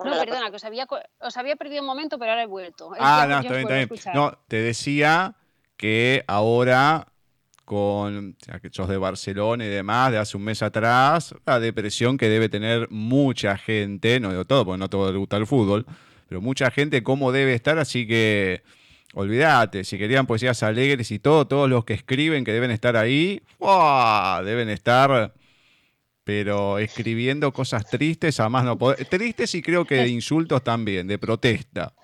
No, 0.05 0.11
perdona, 0.11 0.51
que 0.51 0.57
os 0.57 0.65
había, 0.65 0.87
co- 0.87 1.01
os 1.21 1.37
había 1.37 1.55
perdido 1.57 1.83
un 1.83 1.87
momento, 1.87 2.19
pero 2.19 2.33
ahora 2.33 2.43
he 2.43 2.47
vuelto. 2.47 2.93
Es 2.95 3.01
Ah, 3.01 3.27
no, 3.29 3.39
está 3.39 3.55
bien, 3.55 3.79
está 3.89 3.95
bien. 3.95 4.15
No, 4.15 4.39
te 4.49 4.57
decía 4.57 5.37
que 5.77 6.25
ahora 6.27 7.07
con 7.67 8.37
ya 8.47 8.61
que 8.61 8.71
sos 8.71 8.89
de 8.89 8.97
Barcelona 8.97 9.67
y 9.67 9.69
demás, 9.69 10.13
de 10.13 10.19
hace 10.19 10.37
un 10.39 10.45
mes 10.45 10.63
atrás, 10.63 11.35
la 11.45 11.61
depresión 11.61 12.17
que 12.17 12.31
debe 12.31 12.49
tener 12.49 12.89
mucha 12.91 13.59
gente, 13.59 14.21
no 14.21 14.31
digo 14.31 14.47
todo, 14.47 14.65
porque 14.65 14.79
no 14.79 14.89
todo 14.89 15.13
le 15.13 15.19
gusta 15.19 15.37
el 15.37 15.47
fútbol, 15.47 15.85
pero 16.29 16.41
mucha 16.41 16.71
gente 16.71 17.03
cómo 17.03 17.33
debe 17.33 17.55
estar, 17.55 17.77
así 17.79 18.07
que 18.07 18.63
olvídate, 19.15 19.83
si 19.85 19.99
querían 19.99 20.27
poesías 20.27 20.63
alegres 20.63 21.11
y 21.11 21.19
todo, 21.19 21.47
todos 21.47 21.69
los 21.69 21.85
que 21.85 21.95
escriben 21.95 22.45
que 22.45 22.53
deben 22.53 22.71
estar 22.71 22.97
ahí, 22.97 23.43
¡fua! 23.59 24.43
deben 24.45 24.69
estar 24.69 25.35
pero 26.23 26.79
escribiendo 26.79 27.53
cosas 27.53 27.89
tristes, 27.89 28.41
a 28.41 28.49
más 28.49 28.65
no 28.65 28.77
poder. 28.77 29.05
Tristes 29.05 29.55
y 29.55 29.63
creo 29.63 29.85
que 29.85 29.95
de 29.95 30.09
insultos 30.09 30.65
también, 30.65 31.07
de 31.07 31.19
protesta. 31.19 31.95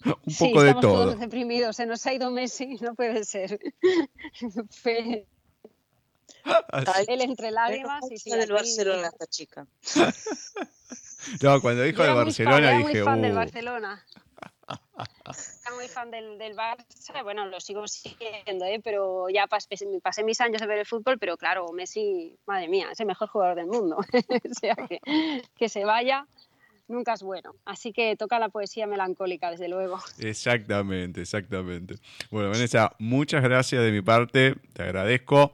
Un 0.26 0.32
Sí, 0.32 0.48
poco 0.48 0.62
de 0.62 0.68
estamos 0.70 0.82
todo. 0.82 1.04
todos 1.04 1.20
deprimidos, 1.20 1.76
se 1.76 1.86
nos 1.86 2.04
ha 2.06 2.12
ido 2.14 2.30
Messi, 2.30 2.66
no 2.80 2.94
puede 2.94 3.24
ser. 3.24 3.58
Fue 4.70 5.26
Ay, 6.72 7.04
él 7.08 7.20
entre 7.20 7.50
lágrimas 7.50 8.00
y 8.10 8.16
sí, 8.16 8.30
del 8.30 8.42
aquí- 8.42 8.52
Barcelona 8.52 9.08
esta 9.08 9.26
chica. 9.26 9.66
No, 11.42 11.60
cuando 11.60 11.82
dijo 11.82 12.02
de 12.02 12.08
fan, 12.08 12.16
Barcelona 12.16 12.58
era 12.58 12.70
dije, 12.78 12.82
muy 12.82 12.94
fan 13.02 13.22
del 13.22 13.32
"Uh". 13.32 13.36
Barcelona. 13.36 14.04
Era 15.66 15.74
muy 15.74 15.88
fan 15.88 16.10
del, 16.10 16.38
del 16.38 16.56
Barça, 16.56 17.22
bueno, 17.22 17.44
lo 17.46 17.60
sigo 17.60 17.86
siendo, 17.88 18.64
¿eh? 18.64 18.80
pero 18.82 19.28
ya 19.28 19.46
pas- 19.48 19.66
pasé 20.00 20.22
mis 20.24 20.40
años 20.40 20.60
de 20.60 20.66
ver 20.66 20.78
el 20.78 20.86
fútbol, 20.86 21.18
pero 21.18 21.36
claro, 21.36 21.66
Messi, 21.72 22.36
madre 22.46 22.68
mía, 22.68 22.88
es 22.92 23.00
el 23.00 23.06
mejor 23.06 23.28
jugador 23.28 23.56
del 23.56 23.66
mundo. 23.66 23.96
o 23.98 24.54
sea, 24.58 24.74
que, 24.76 25.00
que 25.56 25.68
se 25.68 25.84
vaya 25.84 26.26
nunca 26.90 27.14
es 27.14 27.22
bueno. 27.22 27.54
Así 27.64 27.92
que 27.92 28.16
toca 28.16 28.38
la 28.38 28.48
poesía 28.48 28.86
melancólica, 28.86 29.50
desde 29.50 29.68
luego. 29.68 29.98
Exactamente, 30.18 31.22
exactamente. 31.22 31.94
Bueno, 32.30 32.50
Vanessa, 32.50 32.94
muchas 32.98 33.42
gracias 33.42 33.82
de 33.82 33.92
mi 33.92 34.02
parte. 34.02 34.56
Te 34.72 34.82
agradezco 34.82 35.52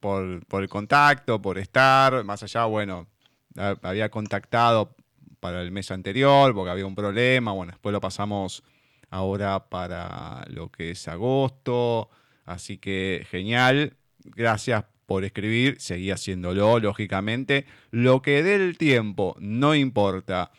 por, 0.00 0.44
por 0.46 0.62
el 0.62 0.68
contacto, 0.68 1.40
por 1.40 1.58
estar. 1.58 2.24
Más 2.24 2.42
allá, 2.42 2.66
bueno, 2.66 3.08
había 3.82 4.10
contactado 4.10 4.94
para 5.40 5.62
el 5.62 5.70
mes 5.70 5.90
anterior 5.90 6.54
porque 6.54 6.70
había 6.70 6.86
un 6.86 6.94
problema. 6.94 7.52
Bueno, 7.52 7.72
después 7.72 7.92
lo 7.92 8.00
pasamos 8.00 8.62
ahora 9.10 9.68
para 9.68 10.44
lo 10.48 10.70
que 10.70 10.92
es 10.92 11.08
agosto. 11.08 12.10
Así 12.44 12.78
que 12.78 13.26
genial. 13.30 13.96
Gracias 14.24 14.84
por 15.08 15.24
escribir. 15.24 15.76
Seguí 15.80 16.10
haciéndolo, 16.10 16.78
lógicamente. 16.78 17.64
Lo 17.90 18.20
que 18.20 18.42
dé 18.42 18.56
el 18.56 18.76
tiempo, 18.76 19.34
no 19.40 19.74
importa 19.74 20.52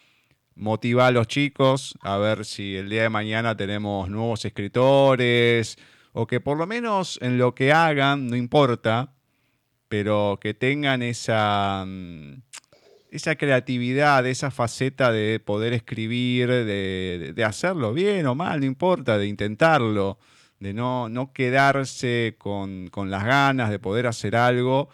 motiva 0.56 1.06
a 1.06 1.12
los 1.12 1.28
chicos 1.28 1.98
a 2.02 2.18
ver 2.18 2.44
si 2.44 2.76
el 2.76 2.90
día 2.90 3.04
de 3.04 3.10
mañana 3.10 3.56
tenemos 3.56 4.10
nuevos 4.10 4.44
escritores 4.44 5.78
o 6.14 6.26
que 6.26 6.42
por 6.42 6.58
lo 6.58 6.66
menos 6.66 7.20
en 7.22 7.38
lo 7.38 7.54
que 7.54 7.72
hagan, 7.72 8.28
no 8.28 8.36
importa, 8.36 9.14
pero 9.88 10.40
que 10.42 10.56
tengan 10.56 11.04
esa, 11.04 11.86
mm, 11.88 12.42
esa 13.12 13.36
creatividad, 13.36 14.26
esa 14.26 14.50
faceta 14.50 15.12
de 15.12 15.40
poder 15.40 15.74
escribir, 15.74 16.50
de, 16.50 17.34
de 17.36 17.44
hacerlo 17.44 17.94
bien 17.94 18.26
o 18.26 18.34
mal, 18.34 18.62
no 18.62 18.66
importa, 18.66 19.20
de 19.20 19.28
intentarlo, 19.28 20.18
de 20.60 20.73
no, 20.73 21.10
no 21.10 21.34
quedarse 21.34 22.36
con, 22.38 22.88
con 22.90 23.10
las 23.10 23.23
ganas 23.23 23.69
de 23.69 23.80
poder 23.80 24.07
hacer 24.07 24.36
algo 24.36 24.90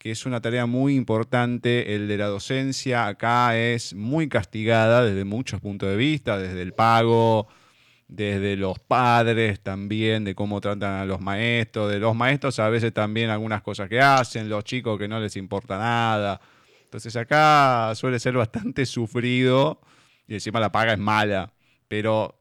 que 0.00 0.10
es 0.10 0.24
una 0.24 0.40
tarea 0.40 0.64
muy 0.64 0.96
importante. 0.96 1.94
El 1.94 2.08
de 2.08 2.16
la 2.16 2.26
docencia 2.26 3.06
acá 3.06 3.58
es 3.58 3.92
muy 3.92 4.30
castigada 4.30 5.04
desde 5.04 5.24
muchos 5.26 5.60
puntos 5.60 5.90
de 5.90 5.96
vista, 5.96 6.38
desde 6.38 6.62
el 6.62 6.72
pago, 6.72 7.48
desde 8.08 8.56
los 8.56 8.78
padres 8.78 9.60
también, 9.60 10.24
de 10.24 10.34
cómo 10.34 10.58
tratan 10.62 11.02
a 11.02 11.04
los 11.04 11.20
maestros, 11.20 11.92
de 11.92 11.98
los 11.98 12.16
maestros 12.16 12.58
a 12.60 12.70
veces 12.70 12.94
también 12.94 13.28
algunas 13.28 13.60
cosas 13.60 13.90
que 13.90 14.00
hacen, 14.00 14.48
los 14.48 14.64
chicos 14.64 14.98
que 14.98 15.06
no 15.06 15.20
les 15.20 15.36
importa 15.36 15.76
nada. 15.76 16.40
Entonces 16.82 17.14
acá 17.16 17.92
suele 17.94 18.18
ser 18.18 18.32
bastante 18.32 18.86
sufrido 18.86 19.82
y 20.26 20.32
encima 20.32 20.60
la 20.60 20.72
paga 20.72 20.94
es 20.94 20.98
mala, 20.98 21.52
pero 21.88 22.39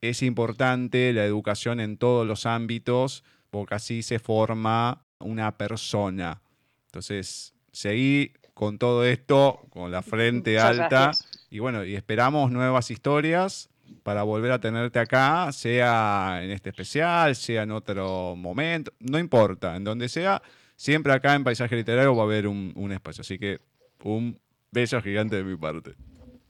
es 0.00 0.22
importante 0.22 1.12
la 1.12 1.24
educación 1.24 1.80
en 1.80 1.96
todos 1.96 2.26
los 2.26 2.46
ámbitos 2.46 3.24
porque 3.50 3.74
así 3.76 4.02
se 4.02 4.18
forma 4.18 5.04
una 5.18 5.56
persona. 5.56 6.42
Entonces, 6.86 7.54
seguí 7.72 8.32
con 8.54 8.78
todo 8.78 9.04
esto, 9.04 9.60
con 9.70 9.90
la 9.90 10.02
frente 10.02 10.52
Muchas 10.52 10.64
alta. 10.70 10.88
gracias. 10.88 11.46
Y 11.50 11.58
bueno, 11.58 11.84
y 11.84 11.94
esperamos 11.94 12.50
nuevas 12.50 12.90
historias 12.90 13.68
para 14.02 14.22
volver 14.22 14.52
a 14.52 14.60
tenerte 14.60 14.98
acá, 14.98 15.52
sea 15.52 16.40
en 16.42 16.50
este 16.50 16.70
especial, 16.70 17.36
sea 17.36 17.62
en 17.62 17.70
otro 17.70 18.34
momento, 18.36 18.92
no 18.98 19.18
importa, 19.18 19.76
en 19.76 19.84
donde 19.84 20.08
sea, 20.08 20.42
siempre 20.74 21.12
acá 21.12 21.34
en 21.34 21.44
Paisaje 21.44 21.76
Literario 21.76 22.14
va 22.16 22.22
a 22.22 22.26
haber 22.26 22.46
un, 22.46 22.72
un 22.76 22.92
espacio. 22.92 23.22
Así 23.22 23.38
que 23.38 23.60
un 24.02 24.38
beso 24.70 25.00
gigante 25.00 25.36
de 25.36 25.44
mi 25.44 25.56
parte. 25.56 25.94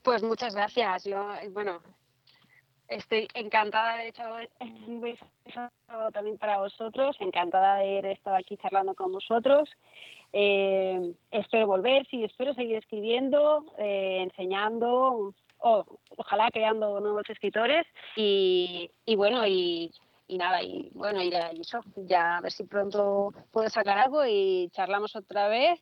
Pues 0.02 0.22
muchas 0.22 0.54
gracias. 0.54 1.04
Yo, 1.04 1.34
eh, 1.42 1.48
bueno, 1.52 1.80
estoy 2.88 3.28
encantada 3.34 3.98
de 3.98 4.08
hecho 4.08 4.22
un 4.86 5.00
beso 5.00 5.26
también 6.12 6.38
para 6.38 6.58
vosotros, 6.58 7.16
encantada 7.20 7.76
de 7.76 7.98
haber 7.98 8.06
estado 8.06 8.36
aquí 8.36 8.56
charlando 8.56 8.94
con 8.94 9.12
vosotros. 9.12 9.68
Eh, 10.32 11.14
espero 11.30 11.66
volver, 11.66 12.06
sí, 12.10 12.24
espero 12.24 12.52
seguir 12.54 12.76
escribiendo, 12.76 13.64
eh, 13.78 14.18
enseñando, 14.22 15.32
o 15.58 15.98
ojalá 16.16 16.50
creando 16.50 17.00
nuevos 17.00 17.28
escritores 17.30 17.86
y, 18.16 18.90
y 19.06 19.16
bueno, 19.16 19.46
y, 19.46 19.90
y 20.28 20.38
nada, 20.38 20.62
y 20.62 20.90
bueno, 20.92 21.22
y, 21.22 21.32
eso, 21.60 21.80
ya 21.96 22.38
a 22.38 22.40
ver 22.40 22.52
si 22.52 22.64
pronto 22.64 23.32
puedo 23.52 23.68
sacar 23.68 23.98
algo 23.98 24.24
y 24.26 24.68
charlamos 24.72 25.14
otra 25.16 25.48
vez. 25.48 25.80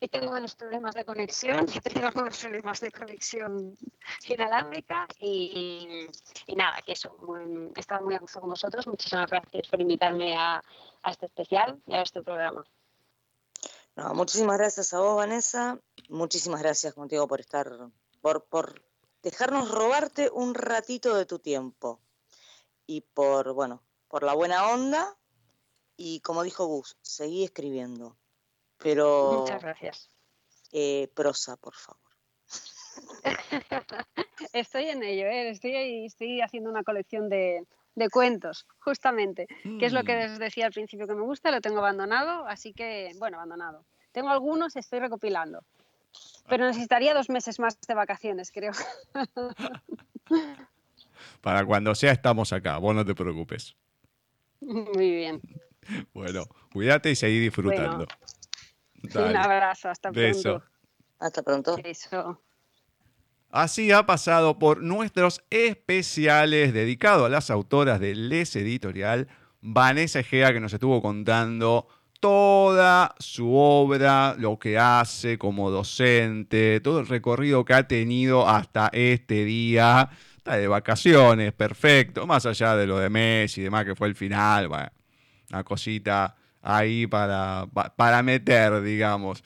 Hoy 0.00 0.08
tengo 0.08 0.30
unos 0.32 0.54
problemas 0.54 0.94
de 0.94 1.04
conexión, 1.04 1.66
tengo 1.82 2.10
unos 2.20 2.38
problemas 2.38 2.80
de 2.80 2.92
conexión 2.92 3.76
inalámbrica 4.28 5.06
y, 5.20 6.06
y 6.46 6.54
nada, 6.54 6.82
que 6.82 6.92
eso, 6.92 7.16
muy- 7.22 7.72
he 7.74 7.80
estado 7.80 8.04
muy 8.04 8.14
a 8.14 8.18
gusto 8.18 8.40
con 8.40 8.50
vosotros. 8.50 8.86
Muchísimas 8.86 9.30
gracias 9.30 9.68
por 9.68 9.80
invitarme 9.80 10.36
a, 10.36 10.62
a 11.02 11.10
este 11.10 11.26
especial 11.26 11.80
y 11.86 11.94
a 11.94 12.02
este 12.02 12.22
programa. 12.22 12.64
No, 13.96 14.12
muchísimas 14.12 14.58
gracias 14.58 14.92
a 14.92 15.00
vos, 15.00 15.16
Vanessa. 15.16 15.80
Muchísimas 16.10 16.60
gracias 16.60 16.92
contigo 16.92 17.26
por 17.26 17.40
estar, 17.40 17.70
por, 18.20 18.44
por 18.44 18.82
dejarnos 19.22 19.70
robarte 19.70 20.28
un 20.30 20.54
ratito 20.54 21.16
de 21.16 21.24
tu 21.24 21.38
tiempo. 21.38 22.00
Y 22.86 23.00
por, 23.00 23.54
bueno, 23.54 23.82
por 24.08 24.22
la 24.22 24.34
buena 24.34 24.68
onda. 24.68 25.16
Y 25.96 26.20
como 26.20 26.42
dijo 26.42 26.66
Gus, 26.66 26.98
seguí 27.00 27.42
escribiendo. 27.44 28.18
Pero 28.78 29.38
Muchas 29.38 29.62
gracias. 29.62 30.10
eh, 30.72 31.08
prosa, 31.14 31.56
por 31.56 31.74
favor. 31.74 32.02
Estoy 34.52 34.84
en 34.86 35.02
ello, 35.02 35.26
¿eh? 35.26 35.48
estoy, 35.50 35.74
ahí- 35.76 36.06
estoy 36.06 36.40
haciendo 36.40 36.70
una 36.70 36.82
colección 36.82 37.28
de, 37.28 37.64
de 37.94 38.08
cuentos, 38.10 38.66
justamente, 38.78 39.46
que 39.78 39.86
es 39.86 39.92
lo 39.92 40.04
que 40.04 40.14
Mm. 40.14 40.18
les 40.18 40.38
decía 40.38 40.66
al 40.66 40.72
principio 40.72 41.06
que 41.06 41.14
me 41.14 41.22
gusta, 41.22 41.50
lo 41.50 41.60
tengo 41.60 41.78
abandonado, 41.78 42.46
así 42.46 42.72
que, 42.72 43.12
bueno, 43.18 43.38
abandonado. 43.38 43.84
Tengo 44.12 44.28
algunos, 44.30 44.76
estoy 44.76 45.00
recopilando, 45.00 45.64
pero 46.48 46.66
necesitaría 46.66 47.14
dos 47.14 47.28
meses 47.30 47.58
más 47.58 47.78
de 47.80 47.94
vacaciones, 47.94 48.50
creo. 48.52 48.72
Para 51.40 51.64
cuando 51.64 51.94
sea, 51.94 52.12
estamos 52.12 52.52
acá, 52.52 52.78
vos 52.78 52.94
no 52.94 53.04
te 53.04 53.14
preocupes. 53.14 53.76
Muy 54.60 55.10
bien. 55.14 55.40
Bueno, 56.12 56.42
cuídate 56.72 57.12
y 57.12 57.14
seguí 57.14 57.38
disfrutando. 57.38 58.06
Dale, 59.12 59.38
abrazo, 59.38 59.88
hasta 59.88 60.10
beso. 60.10 60.42
pronto. 60.42 60.66
Hasta 61.18 61.42
pronto. 61.42 61.76
Beso. 61.82 62.42
Así 63.50 63.90
ha 63.92 64.04
pasado 64.04 64.58
por 64.58 64.82
nuestros 64.82 65.42
especiales 65.50 66.74
dedicados 66.74 67.26
a 67.26 67.30
las 67.30 67.50
autoras 67.50 68.00
de 68.00 68.14
Les 68.14 68.54
Editorial, 68.56 69.28
Vanessa 69.60 70.20
Egea, 70.20 70.52
que 70.52 70.60
nos 70.60 70.72
estuvo 70.72 71.00
contando 71.00 71.88
toda 72.20 73.14
su 73.18 73.54
obra, 73.54 74.34
lo 74.38 74.58
que 74.58 74.78
hace 74.78 75.38
como 75.38 75.70
docente, 75.70 76.80
todo 76.80 77.00
el 77.00 77.06
recorrido 77.06 77.64
que 77.64 77.74
ha 77.74 77.86
tenido 77.86 78.48
hasta 78.48 78.88
este 78.92 79.44
día. 79.44 80.10
Está 80.36 80.56
de 80.56 80.68
vacaciones, 80.68 81.52
perfecto. 81.52 82.26
Más 82.26 82.46
allá 82.46 82.76
de 82.76 82.86
lo 82.86 82.98
de 82.98 83.10
Messi 83.10 83.60
y 83.60 83.64
demás, 83.64 83.84
que 83.84 83.94
fue 83.94 84.08
el 84.08 84.14
final, 84.14 84.68
bueno, 84.68 84.90
una 85.50 85.64
cosita 85.64 86.36
ahí 86.66 87.06
para, 87.06 87.68
para 87.96 88.22
meter, 88.22 88.82
digamos. 88.82 89.42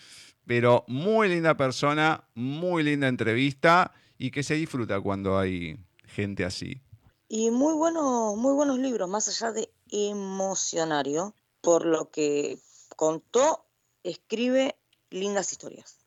Pero 0.46 0.84
muy 0.88 1.28
linda 1.28 1.56
persona, 1.56 2.24
muy 2.34 2.82
linda 2.82 3.08
entrevista 3.08 3.92
y 4.18 4.30
que 4.30 4.42
se 4.42 4.54
disfruta 4.54 5.00
cuando 5.00 5.38
hay 5.38 5.78
gente 6.06 6.44
así. 6.44 6.80
Y 7.28 7.50
muy 7.50 7.74
buenos, 7.74 8.36
muy 8.36 8.54
buenos 8.54 8.78
libros, 8.78 9.08
más 9.08 9.28
allá 9.28 9.52
de 9.52 9.70
emocionario, 9.90 11.34
por 11.60 11.84
lo 11.84 12.10
que 12.10 12.58
contó, 12.96 13.66
escribe 14.02 14.76
lindas 15.10 15.52
historias. 15.52 15.98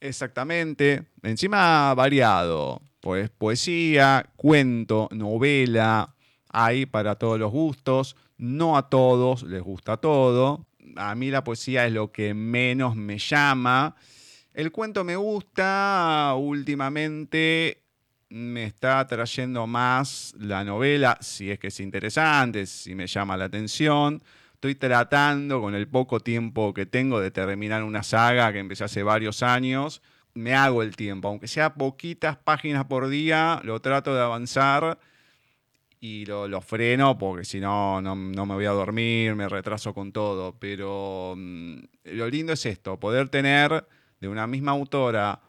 Exactamente. 0.00 1.06
Encima 1.22 1.94
variado. 1.94 2.82
Pues 3.00 3.30
poesía, 3.30 4.30
cuento, 4.36 5.08
novela, 5.12 6.14
hay 6.50 6.84
para 6.84 7.16
todos 7.16 7.38
los 7.38 7.50
gustos. 7.50 8.16
No 8.36 8.76
a 8.76 8.88
todos 8.88 9.42
les 9.44 9.62
gusta 9.62 9.96
todo. 9.96 10.66
A 10.96 11.14
mí 11.14 11.30
la 11.30 11.44
poesía 11.44 11.86
es 11.86 11.92
lo 11.92 12.12
que 12.12 12.34
menos 12.34 12.96
me 12.96 13.18
llama. 13.18 13.96
El 14.52 14.72
cuento 14.72 15.04
me 15.04 15.16
gusta. 15.16 16.34
Últimamente 16.36 17.82
me 18.28 18.64
está 18.64 19.06
trayendo 19.06 19.66
más 19.66 20.34
la 20.38 20.64
novela, 20.64 21.16
si 21.20 21.50
es 21.50 21.58
que 21.58 21.68
es 21.68 21.78
interesante, 21.78 22.66
si 22.66 22.94
me 22.94 23.06
llama 23.06 23.36
la 23.36 23.44
atención. 23.44 24.22
Estoy 24.54 24.74
tratando 24.74 25.60
con 25.60 25.74
el 25.74 25.86
poco 25.86 26.20
tiempo 26.20 26.74
que 26.74 26.86
tengo 26.86 27.20
de 27.20 27.30
terminar 27.30 27.84
una 27.84 28.02
saga 28.02 28.52
que 28.52 28.58
empecé 28.58 28.84
hace 28.84 29.02
varios 29.02 29.42
años. 29.42 30.02
Me 30.32 30.54
hago 30.54 30.82
el 30.82 30.96
tiempo, 30.96 31.28
aunque 31.28 31.46
sea 31.46 31.74
poquitas 31.74 32.36
páginas 32.36 32.86
por 32.86 33.08
día, 33.08 33.60
lo 33.62 33.80
trato 33.80 34.14
de 34.14 34.22
avanzar 34.22 34.98
y 36.04 36.26
lo, 36.26 36.60
freno 36.60 37.16
porque 37.16 37.46
si 37.46 37.60
no, 37.60 38.02
no, 38.02 38.14
me 38.14 38.54
voy 38.54 38.66
a 38.66 38.72
dormir, 38.72 39.34
me 39.34 39.48
retraso 39.48 39.94
con 39.94 40.12
todo. 40.12 40.54
Pero 40.58 41.32
mm, 41.34 41.76
lo 42.04 42.28
lindo 42.28 42.52
es 42.52 42.66
esto, 42.66 43.00
poder 43.00 43.30
tener 43.30 43.86
de 44.20 44.28
una 44.28 44.46
misma 44.46 44.72
autora 44.72 45.40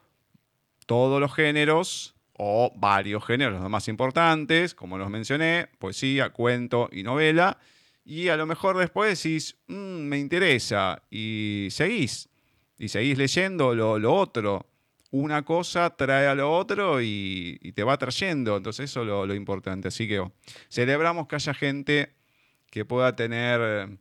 todos 0.86 1.20
los 1.20 1.34
géneros 1.34 2.16
o 2.38 2.72
varios 2.78 3.26
géneros, 3.26 3.60
los 3.60 3.70
más 3.70 3.90
importantes, 3.90 4.74
como 4.74 4.98
los 4.98 5.10
mencioné, 5.10 5.68
poesía, 5.78 6.30
cuento 6.30 6.88
y 6.90 7.04
novela 7.04 7.58
y 8.06 8.30
a 8.30 8.38
lo 8.38 8.46
mejor 8.46 8.78
después 8.78 9.22
decís, 9.22 9.58
mm, 9.68 9.74
me 9.74 10.20
interesa, 10.20 11.04
y 11.10 11.68
seguís, 11.70 12.30
y 12.78 12.88
seguís 12.88 13.18
leyendo 13.18 13.76
lo, 13.76 14.14
otro. 14.14 14.68
Una 15.12 15.46
cosa 15.46 15.96
trae 15.96 16.28
a 16.28 16.36
lo 16.36 16.52
otro 16.52 17.02
y, 17.02 17.60
te 17.76 17.84
va 17.84 17.98
trayendo, 17.98 18.58
entonces 18.58 18.90
eso 18.90 19.02
es 19.02 19.08
lo, 19.08 19.34
importante. 19.36 19.88
Así 19.88 20.08
que 20.08 20.24
celebramos 20.70 21.28
que 21.28 21.36
haya 21.36 21.54
gente 21.54 22.16
que 22.70 22.86
pueda 22.86 23.16
tener 23.16 23.98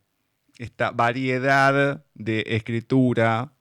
esta 0.59 0.91
variedad 0.91 2.05
de 2.15 2.45
escritura 2.47 3.53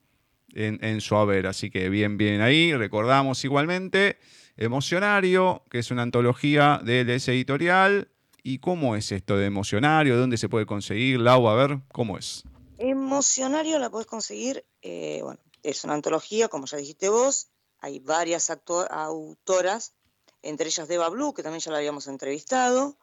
en, 0.53 0.79
en, 0.83 1.01
su 1.01 1.15
haber. 1.15 1.47
Así 1.47 1.69
que 1.69 1.89
bien, 1.89 2.17
bien 2.17 2.41
ahí. 2.41 2.73
Recordamos 2.73 3.43
igualmente 3.43 4.17
Emocionario, 4.55 5.63
que 5.69 5.79
es 5.79 5.89
una 5.89 6.03
antología 6.03 6.79
del 6.83 7.09
ese 7.09 7.33
editorial, 7.33 8.09
¿Y 8.45 8.59
cómo 8.59 8.97
es 8.97 9.13
esto 9.13 9.37
de 9.37 9.45
emocionario? 9.45 10.17
¿Dónde 10.17 10.37
se 10.37 10.49
puede 10.49 10.65
conseguir? 10.65 11.21
Lau, 11.21 11.47
a 11.47 11.55
ver, 11.55 11.79
¿cómo 11.93 12.17
es? 12.17 12.43
Emocionario 12.77 13.79
la 13.79 13.89
puedes 13.89 14.05
conseguir, 14.05 14.65
eh, 14.81 15.21
bueno, 15.23 15.39
es 15.63 15.83
una 15.83 15.95
antología, 15.95 16.47
como 16.49 16.67
ya 16.67 16.77
dijiste 16.77 17.09
vos, 17.09 17.47
hay 17.79 17.97
varias 17.99 18.49
autoras, 18.49 19.93
entre 20.41 20.67
ellas 20.67 20.87
Deva 20.87 21.09
Blue, 21.09 21.33
que 21.33 21.43
también 21.43 21.59
ya 21.61 21.71
la 21.71 21.77
habíamos 21.77 22.07
entrevistado, 22.07 22.97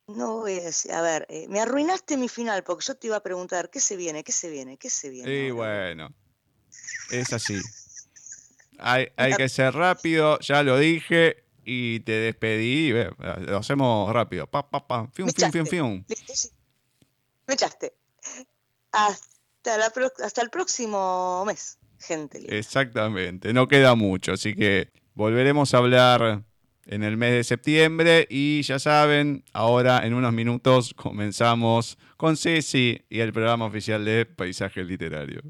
no 0.07 0.39
voy 0.39 0.59
a 0.59 0.63
decir, 0.63 0.91
a 0.91 1.01
ver, 1.01 1.25
eh, 1.29 1.47
me 1.47 1.59
arruinaste 1.59 2.17
mi 2.17 2.29
final 2.29 2.63
porque 2.63 2.85
yo 2.85 2.95
te 2.95 3.07
iba 3.07 3.17
a 3.17 3.23
preguntar, 3.23 3.69
¿qué 3.69 3.79
se 3.79 3.95
viene? 3.95 4.23
¿Qué 4.23 4.31
se 4.31 4.49
viene? 4.49 4.77
¿Qué 4.77 4.89
se 4.89 5.09
viene? 5.09 5.31
Y 5.31 5.51
bueno, 5.51 6.13
es 7.11 7.33
así. 7.33 7.59
Hay, 8.77 9.07
hay 9.15 9.33
que 9.35 9.47
ser 9.47 9.73
rápido, 9.73 10.37
ya 10.39 10.61
lo 10.61 10.77
dije 10.77 11.45
y 11.63 12.01
te 12.01 12.11
despedí. 12.11 12.91
Lo 13.47 13.57
hacemos 13.57 14.11
rápido. 14.11 14.47
Pa, 14.47 14.69
pa, 14.69 14.85
pa. 14.85 15.07
Fium, 15.13 15.29
fium, 15.29 15.51
fium, 15.51 15.65
fium. 15.65 16.05
Me 17.47 17.53
echaste. 17.53 17.93
Hasta, 18.91 19.85
hasta 20.23 20.41
el 20.41 20.49
próximo 20.49 21.43
mes, 21.45 21.77
gente. 21.99 22.57
Exactamente. 22.57 23.53
No 23.53 23.67
queda 23.67 23.95
mucho, 23.95 24.33
así 24.33 24.55
que 24.55 24.89
volveremos 25.13 25.73
a 25.73 25.77
hablar 25.77 26.43
en 26.85 27.03
el 27.03 27.17
mes 27.17 27.31
de 27.33 27.43
septiembre 27.43 28.27
y 28.29 28.61
ya 28.61 28.79
saben, 28.79 29.43
ahora 29.53 30.05
en 30.05 30.13
unos 30.13 30.33
minutos 30.33 30.93
comenzamos 30.93 31.97
con 32.17 32.37
Ceci 32.37 33.03
y 33.09 33.19
el 33.19 33.33
programa 33.33 33.65
oficial 33.65 34.05
de 34.05 34.25
Paisaje 34.25 34.83
Literario. 34.83 35.41